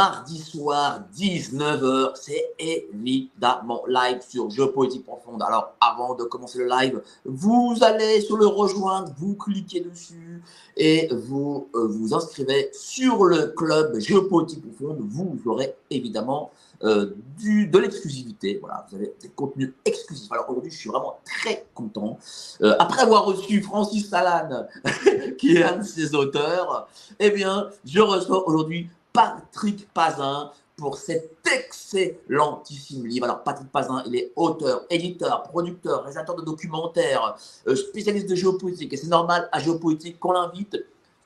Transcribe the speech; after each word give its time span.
mardi 0.00 0.38
soir, 0.38 1.02
19h, 1.14 2.12
c'est 2.14 2.54
évidemment 2.58 3.82
live 3.86 4.22
sur 4.26 4.48
Jeux 4.48 4.72
Poétique 4.72 5.04
Profonde. 5.04 5.42
Alors 5.42 5.74
avant 5.78 6.14
de 6.14 6.24
commencer 6.24 6.58
le 6.58 6.68
live, 6.68 7.02
vous 7.26 7.76
allez 7.82 8.22
sur 8.22 8.38
le 8.38 8.46
rejoindre, 8.46 9.12
vous 9.18 9.34
cliquez 9.34 9.80
dessus 9.80 10.42
et 10.78 11.06
vous 11.12 11.68
euh, 11.74 11.86
vous 11.86 12.14
inscrivez 12.14 12.70
sur 12.72 13.26
le 13.26 13.48
club 13.48 14.00
Jeux 14.00 14.26
Poétique 14.26 14.62
Profonde. 14.62 15.00
Vous 15.00 15.38
aurez 15.44 15.74
évidemment 15.90 16.50
euh, 16.82 17.14
du, 17.36 17.66
de 17.66 17.78
l'exclusivité. 17.78 18.56
Voilà, 18.58 18.86
vous 18.88 18.96
avez 18.96 19.12
des 19.20 19.28
contenus 19.28 19.74
exclusifs. 19.84 20.32
Alors 20.32 20.48
aujourd'hui, 20.48 20.70
je 20.70 20.78
suis 20.78 20.88
vraiment 20.88 21.18
très 21.26 21.66
content. 21.74 22.18
Euh, 22.62 22.74
après 22.78 23.02
avoir 23.02 23.26
reçu 23.26 23.60
Francis 23.60 24.08
Salane, 24.08 24.66
qui 25.38 25.58
est 25.58 25.62
un 25.62 25.76
de 25.76 25.84
ses 25.84 26.14
auteurs, 26.14 26.88
eh 27.18 27.30
bien, 27.30 27.68
je 27.84 28.00
reçois 28.00 28.48
aujourd'hui 28.48 28.88
Patrick 29.12 29.88
Pazin 29.92 30.50
pour 30.76 30.96
cet 30.96 31.36
excellentissime 31.46 33.06
livre. 33.06 33.26
Alors, 33.26 33.42
Patrick 33.42 33.70
Pazin, 33.70 34.02
il 34.06 34.16
est 34.16 34.32
auteur, 34.34 34.86
éditeur, 34.88 35.42
producteur, 35.42 36.00
réalisateur 36.00 36.34
de 36.36 36.42
documentaires, 36.42 37.36
euh, 37.66 37.76
spécialiste 37.76 38.28
de 38.30 38.34
géopolitique. 38.34 38.92
Et 38.92 38.96
c'est 38.96 39.08
normal 39.08 39.48
à 39.52 39.60
géopolitique 39.60 40.18
qu'on 40.18 40.32
l'invite 40.32 40.78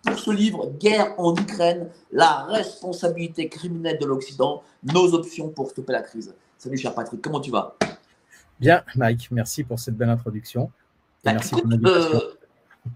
pour 0.03 0.19
ce 0.19 0.31
livre 0.31 0.71
Guerre 0.79 1.15
en 1.19 1.35
Ukraine, 1.35 1.89
la 2.13 2.43
responsabilité 2.45 3.49
criminelle 3.49 3.99
de 3.99 4.07
l'Occident, 4.07 4.63
nos 4.93 5.15
options 5.15 5.49
pour 5.49 5.71
stopper 5.71 5.93
la 5.93 6.03
crise. 6.03 6.35
Salut 6.59 6.77
cher 6.77 6.95
Patrick, 6.95 7.23
comment 7.23 7.41
tu 7.41 7.51
vas? 7.51 7.77
Bien, 8.61 8.83
Mike, 8.97 9.29
merci 9.31 9.65
pour 9.65 9.79
cette 9.79 9.97
belle 9.97 10.11
introduction. 10.11 10.71
Bah, 11.25 11.33
merci 11.33 11.55
euh, 11.55 12.21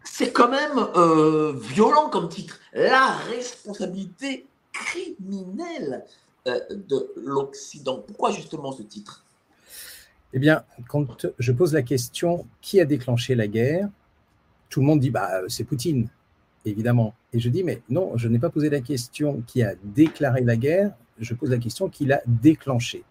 c'est 0.05 0.33
quand 0.33 0.51
même 0.51 0.79
euh, 0.97 1.55
violent 1.59 2.11
comme 2.11 2.29
titre. 2.29 2.59
La 2.75 3.13
responsabilité 3.31 4.47
criminelle 4.87 6.05
euh, 6.47 6.61
de 6.71 7.13
l'Occident. 7.17 8.05
Pourquoi 8.07 8.33
justement 8.33 8.73
ce 8.73 8.83
titre? 8.83 9.25
Eh 10.33 10.39
bien, 10.39 10.65
quand 10.89 11.27
je 11.39 11.53
pose 11.53 11.73
la 11.73 11.83
question 11.83 12.47
qui 12.61 12.81
a 12.81 12.85
déclenché 12.85 13.35
la 13.35 13.47
guerre, 13.47 13.89
tout 14.69 14.81
le 14.81 14.87
monde 14.87 15.01
dit 15.01 15.11
bah, 15.11 15.41
c'est 15.49 15.65
Poutine 15.65 16.09
évidemment. 16.65 17.15
Et 17.33 17.41
je 17.41 17.49
dis, 17.49 17.65
mais 17.65 17.83
non, 17.89 18.13
je 18.17 18.29
n'ai 18.29 18.39
pas 18.39 18.51
posé 18.51 18.71
la 18.71 18.81
question 18.81 19.43
qui 19.47 19.63
a 19.63 19.75
déclaré 19.83 20.43
la 20.43 20.57
guerre, 20.57 20.93
je 21.19 21.35
pose 21.35 21.51
la 21.51 21.59
question 21.59 21.89
qui 21.89 22.05
l'a 22.07 22.21
déclenchée. 22.27 23.05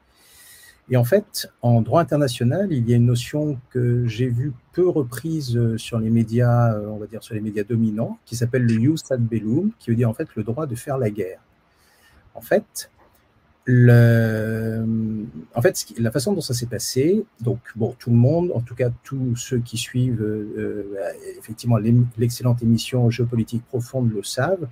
Et 0.89 0.95
en 0.95 1.03
fait, 1.03 1.49
en 1.61 1.81
droit 1.81 2.01
international, 2.01 2.71
il 2.71 2.89
y 2.89 2.93
a 2.93 2.95
une 2.95 3.05
notion 3.05 3.59
que 3.71 4.07
j'ai 4.07 4.27
vue 4.27 4.53
peu 4.71 4.87
reprise 4.87 5.75
sur 5.75 5.99
les 5.99 6.09
médias, 6.09 6.79
on 6.79 6.97
va 6.97 7.07
dire 7.07 7.21
sur 7.21 7.35
les 7.35 7.41
médias 7.41 7.63
dominants, 7.63 8.17
qui 8.25 8.37
s'appelle 8.37 8.63
le 8.63 8.69
jus 8.69 8.95
ad 9.09 9.21
bellum, 9.21 9.71
qui 9.79 9.89
veut 9.89 9.97
dire 9.97 10.09
en 10.09 10.13
fait 10.13 10.33
le 10.35 10.43
droit 10.43 10.65
de 10.65 10.75
faire 10.75 10.97
la 10.97 11.09
guerre. 11.09 11.41
En 12.37 12.41
fait, 12.41 12.89
la 15.97 16.11
façon 16.11 16.33
dont 16.33 16.41
ça 16.41 16.53
s'est 16.53 16.67
passé, 16.67 17.25
donc 17.41 17.59
bon, 17.75 17.93
tout 17.99 18.11
le 18.11 18.15
monde, 18.15 18.51
en 18.53 18.61
tout 18.61 18.75
cas 18.75 18.89
tous 19.03 19.35
ceux 19.35 19.59
qui 19.59 19.77
suivent 19.77 20.21
euh, 20.21 20.85
effectivement 21.37 21.77
l'excellente 22.17 22.63
émission 22.63 23.09
Géopolitique 23.09 23.65
profonde 23.65 24.11
le 24.13 24.23
savent, 24.23 24.67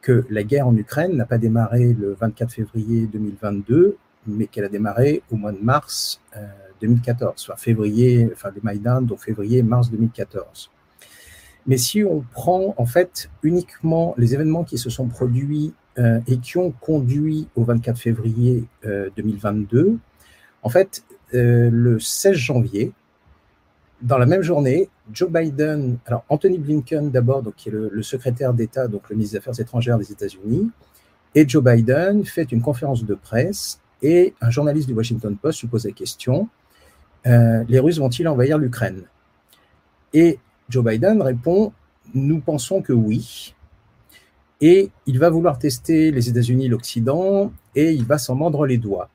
que 0.00 0.26
la 0.30 0.42
guerre 0.42 0.66
en 0.66 0.76
Ukraine 0.76 1.16
n'a 1.16 1.26
pas 1.26 1.38
démarré 1.38 1.92
le 1.92 2.14
24 2.14 2.52
février 2.52 3.06
2022, 3.06 3.96
mais 4.26 4.46
qu'elle 4.46 4.64
a 4.64 4.68
démarré 4.68 5.22
au 5.30 5.36
mois 5.36 5.52
de 5.52 5.62
mars 5.62 6.20
2014, 6.80 7.30
euh, 7.30 7.32
soit 7.36 7.56
février, 7.56 8.28
enfin 8.32 8.50
les 8.54 8.60
Maïdan, 8.62 9.02
donc 9.02 9.20
février-mars 9.20 9.90
2014. 9.90 10.70
Mais 11.66 11.78
si 11.78 12.04
on 12.04 12.20
prend 12.32 12.74
en 12.76 12.84
fait 12.84 13.30
uniquement 13.42 14.14
les 14.18 14.34
événements 14.34 14.64
qui 14.64 14.76
se 14.76 14.90
sont 14.90 15.06
produits 15.06 15.72
euh, 15.98 16.20
et 16.26 16.38
qui 16.38 16.58
ont 16.58 16.70
conduit 16.70 17.48
au 17.54 17.64
24 17.64 17.98
février 17.98 18.64
2022. 18.84 19.78
Euh, 19.78 19.96
en 20.62 20.68
fait, 20.68 21.04
euh, 21.34 21.70
le 21.70 22.00
16 22.00 22.34
janvier, 22.34 22.92
dans 24.02 24.18
la 24.18 24.26
même 24.26 24.42
journée, 24.42 24.88
Joe 25.12 25.30
Biden, 25.30 25.98
alors 26.06 26.24
Anthony 26.28 26.58
Blinken 26.58 27.10
d'abord, 27.10 27.42
qui 27.56 27.68
est 27.68 27.72
le, 27.72 28.02
secrétaire 28.02 28.52
d'État, 28.52 28.88
donc 28.88 29.08
le 29.08 29.16
ministre 29.16 29.34
des 29.34 29.38
Affaires 29.38 29.60
étrangères 29.60 29.98
des 29.98 30.10
États-Unis, 30.10 30.70
et 31.34 31.48
Joe 31.48 31.62
Biden 31.62 32.24
fait 32.24 32.50
une 32.52 32.60
conférence 32.60 33.04
de 33.04 33.14
presse 33.14 33.80
et 34.02 34.34
un 34.40 34.50
journaliste 34.50 34.88
du 34.88 34.94
Washington 34.94 35.36
Post 35.36 35.62
lui 35.62 35.68
pose 35.68 35.86
la 35.86 35.92
question 35.92 36.48
les 37.24 37.78
Russes 37.78 37.98
vont-ils 37.98 38.28
envahir 38.28 38.58
l'Ukraine? 38.58 39.04
Et 40.12 40.38
Joe 40.68 40.84
Biden 40.84 41.22
répond 41.22 41.72
nous 42.12 42.40
pensons 42.40 42.82
que 42.82 42.92
oui. 42.92 43.54
Et 44.66 44.90
il 45.04 45.18
va 45.18 45.28
vouloir 45.28 45.58
tester 45.58 46.10
les 46.10 46.30
États-Unis, 46.30 46.68
l'Occident, 46.68 47.52
et 47.74 47.92
il 47.92 48.06
va 48.06 48.16
s'en 48.16 48.34
mordre 48.34 48.64
les 48.64 48.78
doigts. 48.78 49.10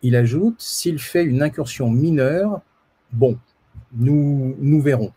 Il 0.00 0.16
ajoute, 0.16 0.58
s'il 0.58 0.98
fait 0.98 1.22
une 1.22 1.42
incursion 1.42 1.90
mineure, 1.90 2.62
bon, 3.12 3.36
nous, 3.92 4.56
nous 4.58 4.80
verrons. 4.80 5.12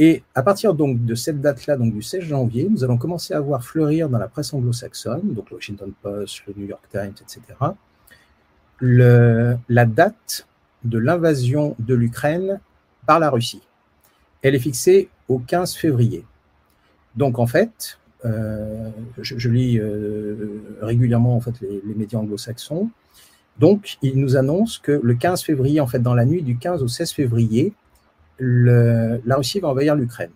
Et 0.00 0.24
à 0.34 0.42
partir 0.42 0.74
donc 0.74 1.04
de 1.04 1.14
cette 1.14 1.40
date-là, 1.40 1.76
donc 1.76 1.94
du 1.94 2.02
16 2.02 2.22
janvier, 2.22 2.66
nous 2.68 2.82
allons 2.82 2.98
commencer 2.98 3.32
à 3.32 3.38
voir 3.38 3.62
fleurir 3.62 4.08
dans 4.08 4.18
la 4.18 4.26
presse 4.26 4.52
anglo-saxonne, 4.52 5.34
donc 5.34 5.50
le 5.50 5.56
Washington 5.56 5.92
Post, 6.02 6.42
le 6.48 6.54
New 6.56 6.66
York 6.66 6.82
Times, 6.90 7.14
etc., 7.20 7.38
la 8.80 9.86
date 9.86 10.48
de 10.82 10.98
l'invasion 10.98 11.76
de 11.78 11.94
l'Ukraine 11.94 12.58
par 13.06 13.20
la 13.20 13.30
Russie. 13.30 13.62
Elle 14.42 14.56
est 14.56 14.60
fixée 14.60 15.10
au 15.28 15.38
15 15.38 15.76
février. 15.76 16.24
Donc 17.14 17.38
en 17.38 17.46
fait, 17.46 18.00
euh, 18.24 18.90
je, 19.20 19.48
lis 19.48 19.78
euh, 19.78 20.60
régulièrement 20.80 21.36
en 21.36 21.40
fait 21.40 21.54
les, 21.60 21.94
médias 21.94 22.18
anglo-saxons. 22.18 22.90
Donc, 23.58 23.96
il 24.02 24.18
nous 24.20 24.36
annonce 24.36 24.78
que 24.78 25.00
le 25.02 25.14
15 25.14 25.42
février, 25.42 25.80
en 25.80 25.86
fait, 25.86 25.98
dans 26.00 26.14
la 26.14 26.24
nuit 26.24 26.42
du 26.42 26.56
15 26.56 26.82
au 26.82 26.88
16 26.88 27.12
février, 27.12 27.72
la 28.38 29.36
Russie 29.36 29.58
va 29.60 29.68
envahir 29.68 29.96
l'Ukraine. 29.96 30.30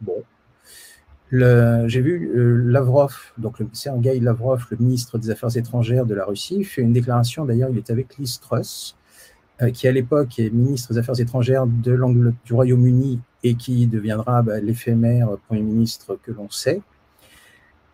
Bon. 0.00 0.22
J'ai 1.32 2.00
vu 2.00 2.30
euh, 2.36 2.62
Lavrov, 2.70 3.16
donc 3.38 3.56
Sergei 3.72 4.20
Lavrov, 4.20 4.66
le 4.70 4.76
ministre 4.76 5.18
des 5.18 5.30
Affaires 5.30 5.56
étrangères 5.56 6.06
de 6.06 6.14
la 6.14 6.24
Russie, 6.24 6.64
fait 6.64 6.82
une 6.82 6.92
déclaration. 6.92 7.44
D'ailleurs, 7.44 7.70
il 7.70 7.78
était 7.78 7.92
avec 7.92 8.16
Liz 8.18 8.38
Truss, 8.40 8.94
qui 9.72 9.88
à 9.88 9.92
l'époque 9.92 10.38
est 10.38 10.50
ministre 10.50 10.92
des 10.92 10.98
Affaires 10.98 11.18
étrangères 11.18 11.66
du 11.66 12.52
Royaume-Uni 12.52 13.20
et 13.42 13.54
qui 13.54 13.86
deviendra 13.86 14.42
bah, 14.42 14.60
l'éphémère 14.60 15.28
Premier 15.48 15.62
ministre 15.62 16.18
que 16.22 16.30
l'on 16.30 16.50
sait. 16.50 16.82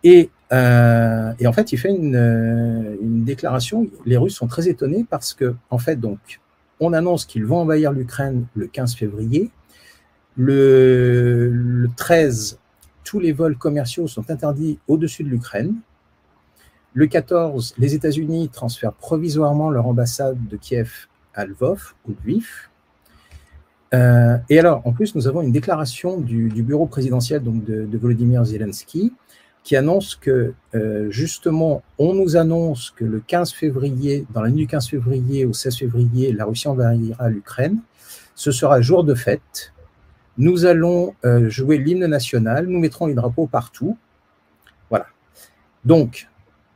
Euh, 0.05 1.33
et, 1.39 1.47
en 1.47 1.53
fait, 1.53 1.71
il 1.71 1.77
fait 1.77 1.91
euh, 1.91 2.95
une, 3.01 3.23
déclaration. 3.23 3.87
Les 4.05 4.17
Russes 4.17 4.35
sont 4.35 4.47
très 4.47 4.67
étonnés 4.67 5.05
parce 5.09 5.33
que, 5.33 5.55
en 5.69 5.77
fait, 5.77 5.95
donc, 5.95 6.41
on 6.79 6.93
annonce 6.93 7.25
qu'ils 7.25 7.45
vont 7.45 7.57
envahir 7.57 7.91
l'Ukraine 7.91 8.45
le 8.55 8.67
15 8.67 8.95
février. 8.95 9.51
Le, 10.37 11.87
13, 11.95 12.59
tous 13.03 13.19
les 13.19 13.31
vols 13.31 13.57
commerciaux 13.57 14.07
sont 14.07 14.29
interdits 14.29 14.79
au-dessus 14.87 15.23
de 15.23 15.29
l'Ukraine. 15.29 15.75
Le 16.93 17.07
14, 17.07 17.75
les 17.77 17.93
États-Unis 17.93 18.49
transfèrent 18.49 18.93
provisoirement 18.93 19.69
leur 19.69 19.87
ambassade 19.87 20.37
de 20.49 20.57
Kiev 20.57 21.07
à 21.33 21.45
Lvov 21.45 21.93
ou 22.07 22.13
Lviv. 22.25 22.69
Euh, 23.93 24.37
et 24.49 24.59
alors, 24.59 24.81
en 24.85 24.91
plus, 24.91 25.15
nous 25.15 25.27
avons 25.27 25.41
une 25.41 25.51
déclaration 25.51 26.19
du, 26.19 26.49
bureau 26.63 26.87
présidentiel 26.87 27.43
donc 27.43 27.63
de, 27.63 27.85
de 27.85 27.97
Volodymyr 27.97 28.43
Zelensky 28.43 29.13
qui 29.63 29.75
annonce 29.75 30.15
que 30.15 30.53
euh, 30.73 31.11
justement, 31.11 31.83
on 31.97 32.13
nous 32.13 32.35
annonce 32.35 32.91
que 32.91 33.05
le 33.05 33.19
15 33.19 33.53
février, 33.53 34.25
dans 34.33 34.41
la 34.41 34.49
nuit 34.49 34.61
du 34.61 34.67
15 34.67 34.89
février 34.89 35.45
au 35.45 35.53
16 35.53 35.77
février, 35.77 36.33
la 36.33 36.45
Russie 36.45 36.67
envahira 36.67 37.29
l'Ukraine. 37.29 37.79
Ce 38.35 38.51
sera 38.51 38.81
jour 38.81 39.03
de 39.03 39.13
fête. 39.13 39.73
Nous 40.37 40.65
allons 40.65 41.13
euh, 41.25 41.49
jouer 41.49 41.77
l'hymne 41.77 42.07
national. 42.07 42.65
Nous 42.65 42.79
mettrons 42.79 43.05
les 43.05 43.13
drapeaux 43.13 43.45
partout. 43.45 43.97
Voilà. 44.89 45.05
Donc, 45.85 46.27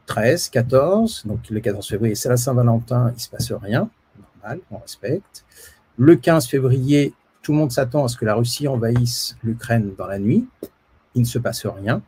13, 0.06 0.50
14, 0.50 1.24
donc 1.26 1.50
le 1.50 1.60
14 1.60 1.88
février, 1.88 2.14
c'est 2.14 2.30
la 2.30 2.38
Saint-Valentin, 2.38 3.10
il 3.10 3.16
ne 3.16 3.20
se 3.20 3.30
passe 3.30 3.52
rien. 3.52 3.90
Normal, 4.20 4.60
on 4.70 4.78
respecte. 4.78 5.46
Le 5.98 6.16
15 6.16 6.48
février, 6.48 7.14
tout 7.42 7.54
le 7.54 7.58
monde 7.58 7.72
s'attend 7.72 8.06
à 8.06 8.08
ce 8.08 8.18
que 8.18 8.26
la 8.26 8.36
Russie 8.36 8.68
envahisse 8.68 9.38
l'Ukraine 9.44 9.94
dans 9.98 10.06
la 10.06 10.20
nuit. 10.20 10.48
Il 11.16 11.22
ne 11.22 11.28
se 11.28 11.40
passe 11.40 11.66
rien. 11.66 12.04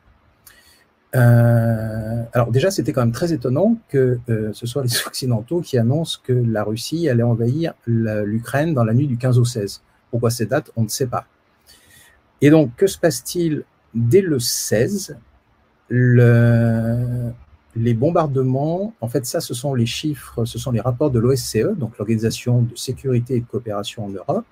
Euh, 1.16 2.24
alors 2.34 2.52
déjà, 2.52 2.70
c'était 2.70 2.92
quand 2.92 3.02
même 3.02 3.12
très 3.12 3.32
étonnant 3.32 3.78
que 3.90 4.20
euh, 4.30 4.52
ce 4.54 4.68
soit 4.68 4.84
les 4.84 4.90
Occidentaux 5.08 5.62
qui 5.62 5.78
annoncent 5.78 6.20
que 6.24 6.34
la 6.34 6.64
Russie 6.64 7.08
allait 7.10 7.24
envahir 7.24 7.74
l'Ukraine 7.86 8.74
dans 8.74 8.84
la 8.84 8.94
nuit 8.94 9.08
du 9.08 9.18
15 9.18 9.40
au 9.40 9.46
16. 9.46 9.82
Pourquoi 10.12 10.30
ces 10.30 10.46
dates 10.46 10.72
On 10.76 10.84
ne 10.84 10.90
sait 10.90 11.08
pas. 11.08 11.26
Et 12.42 12.50
donc, 12.50 12.76
que 12.76 12.88
se 12.88 12.98
passe-t-il 12.98 13.64
dès 13.94 14.22
le 14.22 14.40
16 14.40 15.18
le, 15.90 17.32
Les 17.76 17.94
bombardements, 17.94 18.94
en 19.02 19.08
fait, 19.08 19.26
ça, 19.26 19.40
ce 19.40 19.54
sont 19.54 19.74
les 19.74 19.86
chiffres, 19.86 20.46
ce 20.46 20.60
sont 20.60 20.72
les 20.72 20.82
rapports 20.82 21.10
de 21.10 21.20
l'OSCE, 21.20 21.76
donc 21.78 21.98
l'Organisation 21.98 22.62
de 22.62 22.76
sécurité 22.76 23.38
et 23.38 23.40
de 23.40 23.46
coopération 23.46 24.06
en 24.06 24.10
Europe, 24.10 24.46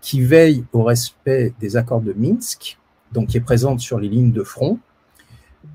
qui 0.00 0.20
veille 0.20 0.64
au 0.72 0.84
respect 0.84 1.54
des 1.58 1.76
accords 1.76 2.02
de 2.02 2.12
Minsk, 2.12 2.78
donc 3.12 3.28
qui 3.28 3.36
est 3.38 3.40
présente 3.40 3.80
sur 3.80 3.98
les 3.98 4.08
lignes 4.08 4.32
de 4.32 4.44
front 4.44 4.78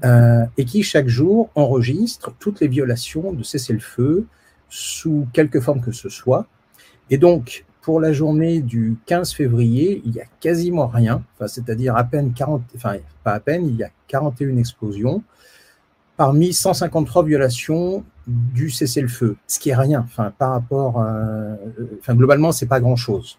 et 0.03 0.65
qui 0.65 0.83
chaque 0.83 1.07
jour 1.07 1.49
enregistre 1.55 2.33
toutes 2.39 2.59
les 2.59 2.67
violations 2.67 3.31
de 3.31 3.41
cessez-le-feu 3.41 4.25
sous 4.69 5.27
quelque 5.31 5.61
forme 5.61 5.79
que 5.79 5.93
ce 5.93 6.09
soit. 6.09 6.45
Et 7.09 7.17
donc, 7.17 7.65
pour 7.81 8.01
la 8.01 8.11
journée 8.11 8.61
du 8.61 8.97
15 9.05 9.33
février, 9.33 10.01
il 10.05 10.13
y 10.13 10.19
a 10.19 10.25
quasiment 10.39 10.87
rien, 10.87 11.23
enfin, 11.35 11.47
c'est-à-dire 11.47 11.95
à 11.95 12.03
peine 12.03 12.33
40, 12.33 12.63
enfin 12.75 12.95
pas 13.23 13.33
à 13.33 13.39
peine, 13.39 13.65
il 13.65 13.75
y 13.75 13.83
a 13.83 13.89
41 14.07 14.57
explosions 14.57 15.23
parmi 16.17 16.53
153 16.53 17.23
violations 17.23 18.03
du 18.27 18.69
cessez-le-feu, 18.69 19.35
ce 19.47 19.59
qui 19.59 19.69
est 19.69 19.75
rien, 19.75 20.01
enfin 20.05 20.31
par 20.37 20.51
rapport, 20.51 21.05
enfin 21.99 22.15
globalement 22.15 22.51
c'est 22.51 22.67
pas 22.67 22.79
grand-chose. 22.79 23.37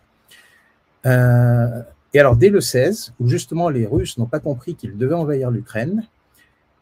Euh, 1.06 1.82
et 2.12 2.20
alors, 2.20 2.36
dès 2.36 2.48
le 2.48 2.60
16, 2.60 3.14
où 3.18 3.28
justement 3.28 3.68
les 3.68 3.86
Russes 3.86 4.18
n'ont 4.18 4.26
pas 4.26 4.40
compris 4.40 4.74
qu'ils 4.74 4.96
devaient 4.96 5.14
envahir 5.14 5.50
l'Ukraine, 5.50 6.06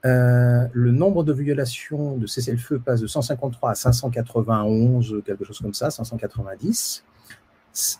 euh, 0.04 0.66
le 0.72 0.90
nombre 0.90 1.22
de 1.22 1.32
violations 1.32 2.16
de 2.16 2.26
cessez-le-feu 2.26 2.80
passe 2.84 3.00
de 3.00 3.06
153 3.06 3.70
à 3.70 3.74
591, 3.74 5.22
quelque 5.24 5.44
chose 5.44 5.60
comme 5.60 5.74
ça, 5.74 5.90
590. 5.90 7.04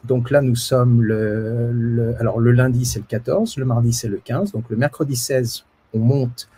Donc 0.04 0.31
là, 0.31 0.43
nous 0.43 0.56
sommes 0.56 1.02
le, 1.02 2.14
alors 2.19 2.40
le 2.40 2.52
lundi, 2.52 2.84
c'est 2.84 2.99
le 2.99 3.06
14, 3.06 3.56
le 3.56 3.64
mardi, 3.64 3.93
c'est 3.93 4.08
le 4.08 4.19
15. 4.19 4.52
Donc 4.52 4.64
le 4.69 4.76
mercredi 4.76 5.16
16, 5.16 5.64
on 5.94 6.00
monte 6.00 6.49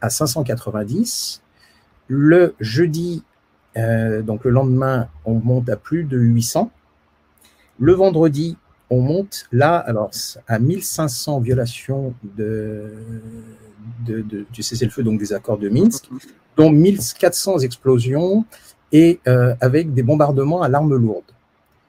à 0.00 0.10
590. 0.10 1.42
Le 2.08 2.54
jeudi, 2.60 3.24
euh, 3.76 4.22
donc 4.22 4.44
le 4.44 4.50
lendemain, 4.50 5.08
on 5.24 5.34
monte 5.34 5.68
à 5.68 5.76
plus 5.76 6.04
de 6.04 6.18
800. 6.18 6.70
Le 7.78 7.92
vendredi, 7.92 8.56
on 8.90 9.00
monte 9.00 9.46
là 9.52 9.76
alors 9.76 10.10
à 10.46 10.58
1500 10.58 11.40
violations 11.40 12.14
de, 12.36 12.92
du 14.06 14.62
cessez-le-feu, 14.62 15.02
donc 15.02 15.18
des 15.18 15.32
accords 15.32 15.58
de 15.58 15.68
Minsk, 15.68 16.08
dont 16.56 16.70
1400 16.70 17.60
explosions 17.60 18.44
et 18.92 19.20
euh, 19.26 19.54
avec 19.60 19.92
des 19.94 20.02
bombardements 20.02 20.62
à 20.62 20.68
l'arme 20.68 20.94
lourde. 20.94 21.24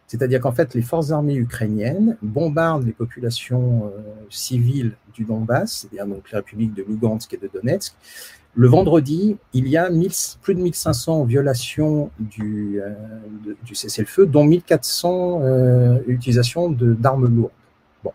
C'est-à-dire 0.07 0.39
qu'en 0.39 0.51
fait, 0.51 0.73
les 0.75 0.81
forces 0.81 1.11
armées 1.11 1.35
ukrainiennes 1.35 2.17
bombardent 2.21 2.85
les 2.85 2.93
populations 2.93 3.87
euh, 3.87 4.01
civiles 4.29 4.93
du 5.13 5.23
Donbass, 5.23 5.87
c'est-à-dire 5.89 6.07
donc 6.07 6.31
la 6.31 6.39
République 6.39 6.73
de 6.73 6.83
Lugansk 6.83 7.33
et 7.33 7.37
de 7.37 7.49
Donetsk, 7.51 7.93
le 8.55 8.67
vendredi, 8.67 9.35
il 9.53 9.67
y 9.67 9.77
a 9.77 9.89
plus 10.41 10.55
de 10.55 10.61
1500 10.61 11.25
violations 11.25 12.09
du, 12.19 12.79
euh, 12.81 12.93
du 13.63 13.75
cessez-le-feu, 13.75 14.25
dont 14.25 14.45
1400 14.45 15.41
euh, 15.41 15.99
utilisations 16.07 16.69
d'armes 16.69 17.27
lourdes. 17.27 17.51
Bon. 18.03 18.11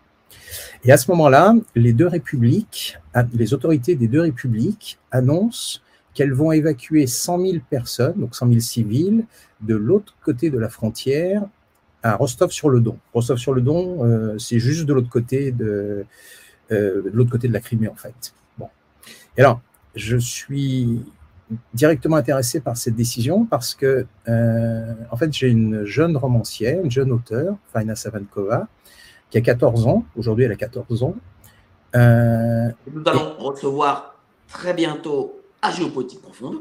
Et 0.83 0.91
à 0.91 0.97
ce 0.97 1.11
moment-là, 1.11 1.55
les 1.75 1.93
deux 1.93 2.07
républiques, 2.07 2.97
les 3.33 3.53
autorités 3.53 3.95
des 3.95 4.07
deux 4.07 4.21
républiques 4.21 4.97
annoncent 5.11 5.79
qu'elles 6.13 6.33
vont 6.33 6.51
évacuer 6.51 7.07
100 7.07 7.39
000 7.39 7.57
personnes, 7.69 8.15
donc 8.17 8.35
100 8.35 8.47
000 8.47 8.59
civils, 8.59 9.25
de 9.61 9.75
l'autre 9.75 10.15
côté 10.23 10.49
de 10.49 10.57
la 10.57 10.69
frontière 10.69 11.43
à 12.03 12.15
Rostov-sur-le-Don. 12.15 12.97
Rostov-sur-le-Don, 13.13 14.05
euh, 14.05 14.37
c'est 14.39 14.59
juste 14.59 14.85
de 14.85 14.93
l'autre 14.93 15.09
côté 15.09 15.51
de, 15.51 16.05
euh, 16.71 17.03
de 17.03 17.11
l'autre 17.13 17.31
côté 17.31 17.47
de 17.47 17.53
la 17.53 17.59
Crimée, 17.59 17.87
en 17.87 17.95
fait. 17.95 18.33
Bon. 18.57 18.69
Et 19.37 19.41
alors, 19.41 19.61
je 19.95 20.17
suis 20.17 21.03
directement 21.73 22.15
intéressé 22.15 22.61
par 22.61 22.77
cette 22.77 22.95
décision 22.95 23.45
parce 23.45 23.75
que, 23.75 24.05
euh, 24.27 24.93
en 25.09 25.17
fait, 25.17 25.33
j'ai 25.33 25.49
une 25.49 25.83
jeune 25.85 26.15
romancière, 26.17 26.83
une 26.83 26.91
jeune 26.91 27.11
auteure, 27.11 27.55
Faina 27.73 27.95
Savankova, 27.95 28.67
qui 29.29 29.37
a 29.37 29.41
14 29.41 29.87
ans. 29.87 30.05
Aujourd'hui, 30.15 30.45
elle 30.45 30.51
a 30.51 30.55
14 30.55 31.03
ans. 31.03 31.15
Euh, 31.95 32.69
Nous 32.91 33.03
allons 33.05 33.35
recevoir 33.37 34.15
très 34.47 34.73
bientôt 34.73 35.41
à 35.61 35.71
Géopolitique 35.71 36.21
Profonde. 36.21 36.57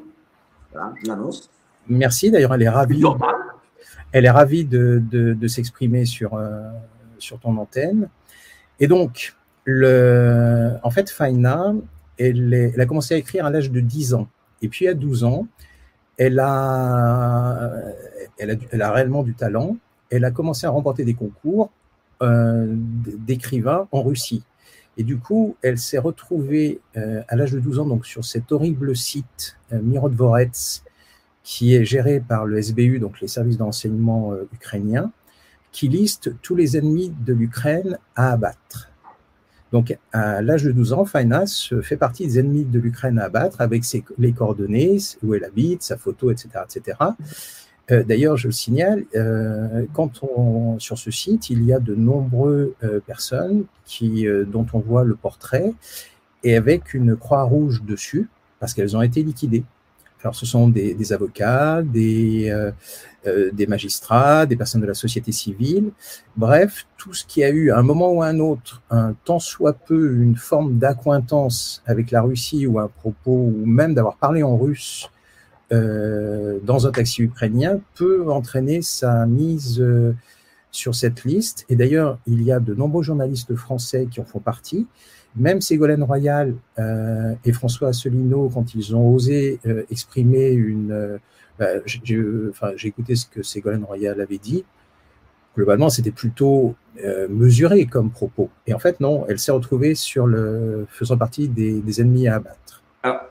Voilà, 0.73 0.93
je 1.03 1.09
l'annonce. 1.09 1.51
Merci. 1.89 2.31
D'ailleurs, 2.31 2.55
elle 2.55 2.63
est 2.63 2.69
ravie. 2.69 3.03
Elle 4.13 4.25
est 4.25 4.31
ravie 4.31 4.65
de, 4.65 5.01
de, 5.11 5.35
de 5.35 5.49
s'exprimer 5.49 6.05
sur, 6.05 6.35
euh, 6.35 6.63
sur 7.19 7.39
ton 7.39 7.57
antenne. 7.57 8.09
Et 8.81 8.89
donc, 8.89 9.37
le, 9.65 10.73
en 10.83 10.91
fait, 10.91 11.11
Faina, 11.11 11.75
elle, 12.29 12.81
a 12.81 12.87
commencé 12.87 13.15
à 13.15 13.17
écrire 13.17 13.47
à 13.47 13.51
l'âge 13.51 13.71
de 13.71 13.81
10 13.81 14.15
ans. 14.15 14.29
Et 14.63 14.69
puis 14.69 14.87
à 14.89 14.95
12 14.95 15.25
ans, 15.25 15.47
elle 16.17 16.39
a, 16.39 17.71
elle 18.39 18.83
a, 18.83 18.93
réellement 18.93 19.23
du 19.23 19.35
talent. 19.35 19.77
Elle 20.11 20.25
a 20.25 20.31
commencé 20.31 20.67
à 20.67 20.71
remporter 20.71 21.05
des 21.05 21.15
concours 21.15 21.71
euh, 22.23 22.67
d'écrivains 22.77 23.89
en 23.93 24.03
Russie. 24.03 24.45
Et 25.01 25.03
du 25.03 25.19
coup, 25.19 25.57
elle 25.63 25.79
s'est 25.79 25.99
retrouvée 25.99 26.81
euh, 26.99 27.23
à 27.29 27.37
l'âge 27.37 27.53
de 27.53 27.59
12 27.59 27.79
ans 27.79 27.87
donc 27.87 28.05
sur 28.05 28.23
cet 28.25 28.53
horrible 28.53 28.95
site 28.95 29.57
euh, 29.73 29.81
Mirodvorets, 29.81 30.83
qui 31.43 31.75
est 31.75 31.87
géré 31.87 32.21
par 32.21 32.45
le 32.45 32.61
SBU, 32.61 32.99
donc 32.99 33.21
les 33.23 33.29
services 33.29 33.57
d'enseignement 33.57 34.33
euh, 34.33 34.47
ukrainiens, 34.53 35.11
qui 35.73 35.89
liste 35.89 36.39
tous 36.43 36.55
les 36.55 36.77
ennemis 36.77 37.15
de 37.25 37.33
l'Ukraine 37.33 37.99
à 38.15 38.33
abattre. 38.33 38.90
Donc, 39.73 39.97
à 40.13 40.43
l'âge 40.43 40.65
de 40.65 40.73
12 40.73 40.93
ans, 40.93 41.05
Fainas 41.05 41.73
fait 41.83 41.97
partie 41.97 42.27
des 42.27 42.41
ennemis 42.41 42.65
de 42.65 42.79
l'Ukraine 42.81 43.19
à 43.19 43.25
abattre 43.25 43.61
avec 43.61 43.85
ses, 43.85 44.05
les 44.19 44.33
coordonnées, 44.33 44.99
où 45.23 45.35
elle 45.35 45.45
habite, 45.45 45.83
sa 45.83 45.97
photo, 45.97 46.31
etc. 46.31 46.49
etc. 46.65 46.99
Euh, 47.91 48.03
D'ailleurs, 48.03 48.37
je 48.37 48.49
le 48.49 48.53
signale, 48.53 49.05
euh, 49.15 49.87
quand 49.93 50.23
on, 50.23 50.79
sur 50.79 50.99
ce 50.99 51.11
site, 51.11 51.51
il 51.51 51.65
y 51.65 51.73
a 51.73 51.81
de 51.81 51.95
nombreuses 51.95 52.71
euh, 52.85 53.01
personnes 53.01 53.65
euh, 54.03 54.45
dont 54.45 54.67
on 54.73 54.79
voit 54.79 55.05
le 55.05 55.15
portrait 55.15 55.73
et 56.43 56.57
avec 56.57 56.95
une 56.95 57.17
croix 57.17 57.43
rouge 57.43 57.83
dessus, 57.83 58.29
parce 58.61 58.75
qu'elles 58.75 58.97
ont 58.97 59.03
été 59.03 59.23
liquidées. 59.23 59.65
Alors, 60.23 60.35
ce 60.35 60.47
sont 60.47 60.69
des, 60.69 61.13
avocats, 61.13 61.83
des, 61.83 62.51
euh, 62.51 62.71
euh, 63.27 63.51
des 63.53 63.67
magistrats, 63.67 64.47
des 64.47 64.57
personnes 64.57 64.81
de 64.81 64.87
la 64.87 64.95
société 64.95 65.31
civile, 65.31 65.93
bref, 66.37 66.87
tout 66.97 67.13
ce 67.13 67.27
qui 67.27 67.45
a 67.45 67.51
eu 67.51 67.71
à 67.71 67.79
un 67.79 67.83
moment 67.83 68.13
ou 68.13 68.23
à 68.23 68.27
un 68.29 68.41
autre, 68.41 68.83
un 68.91 69.15
tant 69.25 69.39
soit 69.39 69.75
peu, 69.75 70.15
une 70.15 70.37
forme 70.37 70.79
d'accointance 70.79 71.83
avec 71.85 72.11
la 72.11 72.23
Russie 72.23 72.67
ou 72.67 72.79
un 72.79 72.89
propos, 72.89 73.53
ou 73.55 73.67
même 73.67 73.93
d'avoir 73.93 74.17
parlé 74.17 74.43
en 74.43 74.57
russe 74.57 75.11
euh, 75.73 76.59
dans 76.65 76.87
un 76.87 76.93
taxi 76.93 77.23
ukrainien, 77.23 77.81
peut 77.95 78.31
entraîner 78.31 78.83
sa 78.83 79.27
mise 79.27 79.81
euh, 79.81 80.15
sur 80.71 80.95
cette 80.95 81.25
liste. 81.25 81.67
Et 81.69 81.77
d'ailleurs, 81.77 82.19
il 82.27 82.43
y 82.43 82.51
a 82.51 82.59
de 82.59 82.75
nombreux 82.75 83.03
journalistes 83.03 83.55
français 83.55 84.09
qui 84.11 84.21
en 84.21 84.25
font 84.25 84.41
partie. 84.41 84.87
Même 85.37 85.61
Ségolène 85.61 86.03
Royal 86.03 86.55
euh, 86.79 87.35
et 87.45 87.53
François 87.53 87.89
Asselineau, 87.89 88.51
quand 88.53 88.75
ils 88.75 88.95
ont 88.97 89.15
osé 89.15 89.61
euh, 89.67 89.85
exprimer 89.91 90.51
une... 90.51 90.93
Euh, 90.93 91.19
bah, 91.59 91.67
j'ai 91.85 92.19
enfin, 92.49 92.71
écouté 92.83 93.15
ce 93.17 93.27
que 93.27 93.43
Ségolène 93.43 93.85
Royal 93.85 94.21
avait 94.21 94.39
dit. 94.39 94.65
Globalement, 95.57 95.91
c'était 95.91 96.11
plutôt 96.13 96.75
mesuré 97.29 97.87
comme 97.87 98.11
propos. 98.11 98.51
Et 98.67 98.73
en 98.73 98.79
fait, 98.79 99.01
non, 99.01 99.27
elle 99.29 99.39
s'est 99.39 99.53
retrouvée 99.53 99.95
sur 99.95 100.27
le, 100.27 100.87
faisant 100.89 101.19
partie 101.19 101.49
des, 101.49 101.81
des 101.81 102.01
ennemis 102.01 102.29
à 102.29 102.37
abattre. 102.37 102.83
Alors, 103.03 103.31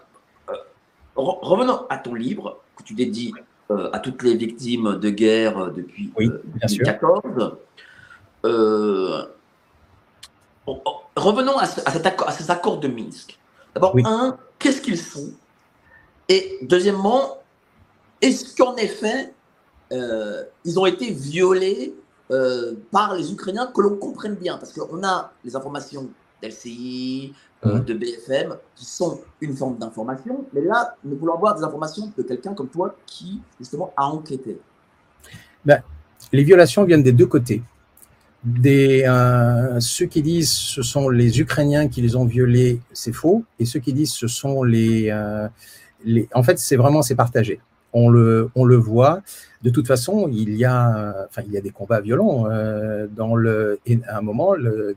revenons 1.16 1.88
à 1.90 1.98
ton 1.98 2.14
livre 2.14 2.60
que 2.76 2.84
tu 2.84 2.94
dédies 2.94 3.34
à 3.70 4.00
toutes 4.00 4.22
les 4.24 4.36
victimes 4.36 4.98
de 4.98 5.10
guerre 5.10 5.72
depuis 5.72 6.12
oui, 6.18 6.30
2014. 6.62 7.58
Euh, 8.46 9.26
revenons 11.20 11.58
à, 11.58 11.66
ce, 11.66 11.82
à, 11.86 11.92
cet 11.92 12.06
accord, 12.06 12.28
à, 12.28 12.32
ces 12.32 12.50
accords 12.50 12.80
de 12.80 12.88
Minsk. 12.88 13.38
D'abord, 13.74 13.94
oui. 13.96 14.04
un, 14.06 14.38
qu'est-ce 14.58 14.82
qu'ils 14.82 14.98
sont 14.98 15.32
Et 16.28 16.58
deuxièmement, 16.62 17.38
est-ce 18.22 18.56
qu'en 18.56 18.76
effet, 18.76 19.34
euh, 19.92 20.44
ils 20.66 20.80
ont 20.80 20.86
été 20.86 21.12
violés 21.12 21.96
euh, 22.32 22.74
par 22.92 23.16
les 23.16 23.32
Ukrainiens, 23.32 23.68
que 23.74 23.82
l'on 23.82 23.96
comprenne 23.98 24.36
bien? 24.36 24.58
Parce 24.58 24.74
qu'on 24.74 25.04
a 25.04 25.32
les 25.44 25.56
informations 25.56 26.10
d'LCI, 26.42 27.34
euh, 27.66 27.76
mmh. 27.76 27.86
de 27.86 27.94
BFM, 27.94 28.58
qui 28.76 28.86
sont 28.86 29.20
une 29.42 29.56
forme 29.56 29.78
d'information, 29.78 30.46
mais 30.54 30.62
là, 30.62 30.96
nous 31.04 31.18
voulons 31.18 31.36
avoir 31.36 31.56
des 31.56 31.64
informations 31.64 32.12
de 32.18 32.24
quelqu'un 32.24 32.54
comme 32.54 32.70
toi 32.70 32.96
qui, 33.06 33.42
justement, 33.60 33.94
a 33.98 34.08
enquêté. 34.08 34.60
Ben, 35.66 35.82
les 36.32 36.44
violations 36.44 36.86
viennent 36.86 37.04
des 37.04 37.12
deux 37.12 37.26
côtés 37.26 37.62
des, 38.44 39.04
euh, 39.06 39.80
ceux 39.80 40.06
qui 40.06 40.22
disent 40.22 40.52
ce 40.52 40.82
sont 40.82 41.10
les 41.10 41.40
Ukrainiens 41.40 41.88
qui 41.88 42.02
les 42.02 42.16
ont 42.16 42.26
violés, 42.26 42.80
c'est 42.94 43.14
faux, 43.14 43.44
et 43.60 43.66
ceux 43.66 43.80
qui 43.80 43.94
disent 43.94 44.14
ce 44.14 44.28
sont 44.28 44.64
les, 44.64 45.10
euh, 45.12 45.48
les 46.06 46.28
en 46.34 46.44
fait 46.44 46.60
c'est 46.60 46.78
vraiment 46.78 47.02
c'est 47.02 47.16
partagé. 47.16 47.60
On 47.92 48.10
le, 48.10 48.52
on 48.54 48.66
le 48.66 48.76
voit. 48.76 49.22
De 49.64 49.72
toute 49.72 49.88
façon, 49.88 50.30
il 50.32 50.54
y 50.56 50.64
a, 50.64 51.26
enfin 51.28 51.42
il 51.46 51.52
y 51.52 51.58
a 51.58 51.62
des 51.62 51.72
combats 51.72 52.02
violents 52.02 52.46
euh, 52.50 53.08
dans 53.08 53.36
le, 53.36 53.80
à 54.08 54.20
un 54.20 54.22
moment 54.22 54.54
le, 54.54 54.96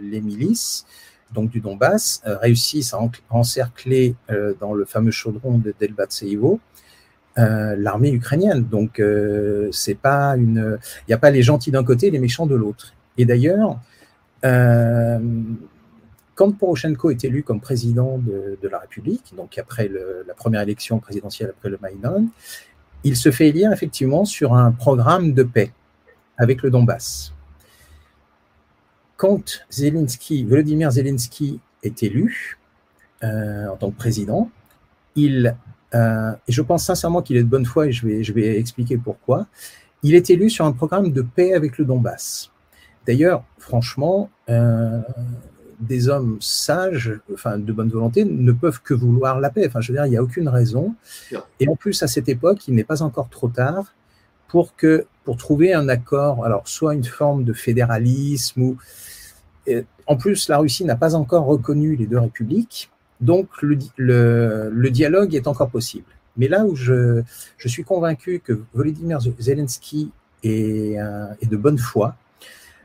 les 0.00 0.20
milices 0.22 0.86
donc 1.32 1.50
du 1.50 1.60
Donbass 1.60 2.22
euh, 2.26 2.36
réussissent 2.38 2.94
à 2.94 3.00
encercler 3.30 4.14
euh, 4.30 4.54
dans 4.60 4.74
le 4.74 4.84
fameux 4.84 5.10
chaudron 5.10 5.58
de 5.58 5.74
Delbatseïvo 5.78 6.60
euh, 7.40 7.74
l'armée 7.78 8.10
ukrainienne. 8.10 8.64
Donc 8.64 9.00
euh, 9.00 9.68
c'est 9.72 9.94
pas 9.94 10.36
une, 10.36 10.78
il 11.02 11.04
n'y 11.08 11.14
a 11.14 11.18
pas 11.18 11.30
les 11.30 11.42
gentils 11.42 11.70
d'un 11.70 11.84
côté 11.84 12.08
et 12.08 12.10
les 12.10 12.18
méchants 12.18 12.46
de 12.46 12.54
l'autre. 12.54 12.92
Et 13.16 13.24
d'ailleurs, 13.24 13.80
euh, 14.44 15.18
quand 16.34 16.52
Poroshenko 16.52 17.10
est 17.10 17.24
élu 17.24 17.42
comme 17.42 17.60
président 17.60 18.18
de, 18.18 18.68
la 18.68 18.78
République, 18.78 19.32
donc 19.36 19.58
après 19.58 19.90
la 20.26 20.34
première 20.34 20.62
élection 20.62 20.98
présidentielle 20.98 21.50
après 21.50 21.68
le 21.68 21.78
Maïdan, 21.80 22.26
il 23.04 23.16
se 23.16 23.30
fait 23.30 23.48
élire 23.48 23.72
effectivement 23.72 24.24
sur 24.24 24.54
un 24.54 24.72
programme 24.72 25.32
de 25.32 25.42
paix 25.42 25.72
avec 26.36 26.62
le 26.62 26.70
Donbass. 26.70 27.32
Quand 29.16 29.62
Zelensky, 29.70 30.44
Volodymyr 30.44 30.90
Zelensky 30.90 31.60
est 31.82 32.02
élu 32.02 32.58
en 33.22 33.76
tant 33.78 33.90
que 33.90 33.96
président, 33.96 34.50
il, 35.14 35.54
euh, 35.94 36.32
et 36.46 36.52
je 36.52 36.62
pense 36.62 36.84
sincèrement 36.84 37.22
qu'il 37.22 37.36
est 37.36 37.42
de 37.42 37.48
bonne 37.48 37.66
foi 37.66 37.86
et 37.86 37.92
je 37.92 38.06
vais, 38.06 38.22
je 38.22 38.32
vais 38.32 38.58
expliquer 38.58 38.96
pourquoi, 38.96 39.46
il 40.02 40.14
est 40.14 40.30
élu 40.30 40.48
sur 40.50 40.64
un 40.64 40.72
programme 40.72 41.12
de 41.12 41.22
paix 41.22 41.54
avec 41.54 41.78
le 41.78 41.84
Donbass. 41.84 42.50
D'ailleurs, 43.06 43.44
franchement, 43.58 44.30
euh, 44.48 45.00
des 45.80 46.08
hommes 46.08 46.36
sages, 46.40 47.18
enfin 47.32 47.58
de 47.58 47.72
bonne 47.72 47.88
volonté, 47.88 48.24
ne 48.24 48.52
peuvent 48.52 48.80
que 48.82 48.94
vouloir 48.94 49.40
la 49.40 49.50
paix. 49.50 49.66
Enfin, 49.66 49.80
je 49.80 49.92
veux 49.92 49.98
dire, 49.98 50.06
il 50.06 50.10
n'y 50.10 50.16
a 50.16 50.22
aucune 50.22 50.48
raison. 50.48 50.94
Et 51.58 51.68
en 51.68 51.76
plus, 51.76 52.02
à 52.02 52.06
cette 52.06 52.28
époque, 52.28 52.68
il 52.68 52.74
n'est 52.74 52.84
pas 52.84 53.02
encore 53.02 53.28
trop 53.28 53.48
tard 53.48 53.94
pour 54.48 54.76
que 54.76 55.06
pour 55.24 55.36
trouver 55.36 55.72
un 55.74 55.88
accord. 55.88 56.44
Alors, 56.44 56.68
soit 56.68 56.94
une 56.94 57.04
forme 57.04 57.44
de 57.44 57.52
fédéralisme 57.52 58.62
ou 58.62 58.78
en 60.06 60.16
plus, 60.16 60.48
la 60.48 60.58
Russie 60.58 60.84
n'a 60.84 60.96
pas 60.96 61.14
encore 61.14 61.44
reconnu 61.44 61.94
les 61.94 62.06
deux 62.06 62.18
républiques, 62.18 62.90
donc 63.20 63.48
le, 63.62 64.88
dialogue 64.90 65.34
est 65.34 65.46
encore 65.46 65.70
possible. 65.70 66.06
Mais 66.36 66.48
là 66.48 66.64
où 66.64 66.74
je, 66.74 67.22
suis 67.66 67.84
convaincu 67.84 68.40
que 68.40 68.60
Volodymyr 68.72 69.18
Zelensky 69.38 70.10
est, 70.42 70.98
euh, 70.98 71.26
est 71.40 71.46
de 71.46 71.56
bonne 71.56 71.78
foi, 71.78 72.16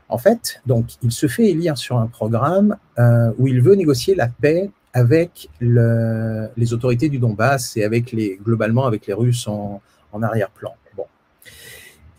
en 0.08 0.18
fait, 0.18 0.60
donc, 0.66 0.86
il 1.02 1.10
se 1.10 1.26
fait 1.26 1.50
élire 1.50 1.76
sur 1.76 1.98
un 1.98 2.06
programme 2.06 2.76
euh, 2.98 3.32
où 3.38 3.48
il 3.48 3.60
veut 3.60 3.74
négocier 3.74 4.14
la 4.14 4.28
paix 4.28 4.70
avec 4.92 5.48
le, 5.60 6.48
les 6.56 6.72
autorités 6.72 7.08
du 7.08 7.18
Donbass 7.18 7.76
et 7.76 7.84
avec 7.84 8.12
les, 8.12 8.38
globalement 8.42 8.86
avec 8.86 9.06
les 9.06 9.14
Russes 9.14 9.48
en, 9.48 9.82
en 10.12 10.22
arrière-plan. 10.22 10.74
Bon. 10.96 11.06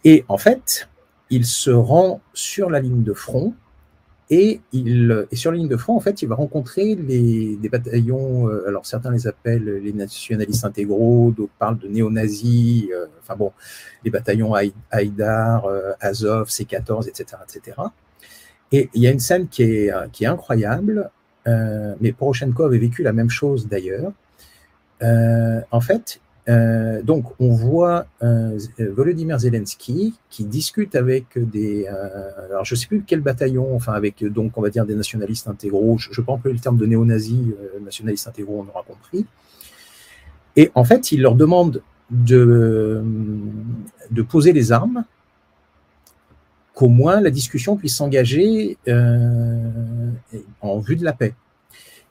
Et 0.03 0.25
en 0.27 0.37
fait, 0.37 0.89
il 1.29 1.45
se 1.45 1.71
rend 1.71 2.21
sur 2.33 2.69
la 2.69 2.79
ligne 2.81 3.03
de 3.03 3.13
front 3.13 3.53
et, 4.29 4.59
il, 4.73 5.25
et 5.31 5.35
sur 5.37 5.51
la 5.51 5.57
ligne 5.57 5.69
de 5.69 5.77
front, 5.77 5.95
en 5.95 6.01
fait, 6.01 6.21
il 6.21 6.27
va 6.27 6.35
rencontrer 6.35 6.95
les, 6.95 7.55
des 7.55 7.69
bataillons, 7.69 8.49
euh, 8.49 8.67
alors 8.67 8.85
certains 8.85 9.11
les 9.11 9.25
appellent 9.25 9.81
les 9.81 9.93
nationalistes 9.93 10.65
intégraux, 10.65 11.33
d'autres 11.35 11.53
parlent 11.57 11.77
de 11.77 11.87
néo-nazis, 11.87 12.89
euh, 12.93 13.05
enfin 13.21 13.37
bon, 13.37 13.53
les 14.03 14.11
bataillons 14.11 14.53
Haïdar, 14.91 15.65
euh, 15.65 15.93
Azov, 16.01 16.49
C-14, 16.49 17.07
etc., 17.07 17.37
etc. 17.47 17.77
Et 18.73 18.89
il 18.93 19.01
y 19.01 19.07
a 19.07 19.11
une 19.11 19.19
scène 19.19 19.47
qui 19.47 19.63
est, 19.63 19.93
qui 20.11 20.25
est 20.25 20.27
incroyable, 20.27 21.09
mais 21.45 22.11
Poroshenko 22.11 22.63
avait 22.63 22.79
vécu 22.79 23.01
la 23.03 23.13
même 23.13 23.29
chose 23.29 23.69
d'ailleurs. 23.69 24.11
en 25.01 25.79
fait, 25.79 26.19
euh, 26.49 27.01
donc, 27.01 27.25
on 27.39 27.49
voit 27.49 28.05
euh, 28.23 28.57
Volodymyr 28.79 29.37
Zelensky 29.39 30.15
qui 30.29 30.45
discute 30.45 30.95
avec 30.95 31.25
des. 31.35 31.87
Euh, 31.87 32.45
alors, 32.49 32.63
je 32.63 32.75
sais 32.75 32.87
plus 32.87 33.03
quel 33.05 33.19
bataillon, 33.19 33.75
enfin, 33.75 33.93
avec, 33.93 34.23
donc, 34.23 34.57
on 34.57 34.61
va 34.61 34.69
dire, 34.69 34.85
des 34.85 34.95
nationalistes 34.95 35.47
intégraux. 35.47 35.97
Je 35.97 36.09
ne 36.09 36.25
peux 36.25 36.31
employer 36.31 36.55
le 36.55 36.61
terme 36.61 36.77
de 36.77 36.85
néo-nazis, 36.85 37.53
nationalistes 37.83 38.27
intégraux, 38.27 38.65
on 38.65 38.69
aura 38.69 38.83
compris. 38.83 39.25
Et 40.55 40.71
en 40.73 40.85
fait, 40.85 41.11
il 41.11 41.21
leur 41.21 41.35
demande 41.35 41.81
de, 42.09 43.03
de 44.09 44.21
poser 44.21 44.53
les 44.53 44.71
armes, 44.71 45.03
qu'au 46.73 46.87
moins 46.87 47.19
la 47.19 47.31
discussion 47.31 47.75
puisse 47.75 47.97
s'engager 47.97 48.77
en 50.61 50.79
vue 50.79 50.95
de 50.95 51.03
la 51.03 51.13
paix. 51.13 51.35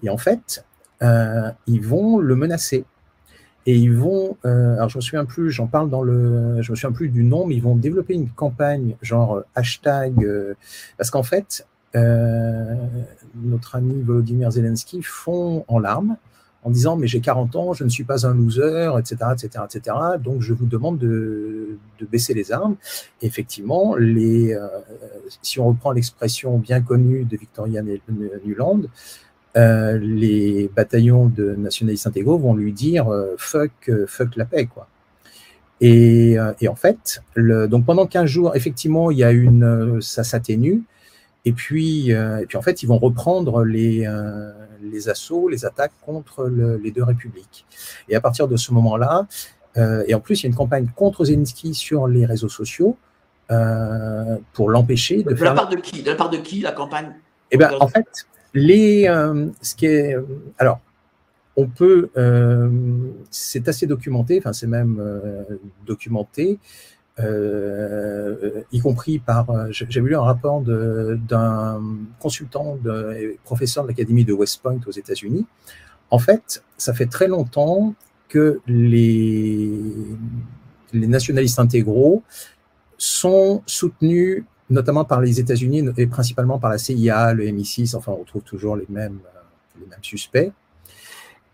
Et 0.02 0.10
en 0.10 0.18
fait, 0.18 0.64
ils 1.00 1.80
vont 1.80 2.18
le 2.18 2.36
menacer 2.36 2.84
et 3.66 3.76
ils 3.76 3.92
vont, 3.92 4.36
euh, 4.44 4.76
alors 4.76 4.88
je 4.88 4.98
me 4.98 5.02
souviens 5.02 5.24
plus, 5.24 5.50
j'en 5.50 5.66
parle 5.66 5.90
dans 5.90 6.02
le, 6.02 6.62
je 6.62 6.70
me 6.70 6.76
souviens 6.76 6.92
plus 6.92 7.08
du 7.08 7.24
nom, 7.24 7.46
mais 7.46 7.56
ils 7.56 7.62
vont 7.62 7.74
développer 7.74 8.14
une 8.14 8.28
campagne 8.30 8.96
genre 9.02 9.38
euh, 9.38 9.46
hashtag, 9.56 10.24
euh, 10.24 10.54
parce 10.96 11.10
qu'en 11.10 11.24
fait, 11.24 11.66
notre 13.34 13.74
ami 13.74 14.02
Volodymyr 14.02 14.50
Zelensky 14.50 15.00
fond 15.00 15.64
en 15.66 15.78
larmes 15.78 16.18
en 16.62 16.68
disant 16.68 16.94
mais 16.94 17.06
j'ai 17.06 17.20
40 17.20 17.56
ans, 17.56 17.72
je 17.72 17.84
ne 17.84 17.88
suis 17.88 18.04
pas 18.04 18.26
un 18.26 18.34
loser, 18.34 18.92
etc., 18.98 19.16
etc., 19.32 19.64
etc. 19.64 19.96
Donc 20.22 20.42
je 20.42 20.52
vous 20.52 20.66
demande 20.66 20.98
de, 20.98 21.78
de 21.98 22.04
baisser 22.04 22.34
les 22.34 22.52
armes. 22.52 22.76
effectivement, 23.22 23.96
les, 23.96 24.54
si 25.40 25.58
on 25.58 25.68
reprend 25.68 25.92
l'expression 25.92 26.58
bien 26.58 26.82
connue 26.82 27.24
de 27.24 27.36
Victoria 27.38 27.82
Nuland, 28.44 28.82
euh, 29.56 29.98
les 29.98 30.70
bataillons 30.74 31.26
de 31.26 31.54
nationalistes 31.54 32.06
intégraux 32.06 32.36
vont 32.36 32.54
lui 32.54 32.72
dire 32.72 33.08
euh, 33.08 33.36
fuck, 33.38 33.70
euh, 33.88 34.06
fuck 34.06 34.36
la 34.36 34.44
paix, 34.44 34.66
quoi. 34.66 34.88
Et, 35.80 36.36
et 36.62 36.68
en 36.68 36.74
fait, 36.74 37.22
le, 37.34 37.68
donc 37.68 37.84
pendant 37.84 38.06
15 38.06 38.24
jours, 38.24 38.56
effectivement, 38.56 39.10
il 39.10 39.18
y 39.18 39.24
a 39.24 39.30
une, 39.30 40.00
ça 40.00 40.24
s'atténue. 40.24 40.84
Et 41.44 41.52
puis, 41.52 42.08
et 42.08 42.46
puis 42.48 42.56
en 42.56 42.62
fait, 42.62 42.82
ils 42.82 42.86
vont 42.86 42.96
reprendre 42.96 43.62
les, 43.62 44.10
les 44.82 45.08
assauts, 45.10 45.50
les 45.50 45.66
attaques 45.66 45.92
contre 46.06 46.48
les 46.48 46.90
deux 46.92 47.02
républiques. 47.02 47.66
Et 48.08 48.16
à 48.16 48.22
partir 48.22 48.48
de 48.48 48.56
ce 48.56 48.72
moment-là, 48.72 49.26
et 49.76 50.14
en 50.14 50.20
plus, 50.20 50.40
il 50.40 50.44
y 50.44 50.46
a 50.46 50.48
une 50.48 50.56
campagne 50.56 50.88
contre 50.96 51.26
Zelensky 51.26 51.74
sur 51.74 52.06
les 52.06 52.24
réseaux 52.24 52.48
sociaux 52.48 52.96
pour 54.54 54.70
l'empêcher 54.70 55.24
de, 55.24 55.28
de 55.28 55.34
faire. 55.34 55.52
La 55.52 55.60
part 55.60 55.68
de 55.68 55.76
qui? 55.76 56.02
De 56.02 56.10
la 56.10 56.16
part 56.16 56.30
de 56.30 56.38
qui 56.38 56.62
la 56.62 56.72
campagne? 56.72 57.12
Eh 57.50 57.58
ben, 57.58 57.70
en 57.80 57.88
fait, 57.88 58.06
les, 58.56 59.06
euh, 59.06 59.50
ce 59.60 59.74
qui 59.74 59.84
est, 59.84 60.16
euh, 60.16 60.22
alors, 60.58 60.80
on 61.56 61.68
peut, 61.68 62.08
euh, 62.16 62.70
c'est 63.30 63.68
assez 63.68 63.86
documenté, 63.86 64.38
enfin 64.38 64.52
c'est 64.52 64.66
même 64.66 65.00
documenté, 65.86 66.58
y 67.18 68.80
compris 68.80 69.18
par, 69.18 69.46
j'ai 69.70 70.00
lu 70.00 70.14
un 70.14 70.20
rapport 70.20 70.60
d'un 70.60 71.82
consultant, 72.18 72.76
de, 72.82 73.36
professeur 73.44 73.84
de 73.84 73.88
l'académie 73.88 74.24
de 74.24 74.34
West 74.34 74.60
Point 74.62 74.80
aux 74.86 74.90
États-Unis. 74.90 75.46
En 76.10 76.18
fait, 76.18 76.62
ça 76.76 76.92
fait 76.92 77.06
très 77.06 77.26
longtemps 77.26 77.94
que 78.28 78.60
les, 78.66 79.80
les 80.92 81.06
nationalistes 81.06 81.58
intégraux 81.58 82.22
sont 82.98 83.62
soutenus 83.64 84.44
notamment 84.70 85.04
par 85.04 85.20
les 85.20 85.40
États-Unis 85.40 85.84
et 85.96 86.06
principalement 86.06 86.58
par 86.58 86.70
la 86.70 86.78
CIA, 86.78 87.34
le 87.34 87.44
MI6, 87.44 87.96
enfin 87.96 88.12
on 88.12 88.16
retrouve 88.16 88.42
toujours 88.42 88.76
les 88.76 88.86
mêmes, 88.88 89.20
euh, 89.24 89.80
les 89.80 89.86
mêmes 89.86 90.02
suspects. 90.02 90.52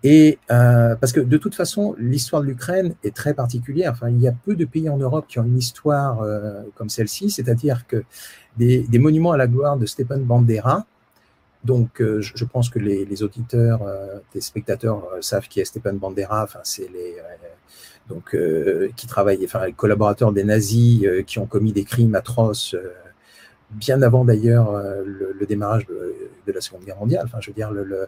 Et 0.05 0.39
euh, 0.51 0.97
parce 0.97 1.13
que 1.13 1.21
de 1.21 1.37
toute 1.37 1.55
façon, 1.55 1.95
l'histoire 1.99 2.43
de 2.43 2.49
l'Ukraine 2.49 2.95
est 3.05 3.15
très 3.15 3.35
particulière. 3.35 3.93
Enfin, 3.93 4.11
il 4.11 4.21
y 4.21 4.27
a 4.27 4.33
peu 4.33 4.57
de 4.57 4.65
pays 4.65 4.89
en 4.89 4.97
Europe 4.97 5.27
qui 5.29 5.39
ont 5.39 5.45
une 5.45 5.59
histoire 5.59 6.23
euh, 6.23 6.63
comme 6.75 6.89
celle-ci, 6.89 7.31
c'est-à-dire 7.31 7.87
que 7.87 8.05
des, 8.57 8.81
des, 8.81 8.99
monuments 8.99 9.33
à 9.33 9.37
la 9.37 9.47
gloire 9.47 9.77
de 9.77 9.87
Stepan 9.87 10.19
Bandera. 10.19 10.87
Donc, 11.65 12.03
euh, 12.03 12.21
je, 12.21 12.45
pense 12.45 12.69
que 12.69 12.81
les, 12.81 13.05
les 13.05 13.23
auditeurs, 13.23 13.83
euh, 13.83 14.19
les 14.35 14.41
spectateurs 14.41 15.05
savent 15.21 15.47
qui 15.47 15.61
est 15.61 15.65
Stepan 15.65 15.95
Bandera. 15.95 16.43
Enfin, 16.43 16.61
c'est 16.65 16.91
les 16.93 17.17
donc 18.09 18.37
qui 18.97 19.07
travaillent, 19.07 19.45
enfin, 19.45 19.65
les 19.65 19.73
collaborateurs 19.73 20.33
des 20.33 20.43
nazis 20.43 21.07
qui 21.25 21.39
ont 21.39 21.47
commis 21.47 21.73
des 21.73 21.85
crimes 21.85 22.17
atroces 22.17 22.75
bien 23.75 24.03
avant 24.03 24.25
d'ailleurs 24.25 24.71
euh, 24.71 25.03
le, 25.05 25.47
démarrage 25.47 25.87
de, 25.87 26.53
la 26.53 26.61
Seconde 26.61 26.85
Guerre 26.85 26.99
mondiale. 26.99 27.23
Enfin, 27.25 27.39
je 27.41 27.51
veux 27.51 27.55
dire, 27.55 27.71
le, 27.71 28.07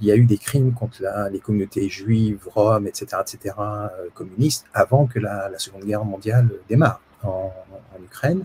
il 0.00 0.06
y 0.06 0.12
a 0.12 0.16
eu 0.16 0.24
des 0.24 0.38
crimes 0.38 0.72
contre 0.72 1.02
la, 1.02 1.28
les 1.30 1.38
communautés 1.38 1.88
juives, 1.88 2.40
roms, 2.52 2.86
etc., 2.86 3.06
etc., 3.20 3.54
euh, 3.58 3.88
communistes, 4.14 4.66
avant 4.74 5.06
que 5.06 5.18
la, 5.18 5.50
Seconde 5.58 5.84
Guerre 5.84 6.04
mondiale 6.04 6.48
démarre 6.68 7.00
en, 7.22 7.52
Ukraine. 8.04 8.44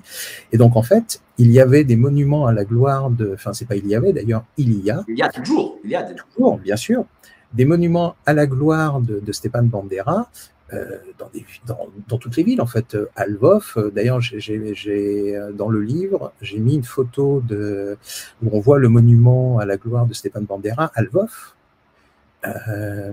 Et 0.54 0.58
donc, 0.58 0.76
en 0.78 0.84
fait, 0.84 1.22
il 1.38 1.52
y 1.52 1.60
avait 1.60 1.84
des 1.84 1.96
monuments 1.96 2.46
à 2.46 2.54
la 2.54 2.64
gloire 2.64 3.10
de, 3.10 3.34
enfin, 3.34 3.52
c'est 3.52 3.66
pas 3.66 3.76
il 3.76 3.88
y 3.88 3.96
avait 3.96 4.14
d'ailleurs, 4.14 4.46
il 4.58 4.84
y 4.86 4.90
a. 4.90 5.04
Il 5.08 5.18
y 5.18 5.22
a 5.22 5.30
toujours, 5.30 5.78
il 5.84 5.90
y 5.90 5.96
a 5.96 6.04
toujours, 6.04 6.58
bien 6.60 6.76
sûr, 6.76 7.04
des 7.52 7.66
monuments 7.66 8.16
à 8.26 8.34
la 8.34 8.46
gloire 8.46 9.02
de, 9.02 9.20
de 9.20 9.32
Stepan 9.32 9.64
Bandera, 9.64 10.30
dans, 11.18 11.30
des, 11.34 11.46
dans, 11.66 11.88
dans, 12.08 12.18
toutes 12.18 12.36
les 12.38 12.44
villes 12.44 12.62
en 12.62 12.68
fait. 12.68 12.96
À 13.16 13.26
Lvov, 13.26 13.74
euh, 13.78 13.90
d'ailleurs, 13.92 14.22
j'ai 14.22 15.36
euh, 15.36 15.52
dans 15.52 15.70
le 15.70 15.82
livre, 15.82 16.32
j'ai 16.42 16.60
mis 16.60 16.76
une 16.76 16.84
photo 16.84 17.42
de 17.48 17.98
où 18.44 18.50
on 18.52 18.60
voit 18.60 18.80
le 18.80 18.90
monument 18.90 19.60
à 19.60 19.66
la 19.66 19.78
gloire 19.78 20.06
de 20.06 20.14
Stéphane 20.14 20.46
Bandera 20.46 20.92
à 20.94 21.02
Lvov. 21.02 21.32
Euh, 22.48 23.12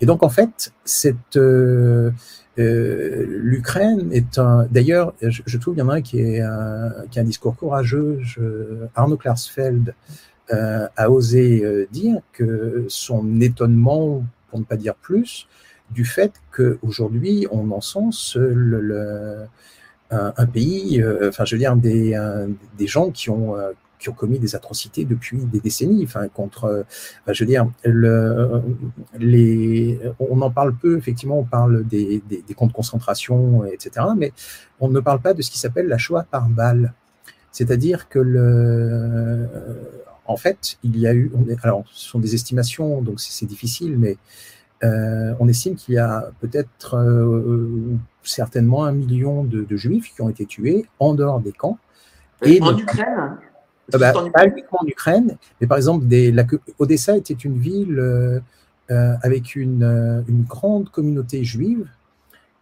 et 0.00 0.06
donc 0.06 0.22
en 0.22 0.28
fait, 0.28 0.72
cette 0.84 1.36
euh, 1.36 2.10
l'Ukraine 2.56 4.10
est 4.12 4.38
un. 4.38 4.66
D'ailleurs, 4.70 5.14
je, 5.20 5.42
je, 5.44 5.58
trouve 5.58 5.74
qu'il 5.74 5.82
y 5.82 5.86
en 5.86 5.90
a 5.90 5.96
un 5.96 6.02
qui 6.02 6.20
est 6.20 6.40
un, 6.40 6.92
qui 7.10 7.18
a 7.18 7.22
un 7.22 7.26
discours 7.26 7.56
courageux. 7.56 8.18
Je, 8.22 8.86
Arnaud 8.94 9.16
Klarsfeld 9.16 9.94
a 10.50 11.10
osé 11.10 11.88
dire 11.90 12.20
que 12.32 12.84
son 12.88 13.40
étonnement, 13.40 14.22
pour 14.50 14.58
ne 14.58 14.64
pas 14.64 14.76
dire 14.76 14.94
plus, 14.94 15.48
du 15.90 16.04
fait 16.04 16.32
qu'aujourd'hui, 16.52 17.46
on 17.50 17.70
encense 17.70 18.36
le, 18.36 19.46
un, 20.10 20.46
pays, 20.46 21.00
euh, 21.02 21.28
enfin, 21.28 21.44
je 21.44 21.54
veux 21.54 21.58
dire, 21.58 21.76
des, 21.76 22.18
des 22.78 22.86
gens 22.86 23.10
qui 23.10 23.30
ont, 23.30 23.56
euh, 23.56 23.72
qui 23.98 24.08
ont 24.08 24.12
commis 24.12 24.38
des 24.38 24.54
atrocités 24.54 25.04
depuis 25.04 25.38
des 25.38 25.60
décennies. 25.60 26.04
Enfin, 26.04 26.28
contre, 26.28 26.84
je 27.26 27.44
veux 27.44 27.48
dire, 27.48 27.66
le, 27.84 28.62
les, 29.18 29.98
on 30.18 30.40
en 30.42 30.50
parle 30.50 30.74
peu. 30.74 30.96
Effectivement, 30.98 31.38
on 31.38 31.44
parle 31.44 31.84
des, 31.86 32.22
des, 32.28 32.42
des 32.46 32.54
camps 32.54 32.66
de 32.66 32.72
concentration, 32.72 33.64
etc. 33.64 34.06
Mais 34.16 34.32
on 34.80 34.88
ne 34.88 35.00
parle 35.00 35.20
pas 35.20 35.34
de 35.34 35.42
ce 35.42 35.50
qui 35.50 35.58
s'appelle 35.58 35.88
la 35.88 35.98
Shoah 35.98 36.26
par 36.30 36.48
balle. 36.48 36.92
C'est-à-dire 37.50 38.08
que 38.08 38.18
le, 38.18 39.48
en 40.26 40.36
fait, 40.36 40.78
il 40.82 40.98
y 40.98 41.06
a 41.06 41.14
eu, 41.14 41.30
alors 41.62 41.84
ce 41.92 42.08
sont 42.08 42.18
des 42.18 42.34
estimations, 42.34 43.02
donc 43.02 43.20
c'est 43.20 43.46
difficile, 43.46 43.98
mais 43.98 44.16
euh, 44.84 45.34
on 45.40 45.48
estime 45.48 45.74
qu'il 45.74 45.94
y 45.94 45.98
a 45.98 46.30
peut-être 46.40 46.96
euh, 46.96 47.96
certainement 48.22 48.84
un 48.84 48.92
million 48.92 49.42
de, 49.44 49.76
juifs 49.76 50.12
qui 50.14 50.22
ont 50.22 50.28
été 50.28 50.46
tués 50.46 50.86
en 50.98 51.14
dehors 51.14 51.40
des 51.40 51.52
camps. 51.52 51.78
Et 52.42 52.60
en 52.60 52.76
Ukraine 52.76 53.38
ah 53.92 53.98
bah, 53.98 54.12
Pas 54.32 54.46
uniquement 54.46 54.80
en 54.82 54.86
Ukraine, 54.86 55.36
mais 55.60 55.66
par 55.66 55.78
exemple, 55.78 56.06
des, 56.06 56.30
la, 56.32 56.44
Odessa 56.78 57.16
était 57.16 57.34
une 57.34 57.58
ville 57.58 57.98
euh, 57.98 58.40
avec 59.22 59.56
une, 59.56 60.24
une, 60.28 60.42
grande 60.42 60.90
communauté 60.90 61.44
juive. 61.44 61.86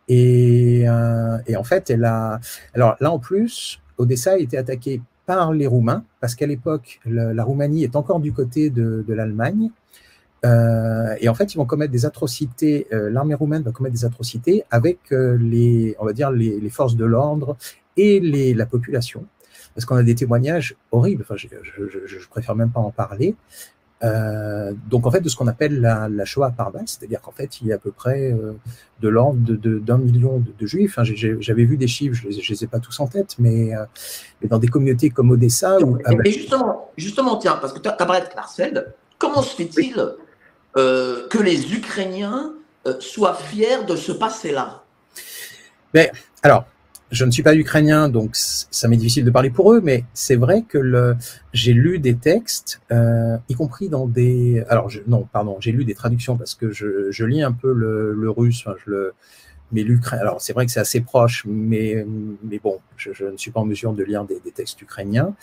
Et, 0.09 0.83
et, 0.83 1.57
en 1.57 1.65
fait, 1.65 1.91
elle 1.91 2.05
a. 2.05 2.41
Alors 2.75 2.97
là, 3.01 3.11
en 3.11 3.19
plus, 3.19 3.81
Odessa 3.99 4.33
a 4.33 4.37
été 4.37 4.59
attaquée 4.59 5.01
par 5.27 5.53
les 5.53 5.67
Roumains, 5.67 6.05
parce 6.21 6.35
qu'à 6.35 6.47
l'époque, 6.47 7.01
la, 7.07 7.45
Roumanie 7.45 7.85
est 7.85 7.97
encore 7.97 8.21
du 8.21 8.33
côté 8.33 8.71
de, 8.71 9.05
l'Allemagne. 9.09 9.71
Euh, 10.45 11.15
et 11.21 11.29
en 11.29 11.35
fait, 11.35 11.55
ils 11.55 11.57
vont 11.57 11.67
commettre 11.67 11.93
des 11.93 12.07
atrocités. 12.07 12.87
Euh, 12.93 13.11
l'armée 13.11 13.35
roumaine 13.35 13.63
va 13.63 13.71
commettre 13.71 13.95
des 13.95 14.05
atrocités 14.05 14.65
avec 14.71 14.99
euh, 15.13 15.37
les, 15.41 15.97
on 15.99 16.05
va 16.05 16.13
dire, 16.13 16.31
les, 16.31 16.71
forces 16.71 16.97
de 16.97 17.05
l'ordre 17.05 17.57
et 17.97 18.19
les, 18.19 18.55
la 18.55 18.67
population, 18.67 19.27
parce 19.75 19.85
qu'on 19.85 19.97
a 19.97 20.03
des 20.03 20.15
témoignages 20.15 20.75
horribles. 20.91 21.23
Enfin, 21.23 21.37
je, 21.37 21.49
je, 21.63 22.07
je, 22.07 22.29
préfère 22.29 22.57
même 22.57 22.71
pas 22.71 22.81
en 22.81 22.91
parler. 22.91 23.35
Donc 24.91 25.07
en 25.07 25.13
fait 25.13 25.21
de 25.21 25.29
ce 25.29 25.37
qu'on 25.37 25.47
appelle 25.47 25.81
la, 25.81 26.09
la 26.09 26.25
Shoah 26.25 26.51
par 26.51 26.73
balle, 26.73 26.87
c'est-à-dire 26.87 27.21
qu'en 27.21 27.31
fait 27.31 27.61
il 27.61 27.69
y 27.69 27.73
a 27.73 27.77
à 27.77 27.79
peu 27.79 27.93
près 27.93 28.37
de 29.01 29.09
l'ordre 29.09 29.39
d'un 29.39 29.99
million 29.99 30.43
de, 30.59 30.67
juifs. 30.67 30.99
Enfin, 30.99 31.05
J'avais 31.05 31.65
vu 31.65 31.77
des 31.77 31.87
chiffres, 31.87 32.17
je 32.17 32.27
ne 32.27 32.33
les, 32.33 32.65
ai 32.65 32.67
pas 32.67 32.81
tous 32.81 32.99
en 32.99 33.07
tête, 33.07 33.37
mais, 33.39 33.71
mais 34.41 34.49
dans 34.49 34.59
des 34.59 34.67
communautés 34.67 35.11
comme 35.11 35.31
Odessa. 35.31 35.79
Ou, 35.79 35.99
mais 36.17 36.33
justement, 36.33 36.91
justement, 36.97 37.37
tiens, 37.37 37.59
parce 37.61 37.73
que 37.73 37.79
tu 37.79 37.89
as 37.89 37.93
parlé 37.93 38.23
de 38.23 38.27
Klarsfeld, 38.27 38.93
comment 39.19 39.41
se 39.41 39.55
fait-il 39.55 39.95
que 40.75 41.43
les 41.43 41.73
Ukrainiens 41.75 42.55
soient 42.99 43.35
fiers 43.35 43.85
de 43.87 43.97
ce 43.97 44.13
passé-là. 44.13 44.83
Mais, 45.95 46.11
Alors, 46.43 46.67
je 47.13 47.27
ne 47.27 47.31
suis 47.31 47.43
pas 47.43 47.55
ukrainien, 47.55 48.09
donc 48.09 48.31
ça 48.35 48.89
m'est 48.89 48.97
difficile 48.97 49.25
de 49.25 49.31
parler 49.31 49.51
pour 49.51 49.73
eux, 49.73 49.83
mais 49.83 50.05
c'est 50.15 50.35
vrai 50.35 50.63
que 50.63 51.15
j'ai 51.53 51.75
lu 51.75 51.99
des 51.99 52.17
textes, 52.17 52.81
euh, 52.91 53.37
y 53.51 53.55
compris 53.55 53.91
dans 53.91 54.07
des, 54.07 54.65
alors 54.71 54.91
non, 55.07 55.29
pardon, 55.31 55.59
j'ai 55.61 55.73
lu 55.73 55.85
des 55.85 55.95
traductions 55.95 56.39
parce 56.39 56.55
que 56.55 56.73
je, 56.73 57.25
lis 57.25 57.43
un 57.43 57.53
peu 57.53 57.73
le, 57.73 58.31
russe, 58.31 58.65
je 58.87 59.11
mais 59.73 59.83
l'ukrainien, 59.83 60.23
alors 60.23 60.41
c'est 60.41 60.53
vrai 60.53 60.67
que 60.67 60.73
c'est 60.73 60.81
assez 60.81 61.01
proche, 61.01 61.45
mais, 61.47 62.07
mais 62.43 62.59
bon, 62.59 62.81
je, 62.97 63.27
ne 63.27 63.37
suis 63.37 63.51
pas 63.51 63.61
en 63.61 63.67
mesure 63.67 63.93
de 63.93 64.03
lire 64.03 64.25
des, 64.25 64.41
textes 64.51 64.81
ukrainiens, 64.81 65.35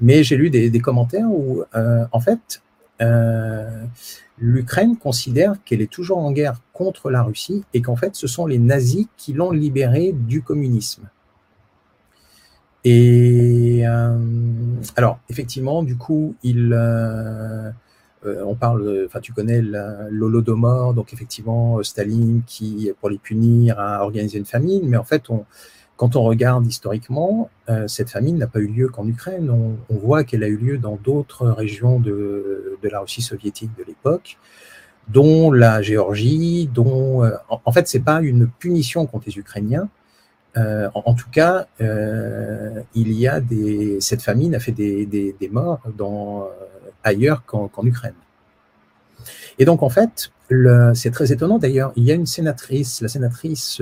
mais 0.00 0.22
j'ai 0.22 0.36
lu 0.36 0.48
des, 0.48 0.80
commentaires 0.80 1.30
où, 1.30 1.62
euh, 1.74 2.04
en 2.10 2.20
fait, 2.20 2.62
euh, 3.02 3.84
l'Ukraine 4.42 4.96
considère 4.96 5.54
qu'elle 5.64 5.80
est 5.80 5.90
toujours 5.90 6.18
en 6.18 6.32
guerre 6.32 6.60
contre 6.72 7.10
la 7.10 7.22
Russie 7.22 7.62
et 7.74 7.80
qu'en 7.80 7.94
fait, 7.94 8.16
ce 8.16 8.26
sont 8.26 8.44
les 8.44 8.58
nazis 8.58 9.06
qui 9.16 9.32
l'ont 9.32 9.52
libérée 9.52 10.12
du 10.12 10.42
communisme. 10.42 11.08
Et 12.84 13.82
euh, 13.86 14.18
alors, 14.96 15.20
effectivement, 15.30 15.84
du 15.84 15.96
coup, 15.96 16.34
il, 16.42 16.72
euh, 16.72 17.70
on 18.24 18.56
parle, 18.56 19.04
enfin, 19.06 19.20
tu 19.20 19.32
connais 19.32 19.62
l'Holodomor, 19.62 20.92
donc 20.92 21.12
effectivement, 21.12 21.80
Staline 21.84 22.42
qui, 22.44 22.90
pour 23.00 23.10
les 23.10 23.18
punir, 23.18 23.78
a 23.78 24.02
organisé 24.02 24.38
une 24.38 24.44
famine, 24.44 24.88
mais 24.88 24.96
en 24.96 25.04
fait, 25.04 25.30
on, 25.30 25.44
quand 26.02 26.16
on 26.16 26.24
regarde 26.24 26.66
historiquement, 26.66 27.48
euh, 27.68 27.86
cette 27.86 28.10
famine 28.10 28.36
n'a 28.36 28.48
pas 28.48 28.58
eu 28.58 28.66
lieu 28.66 28.88
qu'en 28.88 29.06
Ukraine. 29.06 29.48
On, 29.48 29.76
voit 29.88 30.24
qu'elle 30.24 30.42
a 30.42 30.48
eu 30.48 30.56
lieu 30.56 30.76
dans 30.76 30.96
d'autres 30.96 31.46
régions 31.46 32.00
de, 32.00 32.76
la 32.82 32.98
Russie 32.98 33.22
soviétique 33.22 33.70
de 33.78 33.84
l'époque, 33.84 34.36
dont 35.06 35.52
la 35.52 35.80
Géorgie, 35.80 36.68
dont 36.74 37.22
euh, 37.22 37.30
en, 37.48 37.70
fait 37.70 37.86
c'est 37.86 38.00
pas 38.00 38.20
une 38.20 38.48
punition 38.48 39.06
contre 39.06 39.26
les 39.28 39.38
Ukrainiens. 39.38 39.88
Euh, 40.56 40.90
en, 40.92 41.14
tout 41.14 41.30
cas, 41.30 41.68
il 41.78 43.12
y 43.12 43.28
a 43.28 43.38
des 43.38 43.98
cette 44.00 44.22
famine 44.22 44.56
a 44.56 44.58
fait 44.58 44.72
des, 44.72 45.50
morts 45.52 45.82
dans 45.96 46.48
ailleurs 47.04 47.44
qu'en 47.46 47.84
Ukraine. 47.84 48.18
Et 49.60 49.64
donc 49.64 49.84
en 49.84 49.88
fait, 49.88 50.32
c'est 50.94 51.12
très 51.12 51.30
étonnant 51.30 51.58
d'ailleurs. 51.58 51.92
Il 51.94 52.02
y 52.02 52.10
a 52.10 52.14
une 52.14 52.26
sénatrice, 52.26 53.02
la 53.02 53.08
sénatrice 53.08 53.80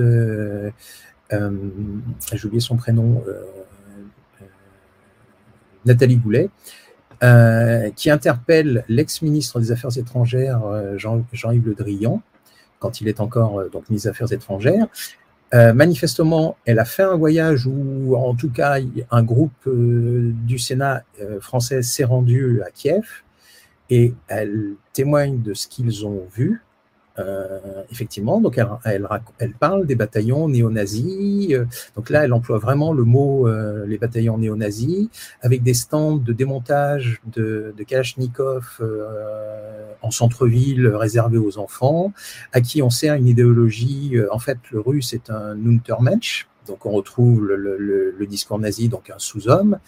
j'ai 1.31 2.45
oublié 2.45 2.59
son 2.59 2.77
prénom, 2.77 3.23
euh, 3.27 3.31
euh, 4.41 4.45
Nathalie 5.85 6.17
Goulet, 6.17 6.49
qui 7.95 8.09
interpelle 8.09 8.83
l'ex-ministre 8.87 9.59
des 9.59 9.71
Affaires 9.71 9.95
étrangères, 9.97 10.61
Jean-Yves 10.97 11.65
Le 11.65 11.75
Drian, 11.75 12.21
quand 12.79 12.99
il 12.99 13.07
est 13.07 13.19
encore 13.19 13.69
donc 13.69 13.89
ministre 13.89 14.07
des 14.07 14.09
Affaires 14.09 14.33
étrangères. 14.33 14.87
manifestement, 15.53 16.57
elle 16.65 16.79
a 16.79 16.85
fait 16.85 17.03
un 17.03 17.15
voyage 17.15 17.67
où, 17.67 18.15
en 18.15 18.33
tout 18.33 18.49
cas, 18.49 18.79
un 19.11 19.23
groupe 19.23 19.67
du 19.67 20.57
Sénat 20.57 21.03
français 21.41 21.83
s'est 21.83 22.05
rendu 22.05 22.63
à 22.63 22.71
Kiev 22.71 23.05
et 23.91 24.15
elle 24.27 24.73
témoigne 24.93 25.43
de 25.43 25.53
ce 25.53 25.67
qu'ils 25.67 26.07
ont 26.07 26.23
vu. 26.33 26.63
Euh, 27.19 27.83
effectivement, 27.91 28.39
donc 28.39 28.57
elle, 28.57 29.05
elle, 29.39 29.53
parle 29.53 29.85
des 29.85 29.95
bataillons 29.95 30.47
néo-nazis. 30.47 31.51
Euh, 31.51 31.65
donc 31.95 32.09
là, 32.09 32.23
elle 32.23 32.31
emploie 32.31 32.57
vraiment 32.57 32.93
le 32.93 33.03
mot 33.03 33.47
euh, 33.47 33.85
les 33.85 33.97
bataillons 33.97 34.37
néo-nazis, 34.37 35.09
avec 35.41 35.61
des 35.61 35.73
stands 35.73 36.15
de 36.15 36.31
démontage 36.31 37.21
de, 37.25 37.73
de 37.77 37.83
Kalachnikov 37.83 38.81
en 40.01 40.11
centre-ville 40.11 40.87
réservés 40.87 41.37
aux 41.37 41.57
enfants, 41.57 42.13
à 42.53 42.61
qui 42.61 42.81
on 42.81 42.89
sert 42.89 43.15
une 43.15 43.27
idéologie. 43.27 44.15
en 44.31 44.39
fait, 44.39 44.57
le 44.71 44.79
russe 44.79 45.13
est 45.13 45.29
un 45.29 45.57
Untermensch, 45.65 46.47
donc 46.67 46.85
on 46.85 46.91
retrouve 46.91 47.45
le, 47.45 47.55
le, 47.55 48.15
le 48.17 48.25
discours 48.25 48.57
nazi, 48.57 48.87
donc 48.87 49.09
un 49.09 49.19
sous-homme, 49.19 49.79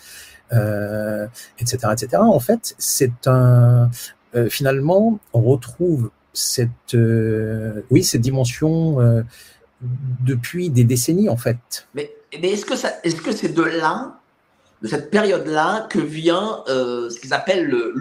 etc., 0.51 1.77
etc. 1.93 2.17
En 2.17 2.39
fait, 2.39 2.75
c'est 2.77 3.27
un 3.27 3.89
finalement, 4.49 5.19
on 5.33 5.41
retrouve 5.41 6.09
cette, 6.33 6.95
euh, 6.95 7.81
oui, 7.91 8.03
cette 8.03 8.21
dimension 8.21 8.99
euh, 8.99 9.21
depuis 9.81 10.69
des 10.69 10.83
décennies 10.83 11.29
en 11.29 11.37
fait. 11.37 11.87
Mais, 11.93 12.11
mais 12.41 12.51
est-ce 12.51 12.65
que 12.65 13.31
c'est 13.31 13.53
de 13.53 13.63
là, 13.63 14.19
de 14.81 14.87
cette 14.87 15.11
période-là, 15.11 15.87
que 15.89 15.99
vient 15.99 16.63
euh, 16.67 17.09
ce 17.09 17.19
qu'ils 17.19 17.33
appellent 17.33 17.65
le, 17.65 17.93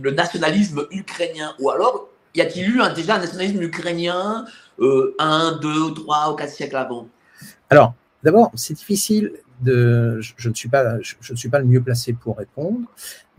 le, 0.00 0.10
nationalisme 0.12 0.86
ukrainien, 0.90 1.54
ou 1.58 1.70
alors 1.70 2.08
y 2.34 2.40
a-t-il 2.40 2.76
eu 2.76 2.80
un, 2.80 2.92
déjà 2.92 3.16
un 3.16 3.18
nationalisme 3.18 3.62
ukrainien 3.62 4.46
un, 5.18 5.58
deux, 5.60 5.92
trois 5.94 6.32
ou 6.32 6.36
quatre 6.36 6.52
siècles 6.52 6.76
avant? 6.76 7.08
Alors, 7.70 7.94
d'abord, 8.22 8.50
c'est 8.54 8.74
difficile 8.74 9.32
de, 9.60 10.18
je, 10.20 10.48
ne 10.48 10.54
suis 10.54 10.68
pas, 10.68 11.00
je, 11.02 11.14
je, 11.20 11.32
ne 11.32 11.38
suis 11.38 11.48
pas 11.48 11.58
le 11.58 11.66
mieux 11.66 11.80
placé 11.80 12.12
pour 12.14 12.38
répondre, 12.38 12.80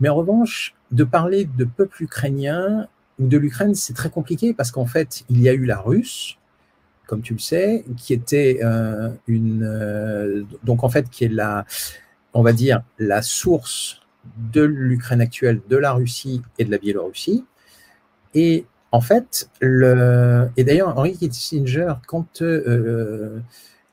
mais 0.00 0.08
en 0.08 0.14
revanche, 0.14 0.74
de 0.90 1.04
parler 1.04 1.44
de 1.44 1.64
peuple 1.64 2.04
ukrainien 2.04 2.88
ou 3.18 3.26
de 3.28 3.36
l'Ukraine, 3.36 3.74
c'est 3.74 3.94
très 3.94 4.10
compliqué 4.10 4.54
parce 4.54 4.70
qu'en 4.70 4.86
fait, 4.86 5.24
il 5.28 5.40
y 5.40 5.48
a 5.48 5.52
eu 5.52 5.64
la 5.64 5.78
Russe, 5.78 6.36
comme 7.06 7.22
tu 7.22 7.34
le 7.34 7.38
sais, 7.38 7.84
qui 7.96 8.12
était 8.12 8.60
euh, 8.62 9.10
une, 9.26 9.62
euh, 9.62 10.44
donc 10.62 10.84
en 10.84 10.88
fait, 10.88 11.08
qui 11.10 11.24
est 11.24 11.28
la, 11.28 11.64
on 12.32 12.42
va 12.42 12.52
dire, 12.52 12.82
la 12.98 13.22
source 13.22 14.00
de 14.52 14.62
l'Ukraine 14.62 15.20
actuelle, 15.20 15.60
de 15.68 15.76
la 15.76 15.92
Russie 15.92 16.42
et 16.58 16.64
de 16.64 16.70
la 16.70 16.78
Biélorussie. 16.78 17.44
Et 18.34 18.66
en 18.90 19.00
fait, 19.00 19.48
le, 19.60 20.48
et 20.56 20.64
d'ailleurs, 20.64 20.96
Henry 20.96 21.16
Kissinger, 21.16 21.94
quand 22.06 22.42
euh, 22.42 23.40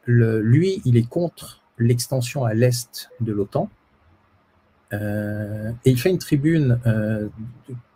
le, 0.05 0.41
lui, 0.41 0.81
il 0.85 0.97
est 0.97 1.07
contre 1.07 1.61
l'extension 1.77 2.45
à 2.45 2.53
l'est 2.53 3.09
de 3.19 3.33
l'OTAN, 3.33 3.69
et 4.93 5.89
il 5.89 5.97
fait 5.97 6.09
une 6.09 6.17
tribune 6.17 6.77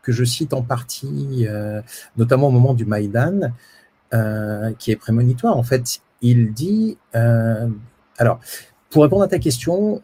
que 0.05 0.11
je 0.11 0.23
cite 0.23 0.53
en 0.53 0.61
partie, 0.61 1.47
euh, 1.49 1.81
notamment 2.15 2.47
au 2.47 2.51
moment 2.51 2.75
du 2.75 2.85
Maïdan, 2.85 3.51
euh, 4.13 4.71
qui 4.77 4.91
est 4.91 4.95
prémonitoire. 4.95 5.57
En 5.57 5.63
fait, 5.63 5.99
il 6.21 6.53
dit, 6.53 6.97
euh, 7.15 7.67
alors, 8.19 8.39
pour 8.91 9.01
répondre 9.01 9.23
à 9.23 9.27
ta 9.27 9.39
question, 9.39 10.01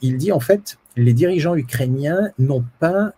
il 0.00 0.16
dit 0.16 0.30
en 0.30 0.40
fait, 0.40 0.78
les 0.96 1.12
dirigeants 1.12 1.56
ukrainiens 1.56 2.30
n'ont 2.38 2.64
pas 2.78 3.12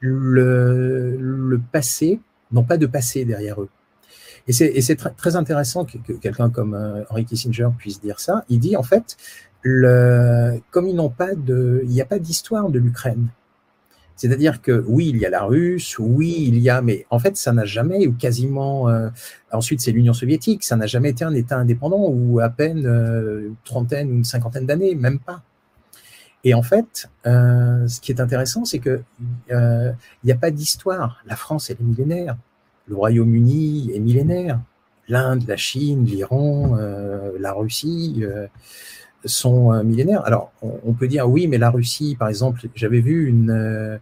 le, 0.00 1.58
passé, 1.72 2.20
n'ont 2.52 2.62
pas 2.62 2.76
de 2.76 2.86
passé 2.86 3.24
derrière 3.24 3.60
eux. 3.60 3.70
Et 4.46 4.52
c'est 4.52 4.96
très 5.16 5.34
intéressant 5.34 5.84
que, 5.84 5.98
que 5.98 6.12
quelqu'un 6.12 6.50
comme 6.50 7.04
Henry 7.10 7.24
Kissinger 7.24 7.70
puisse 7.76 8.00
dire 8.00 8.20
ça. 8.20 8.44
Il 8.48 8.60
dit 8.60 8.76
en 8.76 8.84
fait, 8.84 9.16
comme 9.64 10.86
ils 10.86 10.94
n'ont 10.94 11.10
pas 11.10 11.34
de, 11.34 11.80
il 11.82 11.90
n'y 11.90 12.00
a 12.00 12.04
pas 12.04 12.20
d'histoire 12.20 12.68
de 12.68 12.78
l'Ukraine 12.78 13.26
C'est-à-dire 14.16 14.62
que 14.62 14.82
oui, 14.88 15.10
il 15.10 15.18
y 15.18 15.26
a 15.26 15.30
la 15.30 15.42
Russe, 15.42 15.98
oui, 15.98 16.46
il 16.48 16.58
y 16.58 16.70
a, 16.70 16.80
mais 16.80 17.06
en 17.10 17.18
fait, 17.18 17.36
ça 17.36 17.52
n'a 17.52 17.66
jamais 17.66 18.06
ou 18.06 18.14
quasiment. 18.14 18.88
Euh, 18.88 19.10
ensuite, 19.52 19.80
c'est 19.80 19.92
l'Union 19.92 20.14
soviétique, 20.14 20.64
ça 20.64 20.74
n'a 20.74 20.86
jamais 20.86 21.10
été 21.10 21.22
un 21.24 21.34
État 21.34 21.58
indépendant 21.58 22.08
ou 22.08 22.40
à 22.40 22.48
peine 22.48 22.86
euh, 22.86 23.48
une 23.48 23.56
trentaine 23.64 24.10
ou 24.10 24.14
une 24.14 24.24
cinquantaine 24.24 24.64
d'années, 24.64 24.94
même 24.94 25.18
pas. 25.18 25.42
Et 26.44 26.54
en 26.54 26.62
fait, 26.62 27.10
euh, 27.26 27.86
ce 27.88 28.00
qui 28.00 28.10
est 28.10 28.20
intéressant, 28.20 28.64
c'est 28.64 28.78
que 28.78 29.02
il 29.50 29.94
n'y 30.24 30.32
a 30.32 30.36
pas 30.36 30.50
d'histoire. 30.50 31.22
La 31.26 31.36
France, 31.36 31.68
elle 31.68 31.76
est 31.80 31.84
millénaire. 31.84 32.36
Le 32.86 32.96
Royaume-Uni 32.96 33.90
est 33.94 34.00
millénaire. 34.00 34.60
L'Inde, 35.08 35.44
la 35.46 35.56
Chine, 35.56 36.04
l'Iran, 36.04 36.76
la 37.38 37.52
Russie 37.52 38.24
sont 39.26 39.72
euh, 39.72 39.82
millénaires. 39.82 40.24
Alors, 40.24 40.52
on, 40.62 40.92
peut 40.92 41.08
dire 41.08 41.28
oui, 41.28 41.46
mais 41.46 41.58
la 41.58 41.70
Russie, 41.70 42.16
par 42.18 42.28
exemple, 42.28 42.60
j'avais 42.74 43.00
vu 43.00 43.26
une, 43.26 43.50
euh, 43.50 43.98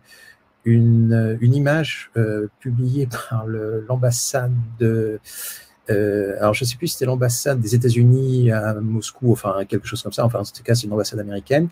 une, 0.65 1.39
une 1.41 1.55
image 1.55 2.11
euh, 2.17 2.49
publiée 2.61 3.07
par 3.07 3.47
l'ambassade 3.47 4.53
de. 4.79 5.19
alors, 5.89 6.55
je 6.55 6.65
ne 6.65 6.69
sais 6.69 6.77
plus 6.77 6.89
si 6.89 6.95
c'était 6.95 7.07
l'ambassade 7.07 7.61
des 7.61 7.75
États-Unis 7.75 8.51
à 8.53 8.75
Moscou, 8.75 9.33
enfin, 9.33 9.65
quelque 9.67 9.87
chose 9.87 10.03
comme 10.03 10.13
ça. 10.13 10.25
Enfin, 10.25 10.41
en 10.41 10.45
tout 10.45 10.63
cas, 10.63 10.75
c'est 10.75 10.87
une 10.87 10.93
ambassade 10.93 11.21
américaine, 11.21 11.69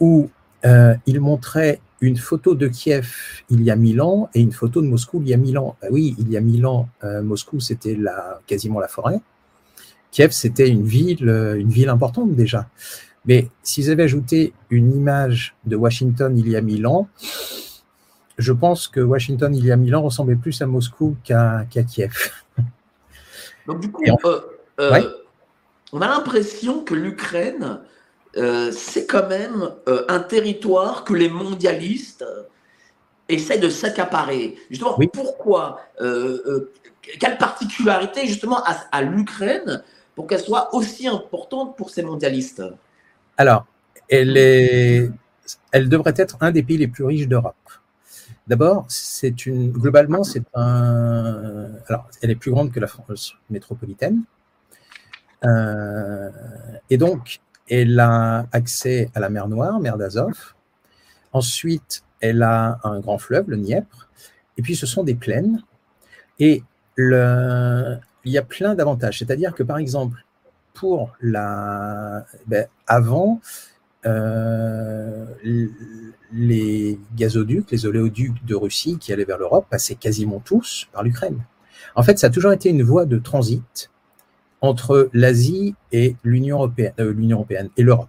où 0.00 0.30
il 0.64 1.20
montrait 1.20 1.80
une 2.00 2.16
photo 2.16 2.54
de 2.54 2.68
Kiev 2.68 3.08
il 3.50 3.62
y 3.62 3.70
a 3.70 3.76
mille 3.76 4.00
ans 4.00 4.28
et 4.34 4.40
une 4.40 4.52
photo 4.52 4.80
de 4.80 4.86
Moscou 4.86 5.20
il 5.22 5.28
y 5.28 5.34
a 5.34 5.36
mille 5.36 5.58
ans. 5.58 5.76
Bah 5.82 5.88
oui, 5.90 6.14
il 6.18 6.30
y 6.30 6.36
a 6.36 6.40
mille 6.40 6.66
ans, 6.66 6.88
Moscou, 7.02 7.60
c'était 7.60 7.98
quasiment 8.46 8.80
la 8.80 8.88
forêt. 8.88 9.20
Kiev, 10.12 10.30
c'était 10.30 10.68
une 10.68 10.84
ville, 10.84 11.28
euh, 11.28 11.58
une 11.58 11.70
ville 11.70 11.88
importante 11.88 12.36
déjà. 12.36 12.68
Mais 13.24 13.48
s'ils 13.62 13.90
avaient 13.90 14.02
ajouté 14.02 14.52
une 14.70 14.94
image 14.94 15.56
de 15.64 15.74
Washington 15.74 16.36
il 16.36 16.48
y 16.48 16.56
a 16.56 16.60
mille 16.60 16.86
ans, 16.86 17.08
je 18.36 18.52
pense 18.52 18.88
que 18.88 19.00
Washington 19.00 19.54
il 19.54 19.64
y 19.64 19.72
a 19.72 19.76
mille 19.76 19.96
ans 19.96 20.02
ressemblait 20.02 20.36
plus 20.36 20.60
à 20.60 20.66
Moscou 20.66 21.16
qu'à 21.24 21.64
Kiev. 21.88 22.12
Donc 23.66 23.80
du 23.80 23.90
coup, 23.90 24.02
euh, 24.26 24.40
euh, 24.80 25.02
on 25.92 26.02
a 26.02 26.08
l'impression 26.08 26.84
que 26.84 26.94
l'Ukraine, 26.94 27.80
c'est 28.34 29.06
quand 29.06 29.28
même 29.28 29.70
un 30.08 30.20
territoire 30.20 31.04
que 31.04 31.14
les 31.14 31.28
mondialistes 31.28 32.24
essayent 33.28 33.60
de 33.60 33.68
s'accaparer. 33.68 34.56
Justement, 34.68 34.98
pourquoi 35.12 35.80
Quelle 37.20 37.38
particularité 37.38 38.26
justement 38.26 38.62
à 38.64 39.02
l'Ukraine 39.02 39.84
pour 40.14 40.26
qu'elle 40.26 40.40
soit 40.40 40.74
aussi 40.74 41.08
importante 41.08 41.76
pour 41.76 41.90
ces 41.90 42.02
mondialistes 42.02 42.62
Alors, 43.36 43.66
elle, 44.08 44.36
est, 44.36 45.10
elle 45.70 45.88
devrait 45.88 46.14
être 46.16 46.36
un 46.40 46.50
des 46.50 46.62
pays 46.62 46.78
les 46.78 46.88
plus 46.88 47.04
riches 47.04 47.28
d'Europe. 47.28 47.56
D'abord, 48.46 48.86
c'est 48.88 49.46
une, 49.46 49.70
globalement, 49.70 50.24
c'est 50.24 50.42
un, 50.54 51.70
alors, 51.88 52.08
elle 52.20 52.30
est 52.30 52.36
plus 52.36 52.50
grande 52.50 52.72
que 52.72 52.80
la 52.80 52.88
France 52.88 53.34
métropolitaine. 53.50 54.22
Euh, 55.44 56.30
et 56.90 56.98
donc, 56.98 57.40
elle 57.68 57.98
a 58.00 58.46
accès 58.52 59.10
à 59.14 59.20
la 59.20 59.28
mer 59.28 59.48
Noire, 59.48 59.80
mer 59.80 59.96
d'Azov. 59.96 60.54
Ensuite, 61.32 62.02
elle 62.20 62.42
a 62.42 62.78
un 62.84 63.00
grand 63.00 63.18
fleuve, 63.18 63.48
le 63.48 63.56
Dniepr. 63.56 64.08
Et 64.56 64.62
puis, 64.62 64.76
ce 64.76 64.86
sont 64.86 65.04
des 65.04 65.14
plaines. 65.14 65.62
Et 66.38 66.62
le, 66.96 67.98
il 68.24 68.32
y 68.32 68.38
a 68.38 68.42
plein 68.42 68.74
d'avantages. 68.74 69.18
C'est-à-dire 69.18 69.54
que, 69.54 69.62
par 69.62 69.78
exemple, 69.78 70.24
pour 70.74 71.12
la. 71.20 72.24
Ben, 72.46 72.66
avant, 72.86 73.40
euh, 74.06 75.26
les 76.32 76.98
gazoducs, 77.14 77.70
les 77.70 77.86
oléoducs 77.86 78.44
de 78.44 78.54
Russie 78.54 78.98
qui 78.98 79.12
allaient 79.12 79.24
vers 79.24 79.38
l'Europe 79.38 79.66
passaient 79.70 79.94
quasiment 79.94 80.40
tous 80.40 80.88
par 80.92 81.02
l'Ukraine. 81.02 81.44
En 81.94 82.02
fait, 82.02 82.18
ça 82.18 82.28
a 82.28 82.30
toujours 82.30 82.52
été 82.52 82.70
une 82.70 82.82
voie 82.82 83.04
de 83.04 83.18
transit 83.18 83.90
entre 84.60 85.10
l'Asie 85.12 85.74
et 85.90 86.16
l'Union 86.24 86.58
européenne, 86.58 86.94
euh, 87.00 87.14
européenne 87.30 87.68
et 87.76 87.82
l'Europe. 87.82 88.08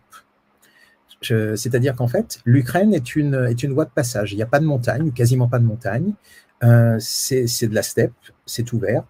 C'est-à-dire 1.21 1.95
qu'en 1.95 2.07
fait, 2.07 2.39
l'Ukraine 2.43 2.93
est 2.93 3.15
une, 3.15 3.47
est 3.49 3.63
une 3.63 3.71
voie 3.71 3.85
de 3.85 3.91
passage. 3.91 4.33
Il 4.33 4.35
n'y 4.35 4.41
a 4.41 4.45
pas 4.45 4.59
de 4.59 4.65
montagne, 4.65 5.11
quasiment 5.11 5.47
pas 5.47 5.59
de 5.59 5.63
montagne. 5.63 6.13
Euh, 6.63 6.97
c'est 6.99 7.67
de 7.67 7.75
la 7.75 7.81
steppe, 7.81 8.13
c'est 8.45 8.73
ouvert. 8.73 9.03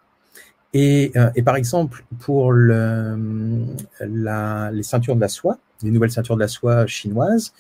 Euh, 0.76 1.32
et, 1.36 1.44
par 1.44 1.56
exemple, 1.56 2.04
pour 2.20 2.52
le, 2.52 3.66
la, 4.00 4.72
les 4.72 4.84
ceintures 4.84 5.16
de 5.16 5.22
la 5.22 5.28
soie, 5.28 5.60
les 5.84 5.92
nouvelles 5.92 6.12
ceintures 6.12 6.36
de 6.36 6.42
la 6.42 6.48
soie 6.48 6.88
chinoises, 6.88 7.54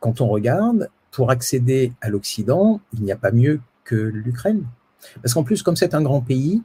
quand 0.00 0.20
on 0.20 0.28
regarde, 0.28 0.88
pour 1.10 1.30
accéder 1.30 1.92
à 2.00 2.08
l'Occident, 2.08 2.80
il 2.94 3.02
n'y 3.02 3.12
a 3.12 3.16
pas 3.16 3.30
mieux 3.30 3.60
que 3.84 3.94
l'Ukraine. 3.94 4.64
Parce 5.22 5.34
qu'en 5.34 5.44
plus, 5.44 5.62
comme 5.62 5.76
c'est 5.76 5.94
un 5.94 6.02
grand 6.02 6.20
pays, 6.20 6.62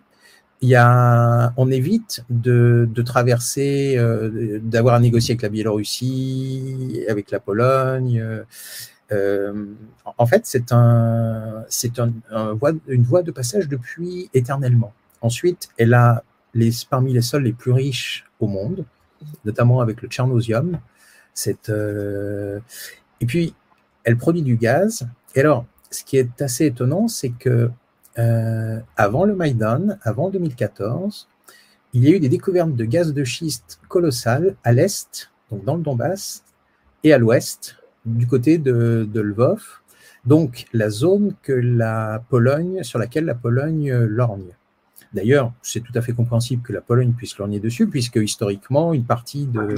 y 0.61 0.75
a, 0.75 1.53
on 1.57 1.71
évite 1.71 2.23
de, 2.29 2.87
de 2.91 3.01
traverser, 3.01 3.95
euh, 3.97 4.59
d'avoir 4.61 4.95
à 4.95 4.99
négocier 4.99 5.33
avec 5.33 5.41
la 5.41 5.49
Biélorussie, 5.49 7.03
avec 7.09 7.31
la 7.31 7.39
Pologne. 7.39 8.23
Euh, 9.11 9.65
en 10.17 10.25
fait, 10.25 10.41
c'est 10.45 10.71
un, 10.71 11.65
c'est 11.67 11.99
un, 11.99 12.13
une 12.87 13.03
voie 13.03 13.23
de 13.23 13.31
passage 13.31 13.67
depuis 13.67 14.29
éternellement. 14.33 14.93
Ensuite, 15.21 15.69
elle 15.77 15.93
a 15.93 16.23
les, 16.53 16.71
parmi 16.89 17.13
les 17.13 17.21
sols 17.21 17.43
les 17.43 17.53
plus 17.53 17.71
riches 17.71 18.25
au 18.39 18.47
monde, 18.47 18.85
notamment 19.45 19.81
avec 19.81 20.01
le 20.01 20.09
tchernosium. 20.09 20.79
Euh, 21.69 22.59
et 23.19 23.25
puis, 23.25 23.53
elle 24.03 24.17
produit 24.17 24.41
du 24.41 24.57
gaz. 24.57 25.07
Et 25.35 25.39
alors, 25.39 25.65
ce 25.89 26.03
qui 26.03 26.17
est 26.17 26.41
assez 26.41 26.65
étonnant, 26.65 27.07
c'est 27.07 27.29
que 27.29 27.69
euh, 28.19 28.79
avant 28.97 29.25
le 29.25 29.35
Maïdan, 29.35 29.97
avant 30.01 30.29
2014, 30.29 31.27
il 31.93 32.03
y 32.03 32.07
a 32.07 32.15
eu 32.15 32.19
des 32.19 32.29
découvertes 32.29 32.75
de 32.75 32.85
gaz 32.85 33.13
de 33.13 33.23
schiste 33.23 33.79
colossales 33.87 34.55
à 34.63 34.71
l'est, 34.73 35.29
donc 35.49 35.63
dans 35.63 35.75
le 35.75 35.81
Donbass, 35.81 36.43
et 37.03 37.13
à 37.13 37.17
l'ouest, 37.17 37.77
du 38.05 38.27
côté 38.27 38.57
de, 38.57 39.07
de, 39.11 39.21
Lvov, 39.21 39.81
donc 40.25 40.65
la 40.73 40.89
zone 40.89 41.33
que 41.41 41.51
la 41.51 42.23
Pologne, 42.29 42.83
sur 42.83 42.99
laquelle 42.99 43.25
la 43.25 43.35
Pologne 43.35 43.93
lorgne. 43.93 44.55
D'ailleurs, 45.13 45.51
c'est 45.61 45.81
tout 45.81 45.91
à 45.95 46.01
fait 46.01 46.13
compréhensible 46.13 46.61
que 46.61 46.71
la 46.71 46.81
Pologne 46.81 47.11
puisse 47.11 47.37
lorgner 47.37 47.59
dessus, 47.59 47.87
puisque 47.87 48.15
historiquement, 48.15 48.93
une 48.93 49.03
partie 49.03 49.45
de. 49.45 49.75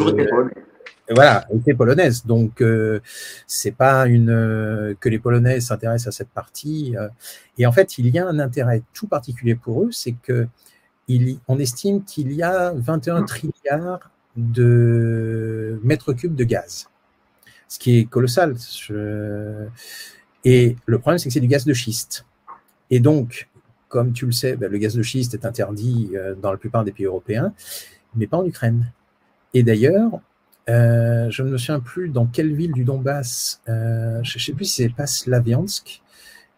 Voilà, 1.09 1.45
était 1.53 1.73
polonaise. 1.73 2.25
Donc, 2.25 2.61
euh, 2.61 3.01
c'est 3.45 3.71
pas 3.71 4.07
une 4.07 4.29
euh, 4.29 4.93
que 4.99 5.09
les 5.09 5.19
Polonais 5.19 5.59
s'intéressent 5.59 6.15
à 6.15 6.17
cette 6.17 6.29
partie. 6.29 6.95
Euh. 6.97 7.09
et 7.57 7.65
en 7.65 7.71
fait, 7.71 7.97
il 7.97 8.07
y 8.07 8.19
a 8.19 8.27
un 8.27 8.39
intérêt 8.39 8.83
tout 8.93 9.07
particulier 9.07 9.55
pour 9.55 9.83
eux, 9.83 9.91
c'est 9.91 10.13
que 10.13 10.47
il, 11.09 11.39
on 11.49 11.59
estime 11.59 12.03
qu'il 12.05 12.31
y 12.31 12.41
a 12.41 12.71
21 12.73 13.23
trilliards 13.23 14.09
de 14.37 15.79
mètres 15.83 16.13
cubes 16.13 16.35
de 16.35 16.45
gaz, 16.45 16.89
ce 17.67 17.79
qui 17.79 17.99
est 17.99 18.05
colossal. 18.05 18.55
Et 20.45 20.75
le 20.85 20.99
problème, 20.99 21.17
c'est 21.17 21.27
que 21.27 21.33
c'est 21.33 21.41
du 21.41 21.47
gaz 21.47 21.65
de 21.65 21.73
schiste. 21.73 22.25
Et 22.89 23.01
donc, 23.01 23.49
comme 23.93 24.12
tu 24.12 24.25
le 24.25 24.32
sais, 24.32 24.56
ben, 24.56 24.71
le 24.71 24.79
gaz 24.79 24.95
de 24.95 25.03
schiste 25.03 25.36
est 25.36 25.45
interdit 25.45 26.10
euh, 26.15 26.34
dans 26.34 26.51
la 26.51 26.58
plupart 26.58 26.84
des 26.84 26.91
pays 26.91 27.06
européens, 27.06 27.53
mais 28.15 28.25
pas 28.25 28.38
en 28.38 28.45
Ukraine. 28.45 28.91
Et 29.53 29.62
d'ailleurs, 29.62 30.19
euh, 30.67 31.29
je 31.29 31.43
ne 31.43 31.51
me 31.51 31.58
souviens 31.58 31.79
plus 31.79 32.10
dans 32.10 32.25
quelle 32.25 32.56
ville 32.56 32.71
du 32.71 32.86
Donbass, 32.86 33.62
euh, 33.69 34.19
je 34.23 34.39
ne 34.39 34.41
sais 34.41 34.53
plus 34.53 34.65
si 34.65 34.82
c'est 34.82 34.89
pas 34.89 35.06
Slaviansk, 35.06 36.01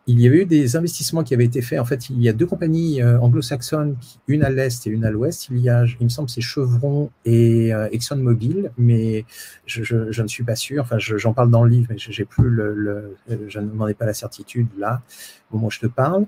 il 0.07 0.21
y 0.21 0.27
avait 0.27 0.43
eu 0.43 0.45
des 0.45 0.77
investissements 0.77 1.23
qui 1.23 1.33
avaient 1.33 1.45
été 1.45 1.61
faits. 1.61 1.79
En 1.79 1.83
fait, 1.83 2.09
il 2.09 2.21
y 2.21 2.29
a 2.29 2.33
deux 2.33 2.45
compagnies 2.45 3.03
anglo-saxonnes, 3.03 3.97
une 4.27 4.43
à 4.43 4.51
l'est 4.51 4.85
et 4.85 4.91
une 4.91 5.03
à 5.03 5.09
l'ouest. 5.09 5.47
Il 5.49 5.57
y 5.57 5.67
a, 5.67 5.83
il 5.99 6.03
me 6.03 6.09
semble, 6.09 6.29
c'est 6.29 6.41
Chevron 6.41 7.09
et 7.25 7.71
ExxonMobil, 7.91 8.71
mais 8.77 9.25
je, 9.65 10.21
ne 10.21 10.27
suis 10.27 10.43
pas 10.43 10.55
sûr. 10.55 10.83
Enfin, 10.83 10.99
j'en 10.99 11.33
parle 11.33 11.49
dans 11.49 11.63
le 11.63 11.71
livre, 11.71 11.87
mais 11.89 11.97
j'ai 11.97 12.23
plus 12.23 12.51
le, 12.51 13.15
je 13.47 13.59
n'en 13.59 13.87
ai 13.87 13.95
pas 13.95 14.05
la 14.05 14.13
certitude 14.13 14.67
là 14.77 15.01
au 15.49 15.55
moment 15.55 15.69
où 15.69 15.71
je 15.71 15.79
te 15.79 15.87
parle 15.87 16.27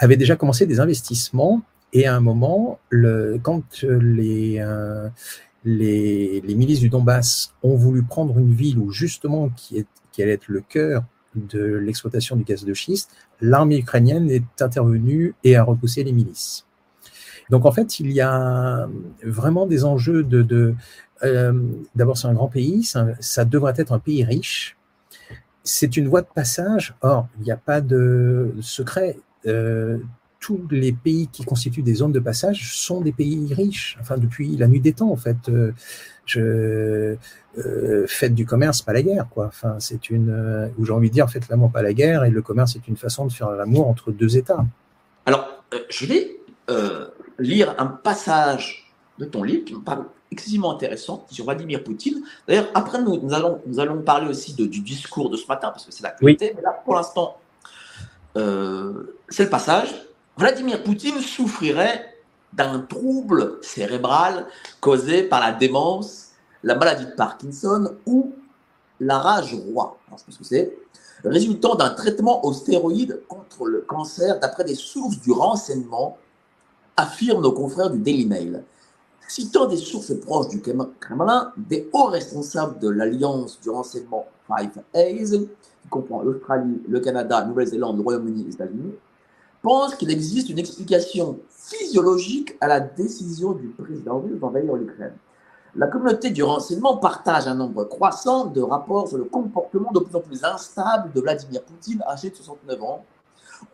avait 0.00 0.16
déjà 0.16 0.34
commencé 0.34 0.66
des 0.66 0.80
investissements 0.80 1.62
et 1.92 2.06
à 2.06 2.16
un 2.16 2.20
moment, 2.20 2.78
le, 2.88 3.38
quand 3.42 3.82
les, 3.82 4.58
euh, 4.60 5.08
les, 5.64 6.40
les, 6.40 6.54
milices 6.54 6.80
du 6.80 6.88
Donbass 6.88 7.54
ont 7.62 7.76
voulu 7.76 8.02
prendre 8.02 8.38
une 8.38 8.54
ville 8.54 8.78
où 8.78 8.90
justement 8.90 9.50
qui, 9.50 9.78
est, 9.78 9.86
qui 10.12 10.22
allait 10.22 10.32
être 10.32 10.48
le 10.48 10.60
cœur 10.60 11.04
de 11.34 11.60
l'exploitation 11.76 12.36
du 12.36 12.44
gaz 12.44 12.64
de 12.64 12.74
schiste, 12.74 13.10
l'armée 13.40 13.78
ukrainienne 13.78 14.30
est 14.30 14.62
intervenue 14.62 15.34
et 15.44 15.56
a 15.56 15.62
repoussé 15.62 16.02
les 16.02 16.12
milices. 16.12 16.66
Donc 17.50 17.66
en 17.66 17.72
fait, 17.72 18.00
il 18.00 18.10
y 18.12 18.20
a 18.20 18.88
vraiment 19.22 19.66
des 19.66 19.84
enjeux 19.84 20.22
de... 20.22 20.42
de 20.42 20.74
euh, 21.24 21.52
D'abord, 21.94 22.16
c'est 22.16 22.28
un 22.28 22.34
grand 22.34 22.48
pays, 22.48 22.84
ça, 22.84 23.08
ça 23.20 23.44
devrait 23.44 23.74
être 23.76 23.92
un 23.92 23.98
pays 23.98 24.24
riche. 24.24 24.76
C'est 25.62 25.96
une 25.96 26.08
voie 26.08 26.22
de 26.22 26.28
passage. 26.34 26.94
Or, 27.02 27.28
il 27.38 27.44
n'y 27.44 27.52
a 27.52 27.56
pas 27.56 27.80
de 27.80 28.54
secret. 28.60 29.18
Euh, 29.46 29.98
tous 30.40 30.66
les 30.70 30.92
pays 30.92 31.28
qui 31.28 31.44
constituent 31.44 31.82
des 31.82 31.94
zones 31.94 32.12
de 32.12 32.18
passage 32.18 32.74
sont 32.74 33.02
des 33.02 33.12
pays 33.12 33.52
riches. 33.52 33.98
Enfin, 34.00 34.16
depuis 34.16 34.56
la 34.56 34.66
nuit 34.66 34.80
des 34.80 34.94
temps, 34.94 35.10
en 35.10 35.16
fait. 35.16 35.36
Euh, 35.48 35.72
je, 36.24 37.16
euh, 37.58 38.06
faites 38.06 38.34
du 38.34 38.46
commerce, 38.46 38.82
pas 38.82 38.92
la 38.92 39.02
guerre, 39.02 39.26
quoi. 39.28 39.46
Enfin, 39.46 39.76
c'est 39.80 40.10
une, 40.10 40.30
euh, 40.30 40.68
où 40.78 40.86
j'ai 40.86 40.92
envie 40.92 41.08
de 41.08 41.14
dire, 41.14 41.28
faites 41.28 41.48
l'amour, 41.48 41.70
pas 41.70 41.82
la 41.82 41.92
guerre, 41.92 42.24
et 42.24 42.30
le 42.30 42.40
commerce 42.40 42.76
est 42.76 42.88
une 42.88 42.96
façon 42.96 43.26
de 43.26 43.32
faire 43.32 43.50
l'amour 43.50 43.88
entre 43.88 44.12
deux 44.12 44.36
États. 44.36 44.64
Alors, 45.26 45.46
je 45.90 46.06
vais 46.06 46.36
lire 47.38 47.74
un 47.78 47.86
passage 47.86 48.92
de 49.18 49.24
ton 49.24 49.42
livre 49.42 49.64
qui 49.64 49.74
me 49.74 49.80
parle 49.80 50.04
excessivement 50.30 50.72
intéressant 50.72 51.26
sur 51.30 51.44
Vladimir 51.44 51.82
Poutine. 51.82 52.22
D'ailleurs, 52.46 52.68
après, 52.74 53.02
nous, 53.02 53.20
nous, 53.20 53.34
allons, 53.34 53.60
nous 53.66 53.80
allons 53.80 54.00
parler 54.02 54.28
aussi 54.28 54.54
de, 54.54 54.66
du 54.66 54.80
discours 54.80 55.30
de 55.30 55.36
ce 55.36 55.46
matin, 55.48 55.70
parce 55.70 55.84
que 55.84 55.92
c'est 55.92 56.04
l'actualité. 56.04 56.50
Oui. 56.50 56.52
Mais 56.56 56.62
là, 56.62 56.80
pour 56.84 56.94
l'instant, 56.94 57.39
euh, 58.36 59.16
c'est 59.28 59.44
le 59.44 59.50
passage. 59.50 59.94
Vladimir 60.36 60.82
Poutine 60.82 61.20
souffrirait 61.20 62.14
d'un 62.52 62.80
trouble 62.80 63.58
cérébral 63.62 64.46
causé 64.80 65.22
par 65.22 65.40
la 65.40 65.52
démence, 65.52 66.30
la 66.62 66.74
maladie 66.74 67.06
de 67.06 67.12
Parkinson 67.12 67.96
ou 68.06 68.32
la 68.98 69.18
rage 69.18 69.54
roi. 69.54 69.98
ce 70.16 70.38
que 70.38 70.44
c'est 70.44 70.76
résultant 71.24 71.74
d'un 71.74 71.90
traitement 71.90 72.44
aux 72.44 72.52
stéroïdes 72.52 73.20
contre 73.28 73.66
le 73.66 73.82
cancer, 73.82 74.40
d'après 74.40 74.64
des 74.64 74.74
sources 74.74 75.20
du 75.20 75.32
renseignement, 75.32 76.16
affirment 76.96 77.42
nos 77.42 77.52
confrères 77.52 77.90
du 77.90 77.98
Daily 77.98 78.26
Mail. 78.26 78.64
Citant 79.28 79.66
des 79.66 79.76
sources 79.76 80.12
proches 80.20 80.48
du 80.48 80.60
Kremlin, 80.60 81.52
des 81.56 81.88
hauts 81.92 82.06
responsables 82.06 82.78
de 82.80 82.88
l'alliance 82.88 83.60
du 83.60 83.70
renseignement 83.70 84.26
Five 84.50 84.82
Eyes, 84.94 85.48
qui 85.82 85.88
comprend 85.88 86.22
l'Australie, 86.22 86.82
le 86.88 87.00
Canada, 87.00 87.44
Nouvelle-Zélande, 87.44 87.96
le 87.96 88.02
Royaume-Uni 88.02 88.42
et 88.42 88.44
les 88.44 88.54
États-Unis, 88.54 88.94
pensent 89.62 89.94
qu'il 89.94 90.10
existe 90.10 90.48
une 90.48 90.58
explication 90.58 91.38
physiologique 91.50 92.56
à 92.60 92.66
la 92.66 92.80
décision 92.80 93.52
du 93.52 93.68
président 93.68 94.20
russe 94.20 94.38
d'envahir 94.40 94.74
l'Ukraine. 94.74 95.14
La 95.76 95.86
communauté 95.86 96.30
du 96.30 96.42
renseignement 96.42 96.96
partage 96.96 97.46
un 97.46 97.54
nombre 97.54 97.84
croissant 97.84 98.46
de 98.46 98.60
rapports 98.60 99.08
sur 99.08 99.18
le 99.18 99.24
comportement 99.24 99.92
de 99.92 100.00
plus 100.00 100.16
en 100.16 100.20
plus 100.20 100.44
instable 100.44 101.12
de 101.12 101.20
Vladimir 101.20 101.62
Poutine, 101.62 102.02
âgé 102.08 102.30
de 102.30 102.34
69 102.34 102.82
ans. 102.82 103.04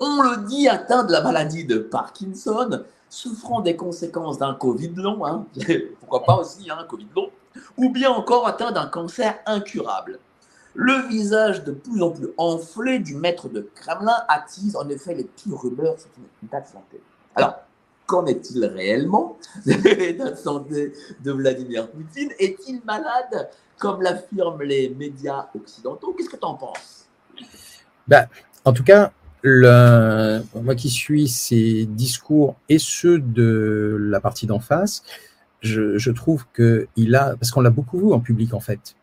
On 0.01 0.23
le 0.23 0.47
dit 0.47 0.69
atteint 0.69 1.05
de 1.05 1.13
la 1.13 1.23
maladie 1.23 1.65
de 1.65 1.79
Parkinson, 1.79 2.83
souffrant 3.09 3.61
des 3.61 3.77
conséquences 3.77 4.37
d'un 4.37 4.55
Covid 4.55 4.93
long, 4.97 5.25
hein, 5.25 5.47
pourquoi 6.01 6.25
pas 6.25 6.37
aussi 6.37 6.71
hein, 6.71 6.77
un 6.81 6.85
Covid 6.85 7.07
long, 7.15 7.31
ou 7.79 7.89
bien 7.91 8.11
encore 8.11 8.47
atteint 8.47 8.73
d'un 8.73 8.87
cancer 8.87 9.39
incurable. 9.47 10.19
Le 10.77 11.09
visage 11.09 11.65
de 11.65 11.73
plus 11.73 12.03
en 12.03 12.11
plus 12.11 12.29
enflé 12.37 12.99
du 12.99 13.15
maître 13.15 13.49
de 13.49 13.69
Kremlin 13.75 14.17
attise 14.29 14.77
en 14.77 14.89
effet 14.91 15.15
les 15.15 15.25
pires 15.25 15.59
rumeurs 15.59 15.99
sur 15.99 16.11
son 16.15 16.47
état 16.47 16.61
de 16.61 16.67
santé. 16.67 17.01
Alors, 17.35 17.57
qu'en 18.07 18.27
est-il 18.27 18.65
réellement 18.65 19.39
de 19.65 19.73
l'état 19.73 20.31
de 20.31 20.37
santé 20.37 20.93
de 21.25 21.33
Vladimir 21.33 21.91
Poutine? 21.91 22.31
Est-il 22.39 22.83
malade 22.85 23.49
comme 23.79 24.03
l'affirment 24.03 24.63
les 24.63 24.91
médias 24.91 25.47
occidentaux? 25.55 26.15
Qu'est-ce 26.17 26.29
que 26.29 26.37
tu 26.37 26.45
en 26.45 26.55
penses? 26.55 27.07
Ben, 28.07 28.29
En 28.67 28.73
tout 28.73 28.85
cas, 28.85 29.13
moi 29.45 30.75
qui 30.77 30.91
suis 30.91 31.29
ces 31.29 31.87
discours 31.87 32.57
et 32.69 32.79
ceux 32.79 33.21
de 33.21 33.97
la 33.99 34.21
partie 34.21 34.47
d'en 34.47 34.59
face, 34.61 35.05
je, 35.61 35.97
je 35.97 36.11
trouve 36.11 36.45
qu'il 36.55 37.15
a, 37.15 37.37
parce 37.37 37.51
qu'on 37.51 37.61
l'a 37.61 37.71
beaucoup 37.71 37.99
vu 37.99 38.13
en 38.13 38.21
public 38.21 38.55
en 38.55 38.61
fait, 38.61 38.97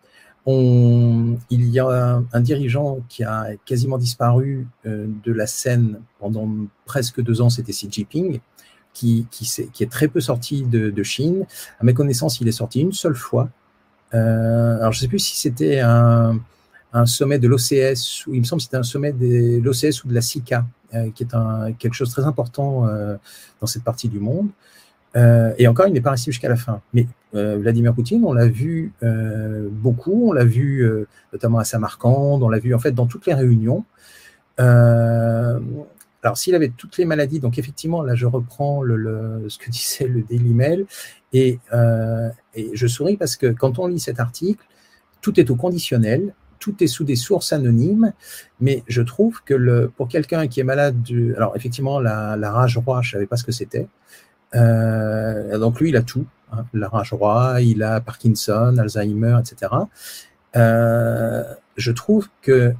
on, 0.45 1.37
il 1.49 1.69
y 1.69 1.79
a 1.79 2.21
un, 2.31 2.41
dirigeant 2.41 2.99
qui 3.07 3.23
a 3.23 3.47
quasiment 3.65 3.97
disparu 3.97 4.67
euh, 4.85 5.07
de 5.23 5.31
la 5.31 5.47
scène 5.47 6.01
pendant 6.19 6.49
presque 6.85 7.21
deux 7.21 7.41
ans, 7.41 7.49
c'était 7.49 7.71
Xi 7.71 7.87
Jinping, 7.89 8.39
qui, 8.93 9.25
qui, 9.31 9.45
est, 9.45 9.71
qui, 9.71 9.83
est, 9.83 9.91
très 9.91 10.07
peu 10.07 10.19
sorti 10.19 10.63
de, 10.63 10.89
de, 10.89 11.03
Chine. 11.03 11.45
À 11.79 11.83
mes 11.83 11.93
connaissances, 11.93 12.41
il 12.41 12.47
est 12.47 12.53
sorti 12.53 12.81
une 12.81 12.93
seule 12.93 13.15
fois. 13.15 13.49
Euh, 14.13 14.77
alors, 14.79 14.91
je 14.91 14.99
ne 14.99 15.01
sais 15.01 15.07
plus 15.07 15.19
si 15.19 15.39
c'était 15.39 15.79
un, 15.79 16.39
un 16.93 17.05
sommet 17.05 17.39
de 17.39 17.47
l'OCS, 17.47 18.27
ou 18.27 18.33
il 18.33 18.41
me 18.41 18.45
semble 18.45 18.59
que 18.59 18.65
c'était 18.65 18.77
un 18.77 18.83
sommet 18.83 19.11
de 19.11 19.59
l'OCS 19.59 20.03
ou 20.03 20.07
de 20.07 20.13
la 20.13 20.21
SICA, 20.21 20.65
euh, 20.93 21.09
qui 21.11 21.23
est 21.23 21.33
un, 21.33 21.73
quelque 21.73 21.95
chose 21.95 22.09
de 22.09 22.13
très 22.13 22.25
important 22.25 22.87
euh, 22.87 23.17
dans 23.59 23.67
cette 23.67 23.83
partie 23.83 24.09
du 24.09 24.19
monde. 24.19 24.49
Euh, 25.15 25.53
et 25.57 25.67
encore, 25.67 25.87
il 25.87 25.93
n'est 25.93 26.01
pas 26.01 26.11
resté 26.11 26.31
jusqu'à 26.31 26.49
la 26.49 26.55
fin. 26.55 26.81
Mais 26.93 27.07
euh, 27.35 27.57
Vladimir 27.57 27.93
Poutine, 27.93 28.23
on 28.25 28.33
l'a 28.33 28.47
vu 28.47 28.93
euh, 29.03 29.67
beaucoup, 29.71 30.29
on 30.29 30.33
l'a 30.33 30.45
vu 30.45 30.87
notamment 31.31 31.59
à 31.59 31.63
Samarcande, 31.63 32.43
on 32.43 32.49
l'a 32.49 32.59
vu 32.59 32.73
en 32.73 32.79
fait 32.79 32.91
dans 32.91 33.05
toutes 33.05 33.25
les 33.25 33.33
réunions. 33.33 33.85
alors, 34.57 36.37
s'il 36.37 36.55
avait 36.55 36.69
toutes 36.69 36.97
les 36.97 37.05
maladies, 37.05 37.39
donc 37.39 37.57
effectivement, 37.57 38.01
là, 38.01 38.15
je 38.15 38.25
reprends 38.25 38.81
ce 38.83 39.57
que 39.57 39.69
disait 39.69 40.07
le 40.07 40.21
Daily 40.21 40.53
Mail, 40.53 40.85
et, 41.33 41.59
je 42.73 42.87
souris 42.87 43.17
parce 43.17 43.35
que 43.35 43.47
quand 43.47 43.79
on 43.79 43.87
lit 43.87 43.99
cet 43.99 44.19
article, 44.19 44.65
tout 45.21 45.39
est 45.39 45.49
au 45.49 45.55
conditionnel, 45.55 46.33
tout 46.59 46.81
est 46.81 46.87
sous 46.87 47.03
des 47.03 47.17
sources 47.17 47.51
anonymes, 47.51 48.13
mais 48.61 48.83
je 48.87 49.01
trouve 49.01 49.41
que 49.43 49.87
pour 49.97 50.07
quelqu'un 50.07 50.47
qui 50.47 50.61
est 50.61 50.63
malade 50.63 51.01
du, 51.01 51.35
alors 51.35 51.57
effectivement 51.57 51.99
la, 51.99 52.37
la 52.37 52.51
rage 52.51 52.77
roi, 52.77 53.01
je 53.01 53.11
savais 53.11 53.25
pas 53.25 53.35
ce 53.35 53.43
que 53.43 53.51
c'était. 53.51 53.87
Euh, 54.55 55.57
donc 55.57 55.79
lui, 55.79 55.89
il 55.89 55.95
a 55.95 56.01
tout, 56.01 56.25
hein, 56.51 56.65
la 56.73 56.87
rage 56.87 57.13
roi, 57.13 57.57
il 57.61 57.83
a 57.83 58.01
Parkinson, 58.01 58.75
Alzheimer, 58.77 59.37
etc. 59.39 59.71
Euh, 60.55 61.43
je 61.77 61.91
trouve 61.91 62.29
que 62.41 62.73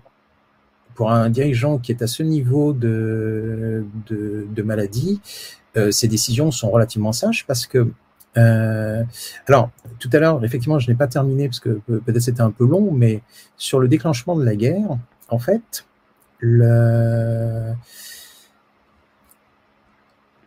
pour 0.96 1.12
un 1.12 1.30
dirigeant 1.30 1.80
qui 1.80 1.92
est 1.92 2.02
à 2.04 2.08
ce 2.08 2.22
niveau 2.22 2.74
de, 2.74 3.86
de, 4.08 4.46
de 4.50 4.62
maladie, 4.62 5.22
euh, 5.76 5.90
ses 5.92 6.08
décisions 6.08 6.52
sont 6.52 6.70
relativement 6.70 7.12
sages 7.14 7.46
parce 7.48 7.66
que 7.66 7.92
euh, 8.38 9.04
alors, 9.48 9.70
tout 10.00 10.10
à 10.14 10.20
l'heure, 10.20 10.44
effectivement, 10.44 10.80
je 10.80 10.90
n'ai 10.90 10.98
pas 10.98 11.08
terminé 11.08 11.48
parce 11.48 11.60
que 11.60 11.80
peut-être 11.86 12.20
c'était 12.20 12.42
un 12.42 12.52
peu 12.52 12.66
long, 12.66 12.92
mais 12.92 13.22
sur 13.58 13.80
le 13.80 13.88
déclenchement 13.88 14.36
de 14.36 14.44
la 14.44 14.56
guerre, 14.56 14.98
en 15.30 15.40
fait, 15.40 15.86
le, 16.40 17.74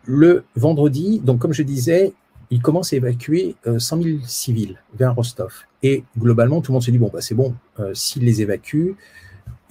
le 0.07 0.45
vendredi, 0.55 1.21
donc 1.21 1.39
comme 1.39 1.53
je 1.53 1.63
disais, 1.63 2.13
il 2.51 2.63
commence 2.63 2.93
à 2.93 2.97
évacuer 2.97 3.57
100 3.67 4.03
000 4.03 4.19
civils 4.25 4.81
vers 4.97 5.15
Rostov. 5.15 5.53
Et 5.83 6.05
globalement, 6.19 6.61
tout 6.61 6.73
le 6.73 6.75
monde 6.75 6.83
se 6.83 6.91
dit 6.91 6.99
bon, 6.99 7.11
bah, 7.13 7.21
c'est 7.21 7.35
bon, 7.35 7.55
euh, 7.81 7.93
s'il 7.95 8.25
les 8.25 8.41
évacue, 8.43 8.93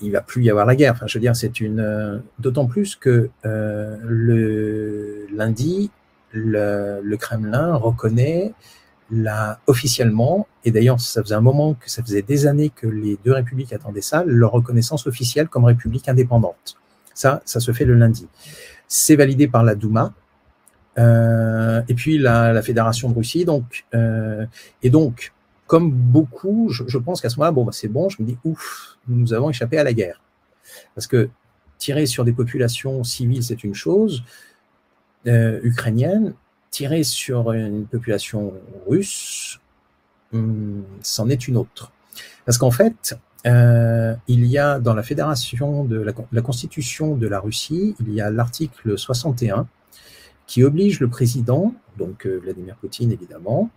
il 0.02 0.12
va 0.12 0.22
plus 0.22 0.44
y 0.44 0.50
avoir 0.50 0.66
la 0.66 0.76
guerre. 0.76 0.94
Enfin, 0.94 1.08
je 1.08 1.18
veux 1.18 1.22
dire, 1.22 1.36
c'est 1.36 1.60
une. 1.62 1.80
Euh, 1.80 2.20
d'autant 2.40 2.66
plus 2.66 2.96
que 2.96 3.30
euh, 3.46 3.98
le 4.04 5.28
lundi, 5.34 5.90
le, 6.32 7.16
Kremlin 7.16 7.76
reconnaît 7.76 8.54
la, 9.12 9.60
officiellement, 9.68 10.48
et 10.66 10.72
d'ailleurs 10.72 11.00
ça 11.00 11.22
faisait 11.22 11.36
un 11.36 11.42
moment 11.42 11.76
que 11.76 11.90
ça 11.90 12.04
faisait 12.04 12.24
des 12.24 12.48
années 12.48 12.72
que 12.76 12.88
les 12.88 13.18
deux 13.24 13.32
républiques 13.34 13.72
attendaient 13.72 14.02
ça, 14.02 14.24
leur 14.26 14.52
reconnaissance 14.52 15.08
officielle 15.08 15.48
comme 15.48 15.64
république 15.64 16.10
indépendante. 16.10 16.78
Ça, 17.14 17.42
ça 17.46 17.60
se 17.60 17.72
fait 17.72 17.86
le 17.86 17.94
lundi. 17.94 18.28
C'est 18.88 19.16
validé 19.16 19.48
par 19.48 19.64
la 19.64 19.76
Douma, 19.76 20.14
euh, 20.98 21.82
et 21.88 21.94
puis 21.94 22.18
la, 22.18 22.54
la, 22.54 22.62
Fédération 22.62 23.10
de 23.10 23.16
Russie. 23.16 23.46
Donc, 23.46 23.86
euh, 23.94 24.46
et 24.82 24.90
donc, 24.90 25.34
comme 25.68 25.92
beaucoup, 25.92 26.70
je, 26.70 26.84
je 26.88 26.98
pense 26.98 27.22
qu'à 27.22 27.30
ce 27.30 27.38
moment-là, 27.38 27.52
bon, 27.52 27.66
bah, 27.66 27.72
c'est 27.74 27.88
bon, 27.88 28.10
je 28.10 28.22
me 28.22 28.28
dis, 28.28 28.38
ouf, 28.44 28.98
nous 29.08 29.34
avons 29.34 29.50
échappé 29.50 29.78
à 29.78 29.84
la 29.84 29.94
guerre. 29.94 30.22
Parce 30.94 31.08
que 31.08 31.30
tirer 31.78 32.06
sur 32.06 32.24
des 32.24 32.34
populations 32.34 33.04
civiles, 33.04 33.44
c'est 33.44 33.64
une 33.64 33.76
chose, 33.76 34.24
euh, 35.28 35.60
ukrainienne, 35.64 36.34
tirer 36.72 37.04
sur 37.04 37.52
une 37.52 37.86
population 37.86 38.54
russe, 38.88 39.60
hum, 40.34 40.84
c'en 41.02 41.30
est 41.30 41.48
une 41.48 41.58
autre. 41.58 41.92
Parce 42.46 42.58
qu'en 42.58 42.72
fait, 42.72 43.18
euh, 43.46 44.16
il 44.28 44.46
y 44.46 44.58
a 44.58 44.80
dans 44.80 44.94
la 44.94 45.04
fédération 45.04 45.84
de 45.84 46.00
la, 46.00 46.14
la, 46.32 46.42
constitution 46.42 47.16
de 47.16 47.28
la 47.28 47.40
Russie, 47.40 47.96
il 48.00 48.14
y 48.14 48.22
a 48.22 48.32
l'article 48.32 48.98
61 48.98 49.68
qui 50.48 50.64
oblige 50.64 51.00
le 51.00 51.08
président, 51.08 51.74
donc 51.98 52.26
euh, 52.26 52.40
Vladimir 52.44 52.76
Poutine 52.76 53.12
évidemment, 53.12 53.70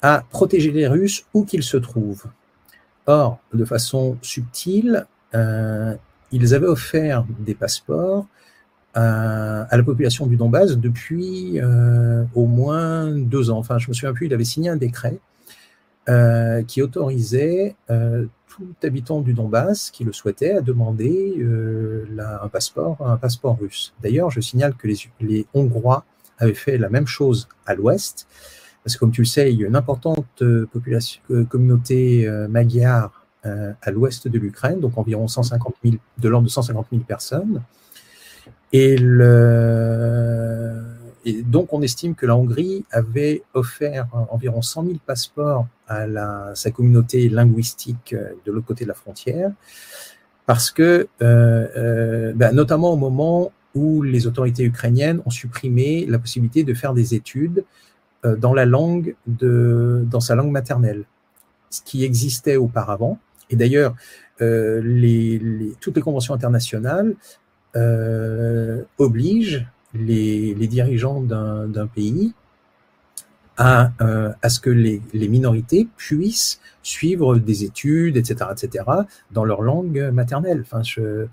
à 0.00 0.24
protéger 0.30 0.72
les 0.72 0.86
Russes 0.86 1.24
où 1.32 1.44
qu'ils 1.44 1.62
se 1.62 1.76
trouvent. 1.76 2.26
Or, 3.06 3.38
de 3.52 3.64
façon 3.64 4.16
subtile, 4.22 5.06
euh, 5.34 5.94
ils 6.30 6.54
avaient 6.54 6.66
offert 6.66 7.24
des 7.38 7.54
passeports 7.54 8.26
à, 8.94 9.62
à, 9.62 9.76
la 9.76 9.82
population 9.82 10.26
du 10.26 10.36
Donbass 10.36 10.76
depuis 10.76 11.60
euh, 11.60 12.24
au 12.34 12.46
moins 12.46 13.10
deux 13.10 13.50
ans. 13.50 13.58
Enfin, 13.58 13.78
je 13.78 13.88
me 13.88 13.94
souviens 13.94 14.12
plus, 14.12 14.26
il 14.26 14.34
avait 14.34 14.44
signé 14.44 14.68
un 14.68 14.76
décret 14.76 15.18
euh, 16.08 16.64
qui 16.64 16.82
autorisait 16.82 17.76
euh, 17.90 18.26
tout 18.56 18.74
habitant 18.82 19.20
du 19.20 19.32
Donbass 19.32 19.90
qui 19.90 20.04
le 20.04 20.12
souhaitait 20.12 20.52
à 20.52 20.60
demander 20.60 21.36
euh, 21.38 22.04
un 22.18 22.48
passeport, 22.48 23.58
russe. 23.58 23.94
D'ailleurs, 24.02 24.30
je 24.30 24.40
signale 24.40 24.74
que 24.74 24.86
les, 24.88 24.96
les, 25.20 25.46
Hongrois 25.54 26.04
avaient 26.38 26.54
fait 26.54 26.76
la 26.76 26.90
même 26.90 27.06
chose 27.06 27.48
à 27.66 27.74
l'ouest, 27.74 28.26
parce 28.84 28.96
que 28.96 29.00
comme 29.00 29.12
tu 29.12 29.22
le 29.22 29.26
sais, 29.26 29.52
il 29.52 29.60
y 29.60 29.64
a 29.64 29.68
une 29.68 29.76
importante 29.76 30.26
euh, 30.42 30.66
population, 30.70 31.22
euh, 31.30 31.44
communauté 31.44 32.28
magyare 32.48 33.26
à 33.44 33.90
l'ouest 33.90 34.28
de 34.28 34.38
l'Ukraine, 34.38 34.78
donc 34.78 34.96
environ 34.96 35.26
150 35.26 35.74
000, 35.84 35.96
de 36.18 36.28
l'ordre 36.28 36.46
de 36.46 36.50
150 36.50 36.86
000 36.92 37.02
personnes. 37.02 37.60
Et, 38.72 38.96
le, 38.96 40.80
et 41.24 41.42
donc, 41.42 41.72
on 41.72 41.82
estime 41.82 42.14
que 42.14 42.26
la 42.26 42.36
Hongrie 42.36 42.84
avait 42.90 43.42
offert 43.54 44.08
environ 44.30 44.62
100 44.62 44.84
000 44.84 44.96
passeports 45.06 45.66
à 45.88 46.54
sa 46.54 46.70
communauté 46.70 47.28
linguistique 47.28 48.14
de 48.14 48.52
l'autre 48.52 48.66
côté 48.66 48.84
de 48.84 48.88
la 48.88 48.94
frontière, 48.94 49.52
parce 50.46 50.70
que, 50.70 51.08
euh, 51.22 51.68
euh, 51.76 52.32
ben, 52.34 52.52
notamment 52.52 52.92
au 52.92 52.96
moment 52.96 53.52
où 53.74 54.02
les 54.02 54.26
autorités 54.26 54.64
ukrainiennes 54.64 55.22
ont 55.24 55.30
supprimé 55.30 56.06
la 56.06 56.18
possibilité 56.18 56.64
de 56.64 56.74
faire 56.74 56.94
des 56.94 57.14
études 57.14 57.64
euh, 58.24 58.36
dans 58.36 58.54
la 58.54 58.64
langue 58.64 59.16
de, 59.26 60.06
sa 60.20 60.34
langue 60.34 60.50
maternelle, 60.50 61.04
ce 61.70 61.82
qui 61.82 62.04
existait 62.04 62.56
auparavant. 62.56 63.18
Et 63.50 63.56
d'ailleurs, 63.56 63.94
euh, 64.40 65.72
toutes 65.80 65.96
les 65.96 66.02
conventions 66.02 66.34
internationales 66.34 67.14
euh, 67.76 68.82
obligent 68.98 69.66
les, 69.94 70.54
dirigeants 70.54 71.20
d'un 71.20 71.86
pays 71.86 72.32
à, 73.56 73.90
euh, 74.00 74.32
à, 74.40 74.48
ce 74.48 74.60
que 74.60 74.70
les, 74.70 75.02
les, 75.12 75.28
minorités 75.28 75.86
puissent 75.96 76.60
suivre 76.82 77.36
des 77.36 77.64
études, 77.64 78.16
etc., 78.16 78.50
etc., 78.50 78.84
dans 79.30 79.44
leur 79.44 79.60
langue 79.62 80.10
maternelle. 80.12 80.62
Enfin, 80.62 80.82
je, 80.82 81.26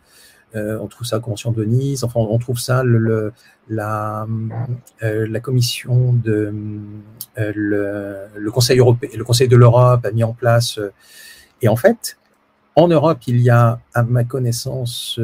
euh, 0.55 0.79
on 0.81 0.87
trouve 0.87 1.05
ça 1.05 1.19
Convention 1.19 1.51
de 1.51 1.63
Nice, 1.63 2.03
enfin 2.03 2.19
on 2.19 2.39
trouve 2.39 2.57
ça 2.57 2.83
le, 2.83 3.33
la, 3.67 4.25
euh, 5.03 5.27
la 5.29 5.39
commission 5.39 6.13
de 6.13 6.51
euh, 7.37 7.51
le, 7.55 8.17
le, 8.35 8.51
Conseil 8.51 8.79
européen, 8.79 9.09
le 9.15 9.23
Conseil 9.23 9.47
de 9.47 9.55
l'Europe 9.55 10.03
a 10.03 10.11
mis 10.11 10.23
en 10.23 10.33
place. 10.33 10.79
et 11.61 11.67
en 11.67 11.75
fait, 11.75 12.17
en 12.79 12.87
Europe, 12.87 13.19
il 13.27 13.41
y 13.41 13.49
a, 13.49 13.79
à 13.93 14.03
ma 14.03 14.23
connaissance, 14.23 15.19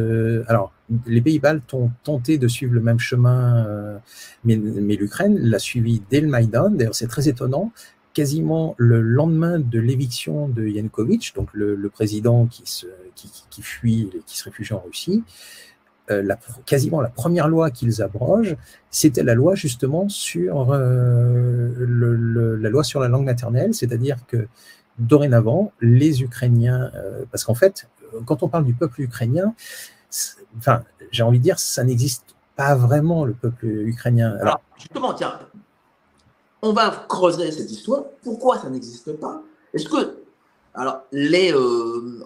alors 0.47 0.71
les 1.07 1.21
pays 1.21 1.39
baltes 1.39 1.73
ont 1.73 1.89
tenté 2.03 2.37
de 2.37 2.47
suivre 2.47 2.73
le 2.73 2.81
même 2.81 2.99
chemin, 2.99 3.99
mais, 4.43 4.57
mais 4.57 4.95
l'Ukraine 4.95 5.37
l'a 5.39 5.59
suivi 5.59 6.01
dès 6.09 6.21
le 6.21 6.27
Maïdan. 6.27 6.69
D'ailleurs, 6.69 6.95
c'est 6.95 7.07
très 7.07 7.27
étonnant 7.27 7.71
quasiment 8.15 8.75
le 8.77 9.01
lendemain 9.01 9.59
de 9.59 9.77
l'éviction 9.77 10.47
de 10.47 10.65
Yanukovych, 10.65 11.33
donc 11.35 11.49
le, 11.53 11.89
président 11.89 12.47
qui, 12.47 12.63
se, 12.65 12.87
qui, 13.13 13.29
qui, 13.49 13.61
fuit, 13.61 14.09
se 14.25 14.45
réfugie 14.45 14.73
en 14.73 14.79
Russie, 14.79 15.23
euh, 16.09 16.23
quasiment 16.65 17.01
la 17.01 17.09
première 17.09 17.49
loi 17.49 17.71
qu'ils 17.71 18.01
abrogent, 18.01 18.55
c'était 18.89 19.23
la 19.23 19.35
loi 19.35 19.55
justement 19.55 20.07
sur 20.07 20.71
euh, 20.71 22.57
la 22.59 22.69
loi 22.69 22.83
sur 22.85 23.01
la 23.01 23.09
langue 23.09 23.25
maternelle, 23.25 23.73
c'est-à-dire 23.73 24.17
que 24.27 24.47
dorénavant, 24.99 25.71
les 25.81 26.21
Ukrainiens, 26.21 26.91
euh, 26.95 27.25
parce 27.31 27.43
qu'en 27.43 27.55
fait, 27.55 27.87
quand 28.25 28.43
on 28.43 28.47
parle 28.47 28.65
du 28.65 28.73
peuple 28.73 29.01
ukrainien, 29.01 29.53
enfin, 30.57 30.83
j'ai 31.11 31.23
envie 31.23 31.39
de 31.39 31.43
dire, 31.43 31.59
ça 31.59 31.83
n'existe 31.83 32.35
pas 32.55 32.75
vraiment 32.75 33.25
le 33.25 33.33
peuple 33.33 33.65
ukrainien. 33.65 34.37
Alors, 34.39 34.61
justement, 34.77 35.13
tiens, 35.13 35.39
on 36.61 36.73
va 36.73 37.05
creuser 37.09 37.51
cette 37.51 37.71
histoire. 37.71 38.03
Pourquoi 38.23 38.59
ça 38.59 38.69
n'existe 38.69 39.13
pas? 39.13 39.41
Est-ce 39.73 39.89
que, 39.89 40.23
alors, 40.73 41.01
les, 41.11 41.53
euh, 41.53 42.25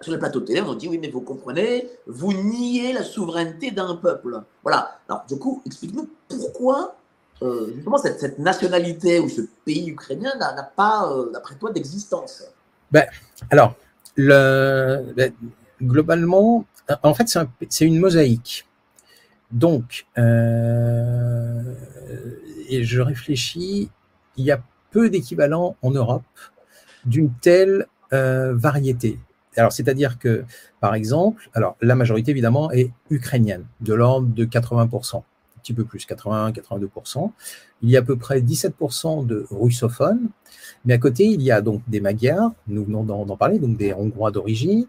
sur 0.00 0.12
les 0.12 0.18
plateaux 0.18 0.40
de 0.40 0.46
télé, 0.46 0.62
on 0.62 0.74
dit 0.74 0.88
oui, 0.88 0.98
mais 0.98 1.10
vous 1.10 1.20
comprenez, 1.20 1.88
vous 2.06 2.32
niez 2.32 2.92
la 2.92 3.04
souveraineté 3.04 3.70
d'un 3.70 3.96
peuple. 3.96 4.42
Voilà. 4.62 4.98
Alors, 5.08 5.24
du 5.28 5.38
coup, 5.38 5.62
explique-nous 5.66 6.08
pourquoi, 6.28 6.96
euh, 7.42 7.72
justement, 7.74 7.98
cette, 7.98 8.38
nationalité 8.38 9.18
ou 9.20 9.28
ce 9.28 9.42
pays 9.64 9.88
ukrainien 9.88 10.32
n'a 10.38 10.62
pas, 10.62 11.10
euh, 11.10 11.30
d'après 11.32 11.54
toi, 11.54 11.72
d'existence. 11.72 12.44
Ben, 12.90 13.06
alors, 13.50 13.74
le, 14.16 15.12
ben, 15.16 15.32
globalement, 15.82 16.64
en 17.02 17.14
fait, 17.14 17.28
c'est 17.28 17.38
un, 17.38 17.86
une 17.86 17.98
mosaïque. 17.98 18.66
Donc, 19.50 20.06
euh, 20.18 21.74
et 22.68 22.84
je 22.84 23.00
réfléchis, 23.00 23.90
il 24.36 24.44
y 24.44 24.52
a 24.52 24.62
peu 24.90 25.10
d'équivalents 25.10 25.76
en 25.82 25.90
Europe 25.90 26.22
d'une 27.04 27.32
telle 27.40 27.86
euh, 28.12 28.54
variété. 28.54 29.18
Alors, 29.56 29.72
c'est-à-dire 29.72 30.18
que, 30.18 30.44
par 30.80 30.94
exemple, 30.94 31.50
alors 31.54 31.76
la 31.80 31.94
majorité 31.94 32.30
évidemment 32.30 32.70
est 32.70 32.92
ukrainienne, 33.10 33.64
de 33.80 33.94
l'ordre 33.94 34.28
de 34.28 34.44
80%, 34.44 35.16
un 35.16 35.22
petit 35.70 35.74
peu 35.74 35.84
plus, 35.84 36.06
80-82%. 36.06 37.30
Il 37.82 37.90
y 37.90 37.96
a 37.96 38.00
à 38.00 38.02
peu 38.02 38.16
près 38.16 38.40
17% 38.40 39.26
de 39.26 39.46
russophones, 39.50 40.28
mais 40.84 40.94
à 40.94 40.98
côté, 40.98 41.24
il 41.24 41.42
y 41.42 41.50
a 41.50 41.60
donc 41.60 41.82
des 41.88 42.00
Magyars, 42.00 42.52
nous 42.66 42.84
venons 42.84 43.04
d'en 43.04 43.36
parler, 43.36 43.58
donc 43.58 43.76
des 43.76 43.92
Hongrois 43.92 44.30
d'origine, 44.30 44.86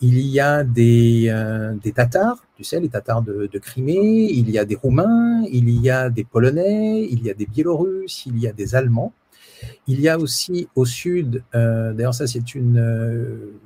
il 0.00 0.18
y 0.18 0.40
a 0.40 0.64
des, 0.64 1.26
euh, 1.28 1.74
des 1.74 1.92
Tatars, 1.92 2.44
tu 2.56 2.64
sais, 2.64 2.80
les 2.80 2.88
Tatars 2.88 3.22
de, 3.22 3.48
de, 3.52 3.58
Crimée, 3.58 4.28
il 4.32 4.50
y 4.50 4.58
a 4.58 4.64
des 4.64 4.74
Roumains, 4.74 5.44
il 5.50 5.70
y 5.80 5.90
a 5.90 6.10
des 6.10 6.24
Polonais, 6.24 7.06
il 7.08 7.22
y 7.22 7.30
a 7.30 7.34
des 7.34 7.46
Biélorusses, 7.46 8.26
il 8.26 8.38
y 8.38 8.48
a 8.48 8.52
des 8.52 8.74
Allemands. 8.74 9.12
Il 9.86 10.00
y 10.00 10.08
a 10.08 10.18
aussi 10.18 10.68
au 10.74 10.84
sud, 10.84 11.44
euh, 11.54 11.92
d'ailleurs 11.92 12.14
ça 12.14 12.26
c'est 12.26 12.56
une, 12.56 12.78
euh, 12.78 13.60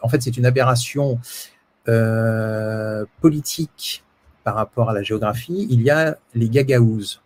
en 0.00 0.08
fait 0.08 0.22
c'est 0.22 0.38
une 0.38 0.46
aberration 0.46 1.18
politique 3.20 4.02
par 4.46 4.54
rapport 4.54 4.88
à 4.88 4.94
la 4.94 5.02
géographie. 5.02 5.66
Il 5.70 5.82
y 5.82 5.90
a 5.90 6.18
les 6.36 6.48
Gagaouzes. 6.48 7.20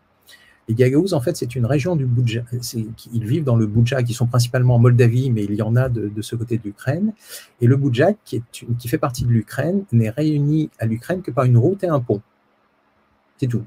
Les 0.68 0.74
Gagaouzes, 0.74 1.12
en 1.12 1.20
fait, 1.20 1.36
c'est 1.36 1.54
une 1.54 1.66
région 1.66 1.94
du 1.94 2.06
Boudja. 2.06 2.44
Ils 3.12 3.26
vivent 3.26 3.44
dans 3.44 3.56
le 3.56 3.66
Boudja, 3.66 4.02
qui 4.02 4.14
sont 4.14 4.26
principalement 4.26 4.76
en 4.76 4.78
Moldavie, 4.78 5.30
mais 5.30 5.44
il 5.44 5.54
y 5.54 5.60
en 5.60 5.76
a 5.76 5.90
de, 5.90 6.22
ce 6.22 6.34
côté 6.34 6.56
de 6.56 6.62
l'Ukraine. 6.64 7.12
Et 7.60 7.66
le 7.66 7.76
Boudja, 7.76 8.14
qui, 8.24 8.36
est 8.36 8.42
qui 8.78 8.88
fait 8.88 8.96
partie 8.96 9.24
de 9.24 9.30
l'Ukraine, 9.30 9.84
n'est 9.92 10.08
réuni 10.08 10.70
à 10.78 10.86
l'Ukraine 10.86 11.20
que 11.20 11.30
par 11.30 11.44
une 11.44 11.58
route 11.58 11.84
et 11.84 11.88
un 11.88 12.00
pont. 12.00 12.22
C'est 13.36 13.48
tout. 13.48 13.64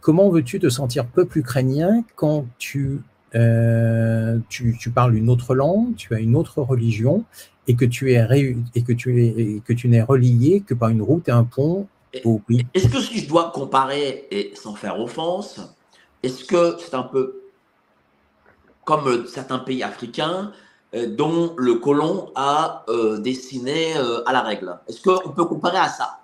Comment 0.00 0.30
veux-tu 0.30 0.58
te 0.58 0.70
sentir 0.70 1.04
peuple 1.04 1.40
ukrainien 1.40 2.02
quand 2.14 2.46
tu, 2.56 3.02
euh, 3.34 4.38
tu, 4.48 4.74
tu, 4.80 4.88
parles 4.88 5.14
une 5.14 5.28
autre 5.28 5.54
langue, 5.54 5.96
tu 5.96 6.14
as 6.14 6.20
une 6.20 6.34
autre 6.34 6.62
religion 6.62 7.24
et 7.66 7.74
que 7.74 7.84
tu 7.84 8.12
es 8.12 8.56
et 8.74 8.82
que 8.82 9.72
tu 9.74 9.88
n'es 9.88 10.02
relié 10.02 10.62
que 10.66 10.72
par 10.72 10.88
une 10.88 11.02
route 11.02 11.28
et 11.28 11.32
un 11.32 11.44
pont 11.44 11.88
est-ce 12.12 12.88
que 12.88 13.00
si 13.00 13.20
je 13.20 13.28
dois 13.28 13.50
comparer, 13.52 14.26
et 14.30 14.52
sans 14.54 14.74
faire 14.74 14.98
offense, 14.98 15.60
est-ce 16.22 16.44
que 16.44 16.76
c'est 16.78 16.94
un 16.94 17.02
peu 17.02 17.42
comme 18.84 19.08
euh, 19.08 19.26
certains 19.26 19.58
pays 19.58 19.82
africains 19.82 20.52
euh, 20.94 21.06
dont 21.08 21.54
le 21.58 21.74
colon 21.74 22.30
a 22.36 22.84
euh, 22.88 23.18
dessiné 23.18 23.96
euh, 23.96 24.22
à 24.26 24.32
la 24.32 24.42
règle? 24.42 24.78
Est-ce 24.88 25.02
qu'on 25.02 25.30
peut 25.30 25.44
comparer 25.44 25.78
à 25.78 25.88
ça? 25.88 26.20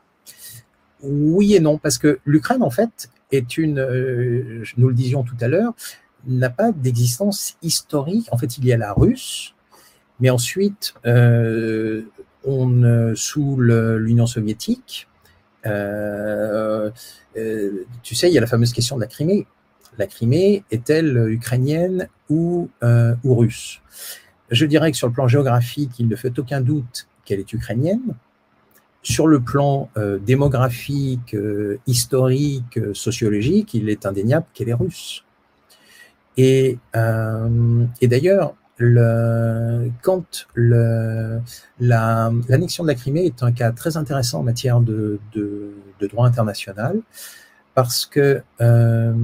Oui 1.03 1.55
et 1.55 1.61
non, 1.61 1.79
parce 1.79 1.99
que 1.99 2.21
l'Ukraine, 2.25 2.63
en 2.63 2.71
fait, 2.71 3.11
est 3.33 3.59
une, 3.59 4.65
nous 4.77 4.89
le 4.89 4.95
disions 4.95 5.25
tout 5.25 5.37
à 5.41 5.49
l'heure, 5.49 5.75
n'a 6.27 6.49
pas 6.49 6.71
d'existence 6.71 7.57
historique. 7.61 8.29
En 8.31 8.39
fait, 8.39 8.57
il 8.59 8.65
y 8.65 8.73
a 8.73 8.77
la 8.77 8.93
russe, 8.93 9.55
mais 10.21 10.31
ensuite, 10.31 10.95
on, 12.45 13.13
sous 13.17 13.57
l'Union 13.59 14.27
soviétique, 14.27 15.09
euh, 15.67 16.91
euh, 17.37 17.85
tu 18.03 18.15
sais, 18.15 18.29
il 18.29 18.35
y 18.35 18.39
a 18.39 18.41
la 18.41 18.47
fameuse 18.47 18.73
question 18.73 18.97
de 18.97 19.01
la 19.01 19.07
Crimée. 19.07 19.47
La 19.99 20.07
Crimée 20.07 20.65
est-elle 20.71 21.29
ukrainienne 21.29 22.09
ou, 22.29 22.71
euh, 22.83 23.15
ou 23.25 23.35
russe? 23.35 23.81
Je 24.51 24.67
dirais 24.67 24.91
que 24.91 24.97
sur 24.97 25.07
le 25.07 25.13
plan 25.13 25.29
géographique, 25.29 25.99
il 25.99 26.09
ne 26.09 26.17
fait 26.17 26.39
aucun 26.39 26.61
doute 26.61 27.07
qu'elle 27.25 27.41
est 27.41 27.53
ukrainienne. 27.53 28.15
Sur 29.03 29.27
le 29.27 29.41
plan 29.41 29.91
euh, 29.97 30.19
démographique, 30.19 31.35
euh, 31.35 31.79
historique, 31.87 32.79
sociologique, 32.95 33.75
il 33.75 33.89
est 33.89 34.07
indéniable 34.07 34.47
qu'elle 34.55 34.69
est 34.69 34.75
russe. 34.75 35.25
Et, 36.39 36.79
et 36.95 38.09
d'ailleurs, 38.09 38.55
le, 38.79 39.91
quand 40.03 40.47
l'annexion 40.57 41.15
la, 41.79 42.31
de 42.31 42.93
la 42.93 42.95
Crimée 42.95 43.27
est 43.27 43.43
un 43.43 43.53
cas 43.53 43.73
très 43.73 43.97
intéressant 43.97 44.41
en 44.41 44.43
matière 44.43 44.81
de, 44.81 45.21
de, 45.35 45.73
droit 46.09 46.27
international, 46.27 47.01
parce 47.75 48.07
que, 48.07 48.43
euh, 48.61 49.15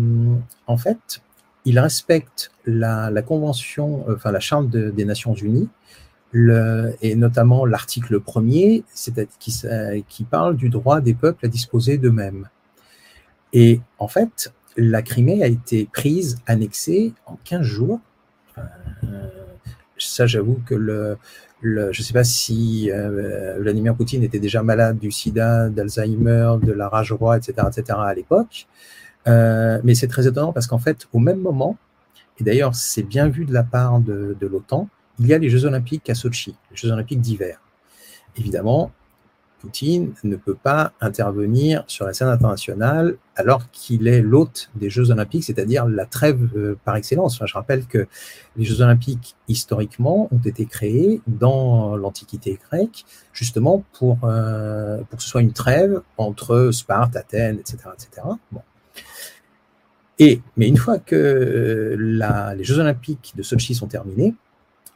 en 0.66 0.76
fait, 0.76 1.22
il 1.64 1.78
respecte 1.78 2.52
la, 2.66 3.10
la, 3.10 3.22
convention, 3.22 4.04
enfin 4.08 4.30
la 4.30 4.40
charte 4.40 4.70
de, 4.70 4.90
des 4.90 5.04
Nations 5.04 5.34
Unies, 5.34 5.68
et 6.34 7.14
notamment 7.16 7.64
l'article 7.64 8.20
premier, 8.20 8.84
qui, 9.38 9.52
qui 10.08 10.24
parle 10.24 10.56
du 10.56 10.68
droit 10.68 11.00
des 11.00 11.14
peuples 11.14 11.46
à 11.46 11.48
disposer 11.48 11.98
d'eux-mêmes. 11.98 12.48
Et 13.52 13.80
en 13.98 14.08
fait, 14.08 14.52
la 14.76 15.02
Crimée 15.02 15.42
a 15.42 15.46
été 15.46 15.88
prise, 15.92 16.38
annexée 16.46 17.12
en 17.26 17.36
15 17.44 17.62
jours. 17.62 18.00
Euh, 18.58 18.62
ça, 19.98 20.26
j'avoue 20.26 20.60
que 20.66 20.74
le, 20.74 21.18
le, 21.60 21.92
je 21.92 22.00
ne 22.00 22.04
sais 22.04 22.12
pas 22.12 22.24
si 22.24 22.90
euh, 22.90 23.58
Vladimir 23.60 23.94
Poutine 23.94 24.22
était 24.22 24.38
déjà 24.38 24.62
malade 24.62 24.98
du 24.98 25.10
sida, 25.10 25.68
d'Alzheimer, 25.68 26.56
de 26.62 26.72
la 26.72 26.88
rage 26.88 27.12
roi, 27.12 27.36
etc., 27.36 27.66
etc. 27.68 27.98
à 28.02 28.14
l'époque. 28.14 28.66
Euh, 29.26 29.80
mais 29.84 29.94
c'est 29.94 30.08
très 30.08 30.26
étonnant 30.26 30.52
parce 30.52 30.66
qu'en 30.66 30.78
fait, 30.78 31.08
au 31.12 31.18
même 31.18 31.40
moment, 31.40 31.76
et 32.38 32.44
d'ailleurs 32.44 32.74
c'est 32.74 33.02
bien 33.02 33.28
vu 33.28 33.44
de 33.44 33.52
la 33.52 33.64
part 33.64 34.00
de, 34.00 34.36
de 34.38 34.46
l'OTAN, 34.46 34.88
il 35.18 35.26
y 35.26 35.34
a 35.34 35.38
les 35.38 35.50
Jeux 35.50 35.64
olympiques 35.64 36.08
à 36.08 36.14
Sochi, 36.14 36.54
les 36.70 36.76
Jeux 36.76 36.90
olympiques 36.90 37.20
d'hiver. 37.20 37.60
Évidemment, 38.36 38.92
Poutine 39.60 40.12
ne 40.24 40.36
peut 40.36 40.54
pas 40.54 40.92
intervenir 41.00 41.84
sur 41.86 42.06
la 42.06 42.12
scène 42.12 42.28
internationale 42.28 43.16
alors 43.36 43.70
qu'il 43.70 44.08
est 44.08 44.20
l'hôte 44.20 44.70
des 44.74 44.90
Jeux 44.90 45.10
Olympiques, 45.10 45.44
c'est-à-dire 45.44 45.86
la 45.86 46.06
trêve 46.06 46.48
euh, 46.56 46.76
par 46.84 46.96
excellence. 46.96 47.36
Enfin, 47.36 47.46
je 47.46 47.54
rappelle 47.54 47.86
que 47.86 48.06
les 48.56 48.64
Jeux 48.64 48.80
Olympiques, 48.80 49.36
historiquement, 49.48 50.28
ont 50.32 50.40
été 50.44 50.66
créés 50.66 51.20
dans 51.26 51.96
l'Antiquité 51.96 52.58
grecque, 52.70 53.04
justement 53.32 53.84
pour, 53.92 54.18
euh, 54.24 54.98
pour 55.08 55.18
que 55.18 55.22
ce 55.22 55.28
soit 55.28 55.42
une 55.42 55.52
trêve 55.52 56.00
entre 56.16 56.70
Sparte, 56.72 57.16
Athènes, 57.16 57.58
etc. 57.58 57.78
etc. 57.94 58.26
Bon. 58.52 58.62
Et, 60.18 60.40
mais 60.56 60.66
une 60.66 60.76
fois 60.76 60.98
que 60.98 61.96
la, 61.98 62.54
les 62.54 62.64
Jeux 62.64 62.78
Olympiques 62.78 63.32
de 63.36 63.42
Sochi 63.42 63.74
sont 63.74 63.86
terminés, 63.86 64.34
euh, 64.34 64.47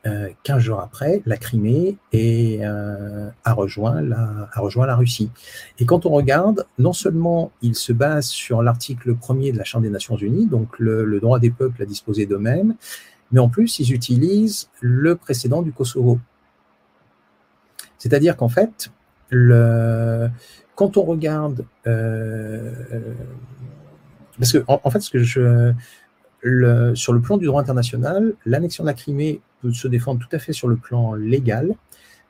15 0.05 0.59
jours 0.59 0.81
après, 0.81 1.23
la 1.27 1.37
Crimée 1.37 1.97
est, 2.13 2.65
euh, 2.65 3.31
a, 3.45 3.53
rejoint 3.53 4.01
la, 4.01 4.49
a 4.53 4.61
rejoint 4.61 4.87
la 4.87 4.97
Russie. 4.97 5.31
Et 5.79 5.87
quand 5.87 6.07
on 6.07 6.11
regarde, 6.11 6.67
non 6.79 6.93
seulement 6.93 7.53
il 7.63 7.77
se 7.77 7.93
base 7.93 8.27
sur 8.27 8.63
l'article 8.63 9.15
premier 9.15 9.53
de 9.53 9.59
la 9.59 9.65
Charte 9.65 9.85
des 9.85 9.91
Nations 9.91 10.17
Unies, 10.17 10.47
donc 10.47 10.79
le, 10.81 11.21
droit 11.21 11.39
des 11.39 11.51
peuples 11.51 11.81
à 11.83 11.87
disposer 11.87 12.27
d'eux-mêmes, 12.27 12.75
mais 13.31 13.39
en 13.39 13.49
plus, 13.49 13.79
ils 13.79 13.93
utilisent 13.93 14.69
le 14.81 15.15
précédent 15.15 15.63
du 15.63 15.73
Kosovo. 15.73 16.19
C'est-à-dire 17.99 18.37
qu'en 18.37 18.49
fait, 18.49 18.91
le, 19.31 20.29
quand 20.75 20.97
on 20.97 21.03
regarde, 21.03 21.65
euh, 21.87 22.73
parce 24.37 24.53
que 24.53 24.65
en, 24.67 24.91
fait, 24.91 25.01
ce 25.01 25.11
que 25.11 25.23
je, 25.23 25.73
le, 26.43 26.95
sur 26.95 27.13
le 27.13 27.21
plan 27.21 27.39
du 27.39 27.47
droit 27.47 27.63
international, 27.63 28.35
l'annexion 28.45 28.85
de 28.85 28.89
la 28.89 28.95
Crimée 28.95 29.41
peut 29.63 29.73
se 29.73 29.89
défendre 29.89 30.21
tout 30.21 30.35
à 30.35 30.39
fait 30.39 30.53
sur 30.53 30.69
le 30.69 30.77
plan 30.77 31.15
légal. 31.15 31.75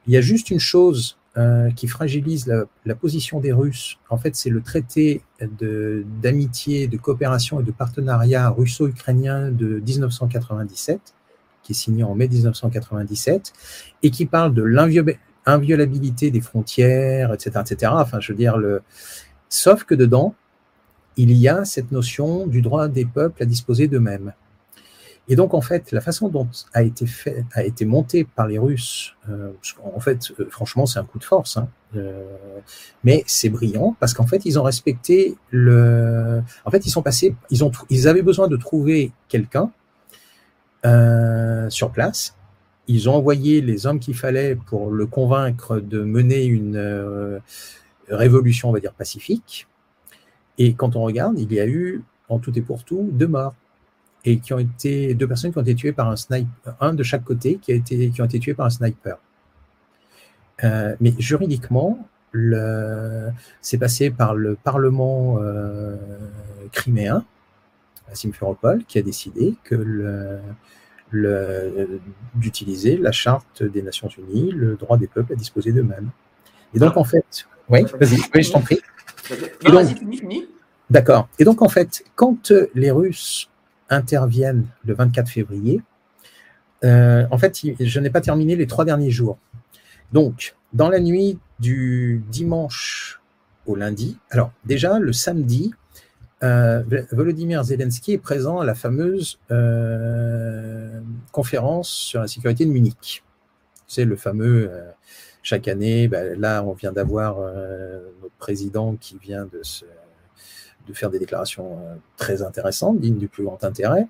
Il 0.07 0.13
y 0.13 0.17
a 0.17 0.21
juste 0.21 0.51
une 0.51 0.61
chose 0.61 1.17
euh, 1.39 1.71
qui 1.71 1.89
fragilise 1.89 2.47
la, 2.47 2.65
la, 2.85 2.95
position 2.95 3.41
des 3.41 3.53
Russes. 3.53 3.99
En 4.11 4.19
fait, 4.19 4.37
c'est 4.37 4.51
le 4.51 4.61
traité 4.61 5.23
d'amitié, 5.41 6.89
de, 6.89 6.93
de, 6.93 7.01
coopération 7.01 7.61
et 7.61 7.63
de 7.63 7.71
partenariat 7.73 8.51
russo-ukrainien 8.51 9.51
de 9.51 9.81
1997, 9.81 11.15
qui 11.63 11.73
est 11.73 11.75
signé 11.75 12.05
en 12.05 12.15
mai 12.15 12.29
1997, 12.29 13.55
et 14.03 14.11
qui 14.11 14.27
parle 14.27 14.53
de 14.53 14.63
l'inviolabilité 14.63 16.31
des 16.31 16.43
frontières, 16.43 17.33
etc., 17.33 17.61
etc. 17.61 17.93
Enfin, 17.95 18.21
je 18.21 18.33
veux 18.33 18.37
dire, 18.37 18.59
le... 18.59 18.83
sauf 19.49 19.85
que 19.85 19.95
dedans, 19.95 20.35
il 21.17 21.33
y 21.33 21.49
a 21.49 21.65
cette 21.65 21.93
notion 21.93 22.47
du 22.47 22.63
droit 22.63 22.89
des 22.89 23.05
peuples 23.05 23.43
à 23.43 23.47
disposer 23.47 23.89
d'eux-mêmes. 23.89 24.33
Et 25.29 25.37
donc, 25.37 25.55
en 25.55 25.61
fait, 25.61 25.93
la 25.93 26.01
façon 26.01 26.29
dont 26.29 26.49
a 26.73 26.83
été 26.83 27.07
fait, 27.07 27.45
a 27.53 27.63
été 27.63 27.85
monté 27.85 28.25
par 28.25 28.49
les 28.49 28.59
Russes, 28.59 29.15
euh, 29.29 29.53
en 29.83 30.01
fait, 30.01 30.33
euh, 30.41 30.49
franchement, 30.51 30.85
c'est 30.85 30.99
un 30.99 31.05
coup 31.05 31.21
de 31.21 31.25
force, 31.25 31.57
hein, 31.57 31.69
euh, 31.97 32.25
mais 33.05 33.23
c'est 33.27 33.49
brillant 33.49 33.97
parce 34.01 34.15
qu'en 34.15 34.27
fait, 34.27 34.45
ils 34.45 34.59
ont 34.59 34.63
respecté 34.63 35.37
le. 35.51 36.43
En 36.65 36.71
fait, 36.71 36.87
ils 36.87 36.91
sont 36.91 37.03
passés, 37.03 37.37
ils 37.51 37.65
ont, 37.65 37.71
ils 37.91 38.09
avaient 38.09 38.23
besoin 38.23 38.49
de 38.49 38.57
trouver 38.57 39.13
quelqu'un 39.29 39.71
euh, 40.85 41.69
sur 41.71 41.93
place. 41.93 42.37
Ils 42.89 43.09
ont 43.09 43.15
envoyé 43.15 43.61
les 43.61 43.87
hommes 43.87 44.01
qu'il 44.01 44.17
fallait 44.17 44.57
pour 44.57 44.91
le 44.91 45.07
convaincre 45.07 45.79
de 45.79 46.03
mener 46.03 46.45
une 46.45 46.77
euh, 46.77 47.39
révolution, 48.09 48.71
on 48.71 48.73
va 48.73 48.81
dire 48.81 48.93
pacifique. 48.93 49.69
Et 50.59 50.75
quand 50.75 50.97
on 50.97 51.03
regarde, 51.03 51.39
il 51.39 51.53
y 51.53 51.61
a 51.61 51.67
eu, 51.67 52.03
en 52.29 52.39
tout 52.39 52.57
et 52.59 52.63
pour 52.63 52.85
tout, 52.85 53.09
deux 53.13 53.29
morts. 53.29 53.55
Et 54.25 54.39
qui 54.39 54.53
ont 54.53 54.59
été 54.59 55.15
deux 55.15 55.27
personnes 55.27 55.51
qui 55.51 55.59
ont 55.59 55.63
été 55.63 55.75
tuées 55.75 55.93
par 55.93 56.09
un 56.09 56.17
sniper, 56.17 56.77
un 56.81 56.95
de 56.95 57.03
chaque 57.03 57.25
côté 57.25 57.59
qui, 57.61 57.73
a 57.73 57.75
été, 57.75 58.11
qui 58.11 58.23
ont 58.23 58.25
été 58.25 58.39
tués 58.39 58.55
par 58.55 58.67
un 58.67 58.71
sniper. 58.71 59.19
Euh, 60.63 60.95
mais 61.01 61.13
juridiquement, 61.19 62.07
c'est 63.61 63.79
passé 63.79 64.11
par 64.11 64.35
le 64.35 64.55
Parlement 64.55 65.39
euh, 65.41 65.97
criméen, 66.71 67.25
à 68.11 68.15
Simferopol, 68.15 68.85
qui 68.85 68.99
a 68.99 69.03
décidé 69.03 69.55
que 69.65 69.75
le, 69.75 70.39
le, 71.11 72.01
d'utiliser 72.35 72.97
la 72.97 73.13
charte 73.13 73.63
des 73.63 73.83
Nations 73.83 74.09
Unies, 74.09 74.53
le 74.53 74.77
droit 74.77 74.99
des 74.99 75.09
peuples 75.09 75.33
à 75.33 75.37
disposer 75.37 75.73
d'eux-mêmes. 75.73 76.11
Et 76.75 76.79
donc, 76.79 76.97
en 76.97 77.05
fait, 77.05 77.47
oui, 77.69 77.85
vas-y, 78.01 78.19
oui, 78.35 78.43
je 78.43 78.53
t'en 78.53 78.61
prie. 78.61 78.81
D'accord. 80.91 81.29
Et 81.39 81.45
donc, 81.45 81.63
en 81.63 81.69
fait, 81.69 82.05
quand 82.15 82.53
les 82.75 82.91
Russes 82.91 83.49
interviennent 83.89 84.67
le 84.85 84.95
24 84.95 85.29
février, 85.29 85.81
euh, 86.85 87.25
en 87.31 87.39
fait, 87.39 87.61
je 87.81 88.01
n'ai 88.01 88.11
pas 88.11 88.21
terminé 88.21 88.57
les 88.57 88.67
trois 88.67 88.85
derniers 88.85 89.11
jours. 89.11 89.39
Donc, 90.13 90.55
dans 90.73 90.89
la 90.89 91.01
nuit 91.01 91.39
du 91.61 92.23
dimanche 92.31 93.21
au 93.67 93.77
lundi, 93.77 94.19
alors 94.31 94.53
déjà, 94.65 94.99
le 94.99 95.13
samedi, 95.13 95.73
euh, 96.43 96.83
Volodymyr 97.13 97.63
Zelensky 97.63 98.15
est 98.15 98.19
présent 98.19 98.59
à 98.59 98.65
la 98.65 98.75
fameuse 98.75 99.39
euh, 99.51 101.01
conférence 101.31 101.89
sur 101.89 102.21
la 102.21 102.27
sécurité 102.27 102.67
de 102.67 102.71
Munich. 102.71 103.23
C'est 103.87 104.05
le 104.05 104.17
fameux 104.17 104.69
euh, 104.71 104.91
chaque 105.43 105.69
année. 105.69 106.09
Ben, 106.09 106.39
là, 106.39 106.63
on 106.65 106.73
vient 106.73 106.93
d'avoir 106.93 107.37
euh, 107.39 108.01
notre 108.23 108.35
président 108.37 108.97
qui 108.97 109.19
vient 109.19 109.47
de, 109.47 109.63
faire 110.93 111.11
des 111.11 111.19
déclarations 111.19 111.79
euh, 111.79 111.95
très 112.17 112.43
intéressantes, 112.43 113.01
dignes 113.01 113.19
du 113.19 113.29
plus 113.29 113.45
grand 113.45 113.63
intérêt. 113.65 114.07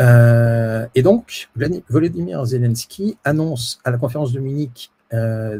Euh, 0.00 0.86
et 0.94 1.02
donc, 1.02 1.48
Volodymyr 1.88 2.44
Zelensky 2.44 3.16
annonce 3.24 3.80
à 3.84 3.90
la 3.90 3.98
conférence 3.98 4.32
de 4.32 4.40
Munich, 4.40 4.92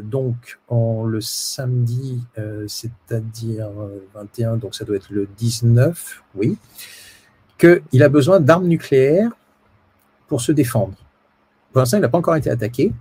donc 0.03 0.59
en 0.67 1.05
le 1.05 1.21
samedi, 1.21 2.23
c'est-à-dire 2.67 3.67
21, 4.13 4.57
donc 4.57 4.75
ça 4.75 4.85
doit 4.85 4.95
être 4.95 5.09
le 5.09 5.27
19, 5.37 6.23
oui, 6.35 6.55
qu'il 7.57 8.03
a 8.03 8.09
besoin 8.09 8.39
d'armes 8.39 8.67
nucléaires 8.67 9.31
pour 10.27 10.41
se 10.41 10.51
défendre. 10.51 10.95
Pour 11.73 11.79
l'instant, 11.79 11.97
il 11.97 12.01
n'a 12.01 12.09
pas 12.09 12.19
encore 12.19 12.35
été 12.35 12.49
attaqué, 12.49 12.93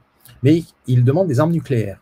mais 0.42 0.64
il 0.86 1.04
demande 1.04 1.28
des 1.28 1.40
armes 1.40 1.52
nucléaires. 1.52 2.00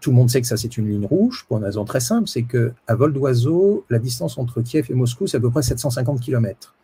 Tout 0.00 0.10
le 0.10 0.16
monde 0.16 0.30
sait 0.30 0.40
que 0.40 0.46
ça, 0.46 0.56
c'est 0.56 0.76
une 0.76 0.88
ligne 0.88 1.06
rouge, 1.06 1.44
pour 1.46 1.58
une 1.58 1.64
raison 1.64 1.84
très 1.84 2.00
simple, 2.00 2.28
c'est 2.28 2.42
que 2.42 2.72
à 2.88 2.94
vol 2.94 3.12
d'oiseau, 3.12 3.84
la 3.88 3.98
distance 3.98 4.36
entre 4.36 4.60
Kiev 4.62 4.86
et 4.90 4.94
Moscou, 4.94 5.26
c'est 5.26 5.36
à 5.36 5.40
peu 5.40 5.50
près 5.50 5.62
750 5.62 6.20
km. 6.20 6.74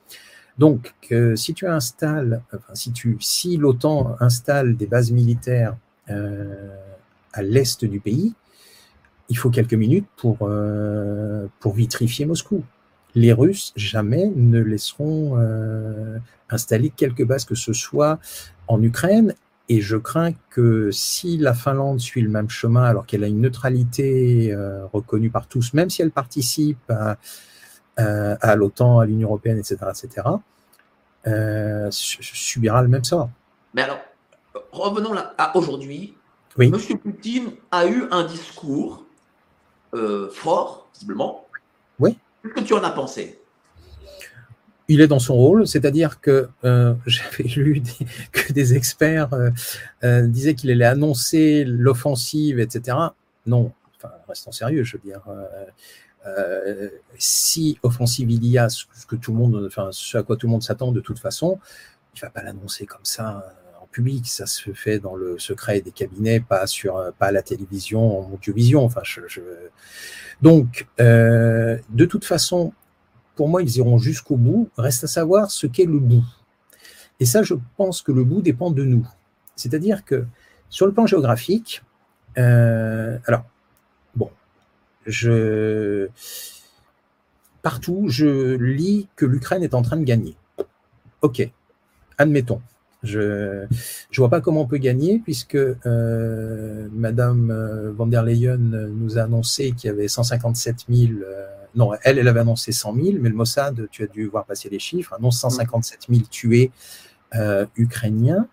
Donc, 0.58 0.92
si 1.36 1.54
tu 1.54 1.66
installes, 1.66 2.42
enfin, 2.52 2.74
si 2.74 2.92
si 3.20 3.56
l'OTAN 3.56 4.16
installe 4.20 4.76
des 4.76 4.86
bases 4.86 5.12
militaires 5.12 5.76
euh, 6.10 6.68
à 7.32 7.42
l'est 7.42 7.84
du 7.84 8.00
pays, 8.00 8.34
il 9.28 9.36
faut 9.36 9.50
quelques 9.50 9.74
minutes 9.74 10.06
pour, 10.16 10.38
euh, 10.42 11.46
pour 11.60 11.74
vitrifier 11.74 12.26
Moscou. 12.26 12.64
Les 13.14 13.32
Russes 13.32 13.72
jamais 13.76 14.32
ne 14.34 14.60
laisseront 14.60 15.38
euh, 15.38 16.18
installer 16.50 16.90
quelques 16.90 17.24
bases 17.24 17.44
que 17.44 17.54
ce 17.54 17.72
soit 17.72 18.18
en 18.66 18.82
Ukraine 18.82 19.34
et 19.68 19.80
je 19.80 19.96
crains 19.96 20.32
que 20.50 20.90
si 20.90 21.36
la 21.36 21.52
Finlande 21.54 22.00
suit 22.00 22.22
le 22.22 22.30
même 22.30 22.48
chemin, 22.48 22.84
alors 22.84 23.06
qu'elle 23.06 23.24
a 23.24 23.26
une 23.26 23.40
neutralité 23.40 24.52
euh, 24.52 24.86
reconnue 24.86 25.30
par 25.30 25.46
tous, 25.46 25.74
même 25.74 25.90
si 25.90 26.00
elle 26.02 26.10
participe 26.10 26.90
à, 26.90 27.18
à, 27.96 28.32
à 28.34 28.56
l'OTAN, 28.56 29.00
à 29.00 29.06
l'Union 29.06 29.28
européenne, 29.28 29.58
etc., 29.58 29.76
etc., 29.90 30.26
euh, 31.26 31.88
subira 31.90 32.82
le 32.82 32.88
même 32.88 33.04
sort. 33.04 33.28
Mais 33.74 33.82
alors, 33.82 34.00
revenons 34.72 35.12
là 35.12 35.34
à 35.36 35.56
aujourd'hui. 35.56 36.14
Oui. 36.56 36.70
Monsieur 36.70 36.96
Poutine 36.96 37.52
a 37.70 37.86
eu 37.86 38.06
un 38.10 38.24
discours 38.24 39.04
euh, 39.94 40.30
fort, 40.30 40.88
visiblement. 40.94 41.46
Oui. 41.98 42.16
Qu'est-ce 42.42 42.54
que 42.54 42.60
tu 42.60 42.74
en 42.74 42.82
as 42.82 42.90
pensé? 42.90 43.37
Il 44.88 45.02
est 45.02 45.06
dans 45.06 45.18
son 45.18 45.34
rôle, 45.34 45.66
c'est-à-dire 45.66 46.20
que 46.20 46.48
euh, 46.64 46.94
j'avais 47.06 47.44
lu 47.44 47.80
des, 47.80 48.06
que 48.32 48.52
des 48.52 48.74
experts 48.74 49.32
euh, 49.34 49.50
euh, 50.02 50.26
disaient 50.26 50.54
qu'il 50.54 50.70
allait 50.70 50.84
annoncer 50.84 51.64
l'offensive, 51.64 52.58
etc. 52.58 52.96
Non, 53.46 53.72
enfin, 53.96 54.12
restons 54.26 54.52
sérieux, 54.52 54.82
je 54.84 54.96
veux 54.96 55.02
dire. 55.02 55.22
Euh, 56.26 56.88
si 57.16 57.78
offensive 57.82 58.30
il 58.30 58.44
y 58.44 58.58
a, 58.58 58.68
ce 58.68 58.84
que 59.06 59.16
tout 59.16 59.32
le 59.32 59.38
monde, 59.38 59.64
enfin, 59.66 59.90
ce 59.92 60.18
à 60.18 60.22
quoi 60.22 60.36
tout 60.36 60.46
le 60.46 60.50
monde 60.50 60.62
s'attend 60.62 60.90
de 60.90 61.00
toute 61.00 61.18
façon, 61.18 61.58
il 62.14 62.20
va 62.20 62.28
pas 62.28 62.42
l'annoncer 62.42 62.86
comme 62.86 63.04
ça 63.04 63.54
en 63.80 63.86
public. 63.86 64.26
Ça 64.26 64.46
se 64.46 64.72
fait 64.72 64.98
dans 64.98 65.14
le 65.14 65.38
secret 65.38 65.80
des 65.80 65.92
cabinets, 65.92 66.40
pas 66.40 66.66
sur, 66.66 67.12
pas 67.18 67.26
à 67.26 67.32
la 67.32 67.42
télévision, 67.42 68.20
en 68.20 68.32
audiovision. 68.32 68.84
Enfin, 68.84 69.02
je, 69.04 69.20
je... 69.28 69.40
donc, 70.42 70.86
de 70.98 72.04
toute 72.04 72.24
façon, 72.24 72.72
pour 73.38 73.48
moi, 73.48 73.62
ils 73.62 73.76
iront 73.76 73.98
jusqu'au 73.98 74.36
bout. 74.36 74.68
Reste 74.76 75.04
à 75.04 75.06
savoir 75.06 75.52
ce 75.52 75.68
qu'est 75.68 75.84
le 75.84 76.00
bout. 76.00 76.24
Et 77.20 77.24
ça, 77.24 77.44
je 77.44 77.54
pense 77.76 78.02
que 78.02 78.10
le 78.10 78.24
bout 78.24 78.42
dépend 78.42 78.72
de 78.72 78.82
nous. 78.82 79.06
C'est-à-dire 79.54 80.04
que 80.04 80.26
sur 80.70 80.86
le 80.86 80.92
plan 80.92 81.06
géographique, 81.06 81.84
euh, 82.36 83.16
alors, 83.26 83.44
bon, 84.16 84.28
je. 85.06 86.08
Partout, 87.62 88.06
je 88.08 88.56
lis 88.56 89.06
que 89.14 89.24
l'Ukraine 89.24 89.62
est 89.62 89.74
en 89.74 89.82
train 89.82 89.96
de 89.98 90.04
gagner. 90.04 90.34
OK, 91.22 91.48
admettons. 92.18 92.60
Je 93.04 93.20
ne 93.20 94.16
vois 94.16 94.30
pas 94.30 94.40
comment 94.40 94.62
on 94.62 94.66
peut 94.66 94.78
gagner 94.78 95.20
puisque 95.20 95.54
euh, 95.54 96.88
Madame 96.90 97.52
euh, 97.52 97.92
van 97.92 98.08
der 98.08 98.24
Leyen 98.24 98.58
nous 98.58 99.16
a 99.16 99.22
annoncé 99.22 99.70
qu'il 99.70 99.90
y 99.90 99.92
avait 99.92 100.08
157 100.08 100.86
000. 100.88 101.12
Euh, 101.22 101.57
non, 101.74 101.92
elle, 102.02 102.18
elle 102.18 102.28
avait 102.28 102.40
annoncé 102.40 102.72
100 102.72 102.94
000, 102.94 103.06
mais 103.20 103.28
le 103.28 103.34
Mossad, 103.34 103.88
tu 103.90 104.02
as 104.02 104.06
dû 104.06 104.26
voir 104.26 104.44
passer 104.44 104.68
les 104.68 104.78
chiffres, 104.78 105.14
annonce 105.14 105.38
157 105.40 106.06
000 106.08 106.22
tués 106.30 106.70
euh, 107.34 107.66
ukrainiens 107.76 108.48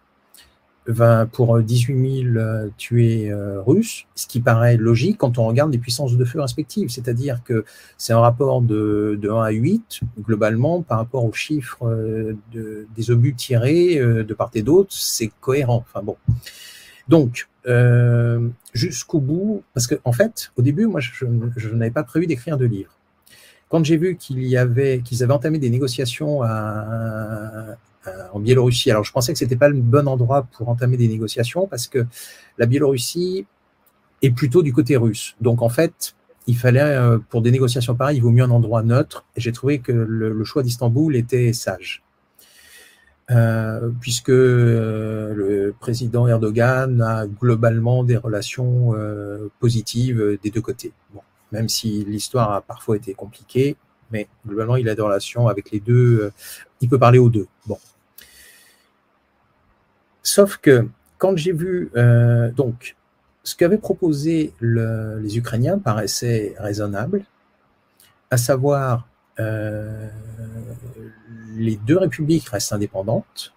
pour 1.31 1.59
18 1.59 2.23
000 2.23 2.37
euh, 2.37 2.69
tués 2.77 3.31
euh, 3.31 3.59
russes, 3.61 4.05
ce 4.13 4.27
qui 4.27 4.39
paraît 4.39 4.77
logique 4.77 5.17
quand 5.17 5.39
on 5.39 5.47
regarde 5.47 5.71
les 5.71 5.79
puissances 5.79 6.15
de 6.15 6.25
feu 6.25 6.39
respectives. 6.39 6.89
C'est-à-dire 6.89 7.41
que 7.43 7.65
c'est 7.97 8.13
un 8.13 8.19
rapport 8.19 8.61
de, 8.61 9.17
de, 9.19 9.29
1 9.29 9.41
à 9.41 9.49
8, 9.49 10.01
globalement, 10.21 10.83
par 10.83 10.99
rapport 10.99 11.25
aux 11.25 11.33
chiffres 11.33 11.87
euh, 11.87 12.37
de, 12.53 12.87
des 12.95 13.09
obus 13.09 13.33
tirés 13.33 13.95
de 13.95 14.33
part 14.33 14.51
et 14.53 14.61
d'autre, 14.61 14.91
c'est 14.91 15.31
cohérent. 15.41 15.83
Enfin 15.87 16.03
bon. 16.03 16.17
Donc, 17.07 17.47
euh, 17.67 18.47
jusqu'au 18.73 19.19
bout, 19.19 19.63
parce 19.73 19.87
qu'en 19.87 19.97
en 20.03 20.11
fait, 20.11 20.51
au 20.55 20.61
début, 20.61 20.85
moi, 20.85 20.99
je, 20.99 21.25
je 21.55 21.69
n'avais 21.69 21.91
pas 21.91 22.03
prévu 22.03 22.27
d'écrire 22.27 22.57
de 22.57 22.65
livre. 22.65 22.91
Quand 23.69 23.83
j'ai 23.83 23.97
vu 23.97 24.15
qu'il 24.15 24.43
y 24.43 24.57
avait, 24.57 25.01
qu'ils 25.03 25.23
avaient 25.23 25.33
entamé 25.33 25.57
des 25.57 25.69
négociations 25.69 26.43
à, 26.43 27.77
euh, 28.07 28.11
en 28.33 28.39
Biélorussie. 28.39 28.91
Alors, 28.91 29.03
je 29.03 29.11
pensais 29.11 29.33
que 29.33 29.39
c'était 29.39 29.55
pas 29.55 29.69
le 29.69 29.79
bon 29.79 30.07
endroit 30.07 30.43
pour 30.43 30.69
entamer 30.69 30.97
des 30.97 31.07
négociations 31.07 31.67
parce 31.67 31.87
que 31.87 32.05
la 32.57 32.65
Biélorussie 32.67 33.47
est 34.21 34.31
plutôt 34.31 34.61
du 34.61 34.73
côté 34.73 34.95
russe. 34.95 35.35
Donc, 35.41 35.61
en 35.61 35.69
fait, 35.69 36.15
il 36.45 36.55
fallait, 36.55 36.81
euh, 36.81 37.17
pour 37.29 37.41
des 37.41 37.51
négociations 37.51 37.95
pareilles, 37.95 38.17
il 38.17 38.21
vaut 38.21 38.31
mieux 38.31 38.43
un 38.43 38.51
endroit 38.51 38.83
neutre. 38.83 39.25
Et 39.35 39.41
j'ai 39.41 39.51
trouvé 39.51 39.79
que 39.79 39.91
le, 39.91 40.43
choix 40.43 40.61
d'Istanbul 40.61 41.15
était 41.15 41.51
sage. 41.53 42.03
Euh, 43.31 43.89
puisque 43.99 44.27
le 44.27 45.73
président 45.79 46.27
Erdogan 46.27 47.01
a 47.01 47.25
globalement 47.25 48.03
des 48.03 48.17
relations 48.17 48.93
positives 49.59 50.37
des 50.43 50.51
deux 50.51 50.61
côtés. 50.61 50.91
Bon, 51.11 51.21
même 51.51 51.69
si 51.69 52.03
l'histoire 52.05 52.51
a 52.51 52.61
parfois 52.61 52.95
été 52.97 53.13
compliquée, 53.13 53.75
mais 54.11 54.27
globalement, 54.45 54.75
il 54.75 54.87
a 54.89 54.95
des 54.95 55.01
relations 55.01 55.47
avec 55.47 55.71
les 55.71 55.79
deux. 55.79 56.31
il 56.81 56.89
peut 56.89 56.99
parler 56.99 57.19
aux 57.19 57.29
deux. 57.29 57.47
Bon, 57.65 57.79
Sauf 60.25 60.57
que 60.57 60.87
quand 61.19 61.37
j'ai 61.37 61.51
vu, 61.51 61.91
euh, 61.95 62.51
donc, 62.51 62.95
ce 63.43 63.55
qu'avaient 63.55 63.77
proposé 63.77 64.53
les 64.59 65.37
Ukrainiens 65.37 65.77
paraissait 65.77 66.55
raisonnable, 66.57 67.23
à 68.31 68.37
savoir 68.37 69.07
euh, 69.39 70.09
les 71.55 71.77
deux 71.77 71.97
républiques 71.97 72.49
restent 72.49 72.73
indépendantes 72.73 73.53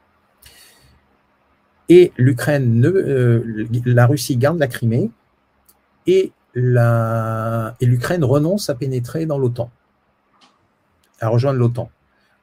et 1.88 2.12
l'Ukraine, 2.18 2.84
euh, 2.84 3.66
la 3.86 4.06
Russie 4.06 4.36
garde 4.36 4.58
la 4.58 4.66
Crimée 4.66 5.10
et 6.06 6.32
l'Ukraine 7.80 8.24
renonce 8.24 8.70
à 8.70 8.74
pénétrer 8.74 9.26
dans 9.26 9.38
l'OTAN, 9.38 9.70
à 11.20 11.28
rejoindre 11.28 11.58
l'OTAN. 11.58 11.90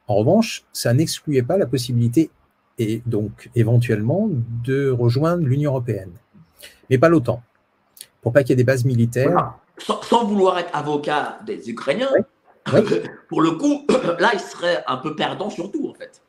En 0.08 0.16
revanche, 0.16 0.64
ça 0.74 0.94
n'excluait 0.94 1.44
pas 1.44 1.58
la 1.58 1.66
possibilité 1.66 2.30
et 2.78 3.02
donc 3.06 3.50
éventuellement 3.56 4.30
de 4.64 4.90
rejoindre 4.90 5.46
l'Union 5.46 5.72
européenne, 5.72 6.12
mais 6.90 6.98
pas 6.98 7.10
l'OTAN, 7.10 7.42
pour 8.22 8.34
pas 8.34 8.44
qu'il 8.44 8.52
y 8.52 8.54
ait 8.54 8.58
des 8.58 8.64
bases 8.64 8.86
militaires. 8.86 9.54
Sans, 9.78 10.26
vouloir 10.26 10.58
être 10.60 10.74
avocat 10.74 11.40
des 11.46 11.70
Ukrainiens, 11.70 12.12
pour 13.30 13.42
le 13.42 13.52
coup, 13.52 13.86
là, 14.20 14.32
ils 14.34 14.40
seraient 14.40 14.84
un 14.88 14.98
peu 14.98 15.16
perdants 15.16 15.50
surtout, 15.50 15.90
en 15.90 15.94
fait. 15.94 16.22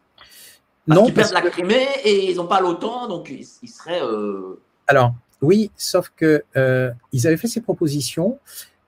Parce 0.86 1.00
non, 1.00 1.06
ils 1.06 1.14
perdent 1.14 1.32
la 1.32 1.42
Crimée 1.42 1.86
et 2.04 2.30
ils 2.30 2.36
n'ont 2.36 2.46
pas 2.46 2.60
l'OTAN, 2.60 3.08
donc 3.08 3.30
ils, 3.30 3.68
seraient. 3.68 4.02
Euh, 4.02 4.60
Alors, 4.86 5.14
oui, 5.42 5.70
sauf 5.76 6.12
que 6.16 6.42
euh, 6.56 6.90
ils 7.12 7.26
avaient 7.26 7.36
fait 7.36 7.48
ces 7.48 7.60
propositions, 7.60 8.38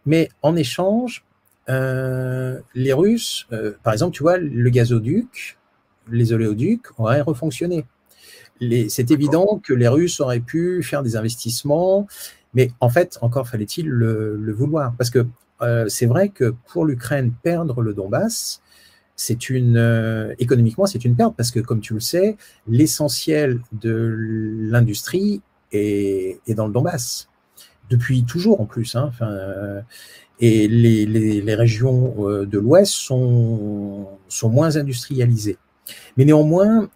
mais 0.07 0.29
en 0.43 0.57
échange, 0.57 1.25
euh, 1.69 2.61
les 2.75 2.93
Russes, 2.93 3.47
par 3.83 3.93
exemple, 3.93 4.17
tu 4.17 4.23
vois, 4.23 4.39
le 4.39 4.71
gazoduc, 4.71 5.59
les 6.11 6.33
oléoducs 6.33 6.87
auraient 6.99 7.21
refonctionné. 7.21 7.85
C'est 8.89 9.11
évident 9.11 9.61
que 9.63 9.73
les 9.73 9.87
Russes 9.87 10.21
auraient 10.21 10.41
pu 10.41 10.83
faire 10.83 11.03
des 11.03 11.17
investissements, 11.17 12.09
mais 12.55 12.73
en 12.81 12.89
fait, 12.89 13.19
encore 13.23 13.49
fallait-il 13.49 13.89
le, 13.89 14.53
vouloir. 14.53 14.95
Parce 14.97 15.11
que 15.11 15.27
euh, 15.63 15.89
c'est 15.89 16.07
vrai 16.07 16.29
que 16.29 16.55
pour 16.73 16.85
l'Ukraine, 16.85 17.33
perdre 17.43 17.83
le 17.83 17.95
Donbass, 17.95 18.61
c'est 19.17 19.51
une 19.51 19.77
euh, 19.77 20.33
économiquement 20.39 20.87
c'est 20.87 21.05
une 21.05 21.17
perte 21.17 21.35
parce 21.37 21.51
que 21.51 21.59
comme 21.59 21.81
tu 21.81 21.95
le 21.95 22.01
sais, 22.01 22.37
l'essentiel 22.69 23.61
de 23.73 24.15
l'industrie 24.71 25.43
est, 25.73 26.41
dans 26.55 26.67
le 26.67 26.73
Donbass 26.73 27.29
depuis 27.91 28.25
toujours 28.25 28.61
en 28.61 28.67
plus. 28.67 28.97
Hein, 28.97 29.11
euh, 29.23 29.81
et 30.41 30.69
les, 30.69 31.05
les 31.07 31.55
régions 31.55 32.15
de 32.45 32.59
l'Ouest 32.59 32.93
sont, 32.93 34.07
sont 34.29 34.49
moins 34.49 34.77
industrialisées. 34.77 35.59
Mais 36.17 36.25
néanmoins, 36.25 36.89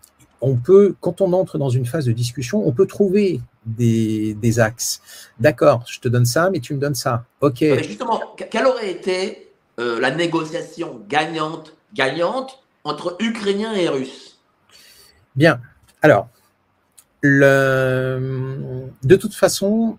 on 0.43 0.57
peut, 0.57 0.95
quand 1.01 1.21
on 1.21 1.33
entre 1.33 1.57
dans 1.57 1.71
une 1.71 1.87
phase 1.87 2.05
de 2.05 2.13
discussion, 2.13 2.67
on 2.67 2.73
peut 2.73 2.87
trouver 2.87 3.41
des, 3.65 4.59
axes. 4.59 5.01
D'accord, 5.39 5.85
je 5.89 6.01
te 6.01 6.09
donne 6.09 6.27
ça, 6.27 6.51
mais 6.51 6.59
tu 6.59 6.75
me 6.75 6.81
donnes 6.81 6.97
ça. 6.97 7.25
Ok. 7.41 7.65
justement, 7.83 8.21
quelle 8.51 8.67
aurait 8.67 8.91
été 8.91 9.53
euh, 9.79 10.01
la 10.01 10.11
négociation 10.11 11.01
gagnante, 11.09 11.75
gagnante 11.95 12.63
entre 12.85 13.17
Ukrainiens 13.21 13.73
et 13.75 13.89
Russes? 13.89 14.41
Bien. 15.37 15.61
Alors, 16.03 16.29
de 17.23 19.17
toute 19.17 19.35
façon, 19.35 19.99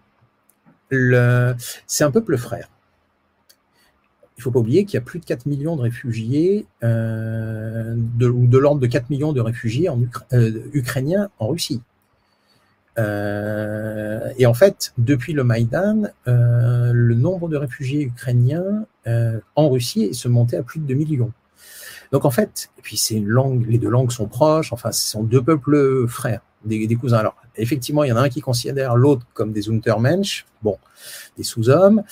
c'est 0.89 2.03
un 2.03 2.11
peuple 2.11 2.38
frère 2.38 2.69
il 4.38 4.39
ne 4.39 4.43
faut 4.43 4.51
pas 4.51 4.59
oublier 4.59 4.84
qu'il 4.86 4.95
y 4.95 4.97
a 4.97 5.01
plus 5.01 5.19
de 5.19 5.26
4 5.26 5.45
millions 5.45 5.76
de 5.76 5.82
réfugiés, 5.82 6.65
euh, 6.84 7.95
ou 7.95 8.47
de 8.47 8.57
l'ordre 8.57 8.82
de 8.82 8.88
4 8.88 9.09
millions 9.09 9.32
de 9.32 9.41
réfugiés 9.41 9.89
euh, 10.34 10.51
ukrainiens 10.74 11.30
en 11.39 11.49
Russie. 11.49 11.82
Euh, 12.97 14.30
et 14.38 14.45
en 14.45 14.53
fait, 14.53 14.93
depuis 14.97 15.34
le 15.34 15.43
Maïdan, 15.43 16.09
le 16.26 17.13
nombre 17.13 17.47
de 17.47 17.57
réfugiés 17.57 18.01
ukrainiens 18.01 18.86
en 19.05 19.69
Russie 19.69 20.13
se 20.13 20.28
monté 20.28 20.57
à 20.57 20.63
plus 20.63 20.80
de 20.80 20.86
2 20.88 20.93
millions. 20.95 21.32
Donc 22.11 22.26
en 22.26 22.32
fait, 22.32 22.69
et 22.78 22.82
puis 22.82 22.97
c'est 22.97 23.15
une 23.15 23.65
les 23.67 23.80
deux 23.80 23.89
langues 23.89 24.11
sont 24.11 24.28
proches, 24.28 24.71
enfin 24.71 24.91
ce 24.91 25.09
sont 25.09 25.24
deux 25.24 25.41
peuples 25.41 26.07
frères, 26.07 26.41
des, 26.66 26.95
cousins. 26.95 27.18
Alors 27.18 27.36
effectivement, 27.55 28.03
il 28.03 28.09
y 28.09 28.11
en 28.11 28.18
a 28.18 28.22
un 28.22 28.30
qui 28.30 28.41
considère 28.41 28.95
l'autre 28.95 29.26
comme 29.34 29.51
des 29.51 29.70
Untermensch, 29.70 30.45
bon, 30.61 30.78
des 31.38 31.43
sous-hommes, 31.43 32.03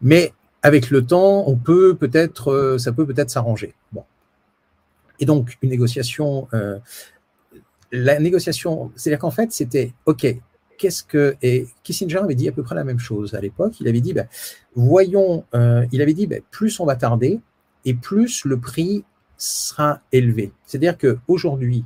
mais 0.00 0.32
avec 0.62 0.90
le 0.90 1.04
temps, 1.04 1.44
on 1.46 1.56
peut 1.56 1.94
peut-être, 1.94 2.50
euh, 2.50 2.78
ça 2.78 2.90
peut 2.90 3.06
peut-être 3.06 3.30
s'arranger. 3.30 3.74
Bon. 3.92 4.04
Et 5.20 5.26
donc, 5.26 5.58
une 5.62 5.68
négociation, 5.68 6.48
euh, 6.54 6.78
la 7.92 8.18
négociation, 8.18 8.90
c'est-à-dire 8.96 9.18
qu'en 9.18 9.30
fait, 9.30 9.52
c'était 9.52 9.92
OK. 10.06 10.26
Qu'est-ce 10.76 11.04
que 11.04 11.36
et 11.40 11.68
Kissinger 11.84 12.18
avait 12.18 12.34
dit 12.34 12.48
à 12.48 12.52
peu 12.52 12.62
près 12.62 12.74
la 12.74 12.82
même 12.82 12.98
chose 12.98 13.34
à 13.34 13.40
l'époque. 13.40 13.78
Il 13.80 13.86
avait 13.88 14.00
dit, 14.00 14.12
ben, 14.12 14.26
voyons, 14.74 15.44
euh, 15.54 15.86
il 15.92 16.02
avait 16.02 16.14
dit, 16.14 16.26
ben, 16.26 16.40
plus 16.50 16.80
on 16.80 16.86
va 16.86 16.96
tarder 16.96 17.40
et 17.84 17.94
plus 17.94 18.44
le 18.44 18.58
prix 18.58 19.04
sera 19.36 20.00
élevé. 20.12 20.52
C'est-à-dire 20.66 20.96
que 20.98 21.18
aujourd'hui, 21.28 21.84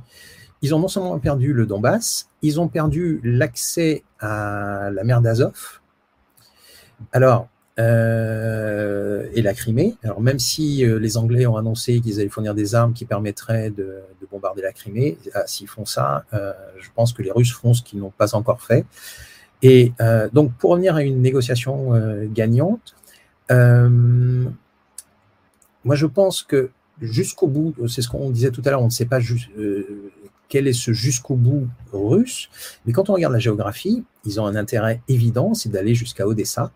ils 0.61 0.75
ont 0.75 0.79
non 0.79 0.87
seulement 0.87 1.17
perdu 1.19 1.53
le 1.53 1.65
Donbass, 1.65 2.29
ils 2.41 2.59
ont 2.59 2.67
perdu 2.67 3.21
l'accès 3.23 4.03
à 4.19 4.89
la 4.91 5.03
mer 5.03 5.21
d'Azov. 5.21 5.79
Alors, 7.13 7.47
euh, 7.79 9.29
et 9.33 9.41
la 9.41 9.53
Crimée. 9.53 9.95
Alors 10.03 10.19
même 10.19 10.39
si 10.39 10.83
euh, 10.83 10.99
les 10.99 11.15
Anglais 11.15 11.45
ont 11.45 11.55
annoncé 11.55 12.01
qu'ils 12.01 12.19
allaient 12.19 12.27
fournir 12.27 12.53
des 12.53 12.75
armes 12.75 12.91
qui 12.91 13.05
permettraient 13.05 13.69
de, 13.69 14.01
bombarder 14.29 14.61
la 14.61 14.73
Crimée, 14.73 15.17
ah, 15.33 15.43
s'ils 15.47 15.67
font 15.67 15.85
ça, 15.85 16.25
euh, 16.33 16.51
je 16.79 16.89
pense 16.93 17.13
que 17.13 17.21
les 17.23 17.31
Russes 17.31 17.53
feront 17.53 17.73
ce 17.73 17.81
qu'ils 17.81 17.99
n'ont 17.99 18.11
pas 18.11 18.35
encore 18.35 18.61
fait. 18.61 18.85
Et 19.61 19.93
donc 20.31 20.53
pour 20.53 20.71
revenir 20.71 20.95
à 20.95 21.03
une 21.03 21.21
négociation 21.21 21.91
gagnante, 22.33 22.95
moi 23.49 24.55
je 25.95 26.05
pense 26.05 26.43
que 26.43 26.69
jusqu'au 27.01 27.47
bout, 27.47 27.75
c'est 27.87 28.01
ce 28.01 28.07
qu'on 28.07 28.29
disait 28.29 28.51
tout 28.51 28.61
à 28.63 28.69
l'heure, 28.69 28.81
on 28.81 28.85
ne 28.85 28.89
sait 28.89 29.05
pas 29.05 29.19
juste, 29.19 29.49
quel 30.49 30.67
est 30.67 30.73
ce 30.73 30.91
jusqu'au 30.91 31.35
bout 31.35 31.67
russe, 31.93 32.49
mais 32.85 32.93
quand 32.93 33.09
on 33.09 33.13
regarde 33.13 33.33
la 33.33 33.39
géographie, 33.39 34.03
ils 34.25 34.41
ont 34.41 34.45
un 34.45 34.55
intérêt 34.55 35.01
évident, 35.07 35.53
c'est 35.53 35.69
d'aller 35.69 35.95
jusqu'à 35.95 36.27
Odessa 36.27 36.71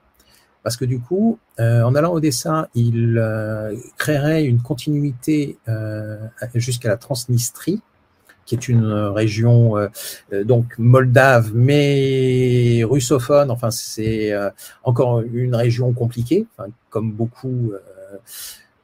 parce 0.64 0.78
que 0.78 0.86
du 0.86 1.00
coup, 1.00 1.38
euh, 1.60 1.84
en 1.84 1.94
allant 1.94 2.14
au 2.14 2.20
dessin, 2.22 2.68
il 2.74 3.18
euh, 3.18 3.76
créerait 3.98 4.46
une 4.46 4.62
continuité 4.62 5.58
euh, 5.68 6.18
jusqu'à 6.56 6.88
la 6.88 6.98
Transnistrie, 6.98 7.82
qui 8.46 8.56
est 8.56 8.68
une 8.68 8.92
région 8.92 9.76
donc 10.44 10.78
moldave 10.78 11.52
mais 11.54 12.84
russophone. 12.84 13.50
Enfin, 13.50 13.72
c'est 13.72 14.34
encore 14.84 15.22
une 15.22 15.56
région 15.56 15.94
compliquée, 15.94 16.46
comme 16.90 17.14
beaucoup 17.14 17.72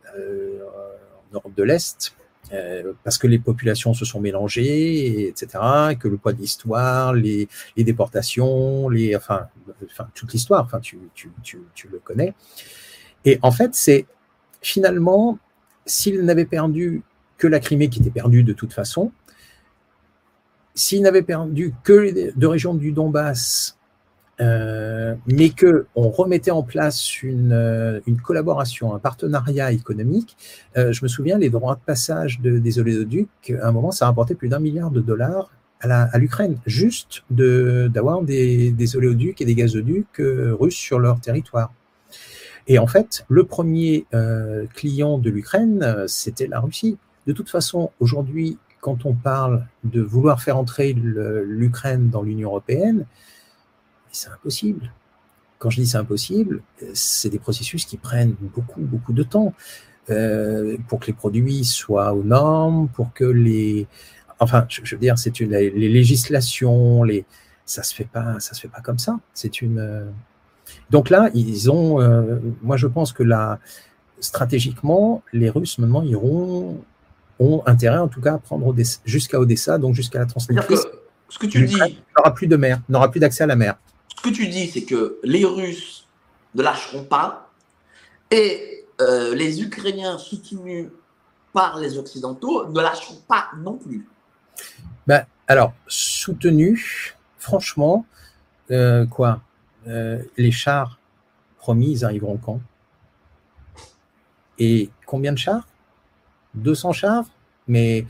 en 0.08 1.34
Europe 1.34 1.52
de 1.58 1.64
l'Est. 1.64 2.16
Euh, 2.54 2.93
parce 3.04 3.18
que 3.18 3.28
les 3.28 3.39
populations 3.39 3.93
se 3.93 4.06
sont 4.06 4.20
mélangées, 4.20 5.28
etc., 5.28 5.60
que 6.00 6.08
le 6.08 6.18
poids 6.18 6.34
de 6.34 6.41
l'histoire, 6.41 7.14
les, 7.14 7.47
déportations, 7.78 8.89
les, 8.89 9.16
enfin, 9.16 9.47
enfin 9.86 10.08
toute 10.14 10.34
l'histoire, 10.34 10.64
enfin, 10.64 10.80
tu, 10.80 11.00
tu, 11.14 11.32
tu, 11.43 11.60
tu, 11.74 11.88
le 11.88 12.00
connais. 12.00 12.34
Et 13.26 13.39
en 13.41 13.52
fait, 13.52 13.76
c'est 13.76 14.06
finalement, 14.62 15.38
s'il 15.86 16.22
n'avait 16.22 16.45
perdu 16.45 17.04
que 17.38 17.47
la 17.47 17.60
Crimée 17.60 17.89
qui 17.89 18.00
était 18.00 18.10
perdue 18.10 18.43
de 18.43 18.54
toute 18.54 18.74
façon, 18.74 19.12
s'il 20.76 21.02
n'avait 21.02 21.24
perdu 21.24 21.74
que 21.84 21.93
les 21.93 22.32
deux 22.36 22.47
régions 22.47 22.74
du 22.74 22.91
Donbass 22.91 23.79
euh, 24.42 25.16
mais 25.28 25.50
que 25.50 25.86
on 25.96 26.10
remettait 26.10 26.52
en 26.52 26.64
place 26.64 27.22
une, 27.24 27.52
euh, 27.52 28.00
une 28.08 28.22
collaboration, 28.22 28.96
un 28.96 29.00
partenariat 29.00 29.72
économique. 29.74 30.38
Euh, 30.78 30.94
je 30.94 31.04
me 31.04 31.10
souviens, 31.10 31.38
les 31.38 31.50
droits 31.50 31.76
de 31.76 31.82
passage 31.86 32.40
de, 32.40 32.58
des 32.58 32.80
oléoducs, 32.80 33.54
à 33.62 33.68
un 33.68 33.72
moment, 33.72 33.92
ça 33.92 34.06
a 34.06 34.08
rapporté 34.08 34.36
plus 34.36 34.48
d'un 34.48 34.60
milliard 34.60 34.92
de 34.92 35.02
dollars 35.02 35.52
à 35.82 36.18
l'Ukraine, 36.18 36.58
juste 36.66 37.24
d'avoir 37.30 38.22
des, 38.22 38.70
des, 38.72 38.98
oléoducs 38.98 39.40
et 39.40 39.46
des 39.46 39.56
gazoducs 39.56 40.18
russes 40.18 40.76
sur 40.76 41.00
leur 41.00 41.22
territoire. 41.22 41.72
Et 42.68 42.80
en 42.80 42.86
fait, 42.86 43.24
le 43.30 43.46
premier 43.46 44.06
client 44.74 45.20
de 45.20 45.30
l'Ukraine, 45.30 46.04
c'était 46.06 46.48
la 46.48 46.60
Russie. 46.60 46.98
De 47.28 47.32
toute 47.32 47.50
façon, 47.50 47.92
aujourd'hui, 48.02 48.58
quand 48.82 49.06
on 49.06 49.14
parle 49.14 49.68
de 49.86 50.02
vouloir 50.02 50.42
faire 50.42 50.58
entrer 50.58 50.92
l'Ukraine 50.94 52.10
dans 52.10 52.24
l'Union 52.24 52.50
européenne, 52.50 53.06
c'est 54.12 54.30
impossible. 54.30 54.91
Quand 55.57 55.70
je 55.70 55.82
dis 55.82 55.88
c'est 55.88 55.97
impossible, 55.97 56.62
c'est 56.93 57.30
des 57.30 57.39
processus 57.39 57.86
qui 57.86 57.97
prennent 57.97 58.36
beaucoup, 58.39 58.82
beaucoup 58.82 59.14
de 59.14 59.24
temps 59.24 59.53
euh, 60.10 60.78
pour 60.88 60.99
que 60.99 61.07
les 61.07 61.14
produits 61.14 61.66
soient 61.66 62.14
aux 62.14 62.24
normes, 62.24 62.88
pour 62.89 63.14
que 63.14 63.26
les... 63.26 63.88
Enfin, 64.39 64.66
je, 64.70 64.95
veux 64.95 65.01
dire, 65.01 65.18
c'est 65.18 65.41
une, 65.41 65.51
les 65.51 65.89
législations, 65.89 67.03
les, 67.03 67.26
ça 67.66 67.84
se 67.84 67.93
fait 67.93 68.05
pas, 68.05 68.39
ça 68.39 68.53
se 68.53 68.62
fait 68.62 68.70
pas 68.70 68.80
comme 68.80 68.99
ça. 68.99 69.20
C'est 69.34 69.62
une... 69.62 69.80
Euh, 69.80 70.10
donc 70.89 71.10
là, 71.10 71.30
ils 71.34 71.70
ont... 71.70 72.01
Euh, 72.01 72.38
moi, 72.62 72.78
je 72.78 72.88
pense 72.88 73.12
que 73.12 73.24
là, 73.24 73.60
stratégiquement, 74.20 75.24
les 75.34 75.49
Russes, 75.49 75.78
maintenant, 75.78 76.03
iront 76.03 76.82
ont 77.41 77.64
intérêt 77.66 77.99
en 77.99 78.10
tout 78.10 78.20
cas 78.20 78.34
à 78.34 78.38
prendre 78.38 78.76
jusqu'à 79.05 79.39
Odessa, 79.39 79.78
donc 79.78 79.95
jusqu'à 79.95 80.20
la 80.20 80.26
Transnistrie. 80.26 80.76
Ce 81.30 81.38
que 81.38 81.47
tu 81.47 81.66
dis. 81.66 81.78
N'aura 82.18 82.34
plus 82.34 82.47
de 82.47 82.57
mer, 82.57 82.82
n'aura 82.89 83.10
plus 83.12 83.20
d'accès 83.20 83.43
à 83.43 83.47
la 83.47 83.55
mer 83.55 83.78
ce 84.20 84.30
que 84.30 84.36
tu 84.36 84.47
dis, 84.49 84.67
c'est 84.67 84.84
que 84.84 85.17
les 85.24 85.45
Russes 85.45 86.05
ne 86.53 86.61
lâcheront 86.61 87.05
pas 87.05 87.49
et 88.30 88.86
euh, 88.99 89.34
les 89.34 89.61
Ukrainiens 89.61 90.17
soutenus 90.17 90.89
par 91.53 91.80
les 91.80 91.97
Occidentaux 91.97 92.67
ne 92.67 92.82
lâcheront 92.82 93.22
pas 93.30 93.47
non 93.57 93.78
plus. 93.78 94.05
Ben, 95.07 95.26
alors, 95.47 95.72
soutenus, 95.88 97.15
franchement, 97.38 98.05
euh, 98.72 99.05
quoi 99.05 99.41
euh, 99.88 100.22
Les 100.36 100.51
chars 100.51 100.99
promis, 101.57 102.03
arriveront 102.03 102.38
quand? 102.38 102.59
Et 104.57 104.89
combien 105.05 105.32
de 105.32 105.38
chars? 105.38 105.65
200 106.55 106.91
chars? 106.91 107.26
Mais 107.70 108.05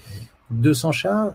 200 0.50 0.92
chars, 0.92 1.34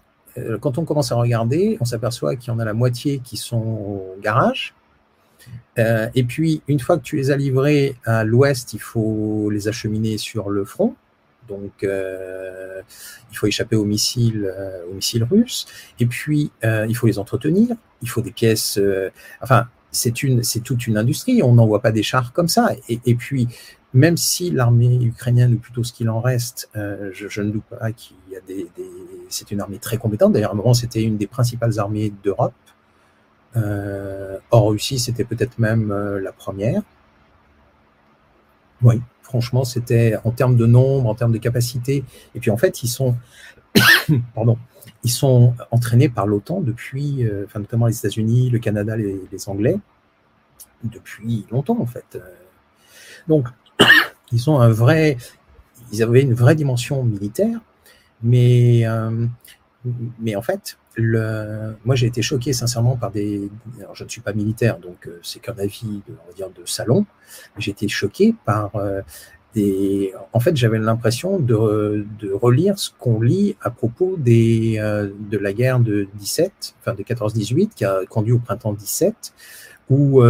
quand 0.60 0.78
on 0.78 0.84
commence 0.84 1.12
à 1.12 1.16
regarder, 1.16 1.76
on 1.80 1.84
s'aperçoit 1.84 2.36
qu'il 2.36 2.52
y 2.52 2.56
en 2.56 2.58
a 2.58 2.64
la 2.64 2.74
moitié 2.74 3.20
qui 3.22 3.36
sont 3.36 3.56
au 3.56 4.16
garage. 4.22 4.74
Euh, 5.78 6.08
et 6.14 6.24
puis, 6.24 6.62
une 6.68 6.80
fois 6.80 6.96
que 6.96 7.02
tu 7.02 7.16
les 7.16 7.30
as 7.30 7.36
livrés 7.36 7.96
à 8.04 8.24
l'ouest, 8.24 8.72
il 8.72 8.80
faut 8.80 9.50
les 9.50 9.68
acheminer 9.68 10.18
sur 10.18 10.50
le 10.50 10.64
front. 10.64 10.94
Donc, 11.48 11.84
euh, 11.84 12.80
il 13.30 13.36
faut 13.36 13.46
échapper 13.46 13.76
aux 13.76 13.84
missiles, 13.84 14.52
aux 14.90 14.94
missiles 14.94 15.24
russes. 15.24 15.66
Et 16.00 16.06
puis, 16.06 16.50
il 16.62 16.94
faut 16.94 17.06
les 17.06 17.18
entretenir. 17.18 17.76
Il 18.02 18.08
faut 18.08 18.22
des 18.22 18.32
pièces. 18.32 18.80
enfin, 19.40 19.68
c'est 19.94 20.60
toute 20.62 20.86
une 20.86 20.96
industrie. 20.96 21.42
On 21.42 21.54
n'envoie 21.54 21.80
pas 21.80 21.92
des 21.92 22.02
chars 22.02 22.32
comme 22.32 22.48
ça. 22.48 22.70
Et, 22.88 23.14
puis, 23.14 23.48
même 23.92 24.16
si 24.16 24.50
l'armée 24.50 24.98
ukrainienne, 25.02 25.54
ou 25.54 25.58
plutôt 25.58 25.84
ce 25.84 25.92
qu'il 25.92 26.10
en 26.10 26.20
reste, 26.20 26.68
euh, 26.76 27.10
je, 27.12 27.40
ne 27.40 27.50
doute 27.50 27.64
pas 27.64 27.92
qu'il 27.92 28.16
c'est 29.28 29.50
une 29.50 29.60
armée 29.60 29.78
très 29.78 29.98
compétente. 29.98 30.32
D'ailleurs, 30.32 30.50
à 30.50 30.54
un 30.54 30.56
moment, 30.56 30.74
c'était 30.74 31.02
une 31.02 31.16
des 31.16 31.26
principales 31.26 31.78
armées 31.78 32.12
d'Europe. 32.22 32.54
Euh, 33.56 34.38
hors 34.50 34.70
Russie, 34.70 34.98
c'était 34.98 35.24
peut-être 35.24 35.58
même 35.58 35.90
euh, 35.92 36.20
la 36.20 36.32
première. 36.32 36.82
Oui, 38.82 39.00
franchement, 39.22 39.64
c'était 39.64 40.16
en 40.24 40.30
termes 40.30 40.56
de 40.56 40.66
nombre, 40.66 41.08
en 41.08 41.14
termes 41.14 41.32
de 41.32 41.38
capacité. 41.38 42.04
Et 42.34 42.40
puis, 42.40 42.50
en 42.50 42.56
fait, 42.56 42.82
ils 42.82 42.88
sont, 42.88 43.16
pardon, 44.34 44.58
ils 45.04 45.10
sont 45.10 45.54
entraînés 45.70 46.08
par 46.08 46.26
l'OTAN 46.26 46.60
depuis, 46.60 47.26
enfin, 47.44 47.60
notamment 47.60 47.86
les 47.86 47.96
États-Unis, 47.96 48.50
le 48.50 48.58
Canada, 48.58 48.96
les, 48.96 49.20
les, 49.30 49.48
Anglais, 49.48 49.76
depuis 50.82 51.46
longtemps, 51.50 51.78
en 51.80 51.86
fait. 51.86 52.18
Donc, 53.28 53.48
ils 54.32 54.50
ont 54.50 54.60
un 54.60 54.70
vrai, 54.70 55.16
ils 55.92 56.02
avaient 56.02 56.22
une 56.22 56.34
vraie 56.34 56.54
dimension 56.54 57.02
militaire, 57.02 57.60
mais, 58.22 58.82
euh, 58.86 59.26
mais 60.20 60.36
en 60.36 60.42
fait, 60.42 60.78
le, 60.96 61.74
moi 61.84 61.94
j'ai 61.94 62.06
été 62.06 62.22
choqué 62.22 62.52
sincèrement 62.52 62.96
par 62.96 63.10
des. 63.10 63.50
Alors, 63.80 63.94
je 63.94 64.04
ne 64.04 64.08
suis 64.08 64.20
pas 64.20 64.32
militaire, 64.32 64.78
donc 64.78 65.06
euh, 65.06 65.18
c'est 65.22 65.40
qu'un 65.40 65.58
avis 65.58 66.02
de, 66.06 66.14
on 66.24 66.28
va 66.28 66.34
dire, 66.34 66.50
de 66.50 66.64
salon. 66.64 67.06
J'ai 67.58 67.72
été 67.72 67.88
choqué 67.88 68.34
par 68.44 68.76
euh, 68.76 69.02
des. 69.54 70.12
En 70.32 70.40
fait, 70.40 70.56
j'avais 70.56 70.78
l'impression 70.78 71.38
de, 71.38 72.06
de, 72.20 72.32
relire 72.32 72.78
ce 72.78 72.90
qu'on 72.98 73.20
lit 73.20 73.56
à 73.60 73.70
propos 73.70 74.16
des, 74.16 74.78
de 74.78 75.38
la 75.38 75.52
guerre 75.52 75.80
de 75.80 76.08
17, 76.14 76.76
enfin 76.80 76.94
de 76.94 77.02
14-18, 77.02 77.70
qui 77.74 77.84
a 77.84 78.04
conduit 78.08 78.32
au 78.32 78.38
printemps 78.38 78.72
17, 78.72 79.32
où 79.90 80.22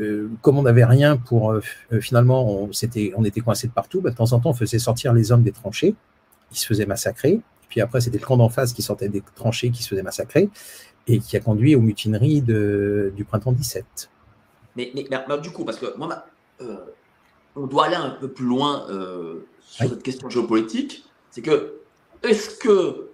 euh, 0.00 0.28
comme 0.42 0.58
on 0.58 0.62
n'avait 0.62 0.84
rien 0.84 1.16
pour 1.16 1.52
euh, 1.52 1.60
euh, 1.92 2.00
finalement, 2.00 2.62
on, 2.62 2.70
était, 2.70 3.12
on 3.16 3.24
était 3.24 3.40
coincé 3.40 3.66
de 3.66 3.72
partout. 3.72 4.00
Bah, 4.00 4.10
de 4.10 4.16
temps 4.16 4.32
en 4.32 4.40
temps, 4.40 4.50
on 4.50 4.54
faisait 4.54 4.78
sortir 4.78 5.12
les 5.12 5.32
hommes 5.32 5.42
des 5.42 5.52
tranchées, 5.52 5.94
ils 6.50 6.56
se 6.56 6.66
faisaient 6.66 6.86
massacrer. 6.86 7.32
Et 7.32 7.68
puis 7.68 7.80
après, 7.80 8.00
c'était 8.00 8.18
le 8.18 8.24
camp 8.24 8.36
d'en 8.36 8.48
face 8.48 8.72
qui 8.72 8.82
sortait 8.82 9.08
des 9.08 9.22
tranchées, 9.34 9.70
qui 9.70 9.82
se 9.82 9.88
faisait 9.88 10.02
massacrer, 10.02 10.48
et 11.06 11.18
qui 11.18 11.36
a 11.36 11.40
conduit 11.40 11.74
aux 11.74 11.80
mutineries 11.80 12.42
de, 12.42 13.12
du 13.16 13.24
printemps 13.24 13.52
17. 13.52 14.10
Mais, 14.76 14.92
mais, 14.94 15.04
du 15.40 15.50
coup, 15.50 15.64
parce 15.64 15.78
que 15.78 15.96
moi, 15.96 16.26
on 17.54 17.66
doit 17.66 17.86
aller 17.86 17.96
un 17.96 18.10
peu 18.10 18.28
plus 18.28 18.44
loin 18.44 18.86
sur 19.60 19.88
cette 19.88 20.02
question 20.02 20.28
géopolitique, 20.28 21.04
c'est 21.30 21.42
que 21.42 21.80
est-ce 22.22 22.56
que 22.58 23.08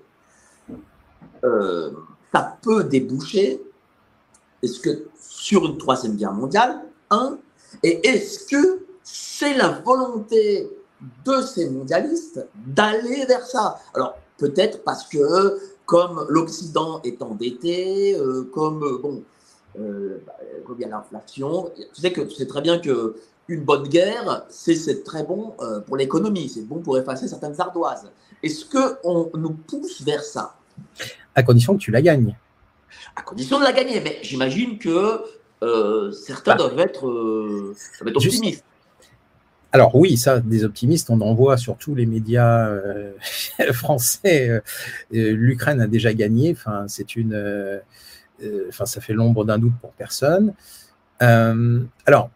ça 2.33 2.59
peut 2.63 2.85
déboucher? 2.85 3.63
Est-ce 4.63 4.81
que 4.81 5.09
sur 5.19 5.67
une 5.67 5.79
troisième 5.79 6.17
guerre 6.17 6.33
mondiale 6.33 6.83
Un, 7.11 7.39
et 7.83 8.07
est-ce 8.07 8.47
que 8.47 8.87
c'est 9.03 9.55
la 9.55 9.69
volonté 9.69 10.71
de 11.25 11.41
ces 11.43 11.69
mondialistes 11.71 12.47
d'aller 12.67 13.25
vers 13.27 13.45
ça 13.45 13.79
Alors, 13.95 14.17
peut-être 14.39 14.83
parce 14.85 15.07
que, 15.07 15.59
comme 15.87 16.27
l'Occident 16.29 17.01
est 17.05 17.23
endetté, 17.23 18.17
euh, 18.17 18.49
comme, 18.53 18.83
euh, 18.83 18.99
bon, 18.99 19.23
euh, 19.79 20.19
bah, 20.27 20.35
il 20.77 20.81
y 20.81 20.85
a 20.85 20.89
l'inflation, 20.89 21.71
tu 21.95 22.01
sais 22.01 22.13
que 22.13 22.21
tu 22.21 22.35
sais 22.35 22.47
très 22.47 22.61
bien 22.61 22.79
que 22.79 23.17
une 23.49 23.65
bonne 23.65 23.89
guerre, 23.89 24.47
c'est 24.49 25.03
très 25.05 25.25
bon 25.25 25.55
pour 25.87 25.97
l'économie, 25.97 26.49
c'est 26.49 26.63
bon 26.63 26.79
pour 26.79 26.97
effacer 26.97 27.27
certaines 27.27 27.61
ardoises. 27.61 28.11
Est-ce 28.43 28.65
qu'on 28.65 29.37
nous 29.37 29.51
pousse 29.51 30.01
vers 30.03 30.23
ça? 30.23 30.55
À 31.35 31.43
condition 31.43 31.75
que 31.75 31.81
tu 31.81 31.91
la 31.91 32.01
gagnes 32.01 32.37
à 33.17 33.23
condition 33.23 33.59
de 33.59 33.65
la 33.65 33.73
gagner. 33.73 34.01
Mais 34.01 34.19
j'imagine 34.23 34.79
que 34.79 35.23
euh, 35.63 36.11
certains 36.13 36.53
bah, 36.53 36.69
doivent, 36.69 36.81
être, 36.81 37.07
euh, 37.07 37.75
optimistes. 38.15 38.65
Alors 39.73 39.95
oui, 39.95 40.17
ça, 40.17 40.41
des 40.41 40.65
optimistes, 40.65 41.09
on 41.11 41.21
en 41.23 41.35
voit 41.35 41.57
sur 41.57 41.77
tous 41.79 41.95
les 41.95 42.07
médias 42.07 42.69
euh, 42.69 43.13
français. 43.73 44.63
L'Ukraine 45.11 45.81
a 45.81 45.87
déjà 45.87 46.13
gagné. 46.13 46.53
Enfin, 46.53 46.85
c'est 46.89 47.17
une, 47.17 47.81
enfin, 48.69 48.85
ça 48.85 49.01
fait 49.01 49.15
l'ombre 49.15 49.45
d'un 49.45 49.59
doute 49.59 49.75
pour 49.81 49.93
personne. 49.93 50.53
alors, 51.21 52.31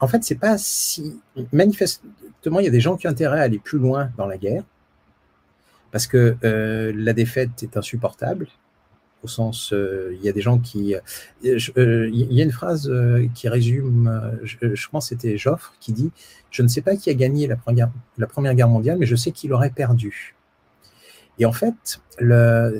en 0.00 0.08
fait, 0.08 0.24
c'est 0.24 0.36
pas 0.36 0.58
si 0.58 1.20
manifestement, 1.52 2.60
il 2.60 2.64
y 2.64 2.68
a 2.68 2.72
des 2.72 2.80
gens 2.80 2.96
qui 2.96 3.06
ont 3.06 3.10
intérêt 3.10 3.40
à 3.40 3.44
aller 3.44 3.58
plus 3.58 3.78
loin 3.78 4.10
dans 4.16 4.26
la 4.26 4.38
guerre 4.38 4.64
parce 5.92 6.06
que 6.06 6.36
la 6.42 7.12
défaite 7.12 7.62
est 7.62 7.76
insupportable 7.76 8.48
au 9.22 9.28
sens, 9.28 9.72
euh, 9.72 10.14
il 10.14 10.24
y 10.24 10.28
a 10.28 10.32
des 10.32 10.40
gens 10.40 10.58
qui, 10.58 10.94
euh, 10.94 11.58
euh, 11.76 12.08
il 12.12 12.32
y 12.32 12.40
a 12.40 12.44
une 12.44 12.52
phrase 12.52 12.92
qui 13.34 13.48
résume, 13.48 14.38
je, 14.42 14.88
pense 14.88 15.08
c'était 15.08 15.36
Joffre 15.36 15.74
qui 15.80 15.92
dit, 15.92 16.10
je 16.50 16.62
ne 16.62 16.68
sais 16.68 16.82
pas 16.82 16.96
qui 16.96 17.10
a 17.10 17.14
gagné 17.14 17.46
la 17.46 17.56
première, 17.56 17.90
la 18.16 18.26
première 18.26 18.54
guerre 18.54 18.68
mondiale, 18.68 18.98
mais 18.98 19.06
je 19.06 19.16
sais 19.16 19.32
qui 19.32 19.48
l'aurait 19.48 19.70
perdu. 19.70 20.34
Et 21.40 21.46
en 21.46 21.52
fait, 21.52 22.00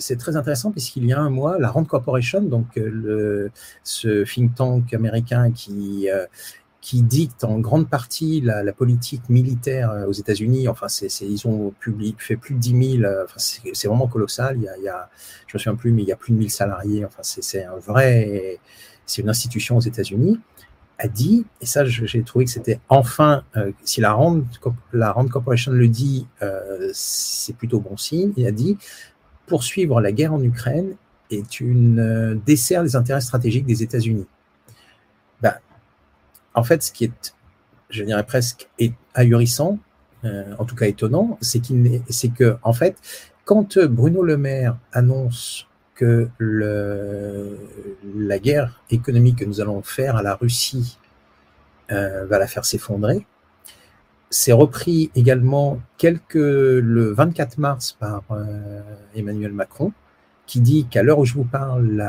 c'est 0.01 0.17
très 0.17 0.37
intéressant 0.37 0.73
puisqu'il 0.73 1.07
y 1.07 1.13
a 1.13 1.21
un 1.21 1.31
mois, 1.31 1.59
la 1.59 1.71
Rand 1.71 1.85
Corporation, 1.85 2.43
donc 2.43 2.67
le, 2.75 3.51
ce 3.85 4.25
think 4.25 4.55
tank 4.57 4.93
américain 4.95 5.53
qui 5.53 6.09
qui 6.89 7.03
dicte 7.03 7.45
en 7.45 7.59
grande 7.59 7.91
partie 7.91 8.41
la, 8.41 8.73
politique 8.73 9.29
militaire 9.29 10.07
aux 10.09 10.13
États-Unis. 10.13 10.69
Enfin, 10.69 10.89
c'est, 10.89 11.09
ils 11.21 11.47
ont 11.47 11.71
publié, 11.79 12.15
fait 12.17 12.39
plus 12.39 12.55
de 12.55 12.61
10 12.61 13.01
000. 13.01 13.13
Enfin, 13.25 13.37
c'est, 13.37 13.89
vraiment 13.89 14.07
colossal. 14.07 14.57
Il 14.57 14.63
y, 14.63 14.89
a, 14.89 15.11
je 15.47 15.55
me 15.55 15.59
souviens 15.59 15.75
plus, 15.75 15.93
mais 15.93 16.01
il 16.01 16.09
y 16.09 16.13
a 16.13 16.17
plus 16.17 16.33
de 16.33 16.39
1000 16.39 16.51
salariés. 16.51 17.05
Enfin, 17.05 17.21
c'est, 17.23 17.63
un 17.63 17.77
vrai, 17.77 18.59
c'est 19.05 19.21
une 19.21 19.29
institution 19.29 19.77
aux 19.77 19.83
États-Unis 19.83 20.41
a 20.97 21.09
dit, 21.09 21.45
et 21.61 21.67
ça 21.67 21.85
j'ai 21.85 22.23
trouvé 22.23 22.47
que 22.47 22.51
c'était 22.51 22.81
enfin, 22.89 23.45
euh, 23.57 23.71
si 23.85 24.01
la 24.01 24.15
Rand, 24.15 24.43
la 24.93 25.13
Rand 25.13 25.29
Corporation 25.29 25.71
le 25.71 25.89
dit, 25.89 26.27
euh, 26.43 26.91
c'est 26.93 27.55
plutôt 27.55 27.81
bon 27.81 27.97
signe, 27.99 28.33
il 28.37 28.47
a 28.47 28.51
dit, 28.51 28.79
poursuivre 29.47 30.01
la 30.01 30.11
guerre 30.11 30.33
en 30.33 30.43
Ukraine 30.43 30.97
est 31.31 31.61
une 31.61 32.01
euh, 32.01 32.35
dessert 32.47 32.83
des 32.83 32.97
intérêts 32.97 33.21
stratégiques 33.21 33.67
des 33.67 33.83
États-Unis. 33.85 34.27
Ben, 35.41 35.55
en 36.59 36.65
fait, 36.65 36.83
ce 36.83 36.93
qui 36.93 37.05
est, 37.05 37.35
je 37.91 38.05
dirais 38.05 38.25
presque 38.25 38.69
ahurissant, 39.15 39.79
en 40.25 40.65
tout 40.65 40.75
cas 40.75 40.87
étonnant, 40.87 41.39
c'est 41.41 41.61
que, 41.61 42.57
fait, 42.73 42.97
quand 43.45 43.79
Bruno 43.79 44.23
Le 44.23 44.37
Maire 44.37 44.77
annonce 44.93 45.69
que 45.95 46.29
la 48.15 48.39
guerre 48.39 48.83
économique 48.91 49.39
que 49.41 49.45
nous 49.45 49.61
allons 49.61 49.83
faire 49.83 50.17
à 50.17 50.23
la 50.23 50.35
Russie 50.35 50.99
euh, 51.91 52.27
va 52.27 52.39
la 52.39 52.47
faire 52.47 52.67
s'effondrer. 52.67 53.27
C'est 54.29 54.53
repris 54.53 55.11
également 55.17 55.81
quelques, 55.97 56.35
le 56.35 57.13
24 57.13 57.57
mars 57.57 57.97
par 57.99 58.23
euh, 58.31 58.83
Emmanuel 59.15 59.53
Macron, 59.53 59.93
qui 60.47 60.61
dit 60.61 60.87
qu'à 60.87 61.03
l'heure 61.03 61.19
où 61.19 61.25
je 61.25 61.33
vous 61.33 61.45
parle, 61.45 62.05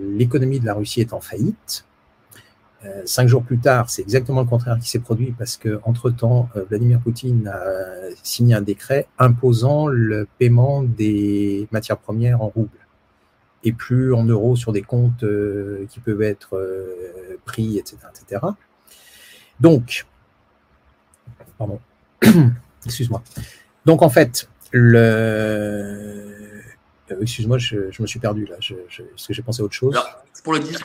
l'économie 0.00 0.58
de 0.58 0.66
la 0.66 0.74
Russie 0.74 1.00
est 1.00 1.12
en 1.12 1.20
faillite. 1.20 1.86
Euh, 2.84 3.02
cinq 3.04 3.28
jours 3.28 3.42
plus 3.42 3.58
tard, 3.58 3.88
c'est 3.88 4.02
exactement 4.02 4.40
le 4.40 4.46
contraire 4.46 4.78
qui 4.78 4.90
s'est 4.90 4.98
produit 4.98 5.34
parce 5.36 5.56
que 5.56 5.80
entre 5.84 6.10
temps, 6.10 6.48
Vladimir 6.68 7.00
Poutine 7.00 7.48
a 7.48 7.60
signé 8.22 8.54
un 8.54 8.60
décret 8.60 9.06
imposant 9.18 9.86
le 9.86 10.26
paiement 10.38 10.82
des 10.82 11.66
matières 11.72 11.98
premières 11.98 12.42
en 12.42 12.48
roubles 12.48 12.84
et 13.64 13.72
plus 13.72 14.14
en 14.14 14.24
euros 14.24 14.56
sur 14.56 14.72
des 14.72 14.82
comptes 14.82 15.24
euh, 15.24 15.86
qui 15.90 16.00
peuvent 16.00 16.22
être 16.22 16.56
euh, 16.56 17.38
pris, 17.44 17.78
etc., 17.78 17.96
etc. 18.10 18.46
Donc, 19.58 20.06
pardon, 21.58 21.80
excuse-moi. 22.84 23.22
Donc 23.86 24.02
en 24.02 24.10
fait, 24.10 24.48
le, 24.70 24.98
euh, 27.10 27.20
excuse-moi, 27.20 27.58
je, 27.58 27.90
me 28.00 28.06
suis 28.06 28.20
perdu 28.20 28.44
là, 28.44 28.56
parce 28.56 29.26
que 29.26 29.32
j'ai 29.32 29.42
pensé 29.42 29.62
à 29.62 29.64
autre 29.64 29.74
chose. 29.74 29.98
pour 30.42 30.52
le 30.52 30.60
dire, 30.60 30.78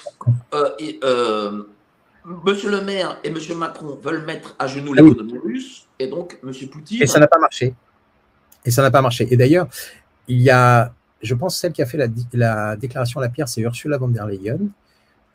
Monsieur 2.45 2.69
le 2.69 2.81
maire 2.81 3.19
et 3.23 3.31
Monsieur 3.31 3.55
Macron 3.55 3.97
veulent 4.01 4.25
mettre 4.25 4.55
à 4.59 4.67
genoux 4.67 4.93
ah 4.97 5.01
l'économie 5.01 5.37
russe, 5.39 5.87
et 5.97 6.07
donc 6.07 6.37
Monsieur 6.43 6.67
Poutine. 6.67 7.01
Et 7.01 7.07
ça 7.07 7.19
n'a 7.19 7.27
pas 7.27 7.39
marché. 7.39 7.73
Et 8.65 8.71
ça 8.71 8.81
n'a 8.81 8.91
pas 8.91 9.01
marché. 9.01 9.27
Et 9.31 9.37
d'ailleurs, 9.37 9.67
il 10.27 10.41
y 10.41 10.49
a 10.49 10.93
je 11.21 11.35
pense 11.35 11.57
celle 11.57 11.73
qui 11.73 11.81
a 11.81 11.85
fait 11.85 11.97
la, 12.33 12.75
déclaration 12.75 13.19
à 13.19 13.23
la 13.23 13.29
pierre, 13.29 13.49
c'est 13.49 13.61
Ursula 13.61 13.97
von 13.97 14.07
der 14.07 14.25
Leyen. 14.25 14.59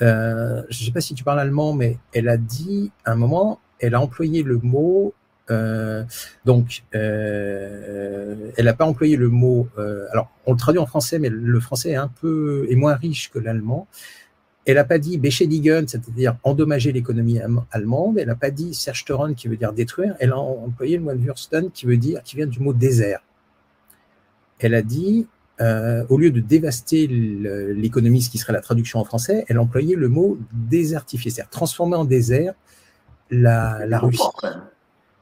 Euh, 0.02 0.62
je 0.70 0.80
ne 0.80 0.86
sais 0.86 0.92
pas 0.92 1.00
si 1.00 1.14
tu 1.14 1.24
parles 1.24 1.40
allemand, 1.40 1.72
mais 1.72 1.98
elle 2.12 2.28
a 2.28 2.36
dit 2.36 2.90
à 3.04 3.12
un 3.12 3.16
moment, 3.16 3.60
elle 3.80 3.94
a 3.94 4.00
employé 4.00 4.42
le 4.42 4.58
mot. 4.58 5.14
Euh, 5.50 6.02
donc, 6.46 6.84
euh, 6.94 8.50
elle 8.56 8.64
n'a 8.64 8.72
pas 8.72 8.86
employé 8.86 9.16
le 9.16 9.28
mot. 9.28 9.68
alors, 10.10 10.30
on 10.46 10.52
le 10.52 10.58
traduit 10.58 10.80
en 10.80 10.86
français, 10.86 11.18
mais 11.18 11.28
le 11.28 11.60
français 11.60 11.90
est 11.90 11.96
un 11.96 12.08
peu 12.08 12.66
est 12.70 12.76
moins 12.76 12.94
riche 12.94 13.30
que 13.30 13.38
l'allemand. 13.38 13.86
Elle 14.66 14.76
n'a 14.76 14.84
pas 14.84 14.98
dit 14.98 15.18
Beschädigen, 15.18 15.86
c'est-à-dire 15.86 16.36
endommager 16.42 16.90
l'économie 16.92 17.38
allemande. 17.70 18.18
Elle 18.18 18.28
n'a 18.28 18.34
pas 18.34 18.50
dit 18.50 18.72
Zerstören, 18.72 19.34
qui 19.34 19.48
veut 19.48 19.56
dire 19.56 19.72
détruire. 19.72 20.14
Elle 20.20 20.32
a 20.32 20.38
employé 20.38 20.96
le 20.96 21.02
mot 21.02 21.12
Wursten, 21.14 21.70
qui 21.70 21.84
veut 21.86 21.98
dire, 21.98 22.22
qui 22.22 22.36
vient 22.36 22.46
du 22.46 22.60
mot 22.60 22.72
désert. 22.72 23.20
Elle 24.58 24.74
a 24.74 24.82
dit 24.82 25.26
euh, 25.60 26.04
au 26.08 26.18
lieu 26.18 26.30
de 26.30 26.40
dévaster 26.40 27.06
l'économie, 27.06 28.22
ce 28.22 28.30
qui 28.30 28.38
serait 28.38 28.52
la 28.52 28.60
traduction 28.60 28.98
en 28.98 29.04
français, 29.04 29.44
elle 29.48 29.58
employait 29.58 29.94
le 29.94 30.08
mot 30.08 30.38
désertifier, 30.52 31.30
c'est-à-dire 31.30 31.50
transformer 31.50 31.96
en 31.96 32.04
désert 32.04 32.54
la, 33.30 33.86
la 33.86 33.98
Russie. 33.98 34.22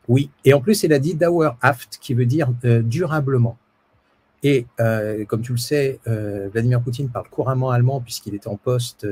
Oui, 0.09 0.31
et 0.45 0.55
en 0.55 0.61
plus, 0.61 0.85
elle 0.85 0.93
a 0.93 0.99
dit 0.99 1.15
Dauerhaft, 1.15 1.99
qui 2.01 2.15
veut 2.15 2.27
dire 2.27 2.53
euh, 2.65 2.83
durablement. 2.83 3.59
Et 4.45 4.67
euh, 4.81 5.25
comme 5.25 5.43
tu 5.43 5.53
le 5.53 5.59
sais, 5.59 6.01
Vladimir 6.07 6.81
Poutine 6.81 7.09
parle 7.09 7.29
couramment 7.29 7.71
allemand 7.71 8.01
puisqu'il 8.01 8.35
était 8.35 8.49
en 8.49 8.57
poste, 8.57 9.07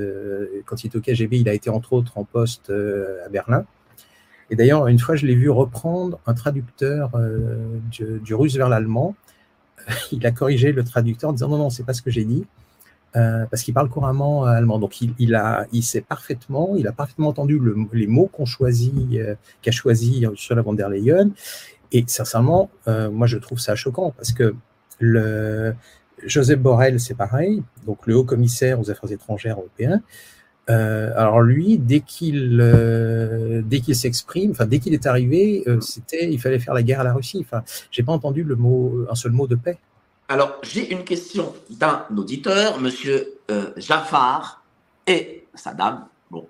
quand 0.66 0.82
il 0.82 0.88
était 0.88 0.96
au 0.96 1.00
KGB, 1.00 1.38
il 1.38 1.48
a 1.48 1.54
été 1.54 1.70
entre 1.70 1.92
autres 1.92 2.18
en 2.18 2.24
poste 2.24 2.70
à 2.70 3.28
Berlin. 3.28 3.64
Et 4.50 4.56
d'ailleurs, 4.56 4.88
une 4.88 4.98
fois, 4.98 5.14
je 5.14 5.26
l'ai 5.26 5.36
vu 5.36 5.48
reprendre 5.48 6.18
un 6.26 6.34
traducteur 6.34 7.12
du, 7.90 8.34
russe 8.34 8.56
vers 8.56 8.68
l'allemand 8.68 9.14
il 10.12 10.26
a 10.26 10.30
corrigé 10.30 10.72
le 10.72 10.84
traducteur 10.84 11.30
en 11.30 11.32
disant 11.32 11.48
non, 11.48 11.58
non, 11.58 11.70
c'est 11.70 11.84
pas 11.84 11.94
ce 11.94 12.02
que 12.02 12.10
j'ai 12.10 12.24
dit. 12.24 12.44
Euh, 13.16 13.44
parce 13.50 13.62
qu'il 13.64 13.74
parle 13.74 13.88
couramment 13.88 14.46
euh, 14.46 14.50
allemand. 14.50 14.78
Donc 14.78 15.00
il, 15.00 15.34
a, 15.34 15.66
il 15.72 15.82
sait 15.82 16.00
parfaitement, 16.00 16.76
il 16.76 16.86
a 16.86 16.92
parfaitement 16.92 17.28
entendu 17.28 17.60
les 17.92 18.06
mots 18.06 18.30
qu'on 18.32 18.44
choisit, 18.44 18.94
euh, 19.14 19.34
qu'a 19.62 19.72
choisi 19.72 20.24
sur 20.36 20.54
la 20.54 20.62
von 20.62 20.74
der 20.74 20.88
Leyen. 20.88 21.30
Et 21.92 22.04
sincèrement, 22.06 22.70
moi 22.86 23.26
je 23.26 23.36
trouve 23.36 23.58
ça 23.58 23.74
choquant 23.74 24.12
parce 24.16 24.30
que 24.30 24.54
Joseph 26.24 26.60
Borrell, 26.60 27.00
c'est 27.00 27.14
pareil, 27.14 27.62
donc 27.86 28.06
le 28.06 28.14
haut 28.14 28.24
commissaire 28.24 28.78
aux 28.78 28.90
affaires 28.90 29.10
étrangères 29.10 29.58
européen, 29.58 30.02
euh, 30.70 31.10
alors 31.16 31.40
lui, 31.40 31.78
dès 31.78 32.00
qu'il 32.00 32.60
euh, 32.60 33.62
s'exprime, 33.92 34.52
dès 34.66 34.78
qu'il 34.78 34.94
est 34.94 35.06
arrivé, 35.06 35.64
euh, 35.66 35.80
c'était 35.80 36.30
il 36.30 36.40
fallait 36.40 36.58
faire 36.58 36.74
la 36.74 36.82
guerre 36.82 37.00
à 37.00 37.04
la 37.04 37.12
Russie. 37.12 37.38
Enfin, 37.40 37.62
j'ai 37.90 38.02
pas 38.02 38.12
entendu 38.12 38.44
le 38.44 38.54
mot 38.54 39.06
un 39.10 39.14
seul 39.14 39.32
mot 39.32 39.46
de 39.46 39.56
paix. 39.56 39.78
Alors 40.28 40.58
j'ai 40.62 40.92
une 40.92 41.02
question 41.02 41.54
d'un 41.70 42.04
auditeur, 42.16 42.80
Monsieur 42.80 43.40
Jafar 43.76 44.62
et 45.06 45.44
sa 45.54 45.74
dame. 45.74 46.06
Bon, 46.30 46.46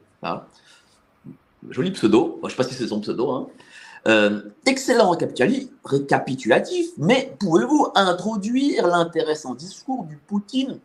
joli 1.70 1.90
pseudo. 1.92 2.40
je 2.44 2.50
sais 2.50 2.56
pas 2.56 2.64
si 2.64 2.74
c'est 2.74 2.88
son 2.88 3.00
pseudo. 3.00 3.30
Hein. 3.30 3.46
Excellent 4.66 5.16
récapitulatif, 5.84 6.90
mais 6.98 7.34
pouvez-vous 7.38 7.88
introduire 7.94 8.86
l'intéressant 8.86 9.54
discours 9.54 10.04
du 10.04 10.16
Poutine 10.16 10.78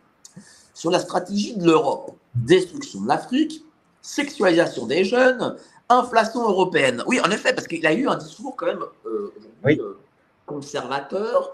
sur 0.73 0.91
la 0.91 0.99
stratégie 0.99 1.55
de 1.55 1.65
l'Europe? 1.65 2.15
Destruction 2.35 3.01
de 3.01 3.07
l'Afrique, 3.07 3.63
sexualisation 4.01 4.85
des 4.85 5.03
jeunes, 5.05 5.55
inflation 5.89 6.41
européenne. 6.41 7.03
Oui, 7.07 7.19
en 7.21 7.31
effet, 7.31 7.53
parce 7.53 7.67
qu'il 7.67 7.85
a 7.85 7.93
eu 7.93 8.07
un 8.07 8.17
discours 8.17 8.55
quand 8.55 8.67
même 8.67 8.83
euh, 9.05 9.33
euh, 9.67 9.97
conservateur, 10.45 11.51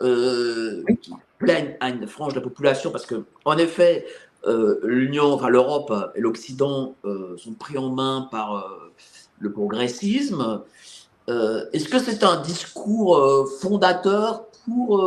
euh, 0.00 0.82
qui 1.02 1.12
plaît 1.38 1.76
à 1.80 1.90
une 1.90 2.06
frange 2.06 2.34
de 2.34 2.38
la 2.38 2.44
population, 2.44 2.90
parce 2.90 3.06
que 3.06 3.24
en 3.44 3.58
effet, 3.58 4.06
l'Union, 4.82 5.34
enfin 5.34 5.50
l'Europe 5.50 5.92
et 6.14 6.20
l'Occident 6.20 6.94
sont 7.36 7.52
pris 7.58 7.76
en 7.76 7.90
main 7.90 8.28
par 8.30 8.80
le 9.38 9.52
progressisme. 9.52 10.62
Est-ce 11.72 11.88
que 11.88 11.98
c'est 11.98 12.24
un 12.24 12.40
discours 12.42 13.48
fondateur 13.60 14.44
pour 14.64 15.00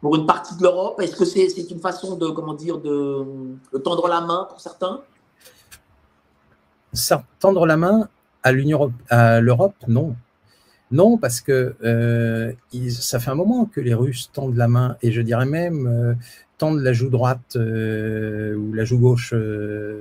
pour 0.00 0.16
une 0.16 0.26
partie 0.26 0.56
de 0.56 0.62
l'Europe? 0.62 1.00
Est-ce 1.00 1.16
que 1.16 1.24
c'est 1.24 1.70
une 1.70 1.80
façon 1.80 2.16
de, 2.16 2.28
comment 2.28 2.54
dire, 2.54 2.78
de, 2.78 3.24
tendre 3.84 4.08
la 4.08 4.20
main 4.20 4.46
pour 4.48 4.60
certains? 4.60 5.00
Tendre 7.38 7.66
la 7.66 7.76
main 7.76 8.08
à 8.42 8.52
l'Union, 8.52 8.92
à 9.08 9.40
l'Europe, 9.40 9.74
non. 9.86 10.16
Non, 10.90 11.18
parce 11.18 11.40
que 11.40 11.76
euh, 11.84 12.52
ça 12.88 13.20
fait 13.20 13.30
un 13.30 13.36
moment 13.36 13.66
que 13.66 13.80
les 13.80 13.94
Russes 13.94 14.30
tendent 14.32 14.56
la 14.56 14.66
main, 14.66 14.96
et 15.02 15.12
je 15.12 15.20
dirais 15.20 15.46
même 15.46 16.18
euh, 16.60 16.66
tendent 16.66 16.80
la 16.80 16.92
joue 16.92 17.08
droite 17.08 17.56
euh, 17.56 18.54
ou 18.54 18.72
la 18.72 18.84
joue 18.84 18.98
gauche, 18.98 19.34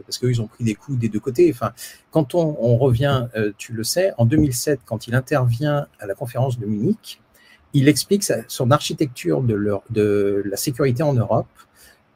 parce 0.06 0.18
qu'eux, 0.18 0.30
ils 0.30 0.42
ont 0.42 0.48
pris 0.48 0.64
des 0.64 0.76
coups 0.76 0.98
des 0.98 1.10
deux 1.10 1.20
côtés. 1.20 1.50
Enfin, 1.54 1.72
quand 2.12 2.36
on, 2.36 2.78
revient, 2.78 3.28
tu 3.58 3.74
le 3.74 3.84
sais, 3.84 4.14
en 4.18 4.26
2007, 4.26 4.82
quand 4.86 5.08
il 5.08 5.16
intervient 5.16 5.88
à 6.00 6.06
la 6.06 6.14
conférence 6.14 6.60
de 6.60 6.66
Munich, 6.66 7.22
il 7.74 7.88
explique 7.88 8.24
son 8.48 8.72
architecture 8.72 9.42
de, 9.42 10.44
la 10.46 10.58
sécurité 10.58 11.04
en 11.04 11.14
Europe. 11.14 11.48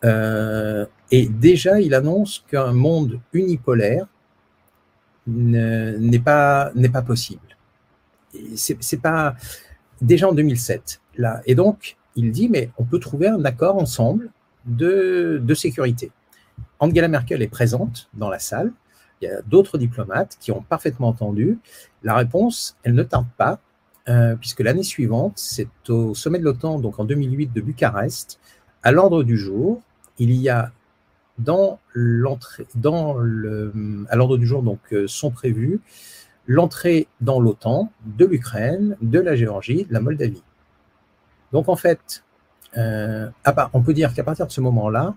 Euh, 0.04 0.86
et 1.12 1.28
déjà, 1.28 1.80
il 1.80 1.94
annonce 1.94 2.44
qu'un 2.50 2.74
monde 2.74 3.20
unipolaire 3.32 4.08
n'est 5.28 6.20
pas, 6.20 6.72
pas 6.91 7.02
possible. 7.02 7.58
C'est 8.56 9.02
pas 9.02 9.36
déjà 10.02 10.28
en 10.28 10.34
2007. 10.34 11.00
Là. 11.18 11.41
Et 11.46 11.56
donc, 11.56 11.98
il 12.16 12.32
dit, 12.32 12.49
mais 12.49 12.70
on 12.78 12.84
peut 12.84 12.99
trouver 12.99 13.28
un 13.28 13.43
accord 13.45 13.78
ensemble 13.78 14.30
de, 14.66 15.41
sécurité. 15.55 16.11
Angela 16.80 17.07
Merkel 17.07 17.41
est 17.41 17.47
présente 17.47 18.09
dans 18.14 18.30
la 18.30 18.39
salle. 18.39 18.72
Il 19.22 19.26
y 19.26 19.28
a 19.28 19.41
d'autres 19.41 19.78
diplomates 19.78 20.38
qui 20.39 20.51
ont 20.51 20.61
parfaitement 20.61 21.09
entendu. 21.09 21.59
La 22.03 22.16
réponse, 22.16 22.78
elle 22.84 22.93
ne 22.93 23.03
tarde 23.03 23.28
pas. 23.38 23.59
Euh, 24.09 24.36
puisque 24.36 24.59
l'année 24.59 24.84
suivante, 24.84 25.34
c'est 25.38 25.70
au 25.88 26.14
sommet 26.14 26.38
de 26.38 26.43
l'OTAN, 26.43 26.80
donc 26.80 26.99
en 26.99 27.05
2008 27.05 27.53
de 27.53 27.61
Bucarest, 27.61 28.38
à 28.84 28.91
l'ordre 28.91 29.24
du 29.24 29.38
jour, 29.38 29.82
il 30.20 30.34
y 30.34 30.49
a 30.49 30.74
dans 31.38 31.80
l'entrée, 31.93 32.68
à 32.76 34.16
l'ordre 34.16 34.38
du 34.38 34.45
jour, 34.45 34.61
donc, 34.61 34.80
sont 35.07 35.32
prévus 35.32 35.80
l'entrée 36.47 37.07
dans 37.22 37.39
l'OTAN 37.39 37.91
de 38.05 38.26
l'Ukraine, 38.26 38.97
de 39.01 39.20
la 39.20 39.36
Géorgie, 39.36 39.86
de 39.86 39.93
la 39.93 40.01
Moldavie. 40.01 40.43
Donc 41.54 41.70
en 41.70 41.76
fait, 41.76 42.24
euh, 42.78 43.30
on 43.74 43.82
peut 43.82 43.93
dire 43.93 44.14
qu'à 44.14 44.24
partir 44.24 44.47
de 44.47 44.51
ce 44.51 44.60
moment-là, 44.62 45.16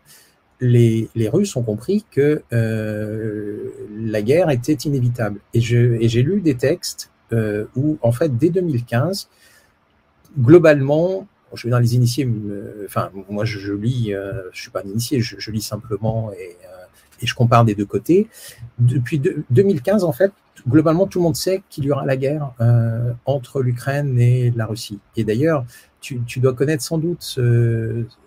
les, 0.61 1.09
Russes 1.33 1.57
ont 1.57 1.63
compris 1.63 2.05
que 2.11 2.43
euh, 2.53 3.71
la 3.99 4.23
guerre 4.23 4.51
était 4.51 4.75
inévitable. 4.75 5.41
Et 5.55 5.61
j'ai 5.61 6.23
lu 6.23 6.41
des 6.41 6.55
textes 6.55 7.11
euh, 7.33 7.67
où, 7.75 7.99
en 8.03 8.13
fait, 8.13 8.37
dès 8.37 8.51
2015, 8.51 9.29
globalement, 10.39 11.27
je 11.55 11.65
vais 11.65 11.71
dans 11.71 11.79
les 11.79 11.95
initiés, 11.95 12.29
enfin, 12.85 13.11
moi 13.31 13.45
je, 13.45 13.73
lis, 13.73 14.13
je 14.53 14.61
suis 14.61 14.71
pas 14.71 14.83
un 14.85 14.89
initié, 14.89 15.21
je, 15.21 15.51
lis 15.51 15.63
simplement 15.63 16.33
et, 16.33 16.57
et, 17.23 17.27
je 17.27 17.35
compare 17.35 17.65
des 17.65 17.75
deux 17.75 17.87
côtés. 17.87 18.29
Depuis 18.79 19.21
2015, 19.51 20.05
en 20.05 20.13
fait, 20.13 20.33
globalement, 20.69 21.07
tout 21.07 21.19
le 21.19 21.25
monde 21.25 21.37
sait 21.37 21.63
qu'il 21.71 21.85
y 21.85 21.91
aura 21.91 22.05
la 22.05 22.17
guerre 22.17 22.53
entre 23.25 23.63
l'Ukraine 23.63 24.19
et 24.19 24.53
la 24.57 24.67
Russie. 24.67 24.99
Et 25.17 25.25
d'ailleurs, 25.25 25.65
tu, 26.01 26.41
dois 26.41 26.55
connaître 26.55 26.83
sans 26.83 26.99
doute 26.99 27.39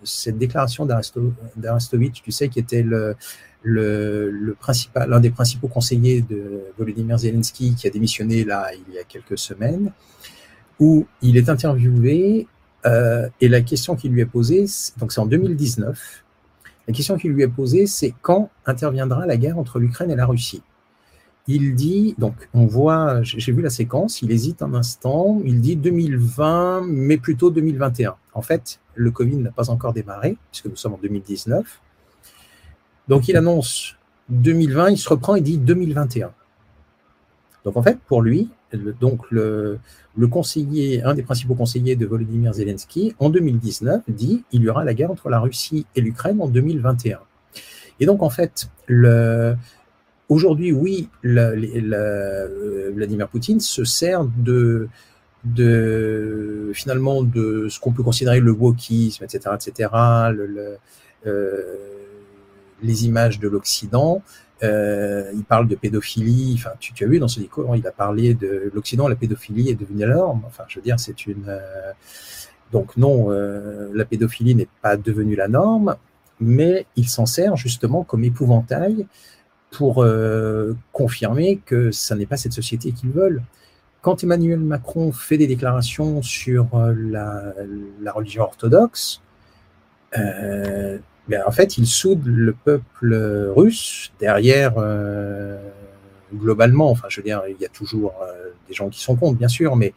cette 0.04 0.38
déclaration 0.38 0.86
d'Arestovitch, 0.86 2.22
tu 2.22 2.32
sais, 2.32 2.48
qui 2.48 2.58
était 2.58 2.82
le, 2.82 3.16
le, 3.62 4.56
principal, 4.58 5.08
l'un 5.08 5.20
des 5.20 5.30
principaux 5.30 5.68
conseillers 5.68 6.22
de 6.22 6.62
Volodymyr 6.78 7.18
Zelensky, 7.18 7.74
qui 7.74 7.86
a 7.86 7.90
démissionné 7.90 8.44
là 8.44 8.70
il 8.74 8.94
y 8.94 8.98
a 8.98 9.04
quelques 9.04 9.38
semaines, 9.38 9.92
où 10.78 11.06
il 11.22 11.36
est 11.36 11.48
interviewé 11.48 12.46
euh, 12.86 13.28
et 13.40 13.48
la 13.48 13.60
question 13.60 13.96
qui 13.96 14.08
lui 14.08 14.20
est 14.20 14.26
posée, 14.26 14.64
donc 14.98 15.12
c'est 15.12 15.20
en 15.20 15.26
2019, 15.26 16.24
la 16.88 16.94
question 16.94 17.16
qui 17.16 17.28
lui 17.28 17.42
est 17.42 17.48
posée, 17.48 17.86
c'est 17.86 18.14
quand 18.22 18.50
interviendra 18.66 19.26
la 19.26 19.36
guerre 19.36 19.58
entre 19.58 19.78
l'Ukraine 19.78 20.10
et 20.10 20.16
la 20.16 20.26
Russie? 20.26 20.62
Il 21.46 21.74
dit, 21.74 22.14
donc 22.18 22.48
on 22.54 22.66
voit, 22.66 23.22
j'ai 23.22 23.52
vu 23.52 23.62
la 23.62 23.70
séquence, 23.70 24.22
il 24.22 24.30
hésite 24.30 24.62
un 24.62 24.74
instant, 24.74 25.40
il 25.44 25.60
dit 25.60 25.76
2020, 25.76 26.82
mais 26.86 27.16
plutôt 27.16 27.50
2021. 27.50 28.14
En 28.34 28.42
fait, 28.42 28.80
le 28.94 29.10
Covid 29.10 29.36
n'a 29.36 29.50
pas 29.50 29.70
encore 29.70 29.92
démarré, 29.92 30.36
puisque 30.50 30.66
nous 30.66 30.76
sommes 30.76 30.94
en 30.94 30.98
2019. 30.98 31.80
Donc 33.08 33.28
il 33.28 33.36
annonce 33.36 33.96
2020, 34.28 34.90
il 34.90 34.98
se 34.98 35.08
reprend 35.08 35.34
et 35.34 35.40
dit 35.40 35.58
2021. 35.58 36.30
Donc 37.64 37.76
en 37.76 37.82
fait, 37.82 37.98
pour 38.06 38.22
lui, 38.22 38.48
donc 39.00 39.30
le, 39.30 39.78
le, 40.16 40.28
conseiller, 40.28 41.02
un 41.02 41.14
des 41.14 41.22
principaux 41.22 41.54
conseillers 41.54 41.96
de 41.96 42.06
Volodymyr 42.06 42.54
Zelensky, 42.54 43.14
en 43.18 43.28
2019, 43.28 44.02
dit 44.08 44.44
il 44.52 44.62
y 44.62 44.68
aura 44.68 44.84
la 44.84 44.94
guerre 44.94 45.10
entre 45.10 45.28
la 45.28 45.40
Russie 45.40 45.86
et 45.96 46.00
l'Ukraine 46.00 46.40
en 46.40 46.48
2021. 46.48 47.18
Et 47.98 48.06
donc 48.06 48.22
en 48.22 48.30
fait, 48.30 48.70
le, 48.86 49.56
Aujourd'hui, 50.30 50.70
oui, 50.70 51.08
euh, 51.24 52.92
Vladimir 52.94 53.28
Poutine 53.28 53.58
se 53.58 53.82
sert 53.82 54.24
de, 54.24 54.88
finalement 56.72 57.24
de 57.24 57.66
ce 57.68 57.80
qu'on 57.80 57.90
peut 57.90 58.04
considérer 58.04 58.38
le 58.38 58.52
wokisme, 58.52 59.24
etc., 59.24 59.56
etc., 59.56 59.90
euh, 61.26 61.76
les 62.80 63.06
images 63.06 63.40
de 63.40 63.48
l'Occident. 63.48 64.22
Euh, 64.62 65.32
il 65.34 65.42
parle 65.42 65.66
de 65.66 65.74
pédophilie. 65.74 66.54
Enfin, 66.56 66.70
tu, 66.78 66.92
as 67.02 67.08
vu 67.08 67.18
dans 67.18 67.26
ce 67.26 67.40
discours, 67.40 67.74
il 67.74 67.84
a 67.88 67.90
parlé 67.90 68.34
de 68.34 68.70
l'Occident, 68.72 69.08
la 69.08 69.16
pédophilie 69.16 69.70
est 69.70 69.74
devenue 69.74 70.06
la 70.06 70.14
norme. 70.14 70.42
Enfin, 70.46 70.62
je 70.68 70.76
veux 70.76 70.84
dire, 70.84 71.00
c'est 71.00 71.26
une. 71.26 71.58
donc 72.70 72.96
non, 72.96 73.30
la 73.30 74.04
pédophilie 74.04 74.54
n'est 74.54 74.68
pas 74.80 74.96
devenue 74.96 75.34
la 75.34 75.48
norme, 75.48 75.96
mais 76.38 76.86
il 76.94 77.08
s'en 77.08 77.26
sert 77.26 77.56
justement 77.56 78.04
comme 78.04 78.22
épouvantail 78.22 79.08
pour 79.70 80.02
euh, 80.02 80.76
confirmer 80.92 81.60
que 81.64 81.90
ce 81.90 82.14
n'est 82.14 82.26
pas 82.26 82.36
cette 82.36 82.52
société 82.52 82.92
qu'ils 82.92 83.10
veulent. 83.10 83.42
Quand 84.02 84.24
Emmanuel 84.24 84.60
Macron 84.60 85.12
fait 85.12 85.36
des 85.36 85.46
déclarations 85.46 86.22
sur 86.22 86.74
euh, 86.74 86.94
la, 88.00 88.12
religion 88.12 88.44
orthodoxe, 88.44 89.20
euh, 90.18 90.98
ben, 91.28 91.42
en 91.46 91.52
fait, 91.52 91.78
il 91.78 91.86
soude 91.86 92.26
le 92.26 92.52
peuple 92.52 93.14
russe 93.54 94.12
derrière, 94.18 94.74
globalement, 96.34 96.90
enfin, 96.90 97.06
je 97.08 97.20
veux 97.20 97.24
dire, 97.24 97.42
il 97.48 97.60
y 97.60 97.64
a 97.64 97.68
toujours 97.68 98.14
des 98.66 98.74
gens 98.74 98.88
qui 98.88 99.00
sont 99.00 99.14
contre, 99.14 99.38
bien 99.38 99.46
sûr, 99.46 99.76
mais 99.76 99.94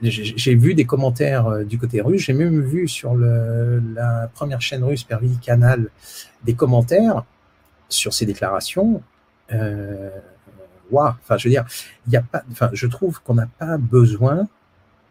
j'ai 0.00 0.54
vu 0.54 0.74
des 0.74 0.86
commentaires 0.86 1.64
du 1.66 1.78
côté 1.78 2.00
russe, 2.00 2.22
j'ai 2.22 2.32
même 2.32 2.62
vu 2.62 2.88
sur 2.88 3.14
le, 3.14 3.82
la 3.94 4.30
première 4.34 4.62
chaîne 4.62 4.82
russe, 4.82 5.04
Pervy 5.04 5.36
Canal, 5.38 5.90
des 6.44 6.54
commentaires 6.54 7.24
sur 7.92 8.12
ces 8.14 8.26
déclarations, 8.26 9.02
euh, 9.52 10.10
enfin, 10.92 11.36
je 11.36 11.48
veux 11.48 11.50
dire, 11.50 11.64
il 12.06 12.12
y 12.12 12.16
a 12.16 12.22
pas, 12.22 12.42
enfin, 12.50 12.70
je 12.72 12.86
trouve 12.86 13.22
qu'on 13.22 13.34
n'a 13.34 13.46
pas 13.46 13.78
besoin 13.78 14.48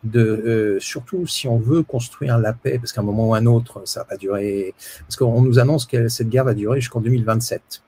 de, 0.04 0.20
euh, 0.20 0.80
surtout 0.80 1.28
si 1.28 1.48
on 1.48 1.58
veut 1.58 1.84
construire 1.84 2.38
la 2.38 2.54
paix, 2.54 2.78
parce 2.80 2.92
qu'à 2.92 3.02
un 3.02 3.04
moment 3.04 3.30
ou 3.30 3.36
un 3.36 3.46
autre, 3.46 3.82
ça 3.86 4.06
va 4.10 4.18
durer, 4.18 4.74
parce 5.02 5.16
qu'on 5.16 5.42
nous 5.42 5.60
annonce 5.60 5.86
que 5.86 6.08
cette 6.08 6.30
guerre 6.30 6.46
va 6.46 6.54
durer 6.54 6.82
jusqu'en 6.82 7.02
2027. 7.02 7.84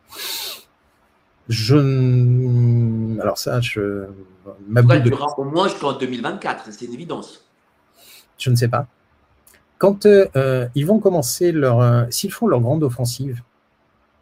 Je, 1.49 3.19
alors 3.19 3.37
ça, 3.37 3.59
je, 3.61 4.05
ma 4.67 4.81
de... 4.81 4.99
durera 4.99 5.37
au 5.37 5.43
moins 5.43 5.67
jusqu'en 5.67 5.93
2024, 5.93 6.71
c'est 6.71 6.85
une 6.85 6.93
évidence. 6.93 7.45
Je 8.37 8.49
ne 8.49 8.55
sais 8.55 8.67
pas. 8.67 8.87
Quand 9.77 10.05
euh, 10.05 10.67
ils 10.75 10.85
vont 10.85 10.99
commencer 10.99 11.51
leur, 11.51 12.07
s'ils 12.09 12.31
font 12.31 12.47
leur 12.47 12.61
grande 12.61 12.83
offensive, 12.83 13.41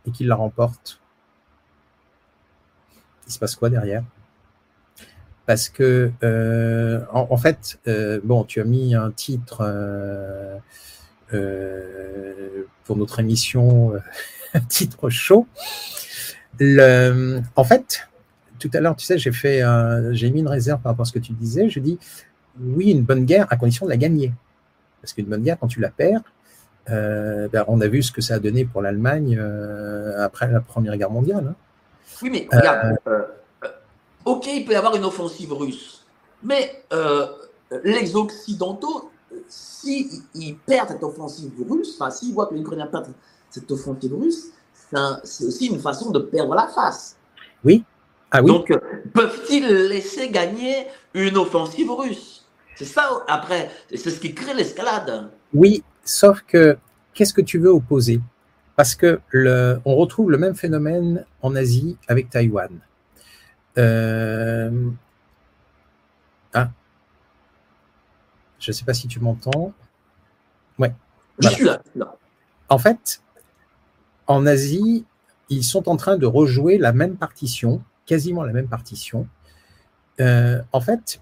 et 0.06 0.12
qu'ils 0.12 0.28
la 0.28 0.36
remportent, 0.36 0.99
il 3.28 3.34
se 3.34 3.39
passe 3.39 3.56
quoi 3.56 3.70
derrière? 3.70 4.04
Parce 5.45 5.70
que, 5.70 6.12
euh, 6.24 7.04
en, 7.12 7.38
fait, 7.38 7.80
euh, 7.88 8.22
bon, 8.24 8.43
tu 8.43 8.62
as 8.62 8.64
mis 8.64 8.95
un 8.95 9.12
titre 9.12 9.62
euh, 11.34 12.64
pour 12.86 12.95
notre 12.95 13.20
émission, 13.20 13.93
un 14.54 14.60
titre 14.62 15.10
chaud. 15.10 15.47
En 16.60 17.64
fait, 17.64 18.08
tout 18.60 18.70
à 18.74 18.80
l'heure, 18.80 18.95
tu 18.95 19.06
sais, 19.06 19.18
j'ai 19.18 19.32
fait, 19.32 19.62
j'ai 20.12 20.30
mis 20.30 20.39
une 20.41 20.47
réserve 20.47 20.80
par 20.82 20.91
rapport 20.91 21.04
à 21.04 21.06
ce 21.06 21.14
que 21.14 21.20
tu 21.20 21.34
disais. 21.34 21.70
Je 21.70 21.80
dis, 21.80 21.97
oui, 22.60 22.91
une 22.91 23.04
bonne 23.04 23.26
guerre 23.26 23.47
à 23.49 23.58
condition 23.58 23.86
de 23.86 23.91
la 23.91 23.97
gagner. 23.97 24.32
Parce 25.02 25.14
qu'une 25.14 25.26
bonne 25.26 25.43
guerre, 25.43 25.58
quand 25.60 25.68
tu 25.68 25.80
la 25.80 25.89
perds, 25.89 26.22
euh, 26.90 27.48
ben, 27.48 27.64
on 27.68 27.80
a 27.82 27.88
vu 27.88 28.02
ce 28.02 28.12
que 28.12 28.22
ça 28.22 28.36
a 28.36 28.40
donné 28.40 28.66
pour 28.66 28.82
l'Allemagne 28.82 29.38
euh, 29.40 30.24
après 30.24 30.52
la 30.52 30.62
Première 30.62 30.98
Guerre 30.98 31.12
mondiale. 31.12 31.48
Hein. 31.50 31.56
Oui, 32.22 32.30
mais 32.30 32.48
regarde, 32.52 32.98
euh, 33.08 33.22
ok, 34.26 34.48
il 34.48 34.66
peut 34.66 34.74
y 34.74 34.76
avoir 34.76 34.96
une 34.96 35.06
offensive 35.06 35.54
russe, 35.54 36.06
mais 36.44 36.84
les 37.84 38.16
Occidentaux, 38.16 39.12
s'ils 39.48 40.58
perdent 40.66 40.90
cette 40.90 41.04
offensive 41.04 41.52
russe, 41.70 41.96
enfin, 42.00 42.12
s'ils 42.12 42.34
voient 42.34 42.48
que 42.48 42.54
les 42.54 42.62
Ukrainiens 42.62 42.88
perdent 42.88 43.14
cette 43.50 43.72
offensive 43.72 44.14
russe, 44.14 44.48
c'est 45.24 45.46
aussi 45.46 45.68
une 45.68 45.80
façon 45.80 46.12
de 46.12 46.20
perdre 46.20 46.54
la 46.54 46.68
face. 46.68 47.16
Oui. 47.64 47.84
Ah, 48.32 48.42
oui. 48.42 48.48
Donc, 48.52 48.72
peuvent-ils 49.14 49.68
laisser 49.88 50.30
gagner 50.30 50.88
une 51.14 51.38
offensive 51.38 51.92
russe? 51.92 52.46
C'est 52.76 52.86
ça, 52.86 53.24
après, 53.28 53.70
c'est 53.90 54.10
ce 54.10 54.20
qui 54.20 54.34
crée 54.34 54.54
l'escalade. 54.54 55.30
Oui, 55.54 55.84
Sauf 56.04 56.41
que, 56.41 56.78
qu'est-ce 57.14 57.34
que 57.34 57.41
tu 57.41 57.60
veux 57.60 57.70
opposer? 57.70 58.22
Parce 58.76 58.95
que 58.95 59.20
le, 59.30 59.80
on 59.86 59.95
retrouve 59.95 60.32
le 60.32 60.38
même 60.38 60.56
phénomène 60.56 61.26
en 61.41 61.56
Asie 61.56 61.97
avec 62.08 62.30
Taïwan. 62.30 62.72
Euh, 63.78 64.89
ah, 66.54 66.72
je 68.60 68.72
ne 68.72 68.74
sais 68.74 68.86
pas 68.86 68.93
si 68.93 69.08
tu 69.08 69.20
m'entends. 69.20 69.74
Ouais. 70.78 70.93
Je 71.39 71.49
suis 71.49 71.66
là, 71.66 71.82
En 72.70 72.78
fait, 72.78 73.22
en 74.28 74.45
Asie, 74.45 75.06
ils 75.49 75.64
sont 75.64 75.89
en 75.89 75.97
train 75.97 76.18
de 76.18 76.26
rejouer 76.26 76.78
la 76.78 76.93
même 76.93 77.18
partition, 77.18 77.84
quasiment 78.06 78.43
la 78.43 78.54
même 78.54 78.68
partition. 78.68 79.28
Euh, 80.20 80.62
en 80.72 80.82
fait, 80.82 81.22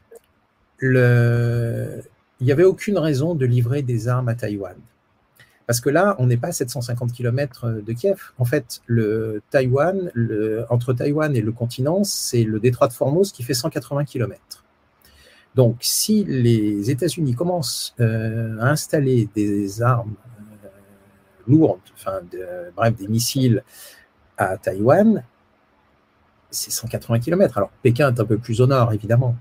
le, 0.77 2.01
il 2.39 2.45
n'y 2.45 2.51
avait 2.51 2.63
aucune 2.63 2.97
raison 2.97 3.35
de 3.35 3.45
livrer 3.45 3.81
des 3.81 4.07
armes 4.07 4.29
à 4.29 4.35
Taïwan. 4.35 4.75
Parce 5.67 5.81
que 5.81 5.89
là, 5.89 6.15
on 6.17 6.25
n'est 6.25 6.37
pas 6.37 6.47
à 6.47 6.51
750 6.51 7.13
km 7.13 7.81
de 7.85 7.93
Kiev. 7.93 8.31
En 8.39 8.45
fait, 8.45 8.81
le 8.87 9.43
Taïwan, 9.51 10.11
entre 10.69 10.93
Taïwan 10.93 11.35
et 11.35 11.41
le 11.41 11.51
continent, 11.51 12.03
c'est 12.03 12.43
le 12.43 12.59
détroit 12.59 12.87
de 12.87 12.93
Formose 12.93 13.31
qui 13.31 13.43
fait 13.43 13.53
180 13.53 14.05
km. 14.05 14.63
Donc, 15.53 15.77
si 15.81 16.23
les 16.23 16.89
États-Unis 16.89 17.35
commencent 17.35 17.93
euh, 17.99 18.57
à 18.59 18.69
installer 18.69 19.29
des 19.35 19.81
armes 19.81 20.15
euh, 20.63 20.67
lourdes, 21.47 21.79
enfin, 21.93 22.21
bref, 22.75 22.95
des 22.95 23.07
missiles 23.07 23.63
à 24.37 24.57
Taïwan, 24.57 25.23
c'est 26.49 26.71
180 26.71 27.19
km. 27.19 27.57
Alors, 27.57 27.71
Pékin 27.83 28.15
est 28.15 28.19
un 28.19 28.25
peu 28.25 28.37
plus 28.37 28.61
au 28.61 28.67
nord, 28.67 28.91
évidemment 28.93 29.35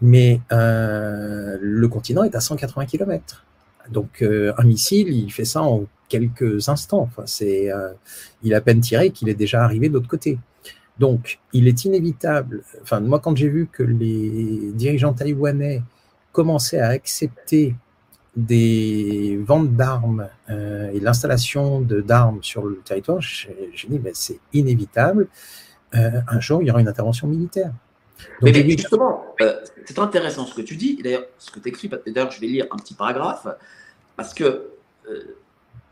mais 0.00 0.40
euh, 0.52 1.56
le 1.60 1.88
continent 1.88 2.24
est 2.24 2.34
à 2.34 2.40
180 2.40 2.86
km. 2.86 3.44
Donc 3.90 4.22
un 4.22 4.64
missile, 4.64 5.08
il 5.08 5.30
fait 5.30 5.44
ça 5.44 5.62
en 5.62 5.84
quelques 6.08 6.68
instants. 6.68 7.08
C'est, 7.24 7.70
il 8.42 8.54
a 8.54 8.56
à 8.56 8.60
peine 8.60 8.80
tiré 8.80 9.10
qu'il 9.10 9.28
est 9.28 9.34
déjà 9.34 9.62
arrivé 9.62 9.88
de 9.88 9.94
l'autre 9.94 10.08
côté. 10.08 10.38
Donc, 10.98 11.40
il 11.52 11.68
est 11.68 11.84
inévitable. 11.84 12.62
Enfin, 12.82 13.00
moi, 13.00 13.20
quand 13.20 13.36
j'ai 13.36 13.48
vu 13.48 13.68
que 13.70 13.82
les 13.82 14.72
dirigeants 14.72 15.12
taïwanais 15.12 15.82
commençaient 16.32 16.80
à 16.80 16.88
accepter 16.88 17.74
des 18.34 19.40
ventes 19.42 19.74
d'armes 19.74 20.28
euh, 20.50 20.90
et 20.92 21.00
l'installation 21.00 21.80
d'armes 21.80 22.42
sur 22.42 22.64
le 22.66 22.76
territoire, 22.84 23.20
j'ai 23.20 23.88
dit, 23.88 24.00
mais 24.02 24.12
c'est 24.14 24.40
inévitable. 24.52 25.28
Euh, 25.94 26.20
un 26.28 26.40
jour, 26.40 26.62
il 26.62 26.68
y 26.68 26.70
aura 26.70 26.80
une 26.80 26.88
intervention 26.88 27.26
militaire. 27.26 27.72
Mais, 28.42 28.52
justement, 28.70 29.24
euh, 29.40 29.60
c'est 29.84 29.98
intéressant 29.98 30.46
ce 30.46 30.54
que 30.54 30.62
tu 30.62 30.76
dis. 30.76 30.98
D'ailleurs, 31.02 31.26
ce 31.38 31.50
que 31.50 31.60
tu 31.60 31.68
écris, 31.68 31.90
d'ailleurs, 32.06 32.30
je 32.30 32.40
vais 32.40 32.46
lire 32.46 32.66
un 32.70 32.76
petit 32.76 32.94
paragraphe, 32.94 33.46
parce 34.16 34.34
que 34.34 34.70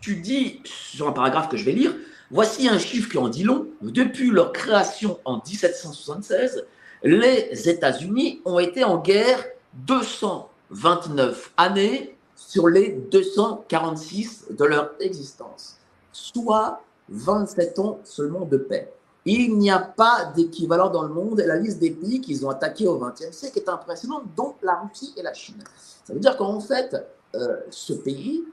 tu 0.00 0.16
dis 0.16 0.60
sur 0.64 1.08
un 1.08 1.12
paragraphe 1.12 1.48
que 1.48 1.56
je 1.56 1.64
vais 1.64 1.72
lire, 1.72 1.94
Voici 2.30 2.68
un 2.68 2.78
chiffre 2.78 3.10
qui 3.10 3.18
en 3.18 3.28
dit 3.28 3.44
long. 3.44 3.68
Depuis 3.82 4.30
leur 4.30 4.52
création 4.52 5.18
en 5.24 5.36
1776, 5.36 6.64
les 7.04 7.68
États-Unis 7.68 8.40
ont 8.44 8.58
été 8.58 8.82
en 8.82 8.98
guerre 8.98 9.44
229 9.74 11.52
années 11.56 12.16
sur 12.34 12.68
les 12.68 12.90
246 13.10 14.46
de 14.50 14.64
leur 14.64 14.90
existence, 15.00 15.78
soit 16.12 16.82
27 17.10 17.78
ans 17.78 18.00
seulement 18.04 18.46
de 18.46 18.56
paix. 18.56 18.90
Il 19.26 19.56
n'y 19.56 19.70
a 19.70 19.78
pas 19.78 20.32
d'équivalent 20.36 20.90
dans 20.90 21.02
le 21.02 21.12
monde 21.14 21.40
et 21.40 21.46
la 21.46 21.56
liste 21.56 21.78
des 21.78 21.90
pays 21.90 22.20
qu'ils 22.20 22.44
ont 22.44 22.50
attaqués 22.50 22.86
au 22.86 22.98
XXe 22.98 23.30
siècle 23.30 23.58
est 23.58 23.68
impressionnante, 23.68 24.24
dont 24.36 24.54
la 24.62 24.80
Russie 24.80 25.14
et 25.16 25.22
la 25.22 25.32
Chine. 25.32 25.62
Ça 26.04 26.12
veut 26.12 26.20
dire 26.20 26.36
qu'en 26.36 26.60
fait, 26.60 26.94
euh, 27.34 27.56
ce 27.70 27.94
pays 27.94 28.44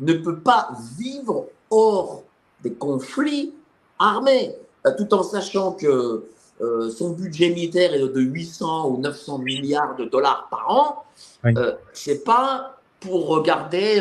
ne 0.00 0.14
peut 0.14 0.40
pas 0.40 0.70
vivre 0.98 1.46
hors 1.70 2.24
des 2.62 2.72
conflits 2.72 3.54
armés, 3.98 4.54
euh, 4.86 4.90
tout 4.96 5.12
en 5.14 5.22
sachant 5.22 5.72
que 5.72 6.24
euh, 6.60 6.90
son 6.90 7.10
budget 7.10 7.50
militaire 7.50 7.94
est 7.94 8.00
de 8.00 8.20
800 8.20 8.90
ou 8.90 8.98
900 8.98 9.38
milliards 9.38 9.96
de 9.96 10.04
dollars 10.04 10.48
par 10.50 10.70
an, 10.70 11.04
euh, 11.46 11.74
c'est 11.92 12.24
pas 12.24 12.78
pour 13.00 13.26
regarder 13.26 14.00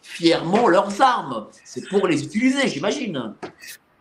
fièrement 0.00 0.68
leurs 0.68 1.02
armes, 1.02 1.48
c'est 1.66 1.86
pour 1.86 2.06
les 2.06 2.24
utiliser, 2.24 2.66
j'imagine. 2.66 3.34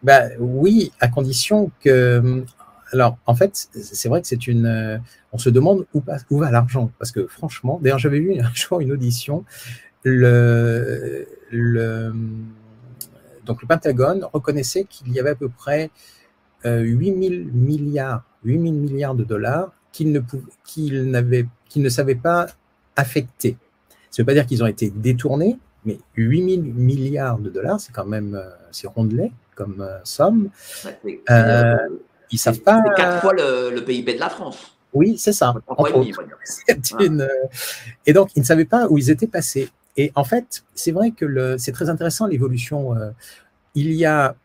Ben 0.05 0.33
oui, 0.39 0.91
à 0.99 1.07
condition 1.07 1.71
que. 1.81 2.43
Alors, 2.91 3.17
en 3.25 3.33
fait, 3.33 3.69
c'est 3.73 4.07
vrai 4.07 4.21
que 4.21 4.27
c'est 4.27 4.45
une. 4.45 5.01
On 5.33 5.39
se 5.39 5.49
demande 5.49 5.87
où, 5.95 6.03
va 6.37 6.51
l'argent, 6.51 6.91
parce 6.99 7.11
que 7.11 7.25
franchement, 7.25 7.79
d'ailleurs, 7.81 7.97
j'avais 7.97 8.19
vu 8.19 8.39
un 8.39 8.51
jour 8.53 8.81
une 8.81 8.91
audition. 8.91 9.43
Le, 10.03 11.25
donc 13.45 13.63
le 13.63 13.67
Pentagone 13.67 14.27
reconnaissait 14.31 14.83
qu'il 14.83 15.11
y 15.11 15.19
avait 15.19 15.31
à 15.31 15.35
peu 15.35 15.49
près 15.49 15.89
8 16.63 16.67
euh, 16.67 16.85
000 16.85 17.45
milliards, 17.51 18.23
8 18.43 18.59
milliards 18.59 19.15
de 19.15 19.23
dollars 19.23 19.71
qu'ils 19.91 20.11
ne, 20.11 20.19
qu'ils 20.63 21.81
ne 21.81 21.89
savaient 21.89 22.13
pas 22.13 22.45
affecter. 22.95 23.57
Ça 24.11 24.21
ne 24.21 24.23
veut 24.23 24.25
pas 24.27 24.33
dire 24.33 24.45
qu'ils 24.45 24.63
ont 24.63 24.67
été 24.67 24.91
détournés, 24.91 25.57
mais 25.85 25.97
8 26.15 26.61
000 26.61 26.61
milliards 26.75 27.39
de 27.39 27.49
dollars, 27.49 27.79
c'est 27.79 27.91
quand 27.91 28.05
même 28.05 28.35
euh, 28.35 28.47
c'est 28.71 28.85
rondelet 28.85 29.31
comme 29.55 29.81
euh, 29.81 29.97
somme. 30.03 30.49
Euh, 31.29 31.75
ils 32.31 32.37
savent 32.37 32.59
pas. 32.59 32.81
C'est 32.85 32.93
quatre 32.95 33.21
fois 33.21 33.33
le, 33.33 33.79
PIB 33.81 34.13
de 34.15 34.19
la 34.19 34.29
France. 34.29 34.77
Oui, 34.93 35.17
c'est 35.17 35.33
ça. 35.33 35.53
Et 38.05 38.13
donc, 38.13 38.29
ils 38.35 38.39
ne 38.39 38.45
savaient 38.45 38.65
pas 38.65 38.87
où 38.89 38.97
ils 38.97 39.09
étaient 39.09 39.27
passés. 39.27 39.69
Et 39.97 40.11
en 40.15 40.23
fait, 40.23 40.63
c'est 40.73 40.91
vrai 40.91 41.11
que 41.11 41.57
c'est 41.57 41.71
très 41.71 41.89
intéressant 41.89 42.27
l'évolution. 42.27 42.95
Euh, 42.95 43.11
il 43.75 43.93
y 43.93 44.05
a, 44.05 44.35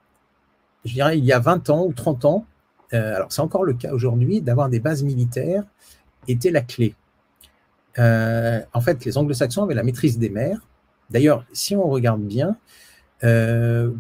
je 0.85 0.95
dirais, 0.95 1.19
il 1.19 1.25
y 1.25 1.33
a 1.33 1.39
20 1.39 1.71
ans 1.71 1.85
ou 1.87 1.93
30 1.93 2.25
ans, 2.25 2.47
euh, 2.93 3.17
alors 3.17 3.33
c'est 3.33 3.43
encore 3.43 3.65
le 3.65 3.75
cas 3.75 3.93
aujourd'hui, 3.93 4.41
d'avoir 4.41 4.69
des 4.69 4.81
bases 4.81 5.03
militaires 5.03 5.65
était 6.29 6.51
la 6.51 6.61
clé. 6.61 6.95
Euh, 7.99 8.61
en 8.73 8.81
fait, 8.81 9.05
les 9.05 9.19
anglo-saxons 9.19 9.65
avaient 9.65 9.75
la 9.75 9.83
maîtrise 9.83 10.19
des 10.19 10.31
mers. 10.31 10.59
D'ailleurs, 11.11 11.45
si 11.53 11.75
on 11.75 11.89
regarde 11.89 12.23
bien, 12.23 12.57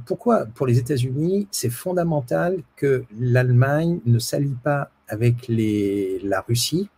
pourquoi 0.06 0.46
pour 0.46 0.66
les 0.66 0.78
États-Unis, 0.78 1.48
c'est 1.50 1.70
fondamental 1.70 2.62
que 2.76 3.04
l'Allemagne 3.18 4.00
ne 4.06 4.18
s'allie 4.18 4.56
pas 4.62 4.90
avec 5.08 5.46
la 5.48 6.40
Russie 6.40 6.88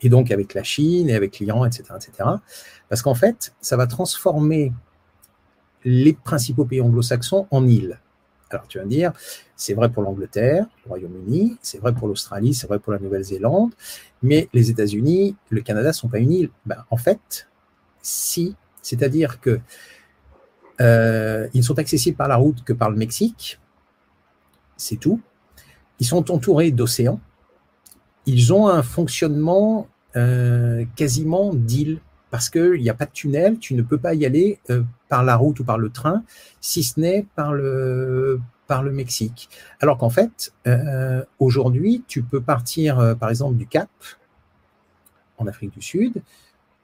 et 0.00 0.08
donc 0.08 0.30
avec 0.30 0.54
la 0.54 0.62
Chine 0.62 1.08
et 1.10 1.14
avec 1.14 1.38
l'Iran, 1.38 1.66
etc., 1.66 1.84
etc. 1.96 2.28
Parce 2.88 3.02
qu'en 3.02 3.14
fait, 3.14 3.54
ça 3.60 3.76
va 3.76 3.86
transformer 3.86 4.72
les 5.84 6.12
principaux 6.12 6.64
pays 6.64 6.80
anglo-saxons 6.80 7.46
en 7.50 7.66
îles. 7.66 8.00
Alors 8.50 8.66
tu 8.66 8.78
vas 8.78 8.84
me 8.84 8.90
dire, 8.90 9.12
c'est 9.56 9.74
vrai 9.74 9.90
pour 9.90 10.02
l'Angleterre, 10.02 10.66
le 10.84 10.88
Royaume-Uni, 10.88 11.58
c'est 11.60 11.78
vrai 11.78 11.92
pour 11.92 12.08
l'Australie, 12.08 12.54
c'est 12.54 12.66
vrai 12.66 12.78
pour 12.78 12.92
la 12.92 12.98
Nouvelle-Zélande, 12.98 13.72
mais 14.22 14.48
les 14.54 14.70
États-Unis, 14.70 15.36
le 15.50 15.60
Canada 15.60 15.88
ne 15.88 15.92
sont 15.92 16.08
pas 16.08 16.18
une 16.18 16.32
île. 16.32 16.50
Ben, 16.64 16.84
en 16.90 16.96
fait, 16.96 17.48
si, 18.00 18.56
c'est-à-dire 18.80 19.40
que 19.40 19.60
euh, 20.80 21.48
ils 21.54 21.64
sont 21.64 21.78
accessibles 21.78 22.16
par 22.16 22.28
la 22.28 22.36
route 22.36 22.62
que 22.64 22.72
par 22.72 22.90
le 22.90 22.96
Mexique, 22.96 23.58
c'est 24.76 24.96
tout. 24.96 25.20
Ils 26.00 26.06
sont 26.06 26.30
entourés 26.30 26.70
d'océans, 26.70 27.20
ils 28.26 28.52
ont 28.52 28.68
un 28.68 28.82
fonctionnement 28.82 29.88
euh, 30.16 30.84
quasiment 30.96 31.54
d'île 31.54 32.00
parce 32.30 32.50
qu'il 32.50 32.80
n'y 32.82 32.90
a 32.90 32.94
pas 32.94 33.06
de 33.06 33.10
tunnel, 33.10 33.58
tu 33.58 33.74
ne 33.74 33.82
peux 33.82 33.96
pas 33.96 34.14
y 34.14 34.26
aller 34.26 34.58
euh, 34.68 34.82
par 35.08 35.24
la 35.24 35.34
route 35.36 35.60
ou 35.60 35.64
par 35.64 35.78
le 35.78 35.88
train, 35.88 36.22
si 36.60 36.82
ce 36.82 37.00
n'est 37.00 37.26
par 37.34 37.54
le, 37.54 38.38
par 38.66 38.82
le 38.82 38.92
Mexique. 38.92 39.48
Alors 39.80 39.96
qu'en 39.96 40.10
fait, 40.10 40.52
euh, 40.66 41.24
aujourd'hui, 41.38 42.04
tu 42.06 42.22
peux 42.22 42.42
partir, 42.42 43.16
par 43.18 43.30
exemple, 43.30 43.56
du 43.56 43.66
Cap, 43.66 43.88
en 45.38 45.46
Afrique 45.46 45.72
du 45.72 45.80
Sud, 45.80 46.22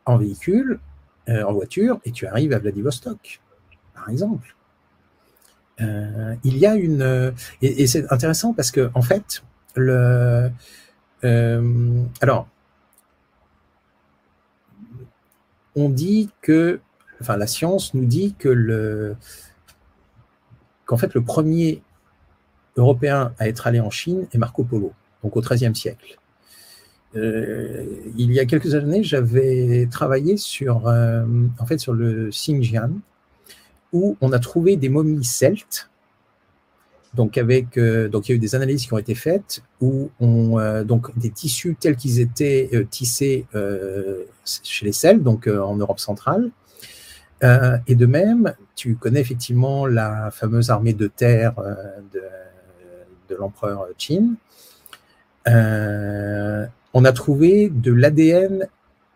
en 0.07 0.17
véhicule, 0.17 0.81
en 1.29 1.53
voiture, 1.53 2.01
et 2.05 2.13
tu 2.13 2.27
arrives 2.27 2.53
à 2.53 2.59
Vladivostok, 2.59 3.41
par 3.95 4.09
exemple. 4.09 4.55
il 5.79 6.57
y 6.59 6.67
a 6.67 6.75
une... 6.75 7.35
et, 7.63 7.83
et 7.83 7.87
c'est 7.87 8.11
intéressant 8.13 8.53
parce 8.53 8.71
que, 8.71 8.91
en 8.95 9.03
fait, 9.03 9.43
le 9.75 10.51
euh, 11.25 12.05
alors, 12.21 12.49
on 15.75 15.89
dit 15.89 16.31
que, 16.43 16.81
enfin, 17.21 17.37
la 17.37 17.47
science 17.47 17.95
nous 17.95 18.05
dit 18.05 18.35
que 18.39 18.49
le, 18.49 19.17
qu'en 20.85 20.97
fait, 20.97 21.15
le 21.15 21.23
premier 21.23 21.83
européen 22.77 23.33
à 23.39 23.49
être 23.49 23.67
allé 23.67 23.81
en 23.81 23.91
Chine 23.91 24.27
est 24.33 24.39
Marco 24.39 24.65
Polo, 24.65 24.93
donc 25.23 25.37
au 25.37 25.41
XIIIe 25.41 25.75
siècle. 25.75 26.19
Euh, 27.17 27.87
il 28.17 28.33
y 28.33 28.41
a 28.41 28.45
quelques 28.45 28.75
années, 28.75 29.03
j'avais 29.03 29.89
travaillé 29.91 30.37
sur, 30.37 30.89
euh, 30.89 31.25
en 31.59 31.67
fait, 31.67 31.79
sur 31.79 31.93
le 31.93 32.29
Xinjiang, 32.31 32.91
où 33.95 34.19
on 34.21 34.33
a 34.33 34.39
trouvé 34.39 34.77
des 34.77 34.91
momies 34.91 35.25
celtes 35.25 35.89
donc, 37.15 37.39
avec, 37.39 37.79
euh, 37.79 38.09
donc, 38.09 38.29
il 38.29 38.33
y 38.33 38.35
a 38.35 38.37
eu 38.37 38.41
des 38.41 38.55
analyses 38.55 38.87
qui 38.87 38.93
ont 38.93 38.99
été 38.99 39.15
faites 39.15 39.63
où 39.81 40.11
euh, 40.21 40.83
donc, 40.85 41.17
des 41.17 41.31
tissus 41.31 41.77
tels 41.79 41.97
qu'ils 41.97 42.21
étaient 42.21 42.69
euh, 42.75 42.85
tissés 42.85 43.47
chez 44.45 44.85
les 44.85 44.93
Celtes, 44.93 45.23
donc 45.23 45.47
en 45.47 45.77
Europe 45.77 46.01
centrale. 46.01 46.51
et 47.43 47.95
de 47.95 48.07
même, 48.07 48.55
tu 48.75 48.97
connais 48.97 49.21
effectivement 49.21 49.87
la 49.87 50.31
fameuse 50.31 50.71
armée 50.71 50.95
de 50.95 51.07
terre 51.07 51.55
de 53.29 53.35
l'empereur 53.37 53.87
Qin. 53.99 54.35
on 55.47 57.05
a 57.05 57.13
trouvé 57.13 57.71
de 57.71 57.93
l'ADN 57.93 58.67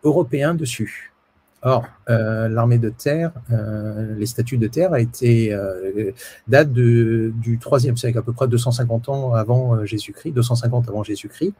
européen 0.03 0.53
dessus. 0.55 1.11
Or, 1.61 1.85
euh, 2.09 2.47
l'armée 2.47 2.77
de 2.77 2.89
terre, 2.89 3.31
euh, 3.51 4.15
les 4.15 4.25
statues 4.25 4.57
de 4.57 4.67
terre 4.67 4.95
été 4.95 5.53
euh, 5.53 6.11
date 6.47 6.71
de, 6.71 7.33
du 7.35 7.59
IIIe 7.59 7.97
siècle, 7.97 8.17
à 8.17 8.21
peu 8.21 8.31
près 8.31 8.47
250 8.47 9.09
ans 9.09 9.33
avant 9.33 9.83
Jésus-Christ, 9.85 10.31
250 10.31 10.87
avant 10.87 11.03
Jésus-Christ. 11.03 11.53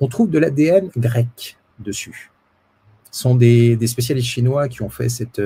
On 0.00 0.06
trouve 0.06 0.30
de 0.30 0.38
l'ADN 0.38 0.90
grec 0.96 1.58
dessus. 1.80 2.30
Ce 3.10 3.22
sont 3.22 3.34
des, 3.34 3.76
des, 3.76 3.86
spécialistes 3.88 4.28
chinois 4.28 4.68
qui 4.68 4.82
ont 4.82 4.88
fait 4.88 5.08
cette 5.08 5.42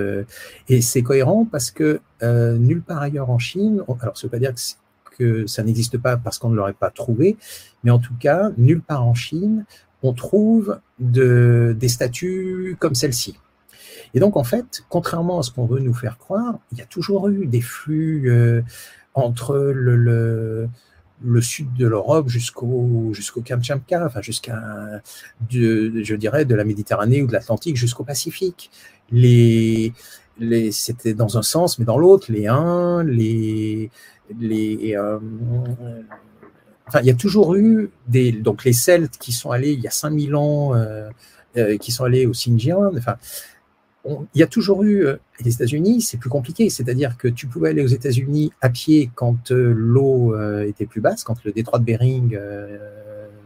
et 0.68 0.82
c'est 0.82 1.02
cohérent 1.02 1.46
parce 1.50 1.70
que 1.70 2.00
nulle 2.22 2.82
part 2.82 3.02
ailleurs 3.02 3.30
en 3.30 3.38
Chine, 3.38 3.82
alors 4.00 4.16
ça 4.16 4.26
veut 4.26 4.30
pas 4.30 4.38
dire 4.38 4.52
que, 4.54 5.16
que 5.16 5.46
ça 5.46 5.62
n'existe 5.64 5.98
pas 5.98 6.16
parce 6.16 6.38
qu'on 6.38 6.50
ne 6.50 6.54
l'aurait 6.56 6.74
pas 6.74 6.90
trouvé, 6.90 7.36
mais 7.82 7.90
en 7.90 7.98
tout 7.98 8.14
cas 8.20 8.50
nulle 8.56 8.82
part 8.82 9.04
en 9.04 9.14
Chine 9.14 9.64
on 10.02 10.12
trouve 10.12 10.78
de, 11.00 11.74
des 11.78 11.88
statues 11.88 12.76
comme 12.78 12.94
celle-ci. 12.94 13.36
Et 14.14 14.20
donc, 14.20 14.36
en 14.36 14.44
fait, 14.44 14.84
contrairement 14.88 15.38
à 15.38 15.42
ce 15.42 15.50
qu'on 15.50 15.66
veut 15.66 15.80
nous 15.80 15.94
faire 15.94 16.18
croire, 16.18 16.58
il 16.72 16.78
y 16.78 16.82
a 16.82 16.86
toujours 16.86 17.28
eu 17.28 17.46
des 17.46 17.60
flux 17.60 18.30
euh, 18.30 18.62
entre 19.14 19.56
le, 19.56 20.68
le, 21.24 21.40
sud 21.40 21.72
de 21.74 21.86
l'Europe 21.86 22.28
jusqu'au 22.28 23.12
jusqu'au 23.12 23.40
Kamchatka, 23.40 24.04
enfin 24.06 24.20
jusqu'à, 24.20 24.60
je 25.50 26.14
dirais, 26.14 26.44
de 26.44 26.54
la 26.54 26.64
Méditerranée 26.64 27.22
ou 27.22 27.26
de 27.26 27.32
l'Atlantique 27.32 27.76
jusqu'au 27.76 28.04
Pacifique. 28.04 28.70
Les, 29.10 29.92
c'était 30.70 31.14
dans 31.14 31.38
un 31.38 31.42
sens, 31.42 31.78
mais 31.78 31.84
dans 31.84 31.98
l'autre, 31.98 32.30
les 32.30 32.46
uns, 32.46 33.02
les, 33.02 33.90
les, 34.38 34.96
euh, 34.96 35.18
enfin, 36.86 37.00
il 37.00 37.06
y 37.06 37.10
a 37.10 37.14
toujours 37.14 37.54
eu 37.54 37.90
des, 38.06 38.32
donc 38.32 38.64
les 38.64 38.72
Celtes 38.72 39.18
qui 39.18 39.32
sont 39.32 39.50
allés 39.50 39.72
il 39.72 39.80
y 39.80 39.86
a 39.86 39.90
5000 39.90 40.34
ans, 40.36 40.74
euh, 40.74 41.08
euh, 41.56 41.78
qui 41.78 41.92
sont 41.92 42.04
allés 42.04 42.26
au 42.26 42.32
Xinjiang, 42.32 42.96
enfin, 42.96 43.16
il 44.08 44.38
y 44.38 44.42
a 44.42 44.46
toujours 44.46 44.84
eu, 44.84 45.06
les 45.40 45.54
États-Unis, 45.54 46.00
c'est 46.00 46.16
plus 46.16 46.30
compliqué, 46.30 46.70
c'est-à-dire 46.70 47.16
que 47.16 47.28
tu 47.28 47.46
pouvais 47.46 47.70
aller 47.70 47.82
aux 47.82 47.88
États-Unis 47.88 48.52
à 48.60 48.68
pied 48.68 49.10
quand 49.14 49.50
l'eau 49.50 50.38
était 50.62 50.86
plus 50.86 51.00
basse, 51.00 51.24
quand 51.24 51.42
le 51.44 51.52
détroit 51.52 51.80
de 51.80 51.84
Bering, 51.84 52.38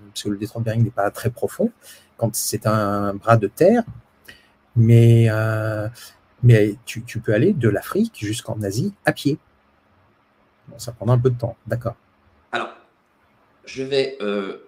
parce 0.08 0.22
que 0.22 0.28
le 0.28 0.36
détroit 0.36 0.60
de 0.60 0.66
Bering 0.66 0.84
n'est 0.84 0.90
pas 0.90 1.10
très 1.10 1.30
profond, 1.30 1.70
quand 2.18 2.34
c'est 2.34 2.66
un 2.66 3.14
bras 3.14 3.38
de 3.38 3.46
terre, 3.46 3.84
mais 4.76 5.30
mais 6.42 6.76
tu, 6.84 7.02
peux 7.20 7.34
aller 7.34 7.52
de 7.52 7.68
l'Afrique 7.68 8.18
jusqu'en 8.18 8.60
Asie 8.62 8.94
à 9.04 9.12
pied. 9.12 9.38
ça 10.78 10.92
prendra 10.92 11.14
un 11.14 11.18
peu 11.18 11.30
de 11.30 11.38
temps, 11.38 11.56
d'accord. 11.66 11.96
Alors, 12.52 12.70
je 13.64 13.82
vais 13.82 14.16
euh, 14.20 14.58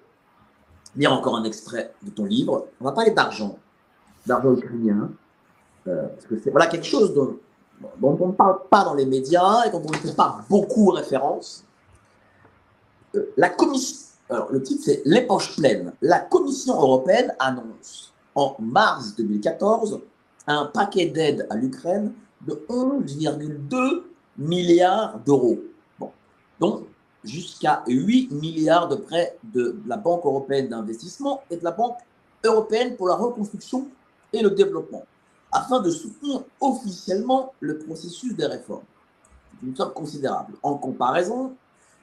lire 0.96 1.12
encore 1.12 1.36
un 1.36 1.44
extrait 1.44 1.94
de 2.02 2.10
ton 2.10 2.24
livre. 2.24 2.68
On 2.80 2.84
va 2.84 2.92
parler 2.92 3.12
d'argent, 3.12 3.58
d'argent 4.26 4.52
ukrainien, 4.52 5.10
euh, 5.88 6.08
parce 6.08 6.26
que 6.26 6.38
c'est 6.38 6.50
voilà, 6.50 6.66
quelque 6.66 6.86
chose 6.86 7.12
dont, 7.14 7.38
on 8.02 8.26
ne 8.28 8.32
parle 8.32 8.60
pas 8.70 8.84
dans 8.84 8.94
les 8.94 9.06
médias 9.06 9.64
et 9.66 9.70
dont 9.70 9.82
on 9.84 9.90
ne 9.90 9.96
fait 9.96 10.14
pas 10.14 10.44
beaucoup 10.48 10.90
référence. 10.90 11.64
Euh, 13.14 13.32
la 13.36 13.48
commission, 13.48 13.98
alors 14.30 14.52
le 14.52 14.62
titre 14.62 14.82
c'est 14.84 15.02
Les 15.04 15.22
poches 15.22 15.56
pleines. 15.56 15.92
La 16.00 16.20
Commission 16.20 16.74
européenne 16.74 17.34
annonce 17.38 18.12
en 18.34 18.56
mars 18.60 19.14
2014 19.16 20.00
un 20.46 20.66
paquet 20.66 21.06
d'aide 21.06 21.46
à 21.50 21.56
l'Ukraine 21.56 22.12
de 22.46 22.64
11,2 22.68 24.02
milliards 24.38 25.18
d'euros. 25.20 25.58
Donc, 26.60 26.84
jusqu'à 27.24 27.82
8 27.86 28.30
milliards 28.32 28.88
de 28.88 28.96
prêts 28.96 29.36
de 29.42 29.76
la 29.86 29.96
Banque 29.96 30.24
européenne 30.24 30.68
d'investissement 30.68 31.42
et 31.50 31.56
de 31.56 31.64
la 31.64 31.72
Banque 31.72 31.98
européenne 32.44 32.96
pour 32.96 33.08
la 33.08 33.14
reconstruction 33.14 33.88
et 34.32 34.42
le 34.42 34.50
développement, 34.50 35.04
afin 35.52 35.80
de 35.80 35.90
soutenir 35.90 36.42
officiellement 36.60 37.52
le 37.60 37.78
processus 37.78 38.34
des 38.34 38.46
réformes. 38.46 38.84
C'est 39.60 39.66
une 39.66 39.76
somme 39.76 39.92
considérable. 39.92 40.54
En 40.62 40.76
comparaison, 40.76 41.54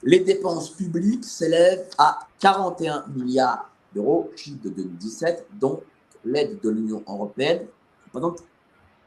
les 0.03 0.19
dépenses 0.19 0.69
publiques 0.69 1.25
s'élèvent 1.25 1.89
à 1.97 2.27
41 2.39 3.05
milliards 3.07 3.69
d'euros, 3.93 4.31
chiffre 4.35 4.61
de 4.63 4.69
2017, 4.69 5.47
dont 5.59 5.81
l'aide 6.23 6.59
de 6.61 6.69
l'Union 6.69 7.03
européenne 7.07 7.65
représente 8.05 8.43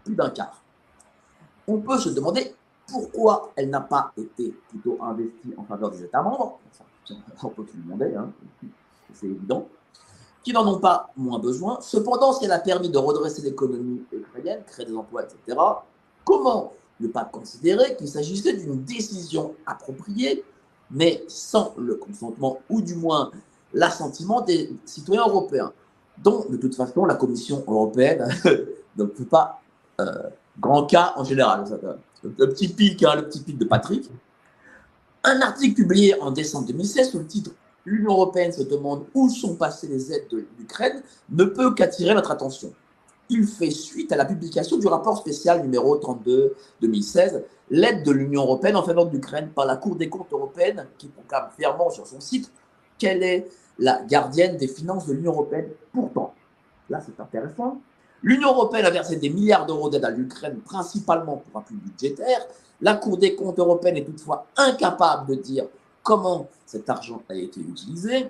plus 0.05 0.15
d'un 0.15 0.31
quart. 0.31 0.63
On 1.67 1.79
peut 1.79 1.99
se 1.99 2.09
demander 2.09 2.55
pourquoi 2.89 3.53
elle 3.57 3.71
n'a 3.71 3.81
pas 3.81 4.13
été 4.17 4.55
plutôt 4.69 4.99
investie 5.01 5.55
en 5.57 5.65
faveur 5.65 5.91
des 5.93 6.03
États 6.03 6.23
membres. 6.23 6.59
On 7.43 7.49
peut 7.49 7.65
se 7.67 7.77
demander, 7.77 8.15
hein, 8.15 8.31
c'est 9.15 9.27
évident, 9.27 9.69
qui 10.43 10.53
n'en 10.53 10.67
ont 10.67 10.79
pas 10.79 11.11
moins 11.17 11.39
besoin. 11.39 11.79
Cependant, 11.81 12.33
si 12.33 12.45
elle 12.45 12.53
a 12.53 12.59
permis 12.59 12.91
de 12.91 12.99
redresser 12.99 13.43
l'économie 13.43 14.03
ukrainienne, 14.13 14.63
créer 14.67 14.87
des 14.87 14.97
emplois, 14.97 15.23
etc., 15.23 15.59
comment 16.25 16.73
ne 17.01 17.09
pas 17.09 17.25
considérer 17.25 17.97
qu'il 17.97 18.09
s'agissait 18.09 18.55
d'une 18.55 18.83
décision 18.85 19.55
appropriée, 19.67 20.45
mais 20.91 21.25
sans 21.29 21.75
le 21.79 21.97
consentement 21.97 22.59
ou 22.69 22.81
du 22.81 22.95
moins 22.95 23.31
l'assentiment 23.73 24.41
des 24.41 24.71
citoyens 24.85 25.27
européens, 25.27 25.73
dont 26.19 26.45
de 26.49 26.57
toute 26.57 26.75
façon 26.75 27.05
la 27.05 27.15
Commission 27.15 27.65
européenne 27.67 28.29
ne 28.97 29.05
peut 29.05 29.25
pas 29.25 29.61
euh, 30.01 30.29
grand 30.61 30.85
cas 30.85 31.15
en 31.17 31.25
général. 31.25 31.65
Le 32.23 32.49
petit 32.49 32.69
pic, 32.69 33.03
hein, 33.03 33.17
le 33.17 33.27
petit 33.27 33.41
pic 33.41 33.59
de 33.59 33.65
Patrick. 33.65 34.09
Un 35.25 35.41
article 35.41 35.75
publié 35.75 36.21
en 36.21 36.31
décembre 36.31 36.67
2016 36.67 37.13
sous 37.13 37.19
le 37.19 37.27
titre 37.27 37.53
L'Union 37.85 38.13
européenne 38.13 38.53
se 38.53 38.63
demande 38.63 39.05
où 39.15 39.29
sont 39.29 39.57
passées 39.57 39.89
les 39.89 40.13
aides 40.13 40.29
de 40.31 40.47
l'Ukraine 40.59 41.03
ne 41.31 41.45
peut 41.45 41.75
qu'attirer 41.75 42.15
notre 42.15 42.31
attention. 42.31 42.73
Il 43.29 43.47
fait 43.47 43.71
suite 43.71 44.13
à 44.13 44.17
la 44.17 44.25
publication 44.25 44.77
du 44.77 44.87
rapport 44.87 45.17
spécial 45.17 45.63
numéro 45.63 45.97
32 45.97 46.55
2016, 46.81 47.43
l'aide 47.71 48.05
de 48.05 48.13
l'Union 48.13 48.43
européenne 48.43 48.77
en 48.77 48.83
faveur 48.83 49.07
de 49.07 49.13
l'Ukraine 49.13 49.51
par 49.55 49.67
la 49.67 49.77
Cour 49.77 49.97
des 49.97 50.09
comptes 50.09 50.33
européenne 50.33 50.87
qui 50.99 51.09
proclame 51.09 51.49
fièrement 51.57 51.91
sur 51.91 52.07
son 52.07 52.21
site 52.21 52.53
qu'elle 52.99 53.23
est 53.23 53.49
la 53.79 54.03
gardienne 54.03 54.57
des 54.57 54.69
finances 54.69 55.07
de 55.07 55.15
l'Union 55.15 55.33
européenne. 55.33 55.71
Pourtant, 55.93 56.35
là 56.91 57.01
c'est 57.05 57.21
intéressant, 57.21 57.81
L'Union 58.23 58.51
européenne 58.51 58.87
a 58.87 58.91
versé 58.91 59.17
des 59.17 59.31
milliards 59.31 59.67
d'euros 59.67 59.91
d'aide 59.91 60.05
à 60.05 60.11
l'Ukraine, 60.11 60.61
principalement 60.61 61.39
pour 61.39 61.61
appui 61.61 61.75
budgétaire. 61.75 62.47
La 62.81 62.95
Cour 62.95 63.19
des 63.19 63.35
comptes 63.35 63.59
européenne 63.59 63.97
est 63.97 64.05
toutefois 64.05 64.47
incapable 64.57 65.27
de 65.31 65.35
dire 65.35 65.65
comment 66.03 66.49
cet 66.67 66.89
argent 66.91 67.23
a 67.29 67.35
été 67.35 67.61
utilisé. 67.61 68.29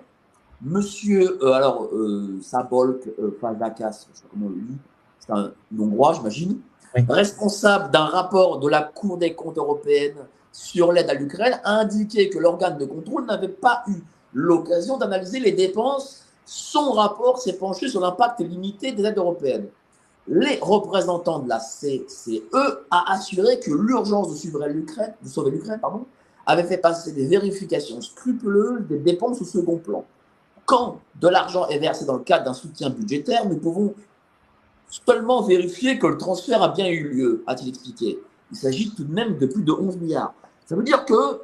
Monsieur, 0.63 1.39
euh, 1.43 1.53
alors, 1.53 1.89
euh, 1.93 2.39
Sabolk 2.43 3.07
euh, 3.19 3.37
Fazakas, 3.41 4.07
je 4.13 4.19
sais 4.19 4.23
pas 4.23 4.29
comment 4.31 4.47
on 4.47 4.51
le 4.51 4.61
dit, 4.61 4.79
c'est 5.19 5.33
un 5.33 5.53
Hongrois, 5.77 6.15
j'imagine, 6.15 6.61
responsable 7.09 7.91
d'un 7.91 8.05
rapport 8.05 8.59
de 8.61 8.69
la 8.69 8.83
Cour 8.83 9.19
des 9.19 9.35
comptes 9.35 9.59
européenne 9.59 10.17
sur 10.53 10.93
l'aide 10.93 11.11
à 11.11 11.15
l'Ukraine, 11.15 11.61
a 11.65 11.81
indiqué 11.81 12.29
que 12.29 12.39
l'organe 12.39 12.79
de 12.79 12.85
contrôle 12.85 13.27
n'avait 13.27 13.49
pas 13.49 13.83
eu 13.89 14.03
l'occasion 14.35 14.99
d'analyser 14.99 15.41
les 15.41 15.53
dépenses. 15.53 16.27
Son 16.45 16.93
rapport 16.93 17.41
s'est 17.41 17.57
penché 17.57 17.89
sur 17.89 18.01
l'impact 18.01 18.41
limité 18.41 18.93
des 18.93 19.05
aides 19.05 19.19
européennes 19.19 19.69
les 20.29 20.59
représentants 20.61 21.41
de 21.41 21.49
la 21.49 21.59
CCE 21.59 22.43
a 22.91 23.13
assuré 23.13 23.59
que 23.59 23.71
l'urgence 23.73 24.29
de, 24.29 24.51
de 24.51 25.29
sauver 25.29 25.51
l'Ukraine 25.51 25.81
avait 26.47 26.65
fait 26.65 26.79
passer 26.79 27.13
des 27.13 27.27
vérifications 27.27 28.01
scrupuleuses 28.01 28.87
des 28.89 28.99
dépenses 28.99 29.41
au 29.41 29.45
second 29.45 29.77
plan. 29.77 30.05
Quand 30.65 31.01
de 31.21 31.29
l'argent 31.29 31.69
est 31.69 31.79
versé 31.79 32.05
dans 32.05 32.17
le 32.17 32.23
cadre 32.23 32.45
d'un 32.45 32.55
soutien 32.55 32.91
budgétaire, 32.91 33.47
nous 33.49 33.59
pouvons 33.59 33.95
seulement 34.89 35.43
vérifier 35.43 35.99
que 35.99 36.07
le 36.07 36.19
transfert 36.19 36.63
a 36.63 36.69
bien 36.69 36.89
eu 36.89 37.09
lieu, 37.09 37.45
a-t-il 37.47 37.71
expliqué. 37.71 38.19
Il 38.51 38.57
s'agit 38.57 38.95
tout 38.95 39.05
de 39.05 39.13
même 39.13 39.39
de 39.39 39.47
plus 39.47 39.63
de 39.63 39.73
11 39.73 39.97
milliards. 39.97 40.35
Ça 40.67 40.77
veut 40.77 40.83
dire 40.83 41.05
que 41.05 41.41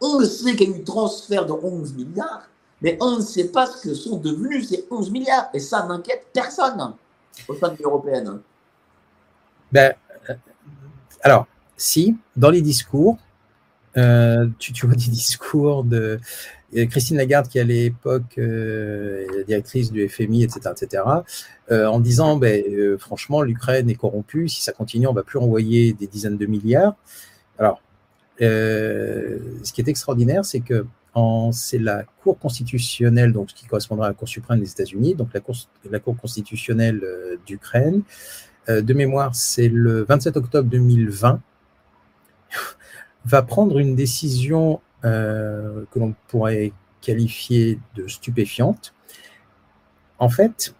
on 0.00 0.20
sait 0.20 0.54
qu'il 0.54 0.70
y 0.70 0.74
a 0.74 0.76
eu 0.76 0.84
transfert 0.84 1.46
de 1.46 1.52
11 1.52 1.94
milliards, 1.94 2.48
mais 2.82 2.98
on 3.00 3.16
ne 3.16 3.20
sait 3.22 3.48
pas 3.48 3.66
ce 3.66 3.82
que 3.82 3.94
sont 3.94 4.18
devenus 4.18 4.68
ces 4.68 4.86
11 4.90 5.10
milliards. 5.10 5.48
Et 5.54 5.60
ça 5.60 5.86
n'inquiète 5.86 6.26
personne 6.32 6.94
au 7.48 7.54
sein 7.54 7.68
de 7.68 7.76
l'Union 7.76 7.90
européenne 7.90 8.40
ben, 9.72 9.94
euh, 10.28 10.34
Alors, 11.22 11.46
si, 11.76 12.16
dans 12.36 12.50
les 12.50 12.60
discours, 12.60 13.16
euh, 13.96 14.48
tu, 14.58 14.86
vois 14.86 14.94
des 14.94 15.10
discours 15.10 15.84
de 15.84 16.18
Christine 16.90 17.16
Lagarde, 17.16 17.48
qui 17.48 17.60
à 17.60 17.64
l'époque 17.64 18.38
euh, 18.38 19.44
directrice 19.46 19.92
du 19.92 20.08
FMI, 20.08 20.44
etc., 20.44 20.70
etc., 20.72 21.02
en 21.70 22.00
disant, 22.00 22.36
ben, 22.36 22.62
franchement, 22.98 23.42
l'Ukraine 23.42 23.88
est 23.88 23.94
corrompue, 23.94 24.48
si 24.48 24.60
ça 24.60 24.72
continue, 24.72 25.06
on 25.06 25.12
va 25.12 25.22
plus 25.22 25.38
envoyer 25.38 25.92
des 25.92 26.06
dizaines 26.06 26.36
de 26.36 26.46
milliards. 26.46 26.96
Alors, 27.58 27.80
ce 28.40 29.72
qui 29.72 29.80
est 29.80 29.88
extraordinaire, 29.88 30.44
c'est 30.44 30.60
que 30.60 30.86
c'est 31.52 31.78
la 31.78 32.04
Cour 32.22 32.38
constitutionnelle, 32.38 33.32
donc 33.32 33.50
ce 33.50 33.54
qui 33.54 33.66
correspondra 33.66 34.06
à 34.06 34.08
la 34.08 34.14
Cour 34.14 34.28
suprême 34.28 34.60
des 34.60 34.70
États-Unis, 34.70 35.14
donc 35.14 35.28
la 35.32 35.40
Cour, 35.40 35.54
la 35.88 36.00
cour 36.00 36.16
constitutionnelle 36.16 37.00
euh, 37.04 37.36
d'Ukraine. 37.46 38.02
Euh, 38.68 38.80
de 38.80 38.94
mémoire, 38.94 39.34
c'est 39.34 39.68
le 39.68 40.04
27 40.04 40.36
octobre 40.36 40.68
2020, 40.68 41.40
va 43.24 43.42
prendre 43.42 43.78
une 43.78 43.94
décision 43.94 44.80
euh, 45.04 45.84
que 45.90 45.98
l'on 45.98 46.14
pourrait 46.28 46.72
qualifier 47.00 47.78
de 47.94 48.06
stupéfiante. 48.06 48.94
En 50.18 50.28
fait, 50.28 50.74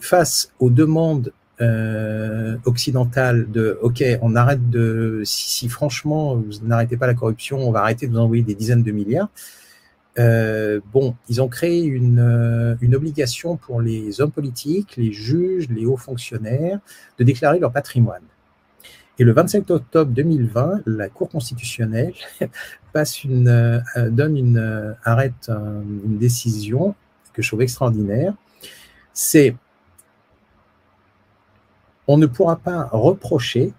face 0.00 0.52
aux 0.60 0.70
demandes 0.70 1.32
euh, 1.60 2.56
occidentale 2.64 3.50
de 3.50 3.78
OK, 3.80 4.02
on 4.22 4.34
arrête 4.34 4.70
de 4.70 5.22
si, 5.24 5.68
franchement 5.68 6.36
vous 6.36 6.66
n'arrêtez 6.66 6.96
pas 6.96 7.06
la 7.06 7.14
corruption, 7.14 7.58
on 7.58 7.70
va 7.70 7.80
arrêter 7.80 8.06
de 8.06 8.12
vous 8.12 8.18
envoyer 8.18 8.42
des 8.42 8.54
dizaines 8.54 8.82
de 8.82 8.90
milliards. 8.90 9.30
Euh, 10.18 10.80
bon, 10.92 11.16
ils 11.28 11.42
ont 11.42 11.48
créé 11.48 11.88
euh, 11.90 12.76
une, 12.80 12.94
obligation 12.94 13.56
pour 13.56 13.80
les 13.80 14.20
hommes 14.20 14.30
politiques, 14.30 14.96
les 14.96 15.12
juges, 15.12 15.68
les 15.68 15.86
hauts 15.86 15.96
fonctionnaires 15.96 16.78
de 17.18 17.24
déclarer 17.24 17.58
leur 17.58 17.72
patrimoine. 17.72 18.22
Et 19.18 19.24
le 19.24 19.32
27 19.32 19.70
octobre 19.70 20.10
2020, 20.12 20.82
la 20.86 21.08
Cour 21.08 21.28
constitutionnelle 21.28 22.14
passe 22.92 23.22
une, 23.22 23.82
donne 24.10 24.36
une, 24.36 24.96
arrête 25.04 25.48
une 25.48 26.18
décision 26.18 26.94
que 27.32 27.42
je 27.42 27.48
trouve 27.48 27.62
extraordinaire. 27.62 28.34
C'est 29.12 29.54
on 32.06 32.18
ne 32.18 32.26
pourra 32.26 32.56
pas 32.56 32.88
reprocher, 32.92 33.72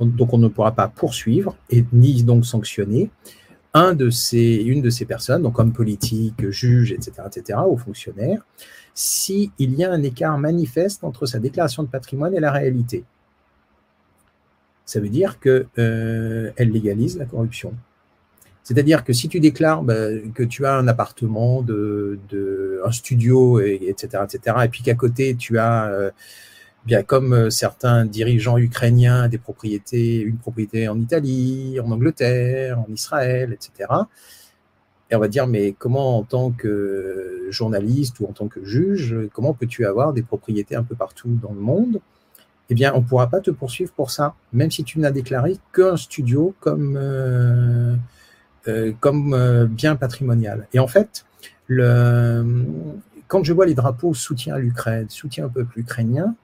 donc 0.00 0.32
on 0.32 0.38
ne 0.38 0.48
pourra 0.48 0.72
pas 0.72 0.88
poursuivre 0.88 1.56
et 1.70 1.84
ni 1.92 2.24
donc 2.24 2.44
sanctionner 2.44 3.10
une 3.74 4.82
de 4.82 4.90
ces 4.90 5.04
personnes, 5.06 5.42
donc 5.42 5.58
homme 5.58 5.72
politique, 5.72 6.50
juge, 6.50 6.92
etc., 6.92 7.12
etc., 7.26 7.58
ou 7.68 7.76
fonctionnaire, 7.76 8.42
s'il 8.94 9.50
y 9.58 9.84
a 9.84 9.92
un 9.92 10.02
écart 10.02 10.38
manifeste 10.38 11.04
entre 11.04 11.26
sa 11.26 11.38
déclaration 11.38 11.82
de 11.82 11.88
patrimoine 11.88 12.34
et 12.34 12.40
la 12.40 12.50
réalité. 12.50 13.04
Ça 14.88 15.00
veut 15.00 15.10
dire 15.10 15.38
qu'elle 15.38 15.66
euh, 15.76 16.50
légalise 16.58 17.18
la 17.18 17.26
corruption. 17.26 17.74
C'est-à-dire 18.62 19.04
que 19.04 19.12
si 19.12 19.28
tu 19.28 19.38
déclares 19.38 19.82
bah, 19.82 19.94
que 20.34 20.42
tu 20.42 20.64
as 20.64 20.76
un 20.76 20.88
appartement, 20.88 21.62
un 21.62 22.90
studio, 22.90 23.60
et, 23.60 23.80
etc., 23.86 24.24
etc., 24.24 24.56
et 24.64 24.68
puis 24.68 24.82
qu'à 24.82 24.94
côté 24.94 25.34
tu 25.34 25.58
as, 25.58 25.88
euh, 25.90 26.10
bien 26.86 27.02
comme 27.02 27.34
euh, 27.34 27.50
certains 27.50 28.06
dirigeants 28.06 28.56
ukrainiens, 28.56 29.28
des 29.28 29.36
propriétés, 29.36 30.20
une 30.20 30.38
propriété 30.38 30.88
en 30.88 30.98
Italie, 30.98 31.78
en 31.80 31.90
Angleterre, 31.90 32.78
en 32.80 32.90
Israël, 32.90 33.52
etc. 33.52 33.90
Et 35.10 35.16
on 35.16 35.18
va 35.18 35.28
dire, 35.28 35.46
mais 35.46 35.72
comment 35.72 36.16
en 36.16 36.22
tant 36.22 36.50
que 36.50 37.46
journaliste 37.50 38.20
ou 38.20 38.24
en 38.24 38.32
tant 38.32 38.48
que 38.48 38.64
juge, 38.64 39.14
comment 39.34 39.52
peux-tu 39.52 39.84
avoir 39.84 40.14
des 40.14 40.22
propriétés 40.22 40.76
un 40.76 40.82
peu 40.82 40.94
partout 40.94 41.38
dans 41.42 41.52
le 41.52 41.60
monde 41.60 42.00
Eh 42.70 42.74
bien, 42.74 42.92
on 42.94 43.00
ne 43.00 43.04
pourra 43.04 43.28
pas 43.28 43.40
te 43.40 43.50
poursuivre 43.50 43.92
pour 43.92 44.10
ça, 44.10 44.34
même 44.52 44.70
si 44.70 44.84
tu 44.84 44.98
n'as 44.98 45.10
déclaré 45.10 45.56
qu'un 45.72 45.96
studio 45.96 46.54
comme 46.60 46.98
euh, 46.98 47.96
euh, 48.68 48.92
euh, 49.04 49.66
bien 49.66 49.96
patrimonial. 49.96 50.68
Et 50.74 50.78
en 50.78 50.86
fait, 50.86 51.24
quand 53.28 53.44
je 53.44 53.52
vois 53.52 53.66
les 53.66 53.74
drapeaux 53.74 54.12
soutien 54.12 54.56
à 54.56 54.58
l'Ukraine, 54.58 55.08
soutien 55.08 55.46
au 55.46 55.48
peuple 55.48 55.78
ukrainien, 55.78 56.34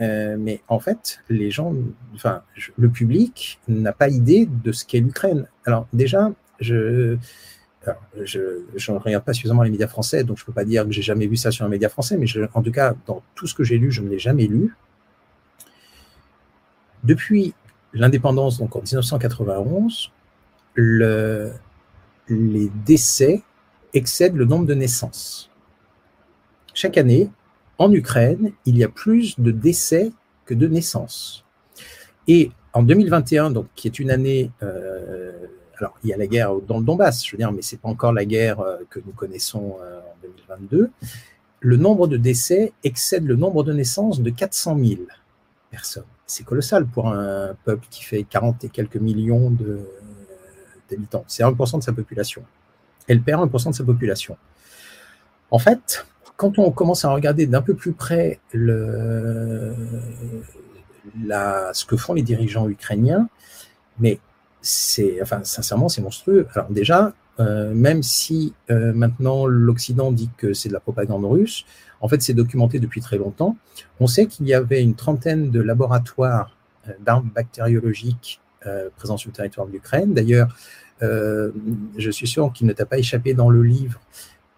mais 0.00 0.60
en 0.66 0.80
fait, 0.80 1.20
le 1.28 2.88
public 2.88 3.60
n'a 3.68 3.92
pas 3.92 4.08
idée 4.08 4.46
de 4.46 4.72
ce 4.72 4.84
qu'est 4.84 5.00
l'Ukraine. 5.00 5.46
Alors 5.64 5.86
déjà, 5.92 6.32
je 6.60 7.16
je 8.24 8.92
ne 8.92 8.98
regarde 8.98 9.24
pas 9.24 9.34
suffisamment 9.34 9.62
les 9.62 9.70
médias 9.70 9.88
français, 9.88 10.24
donc 10.24 10.38
je 10.38 10.42
ne 10.42 10.46
peux 10.46 10.52
pas 10.52 10.64
dire 10.64 10.84
que 10.86 10.90
j'ai 10.90 11.02
jamais 11.02 11.26
vu 11.26 11.36
ça 11.36 11.50
sur 11.50 11.66
un 11.66 11.68
média 11.68 11.88
français, 11.88 12.16
mais 12.16 12.26
en 12.54 12.62
tout 12.62 12.72
cas, 12.72 12.94
dans 13.06 13.22
tout 13.34 13.46
ce 13.46 13.54
que 13.54 13.62
j'ai 13.62 13.76
lu, 13.76 13.92
je 13.92 14.00
ne 14.00 14.08
l'ai 14.08 14.18
jamais 14.18 14.46
lu. 14.46 14.74
Depuis 17.04 17.54
l'indépendance, 17.92 18.58
donc 18.58 18.74
en 18.76 18.80
1991, 18.80 20.10
le, 20.74 21.52
les 22.28 22.70
décès 22.84 23.42
excèdent 23.92 24.36
le 24.36 24.44
nombre 24.44 24.66
de 24.66 24.74
naissances. 24.74 25.50
Chaque 26.74 26.98
année, 26.98 27.30
en 27.78 27.92
Ukraine, 27.92 28.52
il 28.66 28.76
y 28.76 28.84
a 28.84 28.88
plus 28.88 29.38
de 29.38 29.50
décès 29.50 30.10
que 30.44 30.54
de 30.54 30.66
naissances. 30.66 31.44
Et 32.26 32.50
en 32.72 32.82
2021, 32.82 33.50
donc, 33.50 33.66
qui 33.74 33.86
est 33.86 33.98
une 33.98 34.10
année, 34.10 34.50
euh, 34.62 35.32
alors 35.78 35.94
il 36.02 36.10
y 36.10 36.12
a 36.12 36.16
la 36.16 36.26
guerre 36.26 36.54
dans 36.56 36.78
le 36.78 36.84
Donbass, 36.84 37.24
je 37.24 37.32
veux 37.32 37.38
dire, 37.38 37.52
mais 37.52 37.62
c'est 37.62 37.80
pas 37.80 37.88
encore 37.88 38.12
la 38.12 38.24
guerre 38.24 38.60
euh, 38.60 38.78
que 38.90 39.00
nous 39.04 39.12
connaissons 39.12 39.76
euh, 39.80 40.00
en 40.00 40.16
2022. 40.22 40.90
Le 41.60 41.76
nombre 41.76 42.08
de 42.08 42.16
décès 42.16 42.72
excède 42.82 43.24
le 43.24 43.36
nombre 43.36 43.62
de 43.62 43.72
naissances 43.72 44.20
de 44.20 44.30
400 44.30 44.78
000 44.78 45.02
personnes. 45.70 46.04
C'est 46.26 46.44
colossal 46.44 46.86
pour 46.86 47.08
un 47.08 47.54
peuple 47.64 47.86
qui 47.90 48.02
fait 48.04 48.22
40 48.24 48.64
et 48.64 48.68
quelques 48.68 48.96
millions 48.96 49.52
d'habitants. 50.90 51.24
C'est 51.26 51.42
1% 51.42 51.78
de 51.78 51.82
sa 51.82 51.92
population. 51.92 52.42
Elle 53.08 53.20
perd 53.20 53.42
1% 53.50 53.70
de 53.70 53.74
sa 53.74 53.84
population. 53.84 54.36
En 55.50 55.58
fait, 55.58 56.06
quand 56.36 56.58
on 56.58 56.70
commence 56.70 57.04
à 57.04 57.10
regarder 57.10 57.46
d'un 57.46 57.62
peu 57.62 57.74
plus 57.74 57.92
près 57.92 58.40
la, 58.52 59.74
ce 61.72 61.84
que 61.84 61.96
font 61.96 62.14
les 62.14 62.22
dirigeants 62.22 62.68
ukrainiens, 62.68 63.28
mais 63.98 64.18
c'est, 64.60 65.20
enfin, 65.22 65.44
sincèrement, 65.44 65.88
c'est 65.88 66.02
monstrueux. 66.02 66.48
Alors 66.54 66.70
déjà, 66.70 67.12
euh, 67.40 67.74
même 67.74 68.02
si 68.02 68.54
euh, 68.70 68.92
maintenant 68.92 69.46
l'Occident 69.46 70.12
dit 70.12 70.30
que 70.36 70.54
c'est 70.54 70.68
de 70.68 70.74
la 70.74 70.80
propagande 70.80 71.24
russe, 71.24 71.64
en 72.04 72.08
fait, 72.08 72.20
c'est 72.20 72.34
documenté 72.34 72.80
depuis 72.80 73.00
très 73.00 73.16
longtemps. 73.16 73.56
On 73.98 74.06
sait 74.06 74.26
qu'il 74.26 74.46
y 74.46 74.52
avait 74.52 74.82
une 74.82 74.94
trentaine 74.94 75.50
de 75.50 75.58
laboratoires 75.58 76.54
euh, 76.86 76.92
d'armes 77.00 77.30
bactériologiques 77.34 78.42
euh, 78.66 78.90
présent 78.94 79.16
sur 79.16 79.30
le 79.30 79.34
territoire 79.34 79.66
de 79.66 79.72
l'Ukraine. 79.72 80.12
D'ailleurs, 80.12 80.54
euh, 81.02 81.50
je 81.96 82.10
suis 82.10 82.26
sûr 82.26 82.52
qu'il 82.52 82.66
ne 82.66 82.74
t'a 82.74 82.84
pas 82.84 82.98
échappé 82.98 83.32
dans 83.32 83.48
le 83.48 83.62
livre 83.62 84.02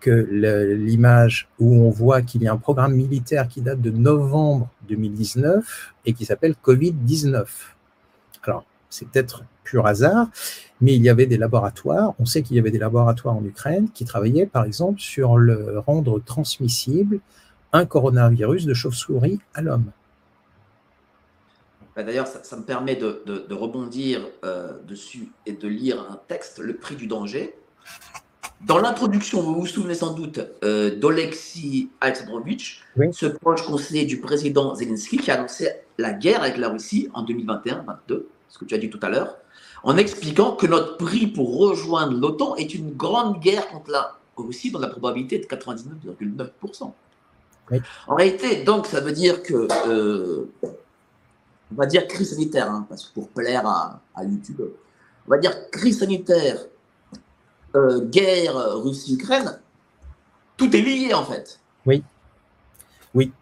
que 0.00 0.10
l'image 0.10 1.48
où 1.60 1.72
on 1.72 1.90
voit 1.90 2.20
qu'il 2.20 2.42
y 2.42 2.48
a 2.48 2.52
un 2.52 2.56
programme 2.56 2.94
militaire 2.94 3.46
qui 3.46 3.60
date 3.60 3.80
de 3.80 3.92
novembre 3.92 4.68
2019 4.88 5.94
et 6.04 6.14
qui 6.14 6.24
s'appelle 6.24 6.56
Covid-19. 6.64 7.46
Alors, 8.42 8.64
c'est 8.90 9.08
peut-être 9.08 9.44
pur 9.66 9.86
hasard, 9.86 10.28
mais 10.80 10.94
il 10.94 11.02
y 11.02 11.08
avait 11.08 11.26
des 11.26 11.36
laboratoires, 11.36 12.14
on 12.18 12.24
sait 12.24 12.42
qu'il 12.42 12.56
y 12.56 12.58
avait 12.58 12.70
des 12.70 12.78
laboratoires 12.78 13.36
en 13.36 13.44
Ukraine 13.44 13.88
qui 13.92 14.04
travaillaient 14.04 14.46
par 14.46 14.64
exemple 14.64 15.00
sur 15.00 15.36
le 15.36 15.78
rendre 15.80 16.20
transmissible 16.20 17.20
un 17.72 17.84
coronavirus 17.84 18.64
de 18.66 18.74
chauve-souris 18.74 19.40
à 19.54 19.62
l'homme. 19.62 19.90
Bah, 21.94 22.02
d'ailleurs, 22.02 22.26
ça, 22.26 22.56
me 22.56 22.62
permet 22.62 22.94
de, 22.94 23.22
rebondir 23.50 24.20
euh, 24.44 24.74
dessus 24.86 25.28
et 25.46 25.52
de 25.52 25.66
lire 25.66 26.06
un 26.10 26.20
texte, 26.28 26.58
Le 26.58 26.76
prix 26.76 26.94
du 26.94 27.06
danger. 27.06 27.54
Dans 28.66 28.78
l'introduction, 28.78 29.42
vous 29.42 29.54
vous 29.54 29.66
souvenez 29.66 29.94
sans 29.94 30.14
doute 30.14 30.40
euh, 30.64 30.96
d'Olexis 30.96 31.90
Alexandrovitch, 32.00 32.82
ce 33.12 33.26
proche 33.26 33.62
conseiller 33.66 34.04
du 34.04 34.20
président 34.20 34.74
Zelensky 34.74 35.18
qui 35.18 35.30
a 35.30 35.34
annoncé 35.34 35.70
la 35.98 36.12
guerre 36.12 36.42
avec 36.42 36.56
la 36.56 36.68
Russie 36.68 37.08
en 37.12 37.24
2021-22, 37.24 38.24
ce 38.48 38.58
que 38.58 38.64
tu 38.64 38.74
as 38.74 38.78
dit 38.78 38.88
tout 38.88 39.00
à 39.02 39.10
l'heure, 39.10 39.36
en 39.82 39.96
expliquant 39.96 40.56
que 40.56 40.66
notre 40.66 40.96
prix 40.96 41.26
pour 41.26 41.58
rejoindre 41.58 42.18
l'OTAN 42.18 42.56
est 42.56 42.74
une 42.74 42.92
grande 42.92 43.40
guerre 43.40 43.68
contre 43.68 43.90
la 43.90 44.16
Russie 44.36 44.70
dont 44.70 44.78
la 44.78 44.88
probabilité 44.88 45.38
de 45.38 45.44
99,9%. 45.44 46.92
En 48.06 48.14
réalité, 48.14 48.62
donc, 48.62 48.86
ça 48.86 49.00
veut 49.00 49.12
dire 49.12 49.42
que 49.42 49.66
euh, 49.88 50.48
on 50.62 51.74
va 51.74 51.86
dire 51.86 52.06
crise 52.06 52.30
sanitaire, 52.30 52.70
hein, 52.70 52.86
parce 52.88 53.06
que 53.06 53.14
pour 53.14 53.28
plaire 53.28 53.66
à, 53.66 54.00
YouTube, 54.22 54.60
on 55.26 55.30
va 55.30 55.38
dire 55.38 55.70
crise 55.70 55.98
sanitaire, 55.98 56.58
euh, 57.74 58.00
guerre 58.04 58.54
Russie-Ukraine, 58.82 59.58
tout 60.56 60.74
est 60.74 60.80
lié 60.80 61.12
en 61.12 61.24
fait. 61.24 61.58
Oui, 61.84 62.04
oui. 63.14 63.32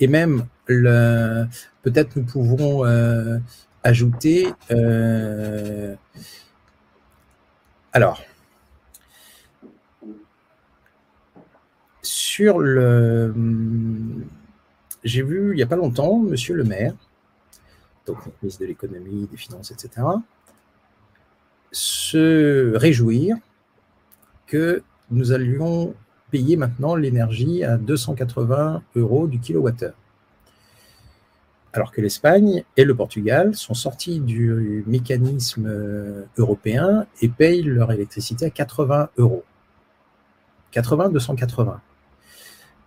Et 0.00 0.08
même, 0.08 0.46
le, 0.66 1.44
peut-être 1.82 2.16
nous 2.16 2.24
pouvons 2.24 2.84
euh, 2.86 3.38
ajouter, 3.84 4.48
euh, 4.70 5.94
alors, 7.92 8.22
sur 12.02 12.58
le, 12.58 13.32
j'ai 15.04 15.22
vu 15.22 15.52
il 15.52 15.56
n'y 15.56 15.62
a 15.62 15.66
pas 15.66 15.76
longtemps, 15.76 16.18
Monsieur 16.18 16.54
le 16.54 16.64
maire, 16.64 16.94
donc 18.06 18.18
ministre 18.42 18.62
de 18.62 18.66
l'économie, 18.66 19.28
des 19.30 19.36
finances, 19.36 19.70
etc., 19.70 20.06
se 21.70 22.74
réjouir 22.76 23.36
que 24.46 24.82
nous 25.10 25.32
allions 25.32 25.94
payer 26.30 26.56
maintenant 26.56 26.96
l'énergie 26.96 27.64
à 27.64 27.76
280 27.76 28.82
euros 28.96 29.26
du 29.26 29.40
kilowattheure. 29.40 29.94
Alors 31.74 31.92
que 31.92 32.00
l'Espagne 32.00 32.64
et 32.76 32.84
le 32.84 32.94
Portugal 32.94 33.54
sont 33.54 33.74
sortis 33.74 34.20
du 34.20 34.82
mécanisme 34.86 36.24
européen 36.38 37.06
et 37.20 37.28
payent 37.28 37.62
leur 37.62 37.92
électricité 37.92 38.46
à 38.46 38.50
80 38.50 39.10
euros. 39.18 39.44
80, 40.70 41.10
280. 41.10 41.80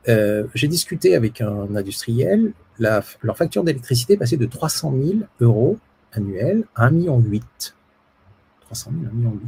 Euh, 0.09 0.47
j'ai 0.53 0.67
discuté 0.67 1.15
avec 1.15 1.41
un 1.41 1.75
industriel, 1.75 2.53
leur 2.79 3.37
facture 3.37 3.63
d'électricité 3.63 4.13
est 4.13 4.17
passée 4.17 4.37
de 4.37 4.45
300 4.45 4.93
000 5.03 5.19
euros 5.41 5.77
annuels 6.13 6.63
à 6.75 6.89
1,8 6.89 6.93
million. 6.93 7.23
300 8.61 8.91
000, 8.91 9.03
1,8 9.05 9.15
million. 9.15 9.39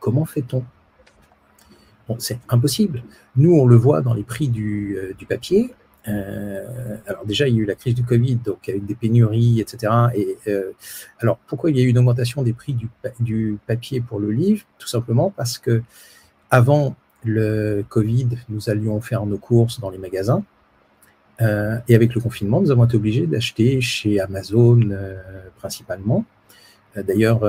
Comment 0.00 0.24
fait-on? 0.24 0.64
Bon, 2.08 2.16
c'est 2.18 2.40
impossible. 2.48 3.02
Nous, 3.36 3.52
on 3.52 3.66
le 3.66 3.76
voit 3.76 4.00
dans 4.00 4.14
les 4.14 4.24
prix 4.24 4.48
du, 4.48 4.96
euh, 4.96 5.26
papier. 5.28 5.72
Euh, 6.08 6.96
alors 7.06 7.24
déjà, 7.26 7.46
il 7.48 7.56
y 7.56 7.58
a 7.58 7.62
eu 7.62 7.66
la 7.66 7.74
crise 7.74 7.94
du 7.94 8.04
Covid, 8.04 8.36
donc 8.36 8.68
avec 8.68 8.86
des 8.86 8.94
pénuries, 8.94 9.60
etc. 9.60 9.92
Et 10.14 10.36
alors, 11.20 11.38
pourquoi 11.46 11.70
il 11.70 11.76
y 11.76 11.80
a 11.80 11.84
eu 11.84 11.88
une 11.88 11.98
augmentation 11.98 12.42
des 12.42 12.52
prix 12.52 12.76
du, 13.20 13.58
papier 13.66 14.00
pour 14.00 14.18
le 14.18 14.30
livre? 14.30 14.64
Tout 14.78 14.88
simplement 14.88 15.30
parce 15.30 15.58
que 15.58 15.82
avant 16.50 16.96
le 17.24 17.84
Covid, 17.88 18.28
nous 18.48 18.70
allions 18.70 19.00
faire 19.00 19.26
nos 19.26 19.38
courses 19.38 19.80
dans 19.80 19.90
les 19.90 19.98
magasins. 19.98 20.42
Euh, 21.40 21.78
et 21.88 21.94
avec 21.94 22.14
le 22.14 22.20
confinement, 22.20 22.60
nous 22.60 22.70
avons 22.70 22.84
été 22.84 22.96
obligés 22.96 23.26
d'acheter 23.26 23.80
chez 23.80 24.20
Amazon 24.20 24.80
euh, 24.90 25.16
principalement. 25.56 26.24
Euh, 26.96 27.02
d'ailleurs, 27.02 27.40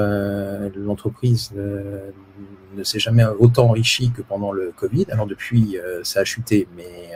l'entreprise 0.75 1.51
ne 1.53 2.83
s'est 2.83 2.99
jamais 2.99 3.25
autant 3.39 3.69
enrichie 3.69 4.11
que 4.11 4.21
pendant 4.21 4.51
le 4.51 4.71
Covid. 4.75 5.05
Alors 5.09 5.27
depuis, 5.27 5.77
ça 6.03 6.21
a 6.21 6.23
chuté, 6.23 6.67
mais, 6.75 7.11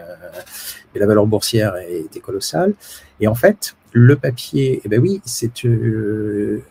mais, 0.93 0.99
la 0.99 1.05
valeur 1.05 1.25
boursière 1.27 1.75
était 1.77 2.19
colossale. 2.19 2.73
Et 3.19 3.27
en 3.27 3.35
fait, 3.35 3.75
le 3.91 4.15
papier, 4.15 4.81
eh 4.83 4.89
ben 4.89 4.99
oui, 4.99 5.21
c'est 5.23 5.51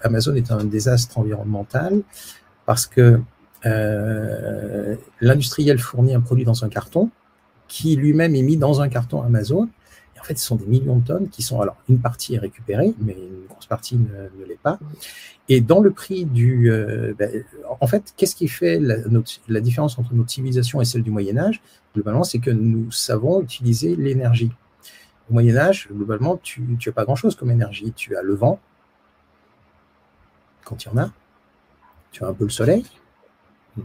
Amazon 0.02 0.34
est 0.34 0.50
un 0.50 0.64
désastre 0.64 1.18
environnemental 1.18 2.02
parce 2.66 2.86
que 2.86 3.20
euh, 3.66 4.96
l'industriel 5.20 5.78
fournit 5.78 6.14
un 6.14 6.20
produit 6.20 6.44
dans 6.44 6.64
un 6.64 6.68
carton 6.68 7.10
qui 7.66 7.96
lui-même 7.96 8.34
est 8.34 8.42
mis 8.42 8.56
dans 8.56 8.80
un 8.80 8.88
carton 8.88 9.22
Amazon. 9.22 9.68
En 10.24 10.26
fait, 10.26 10.38
ce 10.38 10.46
sont 10.46 10.56
des 10.56 10.64
millions 10.64 10.96
de 10.96 11.04
tonnes 11.04 11.28
qui 11.28 11.42
sont, 11.42 11.60
alors, 11.60 11.76
une 11.86 11.98
partie 11.98 12.34
est 12.34 12.38
récupérée, 12.38 12.94
mais 12.98 13.12
une 13.12 13.46
grosse 13.46 13.66
partie 13.66 13.98
ne, 13.98 14.46
l'est 14.46 14.58
pas. 14.58 14.78
Et 15.50 15.60
dans 15.60 15.80
le 15.80 15.90
prix 15.90 16.24
du. 16.24 16.70
Euh, 16.70 17.12
ben, 17.18 17.44
en 17.78 17.86
fait, 17.86 18.14
qu'est-ce 18.16 18.34
qui 18.34 18.48
fait 18.48 18.80
la, 18.80 18.96
la, 19.48 19.60
différence 19.60 19.98
entre 19.98 20.14
notre 20.14 20.30
civilisation 20.30 20.80
et 20.80 20.86
celle 20.86 21.02
du 21.02 21.10
Moyen-Âge 21.10 21.60
Globalement, 21.94 22.24
c'est 22.24 22.38
que 22.38 22.50
nous 22.50 22.90
savons 22.90 23.42
utiliser 23.42 23.96
l'énergie. 23.96 24.50
Au 25.28 25.34
Moyen-Âge, 25.34 25.88
globalement, 25.92 26.38
tu 26.38 26.62
n'as 26.62 26.92
pas 26.92 27.04
grand-chose 27.04 27.34
comme 27.34 27.50
énergie. 27.50 27.92
Tu 27.94 28.16
as 28.16 28.22
le 28.22 28.32
vent, 28.32 28.58
quand 30.64 30.86
il 30.86 30.88
y 30.88 30.90
en 30.90 30.96
a. 30.96 31.10
Tu 32.12 32.24
as 32.24 32.28
un 32.28 32.32
peu 32.32 32.44
le 32.44 32.50
soleil, 32.50 32.86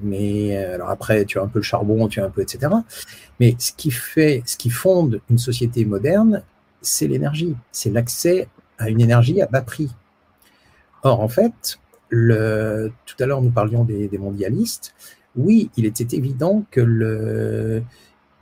mais 0.03 0.57
euh, 0.57 0.75
alors 0.75 0.89
après, 0.89 1.25
tu 1.25 1.39
as 1.39 1.43
un 1.43 1.47
peu 1.47 1.59
le 1.59 1.63
charbon, 1.63 2.07
tu 2.07 2.21
as 2.21 2.25
un 2.25 2.29
peu, 2.29 2.41
etc. 2.41 2.71
Mais 3.39 3.55
ce 3.57 3.71
qui 3.73 3.91
fait, 3.91 4.43
ce 4.45 4.57
qui 4.57 4.69
fonde 4.69 5.21
une 5.29 5.37
société 5.37 5.85
moderne, 5.85 6.43
c'est 6.81 7.07
l'énergie, 7.07 7.55
c'est 7.71 7.89
l'accès 7.89 8.47
à 8.77 8.89
une 8.89 9.01
énergie 9.01 9.41
à 9.41 9.47
bas 9.47 9.61
prix. 9.61 9.89
Or, 11.03 11.21
en 11.21 11.27
fait, 11.27 11.79
le, 12.09 12.91
tout 13.05 13.15
à 13.19 13.25
l'heure, 13.25 13.41
nous 13.41 13.51
parlions 13.51 13.83
des, 13.83 14.09
mondialistes. 14.17 14.93
Oui, 15.35 15.69
il 15.77 15.85
était 15.85 16.15
évident 16.15 16.65
que 16.71 16.81
le, 16.81 17.83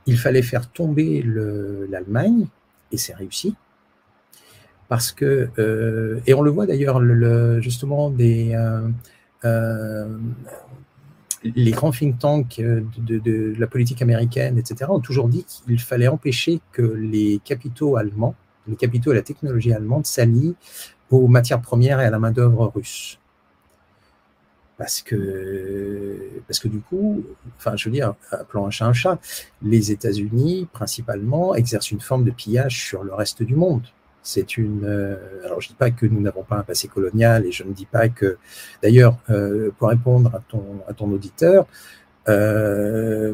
il 0.06 0.18
fallait 0.18 0.42
faire 0.42 0.70
tomber 0.70 1.22
l'Allemagne, 1.22 2.46
et 2.92 2.96
c'est 2.96 3.14
réussi. 3.14 3.54
Parce 4.88 5.12
que, 5.12 5.50
euh, 5.58 6.20
et 6.26 6.34
on 6.34 6.42
le 6.42 6.50
voit 6.50 6.66
d'ailleurs, 6.66 6.98
le, 6.98 7.60
justement, 7.60 8.10
des, 8.10 8.56
euh, 9.44 10.08
les 11.44 11.70
grands 11.70 11.90
think 11.90 12.18
tanks 12.18 12.60
de, 12.60 13.54
la 13.58 13.66
politique 13.66 14.02
américaine, 14.02 14.58
etc., 14.58 14.90
ont 14.90 15.00
toujours 15.00 15.28
dit 15.28 15.44
qu'il 15.44 15.80
fallait 15.80 16.08
empêcher 16.08 16.60
que 16.72 16.82
les 16.82 17.40
capitaux 17.44 17.96
allemands, 17.96 18.34
les 18.66 18.76
capitaux 18.76 19.12
et 19.12 19.14
la 19.14 19.22
technologie 19.22 19.72
allemande 19.72 20.06
s'allient 20.06 20.56
aux 21.10 21.28
matières 21.28 21.60
premières 21.60 22.00
et 22.00 22.04
à 22.04 22.10
la 22.10 22.18
main-d'œuvre 22.18 22.72
russe. 22.74 23.18
Parce 24.76 25.02
que, 25.02 26.16
parce 26.46 26.60
que 26.60 26.68
du 26.68 26.78
coup, 26.78 27.24
enfin, 27.56 27.74
je 27.76 27.88
veux 27.88 27.92
dire, 27.92 28.14
appelons 28.30 28.66
un 28.66 28.70
chat 28.70 28.86
un 28.86 28.92
chat, 28.92 29.18
les 29.60 29.90
États-Unis, 29.90 30.68
principalement, 30.72 31.56
exercent 31.56 31.90
une 31.90 32.00
forme 32.00 32.24
de 32.24 32.30
pillage 32.30 32.86
sur 32.86 33.02
le 33.02 33.12
reste 33.12 33.42
du 33.42 33.56
monde. 33.56 33.82
C'est 34.28 34.58
une. 34.58 34.84
Euh, 34.84 35.16
alors, 35.46 35.62
je 35.62 35.68
ne 35.68 35.70
dis 35.70 35.76
pas 35.78 35.90
que 35.90 36.04
nous 36.04 36.20
n'avons 36.20 36.42
pas 36.42 36.56
un 36.56 36.62
passé 36.62 36.86
colonial 36.86 37.46
et 37.46 37.50
je 37.50 37.64
ne 37.64 37.72
dis 37.72 37.86
pas 37.86 38.10
que. 38.10 38.36
D'ailleurs, 38.82 39.16
euh, 39.30 39.70
pour 39.78 39.88
répondre 39.88 40.30
à 40.34 40.92
ton, 40.92 41.10
auditeur, 41.10 41.66
euh, 42.28 43.32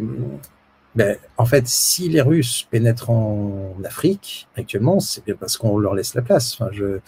ben, 0.94 1.16
en 1.36 1.46
fait, 1.46 1.66
si 1.66 2.08
les 2.08 2.20
Russes 2.20 2.68
pénètrent 2.70 3.10
en 3.10 3.74
Afrique 3.84 4.46
actuellement, 4.56 5.00
c'est 5.00 5.24
bien 5.24 5.34
parce 5.34 5.56
qu'on 5.56 5.78
leur 5.78 5.96
laisse 5.96 6.14
la 6.14 6.22
place. 6.22 6.54
Enfin, 6.54 6.70
je, 6.70 7.00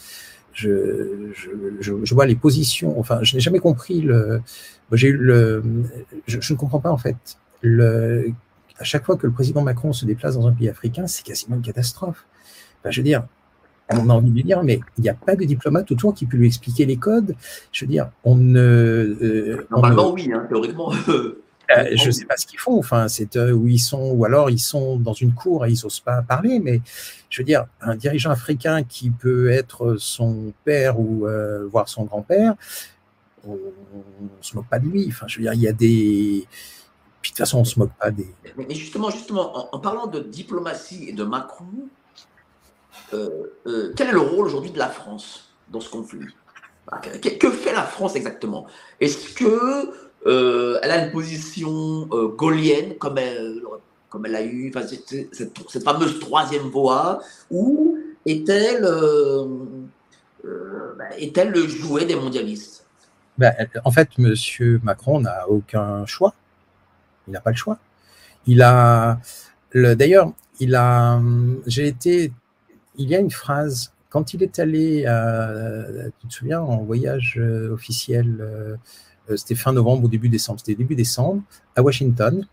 vois 2.13 2.27
les 2.27 2.35
positions. 2.35 2.99
Enfin, 2.99 3.21
je 3.23 3.37
n'ai 3.37 3.41
jamais 3.41 3.61
compris 3.61 4.01
le. 4.01 4.43
J'ai 4.91 5.11
eu 5.11 5.17
le. 5.17 5.63
Je, 6.27 6.53
ne 6.53 6.59
comprends 6.59 6.81
pas 6.81 6.91
en 6.91 6.99
fait. 6.99 7.39
À 8.79 8.83
chaque 8.83 9.05
fois 9.05 9.17
que 9.17 9.29
le 9.29 9.33
président 9.33 9.63
Macron 9.63 9.93
se 9.93 10.05
déplace 10.05 10.35
dans 10.35 10.49
un 10.49 10.53
pays 10.53 10.69
africain, 10.69 11.07
c'est 11.07 11.23
quasiment 11.25 11.55
une 11.55 11.63
catastrophe. 11.63 12.27
Je 12.91 13.01
veux 13.01 13.05
dire, 13.05 13.27
on 13.91 14.11
a 14.11 14.13
envie 14.15 14.31
de 14.31 14.35
lui 14.35 14.43
dire, 14.43 14.63
mais 14.63 14.81
il 14.99 15.03
n'y 15.03 15.09
a 15.09 15.15
pas 15.15 15.37
de 15.37 15.45
diplomate 15.45 15.91
autour 15.93 16.15
qui 16.15 16.27
peut 16.27 16.37
lui 16.37 16.47
expliquer 16.47 16.87
les 16.87 16.97
codes. 16.97 17.35
Je 17.73 17.85
veux 17.85 17.91
dire, 17.91 18.11
on 18.25 18.37
ne. 18.37 18.59
Euh, 18.61 19.67
Normalement, 19.71 20.13
oui, 20.13 20.31
hein, 20.33 20.47
théoriquement. 20.49 20.93
Euh, 21.71 21.91
je 21.95 22.07
ne 22.07 22.11
sais 22.13 22.25
pas 22.25 22.37
ce 22.37 22.47
qu'ils 22.47 22.59
font. 22.59 22.79
Enfin, 22.79 23.09
c'est 23.09 23.37
euh, 23.37 23.53
où 23.53 23.67
ils 23.69 23.79
sont, 23.79 24.11
ou 24.13 24.25
alors 24.25 24.51
ils 24.51 24.61
sont 24.61 24.97
dans 24.97 25.13
une 25.13 25.35
cour 25.35 25.67
et 25.67 25.71
ils 25.71 25.81
n'osent 25.83 26.01
pas 26.01 26.23
parler. 26.23 26.61
Mais 26.61 26.81
je 27.29 27.41
veux 27.41 27.45
dire, 27.45 27.67
un 27.81 27.97
dirigeant 27.97 28.31
africain 28.31 28.85
qui 28.85 29.11
peut 29.11 29.51
être 29.51 29.97
son 29.99 30.53
père 30.65 31.01
ou 31.01 31.27
euh, 31.27 31.67
voire 31.67 31.89
son 31.89 32.05
grand-père, 32.05 32.55
on, 33.47 33.53
ne 33.55 34.29
se 34.41 34.57
moque 34.57 34.69
pas 34.69 34.79
de 34.79 34.87
lui. 34.87 35.07
Enfin, 35.09 35.27
je 35.29 35.39
veux 35.39 35.43
dire, 35.43 35.55
il 35.55 35.61
y 35.61 35.69
a 35.69 35.73
des. 35.73 36.47
Puis 37.21 37.33
de 37.33 37.37
toute 37.37 37.39
façon, 37.39 37.59
on 37.59 37.65
se 37.65 37.79
moque 37.79 37.95
pas 37.99 38.11
des. 38.11 38.29
Mais 38.57 38.75
justement, 38.75 39.11
justement, 39.11 39.75
en, 39.75 39.79
parlant 39.81 40.07
de 40.07 40.21
diplomatie 40.21 41.09
et 41.09 41.13
de 41.13 41.25
Macron, 41.25 41.67
quel 43.11 44.09
est 44.09 44.13
le 44.13 44.21
rôle 44.21 44.47
aujourd'hui 44.47 44.71
de 44.71 44.79
la 44.79 44.89
France 44.89 45.55
dans 45.71 45.81
ce 45.81 45.91
conflit 45.91 46.27
que 47.41 47.51
fait 47.51 47.73
la 47.73 47.83
France 47.83 48.17
exactement? 48.17 48.67
Est-ce 49.01 49.35
que 49.35 49.93
euh, 50.27 50.79
elle 50.83 50.91
a 50.91 51.05
une 51.05 51.13
position 51.13 52.09
euh, 52.13 52.29
gaulienne, 52.29 52.97
comme 52.99 53.19
elle, 53.19 53.63
comme 54.09 54.27
elle 54.27 54.37
a 54.37 54.45
eu 54.45 54.73
cette, 54.73 55.83
fameuse 55.85 56.21
troisième 56.21 56.69
voie, 56.69 57.21
ou 57.51 57.99
est-elle 58.25 58.85
euh, 58.85 59.47
bah, 60.97 61.05
est-elle 61.19 61.51
le 61.51 61.67
jouet 61.67 62.05
des 62.05 62.17
mondialistes? 62.17 62.87
Bah, 63.39 63.53
En 63.85 63.91
fait, 63.91 64.11
M. 64.19 64.35
Macron 64.83 65.21
n'a 65.21 65.49
aucun 65.49 66.07
choix. 66.07 66.35
Il 67.27 67.33
n'a 67.33 67.41
pas 67.41 67.51
le 67.51 67.57
choix. 67.57 67.79
Il 68.47 68.63
a, 68.63 69.19
d'ailleurs, 69.75 70.33
il 70.61 70.77
a, 70.77 71.21
j'ai 71.67 71.89
été, 71.89 72.33
il 72.99 73.09
y 73.09 73.15
a 73.15 73.19
une 73.19 73.31
phrase 73.31 73.93
quand 74.09 74.35
il 74.35 74.43
est 74.43 74.59
allé, 74.59 75.03
tu 76.21 76.27
te 76.29 76.33
souviens, 76.33 76.61
en 76.61 76.79
voyage 76.79 77.41
officiel 77.71 78.79
euh, 79.31 79.37
c'était 79.37 79.55
fin 79.55 79.73
novembre 79.73 80.05
ou 80.05 80.09
début 80.09 80.29
décembre, 80.29 80.61
c'était 80.61 80.75
début 80.75 80.95
décembre, 80.95 81.43
à 81.75 81.83
Washington. 81.83 82.47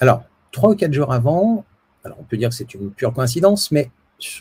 Alors, 0.00 0.24
trois 0.52 0.70
ou 0.70 0.74
quatre 0.74 0.92
jours 0.92 1.12
avant, 1.12 1.64
alors 2.04 2.18
on 2.20 2.24
peut 2.24 2.36
dire 2.36 2.48
que 2.48 2.54
c'est 2.54 2.74
une 2.74 2.90
pure 2.90 3.12
coïncidence, 3.12 3.70
mais 3.70 3.90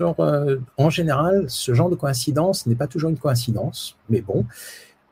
euh, 0.02 0.60
en 0.78 0.90
général, 0.90 1.46
ce 1.48 1.74
genre 1.74 1.90
de 1.90 1.96
coïncidence 1.96 2.66
n'est 2.66 2.76
pas 2.76 2.88
toujours 2.88 3.10
une 3.10 3.18
coïncidence, 3.18 3.98
mais 4.10 4.22
bon, 4.22 4.46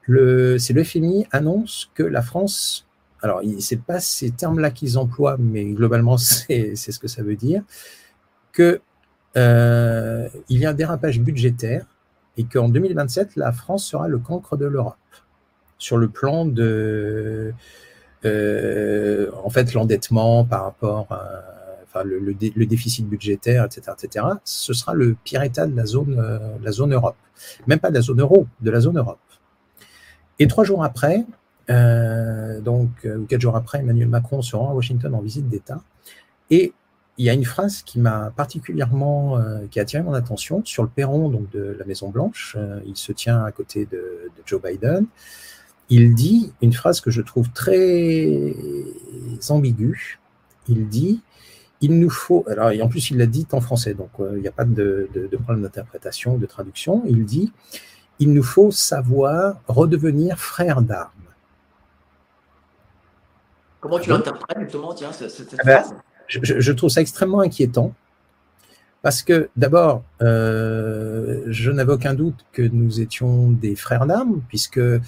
c'est 0.08 0.74
le 0.74 0.84
FMI 0.84 1.28
annonce 1.32 1.90
que 1.94 2.04
la 2.04 2.22
France, 2.22 2.88
alors 3.22 3.42
c'est 3.60 3.82
pas 3.82 4.00
ces 4.00 4.32
termes-là 4.32 4.72
qu'ils 4.72 4.98
emploient, 4.98 5.38
mais 5.40 5.66
globalement 5.66 6.18
c'est 6.18 6.76
ce 6.76 7.00
que 7.00 7.08
ça 7.08 7.22
veut 7.22 7.36
dire, 7.36 7.64
que 8.52 8.82
euh, 9.38 10.30
il 10.50 10.60
y 10.60 10.66
a 10.66 10.70
un 10.70 10.74
dérapage 10.74 11.20
budgétaire 11.20 11.86
et 12.38 12.46
qu'en 12.46 12.70
2027 12.70 13.36
la 13.36 13.52
France 13.52 13.86
sera 13.86 14.08
le 14.08 14.18
cancre 14.18 14.58
de 14.58 14.66
l'Europe 14.66 14.96
sur 15.78 15.98
le 15.98 16.08
plan 16.08 16.46
de, 16.46 17.54
euh, 18.24 19.30
en 19.44 19.50
fait, 19.50 19.74
l'endettement 19.74 20.46
par 20.46 20.64
rapport 20.64 21.08
à 21.12 21.44
enfin, 21.84 22.04
le, 22.06 22.34
déficit 22.66 23.08
budgétaire, 23.08 23.66
etc., 23.66 23.92
etc., 24.02 24.26
ce 24.46 24.74
sera 24.74 24.94
le 24.94 25.16
pire 25.24 25.44
état 25.44 25.68
de 25.68 25.76
la 25.76 25.86
zone, 25.86 26.16
euh, 26.18 26.40
la 26.64 26.72
zone 26.72 26.94
Europe. 26.94 27.18
Même 27.68 27.80
pas 27.80 27.90
de 27.90 27.96
la 27.96 28.02
zone 28.02 28.22
euro, 28.22 28.48
de 28.62 28.72
la 28.72 28.80
zone 28.80 28.98
Europe. 28.98 29.20
Et 30.40 30.48
trois 30.48 30.64
jours 30.64 30.84
après, 30.84 31.26
donc, 31.68 32.90
ou 33.06 33.26
quatre 33.26 33.42
jours 33.42 33.56
après, 33.56 33.80
Emmanuel 33.80 34.08
Macron 34.08 34.42
se 34.42 34.56
rend 34.56 34.70
à 34.70 34.74
Washington 34.74 35.14
en 35.14 35.22
visite 35.22 35.50
d'État. 35.50 35.82
Et 36.50 36.74
il 37.18 37.26
y 37.26 37.30
a 37.30 37.34
une 37.34 37.46
phrase 37.46 37.82
qui 37.82 38.00
m'a 38.00 38.32
particulièrement, 38.36 39.40
qui 39.72 39.80
a 39.80 39.84
attiré 39.84 40.04
mon 40.04 40.14
attention 40.14 40.64
sur 40.66 40.84
le 40.84 40.90
perron 40.90 41.30
donc, 41.30 41.50
de 41.52 41.76
la 41.80 41.86
Maison 41.86 42.10
Blanche. 42.10 42.58
il 42.86 42.98
se 42.98 43.14
tient 43.14 43.44
à 43.46 43.52
côté 43.52 43.86
de, 43.86 43.98
de 44.36 44.44
Joe 44.46 44.62
Biden 44.62 45.08
il 45.90 46.16
dit 46.16 46.54
une 46.62 46.74
phrase 46.74 47.02
que 47.02 47.12
je 47.12 47.22
trouve 47.22 47.50
très 47.52 48.54
ambiguë. 49.50 50.20
Il 50.68 50.88
dit 50.88 51.22
il 51.82 52.00
nous 52.00 52.10
faut, 52.10 52.46
alors 52.48 52.72
et 52.72 52.82
en 52.82 52.88
plus 52.88 53.12
il 53.12 53.18
l'a 53.18 53.26
dit 53.26 53.46
en 53.52 53.62
français, 53.62 53.94
donc 53.94 54.10
euh, 54.20 54.34
il 54.36 54.42
n'y 54.42 54.48
a 54.48 54.52
pas 54.52 54.66
de, 54.66 55.10
problème 55.44 55.62
d'interprétation, 55.62 56.38
de 56.38 56.46
traduction. 56.46 57.04
Il 57.06 57.26
dit 57.26 57.52
il 58.20 58.34
nous 58.34 58.44
faut 58.44 58.72
savoir 58.72 59.62
redevenir 59.68 60.40
frères 60.40 60.82
d'armes. 60.82 61.12
Comment 63.82 64.00
tu 64.00 64.10
l'interprètes 64.10 64.60
justement? 64.62 64.94
Tiens, 64.96 65.12
cette, 65.12 65.54
eh 65.54 65.64
ben, 65.64 65.84
phrase 66.28 66.60
je, 66.60 66.72
trouve 66.72 66.90
ça 66.90 67.02
extrêmement 67.02 67.42
inquiétant 67.42 67.94
parce 69.06 69.22
que 69.22 69.50
d'abord, 69.56 70.04
euh, 70.24 71.44
je 71.46 71.70
n'avais 71.70 71.94
aucun 71.94 72.16
doute 72.16 72.44
que 72.52 72.64
nous 72.64 73.02
étions 73.02 73.52
des 73.52 73.76
frères 73.76 74.08
d'armes, 74.08 74.42
puisque 74.48 74.80
euh, 74.80 75.00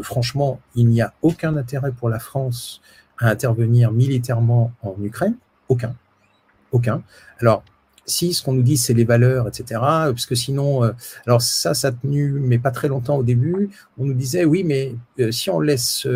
franchement, 0.00 0.60
il 0.74 0.88
n'y 0.88 1.02
a 1.02 1.12
aucun 1.20 1.54
intérêt 1.58 1.92
pour 1.92 2.08
la 2.08 2.18
France 2.18 2.80
à 3.18 3.28
intervenir 3.28 3.92
militairement 3.92 4.72
en 4.80 4.96
Ukraine. 5.02 5.36
Aucun. 5.68 5.94
Aucun. 6.72 7.02
Alors, 7.38 7.62
si 8.06 8.32
ce 8.32 8.42
qu'on 8.42 8.54
nous 8.54 8.62
dit, 8.62 8.78
c'est 8.78 8.94
les 8.94 9.04
valeurs, 9.04 9.46
etc., 9.46 9.78
parce 9.78 10.24
que 10.24 10.34
sinon, 10.34 10.82
euh, 10.82 10.92
alors 11.26 11.42
ça, 11.42 11.74
ça 11.74 11.88
a 11.88 11.92
tenu, 11.92 12.30
mais 12.40 12.58
pas 12.58 12.70
très 12.70 12.88
longtemps 12.88 13.18
au 13.18 13.22
début, 13.22 13.68
on 13.98 14.06
nous 14.06 14.14
disait, 14.14 14.46
oui, 14.46 14.64
mais 14.64 14.94
euh, 15.20 15.30
si 15.30 15.50
on 15.50 15.60
laisse 15.60 16.08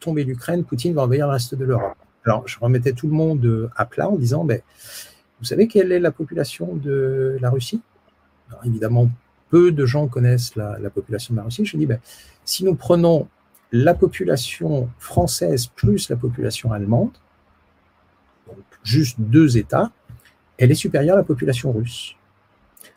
tomber 0.00 0.24
l'Ukraine, 0.24 0.64
Poutine 0.64 0.94
va 0.94 1.02
envahir 1.02 1.28
le 1.28 1.34
reste 1.34 1.54
de 1.54 1.64
l'Europe. 1.64 1.96
Alors, 2.26 2.46
je 2.48 2.58
remettais 2.58 2.92
tout 2.92 3.06
le 3.06 3.12
monde 3.12 3.70
à 3.76 3.86
plat 3.86 4.08
en 4.10 4.16
disant, 4.16 4.44
ben, 4.44 4.60
vous 5.38 5.44
savez 5.44 5.68
quelle 5.68 5.92
est 5.92 6.00
la 6.00 6.10
population 6.10 6.74
de 6.74 7.38
la 7.40 7.50
Russie? 7.50 7.80
Évidemment, 8.64 9.08
peu 9.50 9.70
de 9.70 9.86
gens 9.86 10.08
connaissent 10.08 10.56
la, 10.56 10.90
population 10.90 11.34
de 11.34 11.38
la 11.38 11.44
Russie. 11.44 11.64
Je 11.64 11.76
dis, 11.76 11.86
ben, 11.86 12.00
si 12.44 12.64
nous 12.64 12.74
prenons 12.74 13.28
la 13.70 13.94
population 13.94 14.88
française 14.98 15.68
plus 15.68 16.08
la 16.08 16.16
population 16.16 16.72
allemande, 16.72 17.12
donc 18.46 18.58
juste 18.82 19.20
deux 19.20 19.56
États, 19.56 19.92
elle 20.58 20.70
est 20.70 20.76
supérieure 20.76 21.14
à 21.14 21.18
la 21.18 21.24
population 21.24 21.72
russe. 21.72 22.16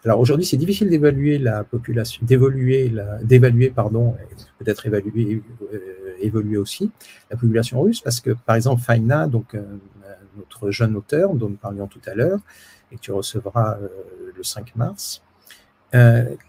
Alors 0.06 0.20
aujourd'hui, 0.20 0.46
c'est 0.46 0.58
difficile 0.58 0.90
d'évaluer 0.90 1.38
la 1.38 1.64
population, 1.64 2.26
d'évaluer, 2.26 2.92
d'évaluer, 3.22 3.70
pardon, 3.70 4.16
peut-être 4.60 4.86
évaluer, 4.86 5.42
euh, 5.74 6.09
évoluer 6.22 6.58
aussi 6.58 6.92
la 7.30 7.38
population 7.38 7.82
russe, 7.82 8.02
parce 8.02 8.22
que 8.22 8.32
par 8.32 8.56
exemple, 8.56 8.82
Faina, 8.82 9.28
donc 9.28 9.56
euh, 9.56 9.64
notre 10.38 10.72
jeune 10.72 10.96
auteur 10.96 11.34
dont 11.34 11.50
nous 11.50 11.58
parlions 11.58 11.88
tout 11.88 12.02
à 12.06 12.16
l'heure, 12.16 12.40
et 12.92 12.96
que 12.96 13.02
tu 13.02 13.12
recevras 13.12 13.78
euh, 13.78 13.88
le 14.36 14.44
5 14.44 14.76
mars, 14.76 15.22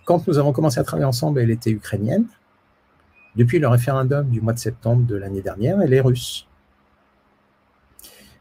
quand 0.05 0.29
nous 0.29 0.37
avons 0.37 0.53
commencé 0.53 0.79
à 0.79 0.85
travailler 0.85 1.07
ensemble, 1.07 1.41
elle 1.41 1.51
était 1.51 1.71
ukrainienne. 1.71 2.27
Depuis 3.37 3.59
le 3.59 3.69
référendum 3.69 4.29
du 4.29 4.43
mois 4.43 4.53
de 4.53 4.59
septembre 4.59 5.07
de 5.07 5.17
l'année 5.17 5.41
dernière, 5.41 5.81
elle 5.81 5.95
est 5.95 6.01
russe. 6.01 6.47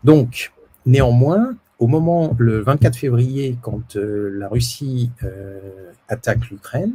Donc, 0.04 0.52
néanmoins, 0.86 1.56
au 1.78 1.88
moment, 1.88 2.36
le 2.38 2.62
24 2.62 2.96
février, 2.98 3.58
quand 3.62 3.96
euh, 3.96 4.30
la 4.38 4.48
Russie 4.48 5.12
euh, 5.24 5.92
attaque 6.08 6.50
l'Ukraine, 6.50 6.94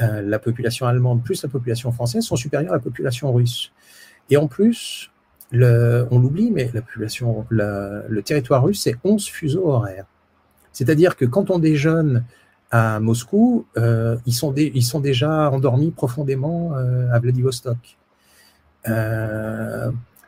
euh, 0.00 0.22
la 0.22 0.38
population 0.38 0.86
allemande 0.86 1.22
plus 1.22 1.42
la 1.42 1.48
population 1.48 1.92
française 1.92 2.24
sont 2.24 2.36
supérieures 2.36 2.72
à 2.72 2.76
la 2.76 2.82
population 2.82 3.32
russe. 3.32 3.72
Et 4.30 4.36
en 4.36 4.46
plus, 4.46 5.10
on 5.52 6.18
l'oublie, 6.18 6.50
mais 6.50 6.70
la 6.74 6.82
population, 6.82 7.46
le 7.50 8.20
territoire 8.20 8.64
russe, 8.64 8.80
c'est 8.82 8.96
11 9.04 9.24
fuseaux 9.26 9.68
horaires. 9.68 10.06
C'est-à-dire 10.72 11.16
que 11.16 11.24
quand 11.24 11.50
on 11.50 11.58
déjeune 11.58 12.24
à 12.72 12.98
Moscou, 12.98 13.64
ils, 13.76 14.34
sont 14.34 14.52
ils 14.56 14.82
sont 14.82 15.00
déjà 15.00 15.50
endormis 15.50 15.92
profondément 15.92 16.74
à 16.74 17.18
Vladivostok. 17.20 17.96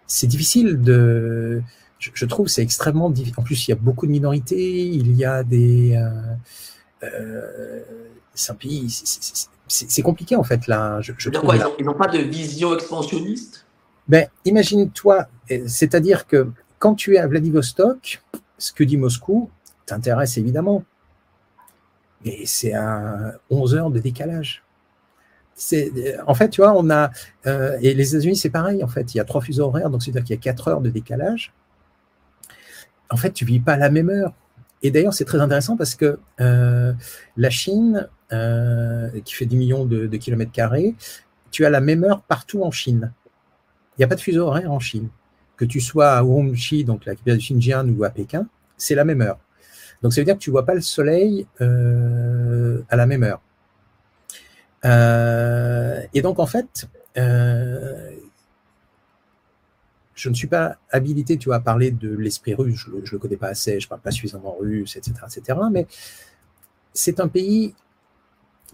c'est 0.06 0.26
difficile 0.28 0.80
de 0.80 1.62
je, 1.98 2.26
trouve 2.26 2.48
c'est 2.48 2.62
extrêmement 2.62 3.10
difficile. 3.10 3.34
En 3.38 3.42
plus, 3.42 3.66
il 3.66 3.70
y 3.70 3.72
a 3.72 3.76
beaucoup 3.76 4.06
de 4.06 4.12
minorités, 4.12 4.86
il 4.86 5.14
y 5.16 5.24
a 5.24 5.42
des. 5.42 5.96
Euh, 5.96 7.04
euh 7.04 7.82
c'est 8.34 8.52
un 8.52 8.54
pays. 8.54 8.88
C'est 9.68 10.02
compliqué 10.02 10.34
en 10.34 10.42
fait 10.42 10.66
là. 10.66 11.00
Je, 11.00 11.12
je 11.18 11.30
quoi, 11.30 11.56
ils 11.78 11.84
n'ont 11.84 11.94
pas 11.94 12.08
de 12.08 12.18
vision 12.18 12.74
expansionniste? 12.74 13.66
Ben, 14.08 14.26
Imagine-toi, 14.46 15.26
c'est-à-dire 15.66 16.26
que 16.26 16.50
quand 16.78 16.94
tu 16.94 17.14
es 17.14 17.18
à 17.18 17.26
Vladivostok, 17.26 18.22
ce 18.56 18.72
que 18.72 18.82
dit 18.82 18.96
Moscou 18.96 19.50
t'intéresse 19.86 20.38
évidemment. 20.38 20.84
Mais 22.24 22.40
c'est 22.46 22.72
à 22.72 23.34
11 23.50 23.74
heures 23.74 23.90
de 23.90 24.00
décalage. 24.00 24.64
En 26.26 26.34
fait, 26.34 26.48
tu 26.48 26.62
vois, 26.62 26.72
on 26.76 26.88
a. 26.90 27.10
Euh, 27.46 27.76
et 27.80 27.94
les 27.94 28.14
États-Unis, 28.14 28.36
c'est 28.36 28.50
pareil, 28.50 28.82
en 28.82 28.88
fait. 28.88 29.14
Il 29.14 29.18
y 29.18 29.20
a 29.20 29.24
trois 29.24 29.40
fuseaux 29.40 29.64
horaires, 29.64 29.90
donc 29.90 30.02
c'est-à-dire 30.02 30.24
qu'il 30.24 30.34
y 30.34 30.38
a 30.38 30.42
4 30.42 30.68
heures 30.68 30.80
de 30.80 30.90
décalage 30.90 31.52
en 33.10 33.16
fait, 33.16 33.32
tu 33.32 33.44
vis 33.44 33.60
pas 33.60 33.74
à 33.74 33.76
la 33.76 33.90
même 33.90 34.10
heure. 34.10 34.32
Et 34.82 34.90
d'ailleurs, 34.90 35.14
c'est 35.14 35.24
très 35.24 35.40
intéressant 35.40 35.76
parce 35.76 35.94
que 35.94 36.18
euh, 36.40 36.92
la 37.36 37.50
Chine, 37.50 38.08
euh, 38.32 39.08
qui 39.24 39.34
fait 39.34 39.46
10 39.46 39.56
millions 39.56 39.84
de, 39.84 40.06
kilomètres 40.16 40.52
carrés, 40.52 40.94
tu 41.50 41.64
as 41.64 41.70
la 41.70 41.80
même 41.80 42.04
heure 42.04 42.22
partout 42.22 42.62
en 42.62 42.70
Chine. 42.70 43.12
Il 43.96 44.00
n'y 44.00 44.04
a 44.04 44.08
pas 44.08 44.14
de 44.14 44.20
fuseau 44.20 44.46
horaire 44.46 44.72
en 44.72 44.78
Chine. 44.78 45.08
Que 45.56 45.64
tu 45.64 45.80
sois 45.80 46.12
à 46.12 46.22
Urumqi, 46.22 46.84
donc 46.84 47.04
la 47.04 47.14
capitale 47.14 47.38
du 47.38 47.44
Xinjiang, 47.44 47.88
ou 47.96 48.04
à 48.04 48.10
Pékin, 48.10 48.46
c'est 48.76 48.94
la 48.94 49.04
même 49.04 49.20
heure. 49.20 49.38
Donc 50.02 50.12
ça 50.12 50.20
veut 50.20 50.24
dire 50.24 50.34
que 50.34 50.40
tu 50.40 50.50
ne 50.50 50.52
vois 50.52 50.64
pas 50.64 50.74
le 50.74 50.80
soleil 50.80 51.46
euh, 51.60 52.80
à 52.88 52.94
la 52.94 53.06
même 53.06 53.24
heure. 53.24 53.40
et 56.14 56.22
donc 56.22 56.38
en 56.38 56.46
fait, 56.46 56.88
je 60.18 60.28
ne 60.28 60.34
suis 60.34 60.48
pas 60.48 60.76
habilité, 60.90 61.36
tu 61.36 61.48
vois, 61.48 61.56
à 61.56 61.60
parler 61.60 61.92
de 61.92 62.10
l'esprit 62.10 62.52
russe. 62.54 62.86
Je 62.86 62.90
ne 62.90 63.10
le, 63.10 63.18
connais 63.18 63.36
pas 63.36 63.48
assez, 63.48 63.78
je 63.78 63.86
ne 63.86 63.88
parle 63.88 64.00
pas 64.00 64.10
suffisamment 64.10 64.56
russe, 64.58 64.96
etc., 64.96 65.14
etc. 65.26 65.58
Mais 65.70 65.86
c'est 66.92 67.20
un 67.20 67.28
pays 67.28 67.74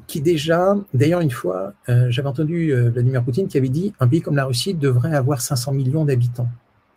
qui 0.06 0.22
déjà, 0.22 0.74
d'ailleurs 0.94 1.20
une 1.20 1.30
fois, 1.30 1.74
euh, 1.90 2.06
j'avais 2.08 2.28
entendu 2.28 2.72
euh, 2.72 2.90
Vladimir 2.90 3.22
Poutine 3.22 3.46
qui 3.46 3.58
avait 3.58 3.68
dit 3.68 3.92
un 4.00 4.08
pays 4.08 4.22
comme 4.22 4.36
la 4.36 4.46
Russie 4.46 4.74
devrait 4.74 5.14
avoir 5.14 5.42
500 5.42 5.72
millions 5.72 6.04
d'habitants. 6.06 6.48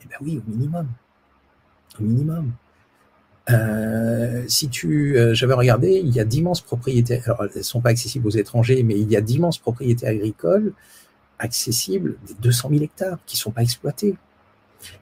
Eh 0.03 0.07
bien 0.07 0.17
oui, 0.21 0.41
au 0.45 0.49
minimum. 0.49 0.87
Au 1.99 2.03
minimum. 2.03 2.53
Euh, 3.49 4.45
si 4.47 4.69
tu, 4.69 5.17
j'avais 5.33 5.53
regardé, 5.53 6.01
il 6.03 6.13
y 6.13 6.19
a 6.21 6.25
d'immenses 6.25 6.61
propriétés. 6.61 7.21
Alors, 7.25 7.43
elles 7.43 7.57
ne 7.57 7.61
sont 7.61 7.81
pas 7.81 7.89
accessibles 7.89 8.27
aux 8.27 8.31
étrangers, 8.31 8.81
mais 8.83 8.97
il 8.97 9.11
y 9.11 9.17
a 9.17 9.21
d'immenses 9.21 9.57
propriétés 9.57 10.07
agricoles 10.07 10.73
accessibles, 11.39 12.15
des 12.25 12.33
200 12.35 12.69
000 12.69 12.83
hectares 12.83 13.19
qui 13.25 13.35
ne 13.35 13.39
sont 13.39 13.51
pas 13.51 13.61
exploités. 13.61 14.15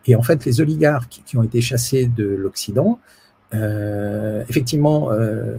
Et 0.08 0.16
en 0.16 0.24
fait, 0.24 0.46
les 0.46 0.62
oligarques 0.62 1.22
qui 1.26 1.38
ont 1.38 1.44
été 1.44 1.62
chassés 1.62 2.06
de 2.08 2.26
l'Occident, 2.26 3.00
euh, 3.54 4.44
effectivement, 4.50 5.12
euh, 5.12 5.56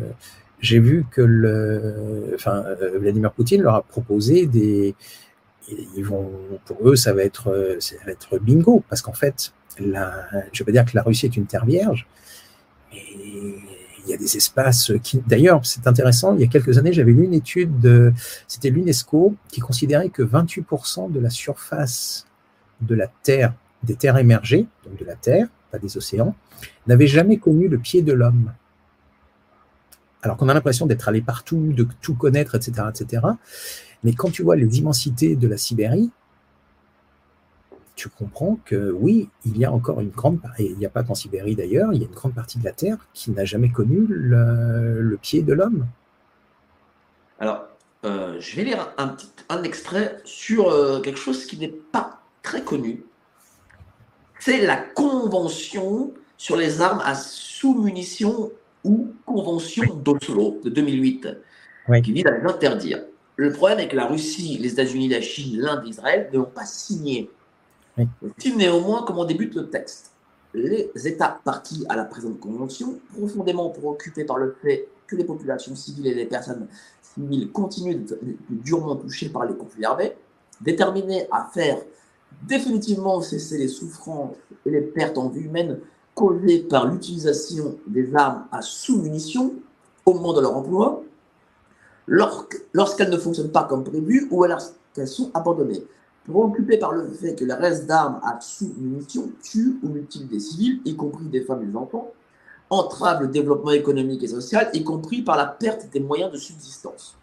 j'ai 0.61 0.79
vu 0.79 1.07
que 1.11 1.23
euh, 1.23 2.37
Vladimir 2.99 3.33
Poutine 3.33 3.63
leur 3.63 3.75
a 3.75 3.83
proposé 3.83 4.47
des, 4.47 4.95
ils 5.69 6.05
vont, 6.05 6.31
pour 6.65 6.89
eux, 6.89 6.97
ça 6.97 7.13
va 7.13 7.23
être, 7.23 7.77
ça 7.81 7.97
va 8.05 8.13
être 8.13 8.39
bingo, 8.39 8.83
parce 8.89 9.03
qu'en 9.03 9.13
fait, 9.13 9.53
la, 9.79 10.27
je 10.53 10.65
veux 10.65 10.73
dire 10.73 10.85
que 10.85 10.93
la 10.95 11.03
Russie 11.03 11.27
est 11.27 11.37
une 11.37 11.47
terre 11.47 11.67
vierge, 11.67 12.07
mais 12.93 13.03
il 14.07 14.11
y 14.11 14.15
a 14.15 14.17
des 14.17 14.37
espaces 14.37 14.93
qui, 15.03 15.21
d'ailleurs, 15.27 15.67
c'est 15.67 15.87
intéressant. 15.89 16.35
Il 16.35 16.41
y 16.41 16.45
a 16.45 16.47
quelques 16.47 16.79
années, 16.79 16.93
j'avais 16.93 17.13
lu 17.13 17.25
une 17.25 17.35
étude, 17.35 17.81
de, 17.81 18.13
c'était 18.47 18.71
l'UNESCO 18.71 19.35
qui 19.49 19.61
considérait 19.61 20.11
que 20.11 20.23
28% 20.23 21.11
de 21.11 21.19
la 21.19 21.31
surface 21.31 22.27
de 22.81 22.95
la 22.95 23.09
terre 23.25 23.53
des 23.87 23.97
terres 23.97 24.19
émergées, 24.19 24.67
donc 24.85 24.99
de 24.99 25.05
la 25.05 25.15
Terre, 25.15 25.49
pas 25.71 25.79
des 25.79 25.97
océans, 25.97 26.35
n'avaient 26.87 27.07
jamais 27.07 27.39
connu 27.39 27.69
le 27.69 27.79
pied 27.79 28.03
de 28.03 28.13
l'homme. 28.13 28.53
Alors 30.23 30.37
qu'on 30.37 30.49
a 30.49 30.55
l'impression 30.55 30.87
d'être 30.87 31.09
allé 31.09 31.23
partout, 31.23 31.73
de 31.73 31.87
tout 32.03 32.15
connaître, 32.15 32.55
etc., 32.55 32.89
etc. 32.89 33.23
Mais 34.03 34.13
quand 34.13 34.31
tu 34.31 34.43
vois 34.43 34.57
les 34.57 34.79
immensités 34.79 35.37
de 35.37 35.49
la 35.49 35.57
Sibérie, 35.57 36.11
tu 37.95 38.11
comprends 38.11 38.59
que 38.65 38.91
oui, 38.91 39.31
il 39.47 39.57
y 39.57 39.65
a 39.65 39.73
encore 39.73 40.01
une 40.01 40.11
grande 40.11 40.41
partie, 40.41 40.65
et 40.65 40.71
il 40.71 40.79
n'y 40.79 40.85
a 40.85 40.91
pas 40.91 41.03
qu'en 41.03 41.15
Sibérie 41.15 41.57
d'ailleurs, 41.57 41.93
il 41.93 42.03
y 42.03 42.05
a 42.05 42.09
une 42.09 42.15
grande 42.15 42.35
partie 42.35 42.59
de 42.59 42.65
la 42.65 42.73
Terre 42.73 42.99
qui 43.15 43.31
n'a 43.31 43.45
jamais 43.45 43.71
connu 43.71 44.05
le, 44.07 45.19
pied 45.23 45.43
de 45.43 45.55
l'homme. 45.55 45.87
Alors, 47.41 47.67
euh, 48.05 48.37
je 48.39 48.57
vais 48.57 48.65
lire 48.65 48.93
un, 48.99 49.09
petit, 49.09 49.31
extrait 49.65 50.19
sur 50.25 50.69
euh, 50.69 51.01
quelque 51.01 51.19
chose 51.19 51.47
qui 51.47 51.57
n'est 51.59 51.69
pas 51.69 52.21
très 52.43 52.63
connu, 52.63 53.03
c'est 54.39 54.65
la 54.65 54.77
Convention 54.77 56.13
sur 56.37 56.57
les 56.57 56.81
armes 56.81 57.03
à 57.05 57.15
sous-munitions 57.15 58.51
ou 58.85 59.13
Convention 59.25 59.95
d'Oslo 59.95 60.61
de 60.65 60.71
2008, 60.71 61.29
qui 62.03 62.13
vise 62.13 62.27
à 62.27 62.39
les 62.39 62.45
interdire. 62.45 63.03
Le 63.37 63.53
problème 63.53 63.81
est 63.81 63.89
que 63.89 63.97
la 63.97 64.07
Russie, 64.07 64.59
les 64.61 64.73
États-Unis, 64.73 65.09
la 65.09 65.21
Chine, 65.21 65.61
l'Inde 65.61 65.87
Israël 65.87 66.31
ne 66.33 66.39
l'ont 66.39 66.45
pas 66.45 66.65
signé. 66.65 67.31
Oui. 67.99 68.07
néanmoins 68.57 69.05
comment 69.07 69.25
débute 69.25 69.55
le 69.55 69.69
texte. 69.69 70.13
Les 70.55 70.91
États 71.05 71.41
partis 71.45 71.85
à 71.89 71.97
la 71.97 72.05
présente 72.05 72.41
convention, 72.41 72.99
profondément 73.15 73.71
préoccupés 73.71 74.25
par 74.25 74.39
le 74.39 74.57
fait 74.63 74.89
que 75.07 75.17
les 75.17 75.25
populations 75.25 75.75
civiles 75.75 76.07
et 76.07 76.15
les 76.15 76.25
personnes 76.25 76.67
civiles 77.03 77.51
continuent 77.51 77.97
d'être 77.97 78.19
durement 78.49 78.97
touchées 78.97 79.29
par 79.29 79.45
les 79.45 79.55
conflits 79.55 79.85
armés, 79.85 80.13
déterminés 80.61 81.27
à 81.31 81.51
faire 81.53 81.79
définitivement 82.43 83.21
cesser 83.21 83.59
les 83.59 83.69
souffrances 83.69 84.37
et 84.65 84.71
les 84.71 84.81
pertes 84.81 85.19
en 85.19 85.29
vie 85.29 85.41
humaine 85.41 85.81
causées 86.15 86.61
par 86.61 86.87
l'utilisation 86.87 87.77
des 87.87 88.15
armes 88.15 88.47
à 88.51 88.63
sous-munitions 88.63 89.55
au 90.05 90.15
moment 90.15 90.33
de 90.33 90.41
leur 90.41 90.57
emploi, 90.57 91.03
lorsqu'elles 92.07 93.11
ne 93.11 93.19
fonctionnent 93.19 93.51
pas 93.51 93.65
comme 93.65 93.85
prévu 93.85 94.29
ou 94.31 94.45
alors 94.45 94.61
qu'elles 94.95 95.09
sont 95.09 95.31
abandonnées. 95.35 95.85
Préoccupés 96.29 96.79
par 96.79 96.93
le 96.93 97.09
fait 97.09 97.35
que 97.35 97.45
les 97.45 97.55
restes 97.55 97.87
d'armes 97.87 98.21
à 98.23 98.41
sous-munitions 98.41 99.31
tuent 99.43 99.79
ou 99.83 99.89
mutilent 99.89 100.29
des 100.29 100.41
civils, 100.41 100.81
y 100.85 100.97
compris 100.97 101.27
des 101.27 101.43
femmes 101.43 101.63
et 101.63 101.67
des 101.67 101.77
enfants, 101.77 102.13
entravent 102.71 103.23
le 103.23 103.29
développement 103.29 103.73
économique 103.73 104.23
et 104.25 104.29
social, 104.29 104.71
y 104.73 104.83
compris 104.83 105.23
par 105.23 105.37
la 105.37 105.47
perte 105.47 105.89
des 105.91 106.01
moyens 106.01 106.33
de 106.33 106.37
subsistance. 106.37 107.17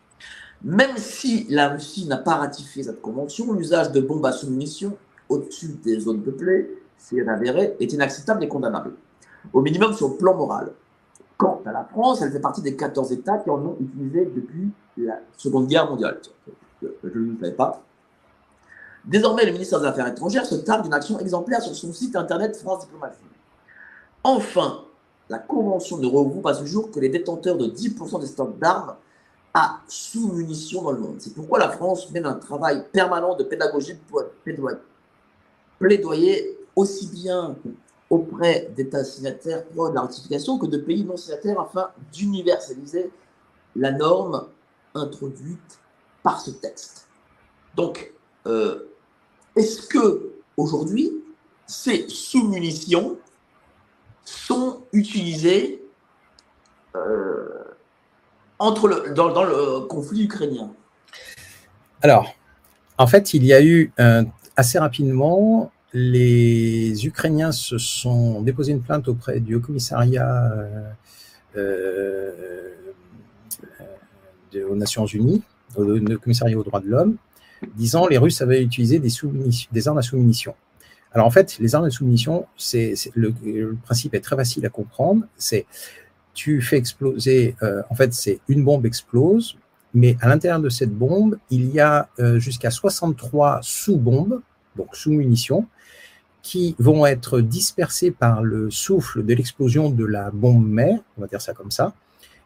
Même 0.63 0.97
si 0.97 1.45
la 1.49 1.69
Russie 1.69 2.07
n'a 2.07 2.17
pas 2.17 2.35
ratifié 2.35 2.83
cette 2.83 3.01
convention, 3.01 3.51
l'usage 3.53 3.91
de 3.91 3.99
bombes 3.99 4.25
à 4.25 4.31
sous-munitions 4.31 4.95
au-dessus 5.27 5.79
des 5.83 5.99
zones 5.99 6.21
peuplées, 6.21 6.83
elle 7.11 7.29
avéré, 7.29 7.75
est 7.79 7.91
inacceptable 7.91 8.43
et 8.43 8.47
condamnable. 8.47 8.93
Au 9.51 9.61
minimum 9.61 9.93
sur 9.93 10.09
le 10.09 10.15
plan 10.15 10.35
moral. 10.35 10.71
Quant 11.37 11.61
à 11.65 11.71
la 11.71 11.83
France, 11.83 12.21
elle 12.21 12.31
fait 12.31 12.39
partie 12.39 12.61
des 12.61 12.75
14 12.75 13.11
États 13.11 13.39
qui 13.39 13.49
en 13.49 13.59
ont 13.59 13.75
utilisé 13.81 14.25
depuis 14.33 14.71
la 14.97 15.19
Seconde 15.35 15.67
Guerre 15.67 15.89
mondiale. 15.89 16.19
Je 16.81 16.87
ne 17.19 17.31
le 17.31 17.37
savais 17.39 17.51
pas. 17.51 17.81
Désormais, 19.03 19.45
le 19.45 19.51
ministère 19.51 19.81
des 19.81 19.87
Affaires 19.87 20.07
étrangères 20.07 20.45
se 20.45 20.55
targue 20.55 20.83
d'une 20.83 20.93
action 20.93 21.19
exemplaire 21.19 21.61
sur 21.61 21.75
son 21.75 21.91
site 21.91 22.15
internet 22.15 22.55
France 22.55 22.85
Diplomatie. 22.85 23.17
Enfin, 24.23 24.85
la 25.27 25.39
Convention 25.39 25.97
ne 25.97 26.07
regroupe 26.07 26.45
à 26.47 26.53
ce 26.53 26.65
jour 26.65 26.89
que 26.89 27.01
les 27.01 27.09
détenteurs 27.09 27.57
de 27.57 27.65
10% 27.65 28.21
des 28.21 28.27
stocks 28.27 28.57
d'armes 28.59 28.95
à 29.53 29.81
sous-munitions 29.87 30.81
dans 30.81 30.91
le 30.91 30.99
monde. 30.99 31.15
C'est 31.19 31.33
pourquoi 31.33 31.59
la 31.59 31.69
France 31.69 32.09
mène 32.11 32.25
un 32.25 32.33
travail 32.35 32.85
permanent 32.91 33.35
de 33.35 33.43
pédagogie 33.43 33.95
pour 34.09 34.23
plaidoyer 35.79 36.57
aussi 36.75 37.07
bien 37.07 37.55
auprès 38.09 38.71
d'États 38.75 39.03
signataires 39.03 39.63
pour 39.65 39.89
la 39.91 40.01
ratification 40.01 40.57
que 40.57 40.65
de 40.65 40.77
pays 40.77 41.03
non 41.03 41.17
signataires 41.17 41.59
afin 41.59 41.91
d'universaliser 42.11 43.11
la 43.75 43.91
norme 43.91 44.47
introduite 44.95 45.79
par 46.21 46.39
ce 46.39 46.51
texte. 46.51 47.07
Donc, 47.75 48.13
euh, 48.45 48.87
est-ce 49.55 49.87
que 49.87 50.33
aujourd'hui, 50.57 51.23
ces 51.65 52.07
sous-munitions 52.07 53.17
sont 54.23 54.83
utilisées 54.91 55.83
euh, 56.95 57.62
entre 58.59 58.87
le, 58.87 59.13
dans, 59.13 59.43
le 59.43 59.81
conflit 59.87 60.23
ukrainien 60.23 60.71
Alors, 62.01 62.33
en 62.97 63.07
fait, 63.07 63.33
il 63.33 63.45
y 63.45 63.53
a 63.53 63.63
eu 63.63 63.91
assez 64.55 64.79
rapidement, 64.79 65.71
les 65.93 67.05
Ukrainiens 67.05 67.51
se 67.51 67.77
sont 67.77 68.41
déposé 68.41 68.71
une 68.71 68.81
plainte 68.81 69.07
auprès 69.07 69.39
du 69.39 69.55
Haut 69.55 69.59
Commissariat 69.59 70.51
euh, 70.51 70.91
euh, 71.55 72.71
aux 74.69 74.75
Nations 74.75 75.05
Unies, 75.05 75.43
au, 75.75 75.85
Commissariat 76.17 76.57
aux 76.57 76.63
droits 76.63 76.79
de 76.79 76.87
l'homme, 76.87 77.17
disant 77.75 78.07
les 78.07 78.17
Russes 78.17 78.41
avaient 78.41 78.61
utilisé 78.61 78.99
des, 78.99 79.87
armes 79.87 79.97
à 79.97 80.01
sous-munitions. 80.01 80.55
Alors 81.11 81.27
en 81.27 81.31
fait, 81.31 81.57
les 81.59 81.75
armes 81.75 81.85
à 81.85 81.91
sous-munitions, 81.91 82.47
le, 83.15 83.33
le, 83.45 83.77
principe 83.83 84.15
est 84.15 84.19
très 84.19 84.35
facile 84.35 84.65
à 84.65 84.69
comprendre. 84.69 85.25
C'est 85.37 85.67
tu 86.33 86.61
fais 86.61 86.77
exploser, 86.77 87.55
euh, 87.61 87.81
en 87.89 87.95
fait, 87.95 88.13
c'est 88.13 88.39
une 88.47 88.63
bombe 88.63 88.85
explose, 88.85 89.57
mais 89.93 90.17
à 90.21 90.27
l'intérieur 90.27 90.59
de 90.59 90.69
cette 90.69 90.93
bombe, 90.93 91.37
il 91.49 91.69
y 91.69 91.79
a 91.79 92.09
euh, 92.19 92.39
jusqu'à 92.39 92.71
63 92.71 93.59
sous-bombes, 93.61 94.41
donc 94.75 94.95
sous-munitions, 94.95 95.67
qui 96.41 96.75
vont 96.79 97.05
être 97.05 97.39
dispersées 97.39 98.11
par 98.11 98.43
le 98.43 98.69
souffle 98.69 99.23
de 99.23 99.33
l'explosion 99.33 99.89
de 99.89 100.05
la 100.05 100.31
bombe 100.31 100.67
mère, 100.67 100.99
on 101.17 101.21
va 101.21 101.27
dire 101.27 101.41
ça 101.41 101.53
comme 101.53 101.71
ça, 101.71 101.93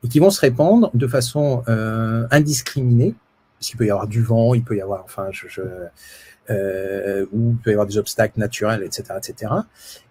et 0.03 0.07
qui 0.07 0.19
vont 0.19 0.29
se 0.29 0.41
répandre 0.41 0.91
de 0.93 1.07
façon 1.07 1.63
euh, 1.67 2.27
indiscriminée 2.29 3.15
parce 3.57 3.69
qu'il 3.69 3.77
peut 3.77 3.87
y 3.87 3.89
avoir 3.89 4.07
du 4.07 4.21
vent, 4.21 4.53
il 4.53 4.63
peut 4.63 4.77
y 4.77 4.81
avoir, 4.81 5.03
enfin, 5.03 5.27
je, 5.31 5.47
je 5.47 5.61
euh, 6.49 7.25
il 7.33 7.55
peut 7.57 7.71
y 7.71 7.73
avoir 7.73 7.87
des 7.87 7.97
obstacles 7.97 8.39
naturels, 8.39 8.83
etc., 8.83 9.15
etc. 9.17 9.51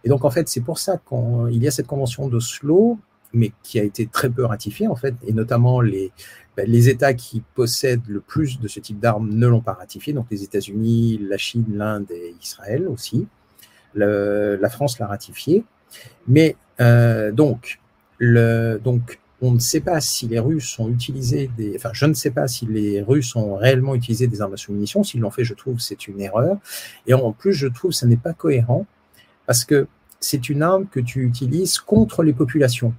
Et 0.05 0.09
donc 0.09 0.25
en 0.25 0.31
fait, 0.31 0.49
c'est 0.49 0.61
pour 0.61 0.79
ça 0.79 0.99
qu'il 1.09 1.63
y 1.63 1.69
a 1.69 1.71
cette 1.71 1.87
convention 1.87 2.29
d'Oslo, 2.29 2.99
mais 3.37 3.53
qui 3.63 3.79
a 3.79 3.85
été 3.85 4.07
très 4.07 4.31
peu 4.31 4.45
ratifiée 4.45 4.89
en 4.89 4.97
fait, 4.97 5.15
et 5.27 5.33
notamment 5.33 5.81
les 5.81 6.13
ben, 6.57 6.67
les 6.69 6.89
États 6.89 7.13
qui 7.13 7.43
possèdent 7.55 8.09
le 8.09 8.21
plus 8.21 8.59
de 8.61 8.67
ce 8.67 8.81
type 8.81 8.99
d'armes 8.99 9.29
ne 9.29 9.47
l'ont 9.47 9.61
pas 9.61 9.75
ratifié, 9.75 10.15
donc 10.15 10.27
les 10.31 10.43
États-Unis, 10.43 11.21
la 11.29 11.37
Chine, 11.37 11.67
l'Inde 11.75 12.11
et 12.11 12.35
Israël 12.41 12.89
aussi. 12.89 13.27
La 13.95 14.69
France 14.69 14.99
l'a 14.99 15.07
ratifié, 15.07 15.65
mais 16.29 16.57
euh, 16.81 17.33
donc 17.33 17.81
le 18.19 18.79
donc 18.83 19.19
on 19.43 19.53
ne 19.53 19.59
sait 19.59 19.81
pas 19.81 20.01
si 20.01 20.27
les 20.29 20.39
Russes 20.39 20.79
ont 20.79 20.89
utilisé 20.89 21.51
des, 21.57 21.75
enfin, 21.77 21.91
je 21.93 22.07
ne 22.07 22.15
sais 22.15 22.31
pas 22.31 22.49
si 22.49 22.65
les 22.67 23.03
Russes 23.03 23.37
ont 23.37 23.57
réellement 23.57 23.95
utilisé 23.95 24.27
des 24.27 24.41
armes 24.41 24.55
à 24.55 24.57
sous-munitions. 24.57 25.03
S'ils 25.05 25.21
l'ont 25.21 25.31
fait, 25.31 25.45
je 25.45 25.55
trouve 25.55 25.79
c'est 25.79 26.09
une 26.09 26.21
erreur. 26.21 26.57
Et 27.07 27.15
en 27.15 27.33
plus, 27.33 27.53
je 27.53 27.69
trouve 27.69 27.91
que 27.91 27.97
ce 27.97 28.07
n'est 28.07 28.17
pas 28.17 28.33
cohérent 28.33 28.87
parce 29.47 29.65
que 29.65 29.89
c'est 30.21 30.49
une 30.49 30.63
arme 30.63 30.87
que 30.87 31.01
tu 31.01 31.23
utilises 31.25 31.79
contre 31.79 32.23
les 32.23 32.33
populations. 32.33 32.95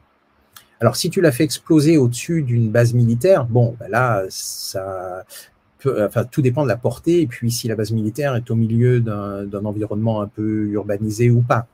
Alors, 0.80 0.96
si 0.96 1.10
tu 1.10 1.22
la 1.22 1.32
fais 1.32 1.44
exploser 1.44 1.98
au-dessus 1.98 2.44
d'une 2.44 2.70
base 2.70 2.94
militaire, 2.94 3.46
bon, 3.46 3.76
ben 3.80 3.90
là, 3.90 4.26
ça, 4.30 5.26
peut, 5.80 6.06
enfin, 6.06 6.24
tout 6.24 6.42
dépend 6.42 6.64
de 6.64 6.68
la 6.68 6.78
portée. 6.78 7.22
Et 7.22 7.28
puis, 7.28 7.52
si 7.52 7.68
la 7.68 7.76
base 7.76 7.92
militaire 7.92 8.36
est 8.36 8.52
au 8.52 8.56
milieu 8.56 9.00
d'un 9.00 9.66
environnement 9.66 10.22
un 10.22 10.28
peu 10.28 10.68
urbanisé 10.68 11.30
ou 11.30 11.42
pas. 11.42 11.68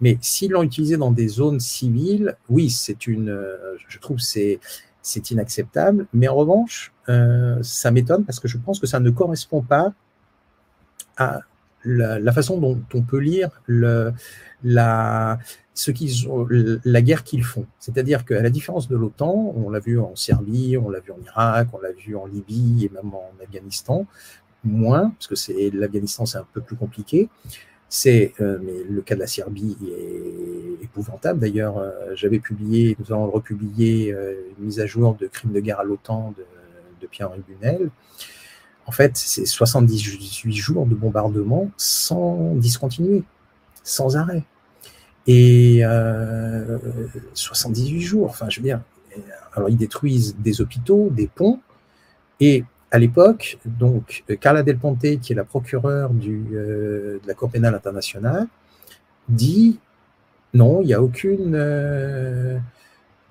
Mais 0.00 0.16
s'ils 0.20 0.52
l'ont 0.52 0.62
utilisé 0.62 0.96
dans 0.96 1.10
des 1.10 1.26
zones 1.26 1.58
civiles, 1.58 2.36
oui, 2.48 2.70
c'est 2.70 3.08
une, 3.08 3.36
je 3.88 3.98
trouve 3.98 4.20
c'est 4.20 4.60
c'est 5.02 5.30
inacceptable. 5.30 6.06
Mais 6.12 6.28
en 6.28 6.36
revanche, 6.36 6.92
euh, 7.08 7.58
ça 7.62 7.90
m'étonne 7.90 8.24
parce 8.24 8.40
que 8.40 8.48
je 8.48 8.58
pense 8.58 8.78
que 8.78 8.86
ça 8.86 9.00
ne 9.00 9.10
correspond 9.10 9.62
pas 9.62 9.92
à 11.16 11.40
la, 11.84 12.18
la 12.18 12.32
façon 12.32 12.58
dont 12.58 12.80
on 12.94 13.02
peut 13.02 13.18
lire 13.18 13.50
le, 13.66 14.12
la, 14.62 15.38
ce 15.78 15.92
qu'ils 15.92 16.28
ont, 16.28 16.44
la 16.84 17.02
guerre 17.02 17.22
qu'ils 17.22 17.44
font. 17.44 17.64
C'est-à-dire 17.78 18.24
qu'à 18.24 18.42
la 18.42 18.50
différence 18.50 18.88
de 18.88 18.96
l'OTAN, 18.96 19.54
on 19.56 19.70
l'a 19.70 19.78
vu 19.78 20.00
en 20.00 20.16
Serbie, 20.16 20.76
on 20.76 20.90
l'a 20.90 20.98
vu 20.98 21.12
en 21.12 21.20
Irak, 21.24 21.68
on 21.72 21.78
l'a 21.78 21.92
vu 21.92 22.16
en 22.16 22.26
Libye 22.26 22.86
et 22.86 22.88
même 22.88 23.14
en 23.14 23.30
Afghanistan, 23.40 24.04
moins, 24.64 25.10
parce 25.10 25.28
que 25.28 25.36
c'est 25.36 25.70
l'Afghanistan 25.70 26.26
c'est 26.26 26.38
un 26.38 26.46
peu 26.52 26.62
plus 26.62 26.74
compliqué. 26.74 27.28
C'est, 27.88 28.32
euh, 28.40 28.58
mais 28.60 28.72
le 28.90 29.00
cas 29.02 29.14
de 29.14 29.20
la 29.20 29.28
Serbie 29.28 29.76
est 29.86 30.82
épouvantable. 30.82 31.38
D'ailleurs, 31.38 31.78
euh, 31.78 31.92
j'avais 32.16 32.40
publié, 32.40 32.96
nous 32.98 33.12
allons 33.12 33.30
republier 33.30 34.12
euh, 34.12 34.34
une 34.58 34.64
mise 34.64 34.80
à 34.80 34.86
jour 34.86 35.14
de 35.14 35.28
Crimes 35.28 35.52
de 35.52 35.60
guerre 35.60 35.78
à 35.78 35.84
l'OTAN 35.84 36.34
de, 36.36 36.44
de 37.00 37.06
Pierre-Henri 37.06 37.44
Bunel. 37.46 37.90
En 38.86 38.90
fait, 38.90 39.16
c'est 39.16 39.46
78 39.46 40.52
jours 40.52 40.86
de 40.86 40.96
bombardement 40.96 41.70
sans 41.76 42.56
discontinuer, 42.56 43.22
sans 43.84 44.16
arrêt. 44.16 44.42
Et 45.30 45.82
78 47.34 48.00
jours, 48.00 48.30
enfin, 48.30 48.48
je 48.48 48.60
veux 48.60 48.64
dire, 48.64 48.80
alors 49.52 49.68
ils 49.68 49.76
détruisent 49.76 50.36
des 50.38 50.60
hôpitaux, 50.60 51.10
des 51.10 51.26
ponts, 51.26 51.60
et 52.40 52.64
à 52.90 52.98
l'époque, 52.98 53.58
donc 53.66 54.24
Carla 54.40 54.62
Del 54.62 54.78
Ponte, 54.78 55.20
qui 55.20 55.32
est 55.32 55.36
la 55.36 55.44
procureure 55.44 56.10
du, 56.10 56.46
euh, 56.54 57.18
de 57.22 57.28
la 57.28 57.34
Cour 57.34 57.50
pénale 57.50 57.74
internationale, 57.74 58.46
dit 59.28 59.78
non, 60.54 60.80
il 60.80 60.86
n'y 60.86 60.94
a 60.94 61.02
aucune, 61.02 61.54
euh, 61.54 62.58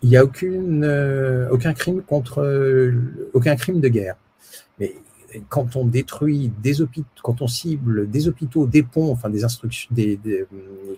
il 0.03 0.09
y 0.09 0.17
a 0.17 0.23
aucune, 0.23 0.83
euh, 0.83 1.49
aucun 1.49 1.73
crime 1.73 2.03
contre, 2.03 2.91
aucun 3.33 3.55
crime 3.55 3.81
de 3.81 3.87
guerre. 3.87 4.15
Quand 5.49 5.75
on 5.75 5.85
détruit 5.85 6.51
des 6.61 6.81
hôpitaux, 6.81 7.07
quand 7.21 7.41
on 7.41 7.47
cible 7.47 8.09
des 8.09 8.27
hôpitaux, 8.27 8.65
des 8.65 8.83
ponts, 8.83 9.11
enfin 9.11 9.29
des 9.29 9.43
instructions, 9.43 9.89
des, 9.93 10.17
des, 10.17 10.45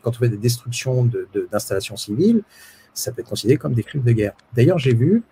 quand 0.02 0.12
on 0.12 0.20
fait 0.20 0.30
des 0.30 0.38
destructions 0.38 1.10
d'installations 1.52 1.98
civiles, 1.98 2.44
ça 2.94 3.12
peut 3.12 3.22
être 3.22 3.30
considéré 3.30 3.58
comme 3.58 3.74
des 3.74 3.84
crimes 3.84 4.04
de 4.04 4.12
guerre. 4.12 4.34
D'ailleurs, 4.54 4.78
j'ai 4.78 4.94
vu 4.94 5.24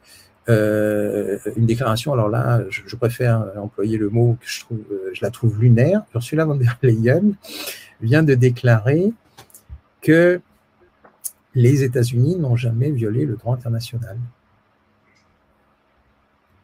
euh, 0.50 1.38
une 1.58 1.66
déclaration, 1.66 2.14
alors 2.14 2.30
là, 2.30 2.64
je, 2.70 2.82
je, 2.86 2.96
préfère 2.96 3.52
employer 3.58 3.98
le 3.98 4.10
mot 4.10 4.38
que 4.40 4.48
je, 4.48 4.62
trouve, 4.62 4.80
euh, 4.92 5.12
je 5.14 5.22
la 5.22 5.30
trouve 5.30 5.60
lunaire. 5.60 6.04
Ursula 6.16 6.46
von 6.46 6.56
der 6.56 6.78
Leyen 6.82 7.34
vient 8.02 8.24
de 8.24 8.34
déclarer 8.34 9.12
que 10.02 10.40
les 11.54 11.84
États-Unis 11.84 12.38
n'ont 12.38 12.56
jamais 12.56 12.92
violé 12.92 13.26
le 13.26 13.36
droit 13.36 13.56
international. 13.56 14.18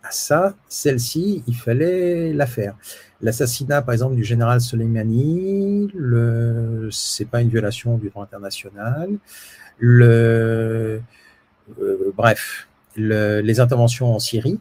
À 0.03 0.11
ça, 0.11 0.53
celle-ci, 0.67 1.43
il 1.47 1.55
fallait 1.55 2.34
la 2.34 2.45
faire. 2.45 2.75
L'assassinat, 3.21 3.81
par 3.81 3.93
exemple, 3.93 4.15
du 4.15 4.23
général 4.23 4.59
Soleimani, 4.59 5.89
le, 5.95 6.89
c'est 6.91 7.25
pas 7.25 7.41
une 7.41 7.47
violation 7.47 7.97
du 7.97 8.09
droit 8.09 8.23
international. 8.23 9.17
Le, 9.80 11.01
euh, 11.80 12.11
bref, 12.15 12.67
le, 12.97 13.39
les 13.39 13.59
interventions 13.61 14.13
en 14.13 14.19
Syrie. 14.19 14.59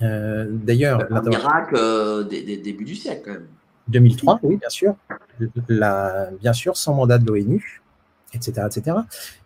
Euh, 0.00 0.46
D'ailleurs, 0.48 1.06
en 1.10 1.30
Irak, 1.30 1.68
euh, 1.74 2.24
début 2.24 2.84
du 2.84 2.94
siècle, 2.94 3.22
quand 3.24 3.32
même. 3.32 3.46
2003, 3.88 4.40
oui, 4.42 4.56
bien 4.56 4.68
sûr. 4.68 4.96
La, 5.68 6.30
bien 6.40 6.52
sûr, 6.52 6.76
sans 6.76 6.94
mandat 6.94 7.18
de 7.18 7.26
l'ONU, 7.26 7.82
etc., 8.32 8.66
etc. 8.66 8.96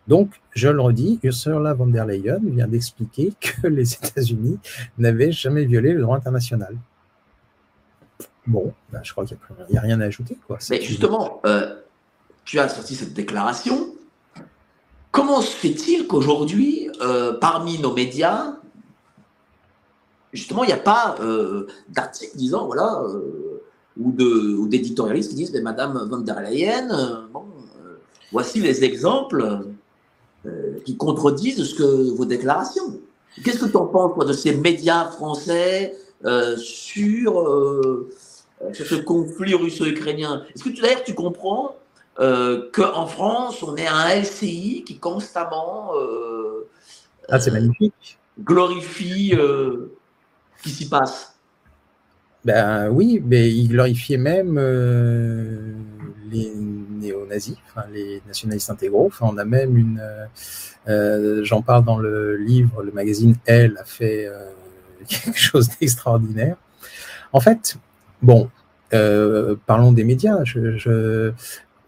Donc, 0.07 0.41
je 0.51 0.69
le 0.69 0.81
redis, 0.81 1.19
Ursula 1.23 1.73
von 1.73 1.87
der 1.87 2.05
Leyen 2.05 2.39
vient 2.43 2.67
d'expliquer 2.67 3.33
que 3.39 3.67
les 3.67 3.93
États-Unis 3.93 4.59
n'avaient 4.97 5.31
jamais 5.31 5.65
violé 5.65 5.93
le 5.93 6.01
droit 6.01 6.17
international. 6.17 6.77
Bon, 8.45 8.73
ben, 8.91 9.01
je 9.03 9.11
crois 9.11 9.25
qu'il 9.25 9.37
n'y 9.69 9.77
a, 9.77 9.81
a, 9.81 9.83
rien 9.83 9.99
à 9.99 10.05
ajouter. 10.05 10.37
Quoi. 10.47 10.57
Mais 10.69 10.81
justement, 10.81 11.41
euh, 11.45 11.81
tu 12.45 12.59
as 12.59 12.69
sorti 12.69 12.95
cette 12.95 13.13
déclaration 13.13 13.93
Comment 15.17 15.41
se 15.41 15.49
fait-il 15.49 16.05
qu'aujourd'hui, 16.05 16.91
euh, 17.01 17.33
parmi 17.39 17.79
nos 17.79 17.91
médias, 17.91 18.57
justement, 20.31 20.63
il 20.63 20.67
n'y 20.67 20.73
a 20.73 20.77
pas 20.77 21.15
euh, 21.21 21.65
d'articles 21.89 22.37
disant, 22.37 22.67
voilà, 22.67 23.01
euh, 23.03 23.63
ou, 23.99 24.67
d'éditorialistes 24.67 25.31
qui 25.31 25.35
disent, 25.37 25.53
mais 25.53 25.61
Madame 25.61 26.07
von 26.07 26.19
der 26.19 26.39
Leyen, 26.41 27.27
bon, 27.33 27.45
voici 28.31 28.59
les 28.59 28.83
exemples 28.83 29.65
euh, 30.45 30.79
qui 30.85 30.97
contredisent 30.97 31.63
ce 31.63 31.75
que 31.75 32.15
vos 32.15 32.25
déclarations. 32.25 32.99
Qu'est-ce 33.43 33.59
que 33.59 33.69
tu 33.69 33.77
en 33.77 33.85
penses, 33.85 34.25
de 34.25 34.33
ces 34.33 34.55
médias 34.55 35.05
français 35.05 35.95
sur, 36.57 38.07
sur 38.73 38.85
ce 38.85 38.95
conflit 38.95 39.53
russo-ukrainien? 39.53 40.43
Est-ce 40.55 40.63
que 40.63 40.81
d'ailleurs 40.81 41.03
tu 41.03 41.13
comprends 41.13 41.75
euh, 42.19 42.69
qu'en 42.73 43.05
France, 43.05 43.61
on 43.61 43.75
est 43.75 43.87
un 43.87 44.07
LCI 44.21 44.83
qui 44.85 44.97
constamment 44.97 45.91
euh, 45.95 46.67
ah, 47.29 47.39
c'est 47.39 47.51
magnifique. 47.51 48.17
glorifie 48.39 49.35
euh, 49.35 49.91
ce 50.57 50.63
qui 50.63 50.69
s'y 50.69 50.89
passe? 50.89 51.35
Ben 52.43 52.89
oui, 52.89 53.21
mais 53.23 53.51
il 53.51 53.67
glorifiait 53.67 54.17
même 54.17 54.57
euh, 54.57 55.73
les 56.29 56.53
néo-nazis, 56.55 57.57
les 57.91 58.21
nationalistes 58.27 58.69
intégraux. 58.69 59.11
On 59.21 59.37
a 59.37 59.45
même 59.45 59.77
une, 59.77 60.01
euh, 60.87 61.43
j'en 61.43 61.61
parle 61.61 61.85
dans 61.85 61.97
le 61.97 62.37
livre, 62.37 62.83
le 62.83 62.91
magazine 62.91 63.35
Elle 63.45 63.77
a 63.77 63.83
fait 63.83 64.29
quelque 65.07 65.37
chose 65.37 65.69
d'extraordinaire. 65.79 66.57
En 67.33 67.39
fait, 67.39 67.77
bon, 68.21 68.49
parlons 69.65 69.91
des 69.91 70.03
médias. 70.03 70.43
Je, 70.43 70.77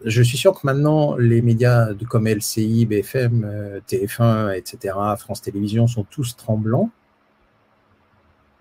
je, 0.04 0.22
suis 0.22 0.38
sûr 0.38 0.52
que 0.52 0.66
maintenant, 0.66 1.16
les 1.16 1.42
médias 1.42 1.88
comme 2.08 2.26
LCI, 2.26 2.86
BFM, 2.86 3.80
TF1, 3.88 4.56
etc., 4.56 4.94
France 5.18 5.42
Télévisions 5.42 5.86
sont 5.86 6.04
tous 6.04 6.36
tremblants 6.36 6.90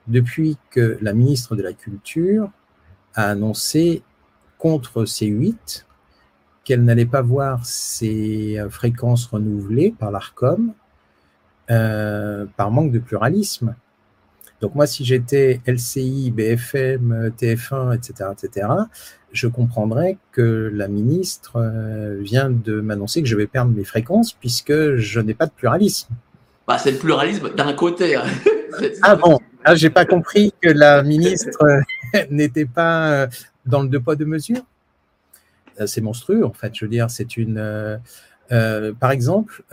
depuis 0.10 0.57
que 0.72 0.97
la 1.01 1.14
ministre 1.14 1.56
de 1.56 1.64
la 1.64 1.73
Culture 1.73 2.49
a 3.14 3.30
annoncé 3.30 4.03
contre 4.60 5.06
C8 5.06 5.86
qu'elle 6.64 6.84
n'allait 6.84 7.07
pas 7.07 7.23
voir 7.23 7.65
ses 7.65 8.60
euh, 8.60 8.69
fréquences 8.69 9.26
renouvelées 9.26 9.95
par 9.98 10.11
l'ARCOM 10.11 10.73
euh, 11.72 12.45
par 12.57 12.69
manque 12.69 12.91
de 12.91 12.99
pluralisme. 12.99 13.76
Donc 14.61 14.76
moi, 14.76 14.86
si 14.88 15.06
j'étais 15.06 15.61
LCI, 15.65 16.31
BFM, 16.31 17.31
TF1, 17.40 17.95
etc., 17.95 18.30
etc., 18.31 18.68
je 19.31 19.48
comprendrais 19.48 20.18
que 20.31 20.72
la 20.73 20.88
ministre 20.88 21.57
euh, 21.57 22.18
vient 22.22 22.49
de 22.49 22.81
m'annoncer 22.81 23.22
que 23.22 23.27
je 23.27 23.36
vais 23.36 23.48
perdre 23.48 23.72
mes 23.72 23.84
fréquences 23.84 24.34
puisque 24.34 24.95
je 24.95 25.19
n'ai 25.19 25.34
pas 25.34 25.45
de 25.45 25.52
pluralisme. 25.52 26.10
Bah, 26.68 26.77
c'est 26.77 26.91
le 26.91 26.98
pluralisme 26.98 27.53
d'un 27.56 27.73
côté. 27.73 28.15
Hein. 28.15 28.23
ah 29.03 29.15
bon, 29.15 29.40
ah, 29.64 29.76
j'ai 29.76 29.90
pas 29.90 30.06
compris 30.06 30.53
que 30.61 30.69
la 30.69 31.03
ministre 31.03 31.81
n'était 32.31 32.65
pas 32.65 33.27
dans 33.70 33.82
le 33.84 33.90
deux 33.90 34.00
poids 34.00 34.16
deux 34.16 34.26
mesures. 34.26 34.64
Euh, 35.80 35.88
c'est 35.88 36.02
monstrueux 36.02 36.46
en 36.46 36.54
fait. 36.54 36.76
Je 36.76 36.86
veux 36.86 36.91
dire, 36.91 37.10
c'est 37.10 37.38
une. 37.38 37.58
Euh, 38.52 38.94
par 39.00 39.12
exemple, 39.12 39.64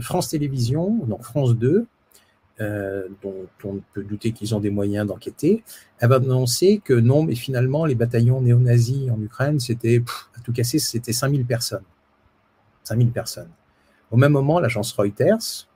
France 0.00 0.28
Télévisions, 0.28 0.90
donc 1.06 1.22
France 1.22 1.54
2, 1.56 1.86
dont 2.58 3.46
on 3.64 3.80
peut 3.94 4.02
douter 4.02 4.32
qu'ils 4.32 4.54
ont 4.54 4.60
des 4.60 4.70
moyens 4.70 5.06
d'enquêter, 5.06 5.62
va 6.02 6.16
annoncer 6.16 6.82
que 6.84 6.92
non, 6.92 7.22
mais 7.22 7.36
finalement, 7.36 7.86
les 7.86 7.94
bataillons 7.94 8.40
néo-nazis 8.40 9.10
en 9.10 9.22
Ukraine, 9.22 9.60
c'était, 9.60 10.02
à 10.36 10.40
tout 10.40 10.52
casser, 10.52 10.80
c'était 10.80 11.12
5000 11.12 11.46
personnes. 11.46 11.84
5000 12.82 13.12
personnes. 13.12 13.50
Au 14.10 14.16
même 14.16 14.32
moment, 14.32 14.58
l'agence 14.58 14.92
Reuters, 14.92 15.68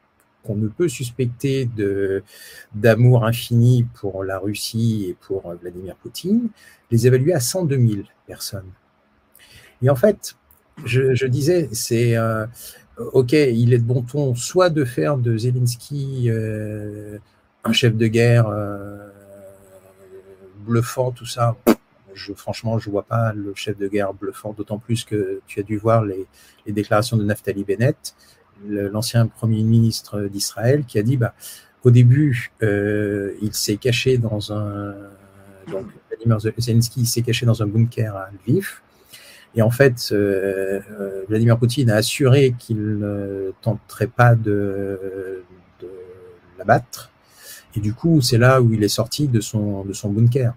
qu'on 0.44 0.54
ne 0.56 0.68
peut 0.68 0.88
suspecter 0.88 1.68
d'amour 2.74 3.24
infini 3.24 3.86
pour 3.94 4.24
la 4.24 4.38
Russie 4.38 5.06
et 5.08 5.16
pour 5.20 5.54
Vladimir 5.60 5.96
Poutine, 5.96 6.48
les 6.90 7.06
évaluer 7.06 7.32
à 7.32 7.40
102 7.40 7.76
000 7.76 8.02
personnes. 8.26 8.70
Et 9.82 9.90
en 9.90 9.96
fait, 9.96 10.36
je, 10.84 11.26
disais, 11.26 11.68
c'est 11.72 12.16
euh, 12.16 12.46
OK, 12.98 13.32
il 13.32 13.72
est 13.74 13.78
de 13.78 13.84
bon 13.84 14.02
ton 14.02 14.34
soit 14.34 14.70
de 14.70 14.84
faire 14.84 15.16
de 15.16 15.36
Zelensky 15.36 16.26
euh, 16.28 17.18
un 17.64 17.72
chef 17.72 17.96
de 17.96 18.06
guerre 18.06 18.48
euh, 18.48 19.08
bluffant, 20.66 21.10
tout 21.10 21.26
ça. 21.26 21.56
Je, 22.14 22.32
franchement, 22.32 22.78
je 22.78 22.90
vois 22.90 23.02
pas 23.02 23.32
le 23.32 23.52
chef 23.56 23.76
de 23.76 23.88
guerre 23.88 24.14
bluffant, 24.14 24.52
d'autant 24.52 24.78
plus 24.78 25.04
que 25.04 25.40
tu 25.46 25.60
as 25.60 25.64
dû 25.64 25.76
voir 25.76 26.04
les, 26.04 26.26
les 26.66 26.72
déclarations 26.72 27.16
de 27.16 27.24
Naftali 27.24 27.64
Bennett 27.64 28.14
l'ancien 28.66 29.26
Premier 29.26 29.62
ministre 29.62 30.22
d'Israël, 30.22 30.85
qui 30.86 30.98
a 30.98 31.02
dit 31.02 31.16
bah, 31.16 31.35
au 31.85 31.90
début, 31.90 32.51
euh, 32.62 33.35
il 33.43 33.52
s'est 33.55 33.76
caché 33.76 34.18
dans 34.18 34.52
un. 34.52 34.94
Donc, 35.70 35.86
Vladimir 36.09 36.39
Zelensky 36.59 37.06
s'est 37.06 37.22
caché 37.22 37.47
dans 37.47 37.62
un 37.62 37.66
bunker 37.66 38.16
à 38.16 38.31
Lviv. 38.47 38.81
Et 39.55 39.62
en 39.62 39.70
fait, 39.70 40.09
euh, 40.10 40.81
euh, 40.98 41.22
Vladimir 41.28 41.59
Poutine 41.59 41.90
a 41.90 41.97
assuré 41.97 42.55
qu'il 42.59 42.98
ne 42.98 43.52
tenterait 43.62 44.09
pas 44.09 44.35
de, 44.35 45.44
de 45.81 45.89
l'abattre. 46.59 47.10
Et 47.76 47.81
du 47.81 47.94
coup, 47.94 48.20
c'est 48.20 48.39
là 48.39 48.60
où 48.60 48.72
il 48.72 48.82
est 48.82 48.89
sorti 48.89 49.28
de 49.28 49.40
son, 49.40 49.85
de 49.85 49.93
son 49.93 50.10
bunker. 50.10 50.55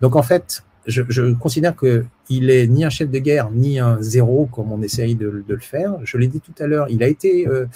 Donc 0.00 0.16
en 0.16 0.22
fait, 0.22 0.64
je, 0.90 1.32
considère 1.34 1.74
qu'il 1.76 2.50
est 2.50 2.66
ni 2.66 2.84
un 2.84 2.90
chef 2.90 3.10
de 3.10 3.18
guerre, 3.18 3.50
ni 3.50 3.78
un 3.78 4.00
zéro, 4.00 4.46
comme 4.46 4.72
on 4.72 4.82
essaye 4.82 5.14
de, 5.14 5.44
le 5.46 5.58
faire. 5.58 5.96
Je 6.04 6.18
l'ai 6.18 6.28
dit 6.28 6.40
tout 6.40 6.54
à 6.58 6.66
l'heure, 6.66 6.86
il 6.90 7.02
a 7.02 7.08
été 7.08 7.46
euh, 7.48 7.66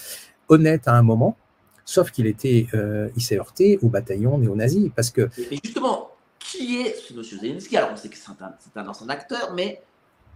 honnête 0.49 0.87
à 0.87 0.95
un 0.95 1.03
moment, 1.03 1.37
sauf 1.85 2.11
qu'il 2.11 2.27
était, 2.27 2.67
euh, 2.75 3.09
il 3.17 3.23
s'est 3.23 3.39
heurté 3.39 3.79
au 3.83 3.89
bataillon 3.89 4.39
néo-nazi. 4.39 4.93
Parce 4.95 5.11
que... 5.11 5.29
Et 5.51 5.59
justement, 5.63 6.11
qui 6.39 6.81
est 6.81 6.95
ce 6.97 7.15
M. 7.15 7.23
Zelensky? 7.23 7.77
Alors, 7.77 7.91
on 7.93 7.97
sait 7.97 8.09
que 8.09 8.17
c'est 8.17 8.31
un, 8.31 8.83
un, 8.83 8.89
ancien 8.89 9.09
acteur, 9.09 9.53
mais 9.55 9.83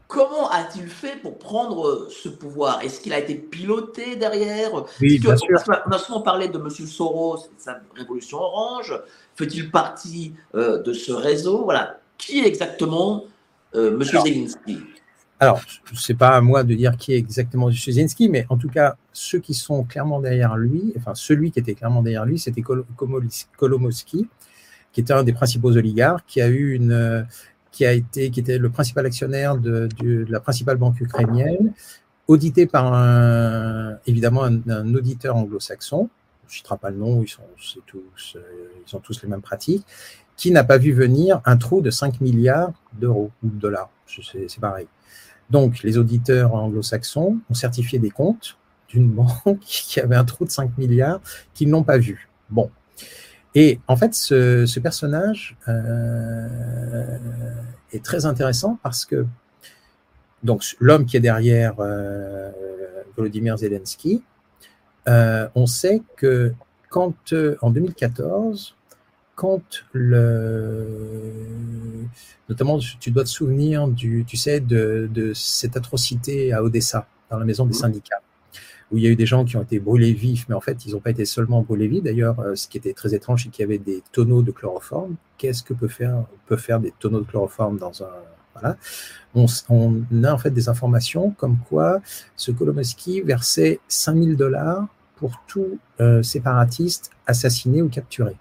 comment 0.06 0.48
a-t-il 0.50 0.88
fait 0.88 1.20
pour 1.20 1.38
prendre 1.38 1.86
euh, 1.86 2.08
ce 2.10 2.28
pouvoir? 2.28 2.82
Est-ce 2.82 3.00
qu'il 3.00 3.12
a 3.12 3.18
été 3.18 3.34
piloté 3.34 4.16
derrière? 4.16 4.70
Oui, 5.00 5.18
bien 5.18 5.36
sûr. 5.36 5.58
On 5.86 5.90
a 5.90 5.98
souvent 5.98 6.22
parlé 6.22 6.48
de 6.48 6.58
M. 6.58 6.70
Soros, 6.70 7.48
sa 7.58 7.80
révolution 7.94 8.38
orange. 8.38 8.94
Fait-il 9.36 9.70
partie 9.70 10.34
de 10.54 10.92
ce 10.92 11.12
réseau? 11.12 11.62
Voilà 11.64 12.00
qui 12.18 12.40
est 12.40 12.46
exactement 12.46 13.24
euh, 13.74 13.92
M. 13.92 14.02
Zelensky? 14.02 14.78
alors, 15.40 15.60
ce 15.94 16.12
n'est 16.12 16.18
pas 16.18 16.30
à 16.30 16.40
moi 16.40 16.64
de 16.64 16.74
dire 16.74 16.96
qui 16.96 17.12
est 17.12 17.16
exactement 17.16 17.70
M. 17.70 17.74
Zelensky, 17.74 18.28
mais 18.28 18.44
en 18.48 18.56
tout 18.56 18.68
cas, 18.68 18.96
ceux 19.12 19.38
qui 19.38 19.54
sont 19.54 19.84
clairement 19.84 20.20
derrière 20.20 20.56
lui, 20.56 20.92
enfin 20.96 21.14
celui 21.14 21.52
qui 21.52 21.60
était 21.60 21.74
clairement 21.74 22.02
derrière 22.02 22.26
lui, 22.26 22.38
c'était 22.38 22.62
Kolomowski, 22.62 24.26
qui 24.92 25.00
était 25.00 25.12
un 25.12 25.22
des 25.22 25.32
principaux 25.32 25.76
oligarques, 25.76 26.24
qui 26.26 26.40
a 26.40 26.48
eu 26.48 26.74
une, 26.74 27.24
qui 27.70 27.86
a 27.86 27.92
été, 27.92 28.30
qui 28.30 28.40
était 28.40 28.58
le 28.58 28.70
principal 28.70 29.06
actionnaire 29.06 29.56
de, 29.56 29.88
la 30.28 30.40
principale 30.40 30.76
banque 30.76 31.00
ukrainienne, 31.00 31.72
audité 32.26 32.66
par 32.66 32.92
un, 32.92 33.96
évidemment 34.06 34.42
un, 34.44 34.94
auditeur 34.94 35.36
anglo-saxon. 35.36 36.10
Je 36.48 36.54
ne 36.54 36.56
citerai 36.56 36.78
pas 36.78 36.90
le 36.90 36.96
nom, 36.96 37.22
ils 37.22 37.28
sont 37.28 37.42
tous, 37.86 38.36
euh, 38.36 38.40
ils 38.86 38.96
ont 38.96 39.00
tous 39.00 39.22
les 39.22 39.28
mêmes 39.28 39.42
pratiques 39.42 39.84
qui 40.38 40.52
n'a 40.52 40.64
pas 40.64 40.78
vu 40.78 40.92
venir 40.92 41.42
un 41.44 41.58
trou 41.58 41.82
de 41.82 41.90
5 41.90 42.22
milliards 42.22 42.72
d'euros 42.94 43.30
ou 43.42 43.48
de 43.48 43.60
dollars 43.60 43.90
C'est 44.06 44.60
pareil. 44.60 44.86
Donc, 45.50 45.82
les 45.82 45.98
auditeurs 45.98 46.54
anglo-saxons 46.54 47.38
ont 47.50 47.54
certifié 47.54 47.98
des 47.98 48.10
comptes 48.10 48.56
d'une 48.88 49.10
banque 49.10 49.58
qui 49.60 50.00
avait 50.00 50.16
un 50.16 50.24
trou 50.24 50.46
de 50.46 50.50
5 50.50 50.78
milliards 50.78 51.20
qu'ils 51.52 51.68
n'ont 51.68 51.82
pas 51.82 51.98
vu. 51.98 52.30
Bon. 52.48 52.70
Et 53.54 53.80
en 53.88 53.96
fait, 53.96 54.14
ce, 54.14 54.78
personnage 54.78 55.56
euh, 55.66 57.18
est 57.92 58.04
très 58.04 58.24
intéressant 58.24 58.78
parce 58.82 59.04
que 59.04 59.26
donc 60.44 60.62
l'homme 60.78 61.04
qui 61.04 61.16
est 61.16 61.20
derrière 61.20 61.74
euh, 61.80 62.52
Volodymyr 63.16 63.58
Zelensky, 63.58 64.22
euh, 65.08 65.48
on 65.56 65.66
sait 65.66 66.02
que 66.16 66.54
quand 66.90 67.34
en 67.60 67.70
2014, 67.70 68.76
quand 69.38 69.84
le, 69.92 70.84
notamment 72.48 72.80
tu 72.98 73.12
dois 73.12 73.22
te 73.22 73.28
souvenir 73.28 73.86
du, 73.86 74.24
tu 74.26 74.36
sais, 74.36 74.58
de, 74.58 75.32
cette 75.32 75.76
atrocité 75.76 76.52
à 76.52 76.60
Odessa, 76.60 77.06
dans 77.30 77.38
la 77.38 77.44
maison 77.44 77.64
des 77.64 77.72
syndicats, 77.72 78.20
où 78.90 78.98
il 78.98 79.04
y 79.04 79.06
a 79.06 79.10
eu 79.10 79.14
des 79.14 79.26
gens 79.26 79.44
qui 79.44 79.56
ont 79.56 79.62
été 79.62 79.78
brûlés 79.78 80.12
vifs, 80.12 80.48
mais 80.48 80.56
en 80.56 80.60
fait, 80.60 80.84
ils 80.86 80.92
n'ont 80.92 80.98
pas 80.98 81.10
été 81.10 81.24
seulement 81.24 81.62
brûlés 81.62 81.86
vifs. 81.86 82.02
D'ailleurs, 82.02 82.40
euh, 82.40 82.56
ce 82.56 82.66
qui 82.66 82.78
était 82.78 82.94
très 82.94 83.14
étrange, 83.14 83.44
c'est 83.44 83.50
qu'il 83.50 83.62
y 83.62 83.64
avait 83.64 83.78
des 83.78 84.02
tonneaux 84.10 84.42
de 84.42 84.50
chloroforme. 84.50 85.14
Qu'est-ce 85.36 85.62
que 85.62 85.72
peut 85.72 85.86
faire, 85.86 86.24
peut 86.46 86.56
faire 86.56 86.80
des 86.80 86.92
tonneaux 86.98 87.20
de 87.20 87.26
chloroforme 87.26 87.78
dans 87.78 88.02
un, 88.02 88.10
voilà. 88.54 88.76
On, 89.36 89.46
a 90.24 90.32
en 90.32 90.38
fait 90.38 90.50
des 90.50 90.68
informations 90.68 91.30
comme 91.30 91.58
quoi 91.68 92.00
ce 92.34 92.50
Kolomoski 92.50 93.20
versait 93.20 93.78
5000 93.86 94.36
dollars 94.36 94.88
pour 95.14 95.40
tout 95.46 95.78
euh, 96.00 96.24
séparatiste 96.24 97.12
assassiné 97.24 97.82
ou 97.82 97.88
capturé. 97.88 98.36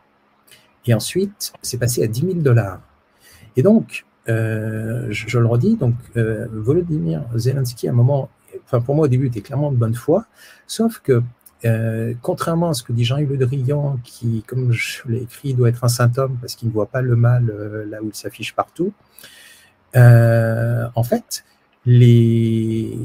Et 0.87 0.93
ensuite, 0.93 1.53
c'est 1.61 1.77
passé 1.77 2.03
à 2.03 2.07
10 2.07 2.21
000 2.21 2.33
dollars. 2.35 2.79
Et 3.55 3.61
donc, 3.61 4.05
euh, 4.29 5.07
je, 5.09 5.39
le 5.39 5.45
redis, 5.45 5.75
donc 5.75 5.95
euh, 6.17 6.47
Volodymyr 6.51 7.23
Zelensky, 7.35 7.87
à 7.87 7.91
un 7.91 7.93
moment, 7.93 8.29
enfin 8.65 8.81
pour 8.81 8.95
moi 8.95 9.05
au 9.05 9.07
début, 9.07 9.27
était 9.27 9.41
clairement 9.41 9.71
de 9.71 9.77
bonne 9.77 9.95
foi, 9.95 10.25
sauf 10.65 10.99
que 10.99 11.21
euh, 11.65 12.13
contrairement 12.21 12.69
à 12.69 12.73
ce 12.73 12.83
que 12.83 12.93
dit 12.93 13.05
Jean-Yves 13.05 13.31
Le 13.31 13.37
Drian, 13.37 13.99
qui, 14.03 14.43
comme 14.45 14.71
je 14.71 15.01
l'ai 15.07 15.21
écrit, 15.23 15.53
doit 15.53 15.69
être 15.69 15.83
un 15.83 15.87
saint 15.87 16.11
homme 16.17 16.37
parce 16.41 16.55
qu'il 16.55 16.67
ne 16.67 16.73
voit 16.73 16.87
pas 16.87 17.01
le 17.01 17.15
mal 17.15 17.53
là 17.89 18.01
où 18.01 18.09
il 18.09 18.15
s'affiche 18.15 18.53
partout, 18.53 18.93
en 19.95 21.03
fait, 21.03 21.43
les 21.85 22.99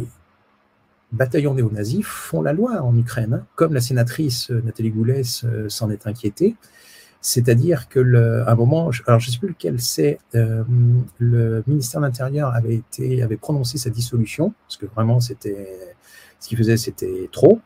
bataillons 1.13 1.55
néo-nazis 1.55 2.05
font 2.05 2.43
la 2.43 2.53
loi 2.53 2.83
en 2.83 2.97
Ukraine, 2.97 3.35
hein, 3.35 3.47
comme 3.55 3.75
la 3.75 3.81
sénatrice 3.81 4.51
Nathalie 4.51 4.91
Goulès 4.91 5.47
s'en 5.69 5.91
est 5.91 6.07
inquiétée. 6.07 6.57
C'est-à-dire 7.25 7.89
que 7.89 8.01
le, 8.01 8.47
un 8.49 8.55
moment, 8.57 8.91
alors 9.07 9.21
je 9.21 9.29
ne 9.29 9.33
sais 9.33 9.39
plus 9.39 9.51
lequel 9.51 9.81
c'est, 9.81 10.19
euh, 10.35 10.65
le 11.19 11.63
ministère 11.69 12.01
de 12.01 12.07
l'Intérieur 12.07 12.53
avait 12.53 12.75
été, 12.75 13.23
avait 13.23 13.37
prononcé 13.37 13.79
sa 13.79 13.91
dissolution 13.91 14.53
parce 14.67 14.77
que 14.77 14.87
vraiment 14.87 15.21
c'était, 15.21 15.95
ce 16.41 16.49
qu'il 16.49 16.59
faisait 16.59 16.77
c'était 16.77 17.31
trop. 17.31 17.61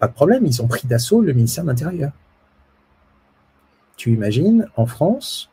Pas 0.00 0.08
de 0.08 0.12
problème, 0.12 0.44
ils 0.44 0.60
ont 0.60 0.66
pris 0.66 0.88
d'assaut 0.88 1.20
le 1.20 1.32
ministère 1.32 1.62
de 1.62 1.68
l'Intérieur. 1.68 2.10
Tu 3.96 4.12
imagines 4.12 4.66
en 4.76 4.84
France 4.84 5.48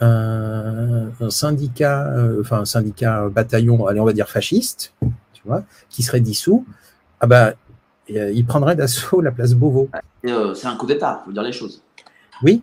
un, 0.00 1.08
syndicat, 1.30 2.14
enfin 2.38 2.60
un 2.60 2.64
syndicat 2.66 3.30
bataillon, 3.30 3.86
allez, 3.86 4.00
on 4.00 4.04
va 4.04 4.12
dire 4.12 4.28
fasciste, 4.28 4.92
tu 5.32 5.42
vois, 5.46 5.64
qui 5.88 6.02
serait 6.02 6.20
dissous, 6.20 6.66
ah 7.20 7.26
ben, 7.26 7.54
il 8.08 8.44
prendrait 8.44 8.76
d'assaut 8.76 9.22
la 9.22 9.32
place 9.32 9.54
Beauvau. 9.54 9.88
c'est 10.22 10.66
un 10.66 10.76
coup 10.76 10.86
d'État, 10.86 11.22
faut 11.24 11.32
dire 11.32 11.42
les 11.42 11.52
choses. 11.52 11.81
Oui, 12.42 12.62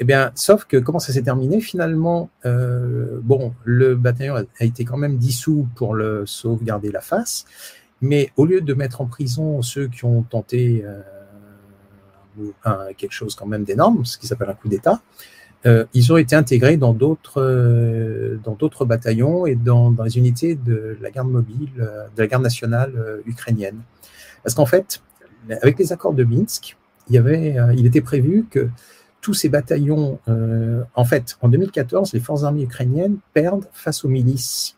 eh 0.00 0.04
bien, 0.04 0.32
sauf 0.34 0.64
que 0.64 0.76
comment 0.76 0.98
ça 0.98 1.12
s'est 1.12 1.22
terminé 1.22 1.60
finalement 1.60 2.28
euh, 2.44 3.20
Bon, 3.22 3.54
le 3.64 3.94
bataillon 3.94 4.34
a 4.34 4.64
été 4.64 4.84
quand 4.84 4.96
même 4.96 5.18
dissous 5.18 5.68
pour 5.76 5.96
sauvegarder 6.24 6.90
la 6.90 7.00
face, 7.00 7.44
mais 8.00 8.32
au 8.36 8.44
lieu 8.44 8.60
de 8.60 8.74
mettre 8.74 9.00
en 9.00 9.06
prison 9.06 9.62
ceux 9.62 9.86
qui 9.86 10.04
ont 10.04 10.22
tenté 10.22 10.84
euh, 12.36 12.92
quelque 12.96 13.12
chose 13.12 13.36
quand 13.36 13.46
même 13.46 13.62
d'énorme, 13.62 14.04
ce 14.04 14.18
qui 14.18 14.26
s'appelle 14.26 14.50
un 14.50 14.54
coup 14.54 14.68
d'État, 14.68 15.00
euh, 15.66 15.84
ils 15.94 16.12
ont 16.12 16.16
été 16.16 16.34
intégrés 16.34 16.76
dans 16.76 16.92
d'autres 16.92 18.36
dans 18.42 18.54
d'autres 18.54 18.84
bataillons 18.84 19.46
et 19.46 19.54
dans, 19.54 19.90
dans, 19.92 20.02
les 20.02 20.18
unités 20.18 20.56
de 20.56 20.98
la 21.00 21.10
garde 21.10 21.30
mobile, 21.30 21.70
de 21.76 22.20
la 22.20 22.26
garde 22.26 22.42
nationale 22.42 23.22
ukrainienne. 23.26 23.80
Parce 24.42 24.54
qu'en 24.56 24.66
fait, 24.66 25.00
avec 25.62 25.78
les 25.78 25.92
accords 25.92 26.14
de 26.14 26.24
Minsk, 26.24 26.76
il 27.08 27.14
y 27.14 27.18
avait, 27.18 27.56
il 27.76 27.86
était 27.86 28.00
prévu 28.00 28.44
que 28.50 28.68
tous 29.24 29.32
ces 29.32 29.48
bataillons, 29.48 30.20
euh, 30.28 30.84
en 30.94 31.06
fait, 31.06 31.38
en 31.40 31.48
2014, 31.48 32.12
les 32.12 32.20
forces 32.20 32.44
armées 32.44 32.64
ukrainiennes 32.64 33.16
perdent 33.32 33.66
face 33.72 34.04
aux 34.04 34.08
milices 34.08 34.76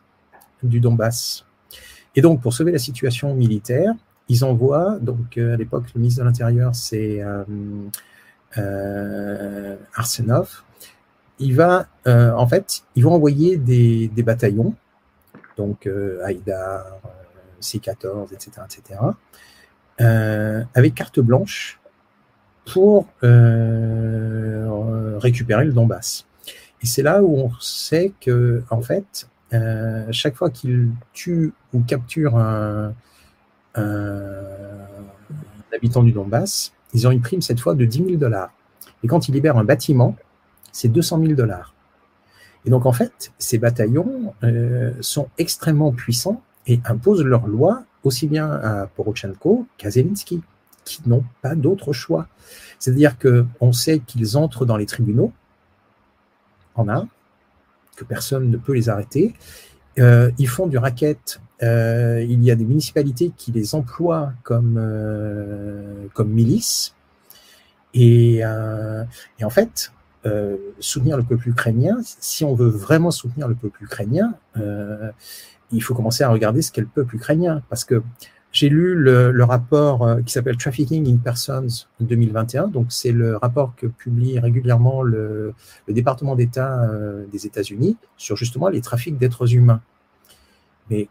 du 0.63 0.79
Donbass. 0.79 1.45
Et 2.15 2.21
donc, 2.21 2.41
pour 2.41 2.53
sauver 2.53 2.71
la 2.71 2.79
situation 2.79 3.35
militaire, 3.35 3.93
ils 4.29 4.45
envoient, 4.45 4.99
donc 5.01 5.37
euh, 5.37 5.55
à 5.55 5.57
l'époque, 5.57 5.83
le 5.93 5.99
ministre 5.99 6.21
de 6.21 6.25
l'Intérieur, 6.25 6.73
c'est 6.75 7.21
euh, 8.57 9.75
Arsenov, 9.93 10.63
il 11.39 11.53
va, 11.53 11.87
en 12.05 12.47
fait, 12.47 12.83
ils 12.95 13.03
vont 13.03 13.11
envoyer 13.11 13.57
des, 13.57 14.09
bataillons, 14.23 14.73
donc 15.57 15.89
Haïdar, 16.23 16.85
C-14, 17.59 18.33
etc., 18.33 18.51
etc., 18.65 19.01
avec 20.73 20.95
carte 20.95 21.19
blanche 21.19 21.76
pour 22.71 23.07
euh, 23.23 25.17
récupérer 25.19 25.65
le 25.65 25.73
Donbass. 25.73 26.25
Et 26.81 26.85
c'est 26.85 27.01
là 27.01 27.23
où 27.23 27.37
on 27.37 27.51
sait 27.59 28.11
que, 28.21 28.63
en 28.69 28.81
fait, 28.81 29.27
euh, 29.53 30.05
chaque 30.11 30.35
fois 30.35 30.49
qu'ils 30.49 30.89
tuent 31.13 31.53
ou 31.73 31.81
capturent 31.81 32.37
un, 32.37 32.93
habitant 35.73 36.03
du 36.03 36.11
Donbass, 36.11 36.73
ils 36.93 37.07
ont 37.07 37.11
une 37.11 37.21
prime 37.21 37.41
cette 37.41 37.59
fois 37.59 37.75
de 37.75 37.85
10 37.85 37.97
000 38.05 38.09
dollars. 38.17 38.51
Et 39.03 39.07
quand 39.07 39.27
ils 39.29 39.33
libèrent 39.33 39.57
un 39.57 39.63
bâtiment, 39.63 40.15
c'est 40.71 40.87
200 40.87 41.21
000 41.21 41.33
dollars. 41.33 41.73
Et 42.65 42.69
donc, 42.69 42.85
en 42.85 42.91
fait, 42.91 43.31
ces 43.37 43.59
bataillons 43.59 44.33
euh, 44.43 44.93
sont 44.99 45.29
extrêmement 45.37 45.91
puissants 45.91 46.41
et 46.65 46.81
imposent 46.85 47.23
leurs 47.23 47.47
lois 47.47 47.83
aussi 48.03 48.27
bien 48.27 48.51
à 48.51 48.87
Porochenko 48.87 49.67
qu'à 49.77 49.91
Zelensky 49.91 50.41
qui 50.87 51.07
n'ont 51.07 51.23
pas 51.41 51.55
d'autre 51.55 51.93
choix. 51.93 52.27
C'est-à-dire 52.79 53.17
qu'on 53.19 53.71
sait 53.73 53.99
qu'ils 53.99 54.37
entrent 54.37 54.65
dans 54.65 54.77
les 54.77 54.85
tribunaux 54.85 55.33
en 56.75 56.87
un, 56.87 57.07
que 57.95 58.05
personne 58.05 58.49
ne 58.49 58.57
peut 58.57 58.73
les 58.73 58.87
arrêter. 58.89 59.33
Euh, 59.99 60.31
ils 60.37 60.47
font 60.47 60.67
du 60.67 60.77
racket. 60.77 61.41
Euh, 61.63 62.23
il 62.27 62.43
y 62.43 62.51
a 62.51 62.55
des 62.55 62.65
municipalités 62.65 63.31
qui 63.35 63.51
les 63.51 63.75
emploient 63.75 64.31
comme, 64.43 64.77
euh, 64.77 66.07
milices. 66.23 66.93
Et, 67.93 68.43
en 68.45 69.49
fait, 69.49 69.91
soutenir 70.79 71.17
le 71.17 71.23
peuple 71.23 71.49
ukrainien, 71.49 71.97
si 72.03 72.45
on 72.45 72.53
veut 72.53 72.69
vraiment 72.69 73.11
soutenir 73.11 73.47
le 73.47 73.55
peuple 73.55 73.83
ukrainien, 73.83 74.35
il 75.71 75.81
faut 75.81 75.95
commencer 75.95 76.23
à 76.23 76.29
regarder 76.29 76.61
ce 76.61 76.71
qu'est 76.71 76.81
le 76.81 76.87
peuple 76.87 77.15
ukrainien. 77.15 77.63
Parce 77.69 77.83
que 77.83 78.03
j'ai 78.51 78.69
lu 78.69 78.95
le, 78.95 79.43
rapport 79.43 80.03
euh, 80.03 80.21
qui 80.21 80.33
s'appelle 80.33 80.57
Trafficking 80.57 81.07
in 81.07 81.17
Persons 81.17 81.85
2021. 81.99 82.67
Donc, 82.67 82.87
c'est 82.89 83.11
le 83.11 83.37
rapport 83.37 83.75
que 83.75 83.87
publie 83.87 84.39
régulièrement 84.39 85.01
le, 85.03 85.53
département 85.87 86.35
d'État 86.35 86.83
euh, 86.83 87.25
des 87.31 87.45
États-Unis 87.45 87.97
sur 88.15 88.35
justement 88.35 88.69
les 88.69 88.81
trafics 88.81 89.17
d'êtres 89.17 89.53
humains. 89.53 89.81
Mais 90.89 91.07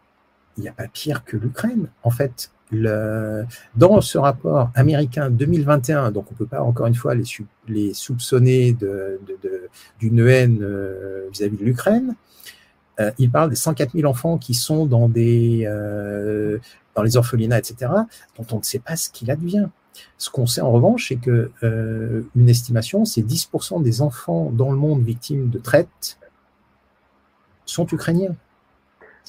il 0.56 0.62
n'y 0.62 0.68
a 0.68 0.72
pas 0.72 0.88
pire 0.88 1.24
que 1.24 1.36
l'Ukraine. 1.36 1.88
En 2.02 2.10
fait, 2.10 2.50
dans 2.72 4.00
ce 4.00 4.18
rapport 4.18 4.70
américain 4.74 5.30
2021, 5.30 6.10
donc 6.10 6.26
on 6.30 6.34
ne 6.34 6.38
peut 6.38 6.46
pas 6.46 6.62
encore 6.62 6.86
une 6.86 6.94
fois 6.94 7.14
les, 7.14 7.24
les 7.68 7.94
soupçonner 7.94 8.72
d'une 8.72 10.16
de, 10.16 10.28
haine 10.28 10.58
euh, 10.62 11.28
vis-à-vis 11.32 11.56
de 11.56 11.64
l'Ukraine, 11.64 12.14
il 13.18 13.30
parle 13.30 13.50
des 13.50 13.56
104 13.56 13.92
000 13.92 14.08
enfants 14.08 14.38
qui 14.38 14.54
sont 14.54 14.86
dans 14.86 15.08
des, 15.08 15.68
dans 16.96 17.02
les 17.02 17.16
orphelinats, 17.16 17.58
etc., 17.58 17.92
dont 18.36 18.46
on 18.52 18.58
ne 18.58 18.62
sait 18.62 18.78
pas 18.78 18.96
ce 18.96 19.10
qu'il 19.10 19.30
advient. 19.30 19.68
Ce 20.18 20.30
qu'on 20.30 20.46
sait 20.46 20.60
en 20.60 20.72
revanche, 20.72 21.08
c'est 21.08 21.16
que 21.16 21.50
euh, 21.62 22.22
une 22.34 22.48
estimation, 22.48 23.04
c'est 23.04 23.22
10% 23.22 23.82
des 23.82 24.02
enfants 24.02 24.50
dans 24.50 24.70
le 24.70 24.76
monde 24.76 25.04
victimes 25.04 25.50
de 25.50 25.58
traite 25.58 26.18
sont 27.64 27.86
ukrainiens. 27.86 28.34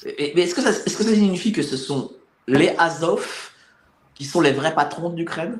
Mais 0.05 0.41
est-ce 0.41 0.55
que, 0.55 0.61
ça, 0.61 0.69
est 0.69 0.83
que 0.83 1.03
ça 1.03 1.13
signifie 1.13 1.51
que 1.51 1.63
ce 1.63 1.75
sont 1.75 2.11
les 2.47 2.69
Azov 2.77 3.51
qui 4.13 4.25
sont 4.25 4.41
les 4.41 4.51
vrais 4.51 4.73
patrons 4.73 5.09
d'Ukraine 5.09 5.57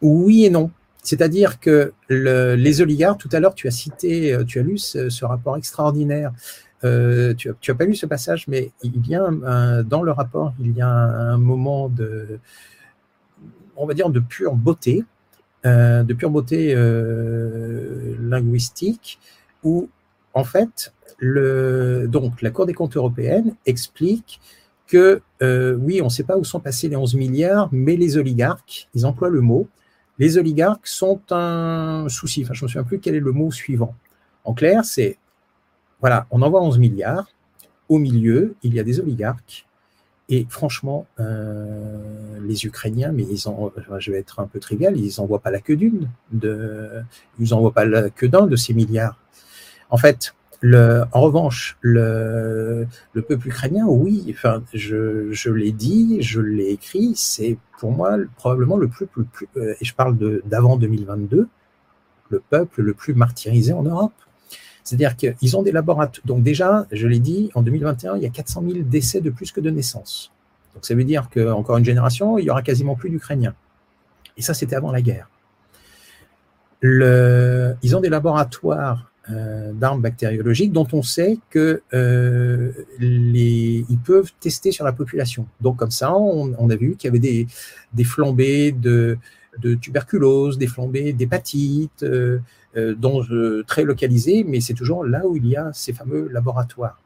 Oui 0.00 0.44
et 0.46 0.50
non. 0.50 0.70
C'est-à-dire 1.02 1.60
que 1.60 1.92
les 2.08 2.80
oligarques, 2.80 3.20
tout 3.20 3.28
à 3.32 3.40
l'heure, 3.40 3.54
tu 3.54 3.68
as 3.68 3.70
cité, 3.70 4.32
euh, 4.32 4.44
tu 4.44 4.58
as 4.58 4.62
lu 4.62 4.78
ce 4.78 5.24
rapport 5.24 5.56
extraordinaire 5.56 6.32
euh, 6.84 7.34
tu 7.34 7.48
n'as 7.48 7.74
pas 7.74 7.84
lu 7.84 7.94
ce 7.94 8.06
passage, 8.06 8.48
mais 8.48 8.70
il 8.82 9.06
y 9.06 9.14
a 9.14 9.30
dans 9.82 10.02
le 10.02 10.12
rapport, 10.12 10.54
il 10.60 10.76
y 10.76 10.80
a 10.80 10.88
un, 10.88 11.38
moment 11.38 11.88
de, 11.88 12.38
on 13.76 13.86
va 13.86 13.94
dire, 13.94 14.10
de 14.10 14.20
pure 14.20 14.54
beauté, 14.54 15.04
euh, 15.66 16.02
de 16.02 16.14
pure 16.14 16.30
beauté 16.30 16.72
euh, 16.74 18.16
linguistique, 18.20 19.18
où 19.62 19.88
en 20.32 20.44
fait, 20.44 20.94
donc 21.20 22.40
la 22.40 22.50
Cour 22.50 22.64
des 22.64 22.72
comptes 22.72 22.96
européenne 22.96 23.54
explique 23.66 24.40
que 24.86 25.20
oui, 25.40 26.00
on 26.00 26.06
ne 26.06 26.10
sait 26.10 26.24
pas 26.24 26.38
où 26.38 26.44
sont 26.44 26.60
passés 26.60 26.88
les 26.88 26.96
11 26.96 27.14
milliards, 27.14 27.68
mais 27.72 27.96
les 27.96 28.16
oligarques, 28.16 28.88
ils 28.94 29.04
emploient 29.04 29.28
le 29.28 29.42
mot, 29.42 29.68
les 30.18 30.38
oligarques 30.38 30.86
sont 30.86 31.20
un 31.30 32.06
souci. 32.08 32.42
Enfin, 32.44 32.54
je 32.54 32.62
ne 32.62 32.66
me 32.66 32.68
souviens 32.68 32.84
plus 32.84 33.00
quel 33.00 33.14
est 33.14 33.20
le 33.20 33.32
mot 33.32 33.50
suivant. 33.50 33.94
En 34.44 34.54
clair, 34.54 34.84
c'est 34.84 35.18
voilà, 36.00 36.26
on 36.30 36.42
envoie 36.42 36.62
11 36.62 36.78
milliards. 36.78 37.28
Au 37.88 37.98
milieu, 37.98 38.54
il 38.62 38.74
y 38.74 38.80
a 38.80 38.84
des 38.84 39.00
oligarques. 39.00 39.66
Et 40.28 40.46
franchement, 40.48 41.06
euh, 41.18 42.38
les 42.46 42.64
Ukrainiens, 42.64 43.10
mais 43.10 43.24
ils 43.24 43.48
ont, 43.48 43.72
je 43.98 44.12
vais 44.12 44.18
être 44.18 44.38
un 44.38 44.46
peu 44.46 44.60
trivial, 44.60 44.96
ils 44.96 45.14
n'envoient 45.18 45.40
pas 45.40 45.50
la 45.50 45.60
queue 45.60 45.74
d'une, 45.76 46.08
de, 46.30 47.02
ils 47.40 47.50
n'envoient 47.50 47.72
pas 47.72 47.84
la 47.84 48.10
queue 48.10 48.28
d'un 48.28 48.46
de 48.46 48.54
ces 48.54 48.72
milliards. 48.72 49.18
En 49.90 49.96
fait, 49.96 50.34
le, 50.60 51.02
en 51.10 51.20
revanche, 51.20 51.76
le, 51.80 52.86
le 53.12 53.22
peuple 53.22 53.48
ukrainien, 53.48 53.86
oui, 53.86 54.24
enfin, 54.30 54.62
je, 54.72 55.32
je 55.32 55.50
l'ai 55.50 55.72
dit, 55.72 56.22
je 56.22 56.40
l'ai 56.40 56.70
écrit, 56.70 57.14
c'est 57.16 57.58
pour 57.78 57.90
moi 57.90 58.16
probablement 58.36 58.76
le 58.76 58.86
plus, 58.86 59.06
plus, 59.06 59.24
plus 59.24 59.48
euh, 59.56 59.74
et 59.80 59.84
je 59.84 59.94
parle 59.94 60.16
d'avant 60.44 60.76
2022, 60.76 61.48
le 62.28 62.42
peuple 62.50 62.82
le 62.82 62.94
plus 62.94 63.14
martyrisé 63.14 63.72
en 63.72 63.82
Europe. 63.82 64.12
C'est-à-dire 64.84 65.16
qu'ils 65.16 65.56
ont 65.56 65.62
des 65.62 65.72
laboratoires. 65.72 66.26
Donc 66.26 66.42
déjà, 66.42 66.86
je 66.92 67.06
l'ai 67.06 67.18
dit, 67.18 67.50
en 67.54 67.62
2021, 67.62 68.16
il 68.16 68.22
y 68.22 68.26
a 68.26 68.30
400 68.30 68.62
000 68.66 68.78
décès 68.84 69.20
de 69.20 69.30
plus 69.30 69.52
que 69.52 69.60
de 69.60 69.70
naissances. 69.70 70.32
Donc 70.74 70.84
ça 70.84 70.94
veut 70.94 71.04
dire 71.04 71.28
qu'encore 71.32 71.76
une 71.76 71.84
génération, 71.84 72.38
il 72.38 72.44
y 72.44 72.50
aura 72.50 72.62
quasiment 72.62 72.94
plus 72.94 73.10
d'Ukrainiens. 73.10 73.54
Et 74.36 74.42
ça, 74.42 74.54
c'était 74.54 74.76
avant 74.76 74.92
la 74.92 75.02
guerre. 75.02 75.28
ils 76.82 77.96
ont 77.96 78.00
des 78.00 78.08
laboratoires 78.08 79.10
euh, 79.28 79.72
d'armes 79.74 80.00
bactériologiques 80.00 80.72
dont 80.72 80.88
on 80.92 81.02
sait 81.02 81.38
qu'ils 81.52 81.80
euh, 81.92 82.72
peuvent 84.04 84.32
tester 84.40 84.72
sur 84.72 84.84
la 84.84 84.92
population. 84.92 85.46
Donc 85.60 85.76
comme 85.76 85.90
ça, 85.90 86.16
on, 86.16 86.70
a 86.70 86.76
vu 86.76 86.96
qu'il 86.96 87.08
y 87.08 87.10
avait 87.10 87.46
des, 87.92 88.04
flambées 88.04 88.72
de, 88.72 89.18
tuberculose, 89.80 90.58
des 90.58 90.66
flambées 90.66 91.12
d'hépatite, 91.12 92.02
euh, 92.02 92.38
dont, 92.76 93.24
très 93.66 93.84
localisées, 93.84 94.44
mais 94.44 94.60
c'est 94.60 94.74
toujours 94.74 95.04
là 95.04 95.26
où 95.26 95.36
il 95.36 95.46
y 95.46 95.56
a 95.56 95.72
ces 95.72 95.92
fameux 95.92 96.28
laboratoires. 96.28 97.00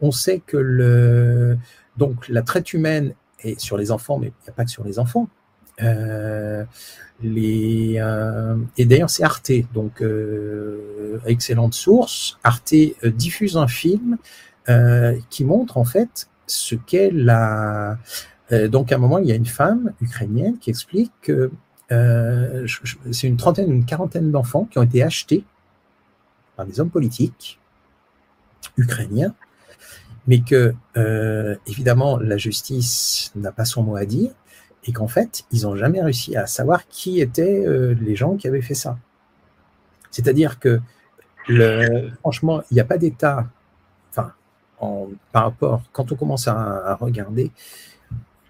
On 0.00 0.10
sait 0.10 0.40
que 0.44 0.56
le, 0.56 1.58
donc, 1.96 2.28
la 2.28 2.42
traite 2.42 2.72
humaine 2.72 3.14
est 3.40 3.58
sur 3.60 3.76
les 3.76 3.90
enfants, 3.90 4.18
mais 4.18 4.28
il 4.28 4.44
n'y 4.44 4.48
a 4.48 4.52
pas 4.52 4.64
que 4.64 4.70
sur 4.70 4.84
les 4.84 4.98
enfants. 4.98 5.28
Euh, 5.82 6.64
les, 7.22 8.02
et 8.76 8.84
d'ailleurs, 8.84 9.10
c'est 9.10 9.22
Arte, 9.22 9.52
donc 9.72 10.02
excellente 11.26 11.74
source. 11.74 12.38
Arte 12.42 12.74
diffuse 13.04 13.56
un 13.56 13.68
film 13.68 14.18
qui 15.30 15.44
montre 15.44 15.76
en 15.76 15.84
fait 15.84 16.28
ce 16.46 16.74
qu'est 16.74 17.10
la. 17.12 17.98
donc, 18.68 18.92
à 18.92 18.96
un 18.96 18.98
moment, 18.98 19.18
il 19.18 19.26
y 19.26 19.32
a 19.32 19.36
une 19.36 19.46
femme 19.46 19.92
ukrainienne 20.00 20.58
qui 20.58 20.70
explique 20.70 21.12
que 21.20 21.50
euh, 21.92 22.66
c'est 23.10 23.26
une 23.26 23.36
trentaine, 23.36 23.70
une 23.70 23.84
quarantaine 23.84 24.30
d'enfants 24.30 24.66
qui 24.70 24.78
ont 24.78 24.82
été 24.82 25.02
achetés 25.02 25.44
par 26.56 26.66
des 26.66 26.80
hommes 26.80 26.90
politiques 26.90 27.60
ukrainiens, 28.76 29.34
mais 30.26 30.40
que, 30.40 30.74
euh, 30.96 31.56
évidemment, 31.66 32.18
la 32.18 32.36
justice 32.36 33.32
n'a 33.34 33.52
pas 33.52 33.64
son 33.64 33.82
mot 33.82 33.96
à 33.96 34.04
dire, 34.04 34.30
et 34.84 34.92
qu'en 34.92 35.08
fait, 35.08 35.44
ils 35.52 35.62
n'ont 35.62 35.76
jamais 35.76 36.00
réussi 36.02 36.36
à 36.36 36.46
savoir 36.46 36.88
qui 36.88 37.20
étaient 37.20 37.64
euh, 37.66 37.94
les 38.00 38.16
gens 38.16 38.36
qui 38.36 38.48
avaient 38.48 38.62
fait 38.62 38.74
ça. 38.74 38.98
C'est-à-dire 40.10 40.58
que, 40.58 40.80
franchement, 42.20 42.62
il 42.70 42.74
n'y 42.74 42.80
a 42.80 42.84
pas 42.84 42.98
d'État, 42.98 43.48
enfin, 44.10 44.32
en, 44.80 45.08
par 45.32 45.44
rapport, 45.44 45.82
quand 45.92 46.12
on 46.12 46.16
commence 46.16 46.48
à, 46.48 46.96
regarder, 47.00 47.50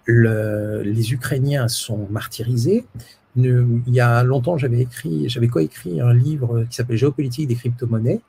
le, 0.05 0.81
les 0.81 1.13
Ukrainiens 1.13 1.67
sont 1.67 2.07
martyrisés. 2.09 2.85
Il 3.35 3.81
y 3.87 3.99
a 3.99 4.23
longtemps, 4.23 4.57
j'avais 4.57 4.81
écrit, 4.81 5.27
j'avais 5.27 5.47
coécrit 5.47 5.99
un 6.01 6.13
livre 6.13 6.65
qui 6.69 6.75
s'appelle 6.75 6.97
Géopolitique 6.97 7.47
des 7.47 7.55
crypto-monnaies. 7.55 8.21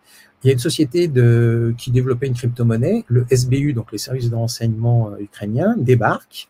Il 0.42 0.48
y 0.48 0.50
a 0.50 0.52
une 0.52 0.58
société 0.58 1.10
qui 1.78 1.90
développait 1.90 2.26
une 2.26 2.34
crypto-monnaie, 2.34 3.04
le 3.08 3.26
SBU, 3.30 3.72
donc 3.72 3.92
les 3.92 3.98
services 3.98 4.30
de 4.30 4.34
renseignement 4.34 5.16
ukrainiens, 5.18 5.74
débarque 5.78 6.48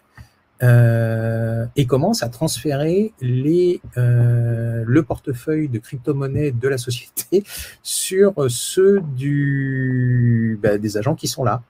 euh, 0.62 1.66
et 1.74 1.84
commence 1.84 2.22
à 2.22 2.28
transférer 2.28 3.12
les, 3.20 3.80
euh, 3.98 4.84
le 4.86 5.02
portefeuille 5.02 5.68
de 5.68 5.78
crypto-monnaie 5.78 6.52
de 6.52 6.68
la 6.68 6.78
société 6.78 7.42
sur 7.82 8.34
ceux 8.48 9.00
bah, 10.62 10.78
des 10.78 10.96
agents 10.96 11.16
qui 11.16 11.26
sont 11.26 11.44
là. 11.44 11.62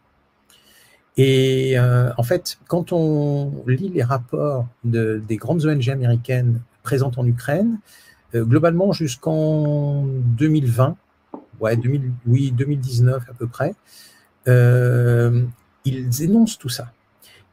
Et 1.16 1.78
euh, 1.78 2.10
en 2.18 2.22
fait, 2.22 2.58
quand 2.68 2.92
on 2.92 3.64
lit 3.66 3.88
les 3.88 4.02
rapports 4.02 4.66
de, 4.84 5.22
des 5.26 5.36
grandes 5.36 5.64
ONG 5.64 5.88
américaines 5.88 6.60
présentes 6.84 7.18
en 7.18 7.26
Ukraine, 7.26 7.80
euh, 8.36 8.44
globalement 8.44 8.92
jusqu'en 8.92 10.04
2020, 10.04 10.96
ouais, 11.60 11.76
2000, 11.76 12.12
oui, 12.26 12.52
2019 12.52 13.24
à 13.28 13.34
peu 13.34 13.48
près, 13.48 13.74
euh, 14.46 15.44
ils 15.84 16.22
énoncent 16.22 16.58
tout 16.58 16.68
ça. 16.68 16.92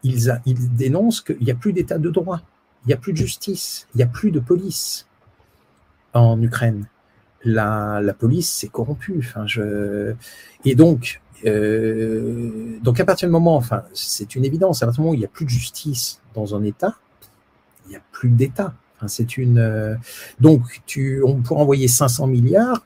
Ils, 0.03 0.31
dénoncent 0.75 1.21
qu'il 1.21 1.43
n'y 1.43 1.51
a 1.51 1.55
plus 1.55 1.73
d'état 1.73 1.97
de 1.97 2.09
droit, 2.09 2.41
il 2.85 2.87
n'y 2.87 2.93
a 2.93 2.97
plus 2.97 3.13
de 3.13 3.17
justice, 3.17 3.87
il 3.93 3.97
n'y 3.97 4.03
a 4.03 4.07
plus 4.07 4.31
de 4.31 4.39
police 4.39 5.07
en 6.13 6.41
Ukraine. 6.41 6.85
La, 7.43 8.01
police 8.17 8.49
s'est 8.49 8.67
corrompue. 8.67 9.33
Et 10.65 10.75
donc, 10.75 11.21
euh, 11.45 12.79
donc 12.81 12.99
à 12.99 13.05
partir 13.05 13.27
du 13.27 13.31
moment, 13.31 13.55
enfin, 13.55 13.83
c'est 13.93 14.35
une 14.35 14.45
évidence, 14.45 14.81
à 14.81 14.87
partir 14.87 15.01
du 15.01 15.01
moment 15.01 15.11
où 15.11 15.15
il 15.15 15.19
n'y 15.19 15.25
a 15.25 15.29
plus 15.29 15.45
de 15.45 15.51
justice 15.51 16.19
dans 16.33 16.55
un 16.55 16.63
État, 16.63 16.95
il 17.85 17.89
n'y 17.89 17.95
a 17.95 18.01
plus 18.11 18.29
d'État. 18.29 18.73
Enfin, 19.01 19.07
c'est 19.07 19.35
une. 19.37 19.57
Euh, 19.57 19.95
donc, 20.39 20.61
tu, 20.85 21.23
on 21.25 21.41
pourrait 21.41 21.61
envoyer 21.61 21.87
500 21.87 22.27
milliards, 22.27 22.85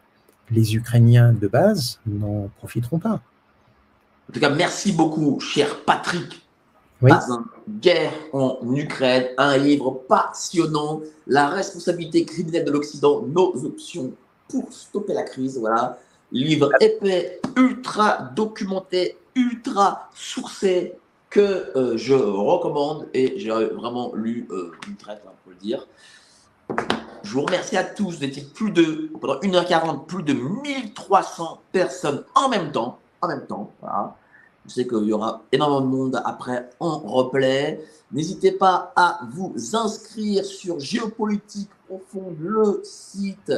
les 0.50 0.76
Ukrainiens 0.76 1.34
de 1.34 1.48
base 1.50 2.00
n'en 2.06 2.50
profiteront 2.58 3.00
pas. 3.00 3.20
En 4.30 4.34
tout 4.34 4.40
cas, 4.40 4.50
merci 4.50 4.94
beaucoup, 4.94 5.42
cher 5.42 5.84
Patrick. 5.84 6.42
Oui. 7.02 7.12
Guerre 7.82 8.14
en 8.32 8.60
Ukraine, 8.74 9.26
un 9.38 9.58
livre 9.58 9.92
passionnant, 10.08 11.02
La 11.28 11.50
responsabilité 11.50 12.24
criminelle 12.24 12.64
de 12.64 12.72
l'Occident, 12.72 13.24
nos 13.24 13.66
options 13.66 14.14
pour 14.48 14.72
stopper 14.72 15.14
la 15.14 15.24
crise. 15.24 15.60
Voilà. 15.60 16.00
Livre 16.32 16.72
épais, 16.80 17.42
ultra 17.58 18.32
documenté, 18.34 19.18
ultra 19.36 20.10
sourcé, 20.16 20.94
que 21.36 21.74
euh, 21.76 21.98
je 21.98 22.14
recommande 22.14 23.10
et 23.14 23.38
j'ai 23.38 23.50
vraiment 23.50 24.14
lu 24.16 24.48
euh, 24.52 24.72
une 24.88 24.96
traite, 24.96 25.22
hein, 25.28 25.34
pour 25.44 25.52
le 25.52 25.58
dire. 25.58 25.86
Je 27.24 27.34
vous 27.34 27.42
remercie 27.42 27.76
à 27.76 27.84
tous. 27.84 28.24
Étiez 28.24 28.44
plus 28.44 28.72
de, 28.72 29.12
pendant 29.20 29.38
1h40, 29.42 30.06
plus 30.06 30.24
de 30.24 30.32
1300 30.32 31.60
personnes 31.74 32.24
en 32.36 32.48
même 32.48 32.72
temps. 32.72 33.00
En 33.22 33.28
même 33.28 33.46
temps, 33.48 33.70
voilà. 33.82 34.16
Je 34.68 34.74
sais 34.74 34.88
qu'il 34.88 35.06
y 35.06 35.14
aura 35.14 35.44
énormément 35.52 35.82
de 35.82 35.88
monde 35.88 36.22
après 36.26 36.70
en 36.80 36.98
replay. 37.00 37.84
N'hésitez 38.12 38.52
pas 38.52 38.92
à 38.96 39.20
vous 39.32 39.54
inscrire 39.74 40.44
sur 40.44 40.80
Géopolitique 40.80 41.70
Profonde, 41.88 42.38
le 42.40 42.82
site. 42.84 43.52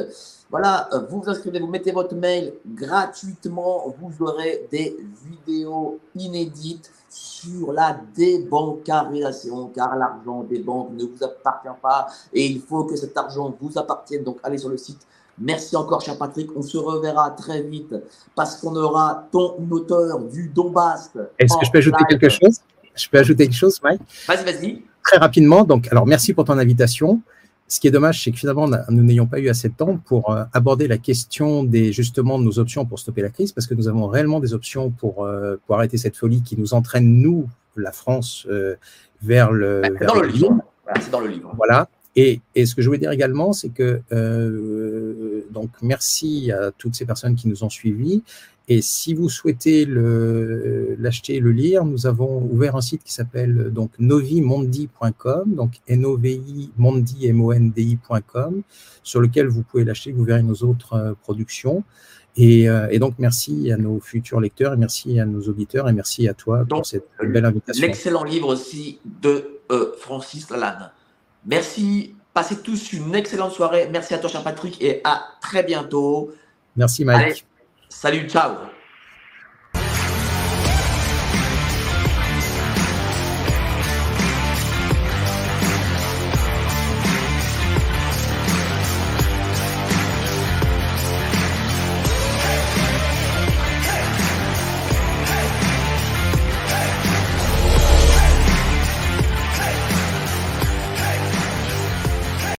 Voilà, 0.50 0.88
vous 1.08 1.20
vous 1.20 1.30
inscrivez, 1.30 1.60
vous 1.60 1.66
mettez 1.66 1.92
votre 1.92 2.14
mail 2.14 2.52
gratuitement. 2.66 3.94
Vous 4.00 4.24
aurez 4.26 4.66
des 4.70 4.96
vidéos 5.24 5.98
inédites 6.14 6.90
sur 7.08 7.72
la 7.72 7.98
débancarisation, 8.14 9.68
car 9.68 9.96
l'argent 9.96 10.42
des 10.44 10.58
banques 10.58 10.90
ne 10.92 11.04
vous 11.04 11.24
appartient 11.24 11.68
pas 11.80 12.06
et 12.32 12.44
il 12.46 12.60
faut 12.60 12.84
que 12.84 12.96
cet 12.96 13.16
argent 13.16 13.54
vous 13.60 13.78
appartienne. 13.78 14.24
Donc, 14.24 14.38
allez 14.42 14.58
sur 14.58 14.68
le 14.68 14.76
site 14.76 15.06
Merci 15.40 15.76
encore, 15.76 16.00
cher 16.00 16.18
Patrick. 16.18 16.50
On 16.56 16.62
se 16.62 16.76
reverra 16.76 17.30
très 17.30 17.62
vite 17.62 17.94
parce 18.34 18.56
qu'on 18.56 18.74
aura 18.76 19.28
ton 19.30 19.56
auteur 19.70 20.20
du 20.20 20.48
Donbass. 20.48 21.12
Est-ce 21.38 21.56
que 21.56 21.66
je 21.66 21.70
peux 21.70 21.78
ajouter 21.78 22.04
quelque 22.08 22.28
chose? 22.28 22.60
Je 22.96 23.08
peux 23.08 23.18
ajouter 23.18 23.44
quelque 23.44 23.56
chose, 23.56 23.80
Mike? 23.82 24.00
Vas-y, 24.26 24.44
vas-y. 24.44 24.82
Très 25.04 25.18
rapidement. 25.18 25.64
Donc, 25.64 25.88
alors, 25.90 26.06
merci 26.06 26.34
pour 26.34 26.44
ton 26.44 26.58
invitation. 26.58 27.20
Ce 27.68 27.80
qui 27.80 27.86
est 27.86 27.90
dommage, 27.90 28.24
c'est 28.24 28.30
que 28.30 28.38
finalement, 28.38 28.66
nous 28.88 29.02
n'ayons 29.02 29.26
pas 29.26 29.38
eu 29.38 29.48
assez 29.48 29.68
de 29.68 29.74
temps 29.74 29.98
pour 29.98 30.30
euh, 30.30 30.44
aborder 30.54 30.88
la 30.88 30.96
question 30.96 31.64
des 31.64 31.92
justement 31.92 32.38
de 32.38 32.44
nos 32.44 32.58
options 32.58 32.86
pour 32.86 32.98
stopper 32.98 33.20
la 33.20 33.28
crise, 33.28 33.52
parce 33.52 33.66
que 33.66 33.74
nous 33.74 33.88
avons 33.88 34.06
réellement 34.06 34.40
des 34.40 34.54
options 34.54 34.90
pour, 34.90 35.24
euh, 35.24 35.56
pour 35.66 35.76
arrêter 35.76 35.98
cette 35.98 36.16
folie 36.16 36.42
qui 36.42 36.58
nous 36.58 36.72
entraîne, 36.72 37.20
nous, 37.20 37.46
la 37.76 37.92
France, 37.92 38.46
euh, 38.50 38.76
vers 39.22 39.52
le. 39.52 39.82
Bah, 39.82 39.88
vers 40.00 40.14
dans 40.14 40.20
le, 40.20 40.28
livre. 40.28 40.58
C'est 40.98 41.10
dans 41.10 41.20
le 41.20 41.28
livre. 41.28 41.52
Voilà. 41.56 41.88
Et, 42.16 42.40
et, 42.54 42.64
ce 42.64 42.74
que 42.74 42.80
je 42.80 42.86
voulais 42.86 42.98
dire 42.98 43.12
également, 43.12 43.52
c'est 43.52 43.68
que 43.68 44.00
donc 45.50 45.70
merci 45.82 46.52
à 46.52 46.70
toutes 46.72 46.94
ces 46.94 47.06
personnes 47.06 47.34
qui 47.34 47.48
nous 47.48 47.64
ont 47.64 47.70
suivis. 47.70 48.22
Et 48.70 48.82
si 48.82 49.14
vous 49.14 49.30
souhaitez 49.30 49.86
l'acheter, 49.86 51.40
le, 51.40 51.46
le, 51.46 51.52
lire, 51.52 51.86
nous 51.86 52.06
avons 52.06 52.42
ouvert 52.50 52.76
un 52.76 52.82
site 52.82 53.02
qui 53.02 53.14
s'appelle 53.14 53.70
donc 53.72 53.92
novimondi.com, 53.98 55.54
donc 55.54 55.80
n 55.88 56.04
o 56.04 56.18
v 56.18 56.34
i 56.34 56.70
mondi 56.76 57.26
m 57.28 57.40
o 57.40 57.52
n 57.54 57.70
d 57.70 57.82
i.com, 57.82 58.62
sur 59.02 59.22
lequel 59.22 59.46
vous 59.46 59.62
pouvez 59.62 59.84
l'acheter. 59.84 60.12
Vous 60.12 60.24
verrez 60.24 60.42
nos 60.42 60.62
autres 60.64 60.92
euh, 60.92 61.14
productions. 61.14 61.82
Et, 62.36 62.68
euh, 62.68 62.88
et, 62.90 62.98
donc, 62.98 63.14
merci 63.18 63.72
à 63.72 63.78
nos 63.78 64.00
futurs 64.00 64.38
lecteurs, 64.38 64.74
et 64.74 64.76
merci 64.76 65.18
à 65.18 65.24
nos 65.24 65.40
auditeurs, 65.40 65.88
et 65.88 65.94
merci 65.94 66.28
à 66.28 66.34
toi 66.34 66.58
donc, 66.58 66.80
pour 66.80 66.86
cette 66.86 67.08
belle 67.20 67.46
invitation. 67.46 67.86
L'excellent 67.86 68.22
livre 68.22 68.48
aussi 68.48 69.00
de 69.04 69.60
euh, 69.72 69.92
Francis 69.98 70.50
Lalanne. 70.50 70.90
Merci. 71.46 72.14
Passez 72.34 72.62
tous 72.62 72.92
une 72.92 73.14
excellente 73.14 73.52
soirée. 73.52 73.88
Merci 73.90 74.14
à 74.14 74.18
toi, 74.18 74.30
cher 74.30 74.42
Patrick, 74.42 74.80
et 74.80 75.00
à 75.04 75.22
très 75.40 75.62
bientôt. 75.62 76.32
Merci, 76.76 77.04
Mike. 77.04 77.20
Allez, 77.20 77.42
salut, 77.88 78.28
ciao. 78.28 78.52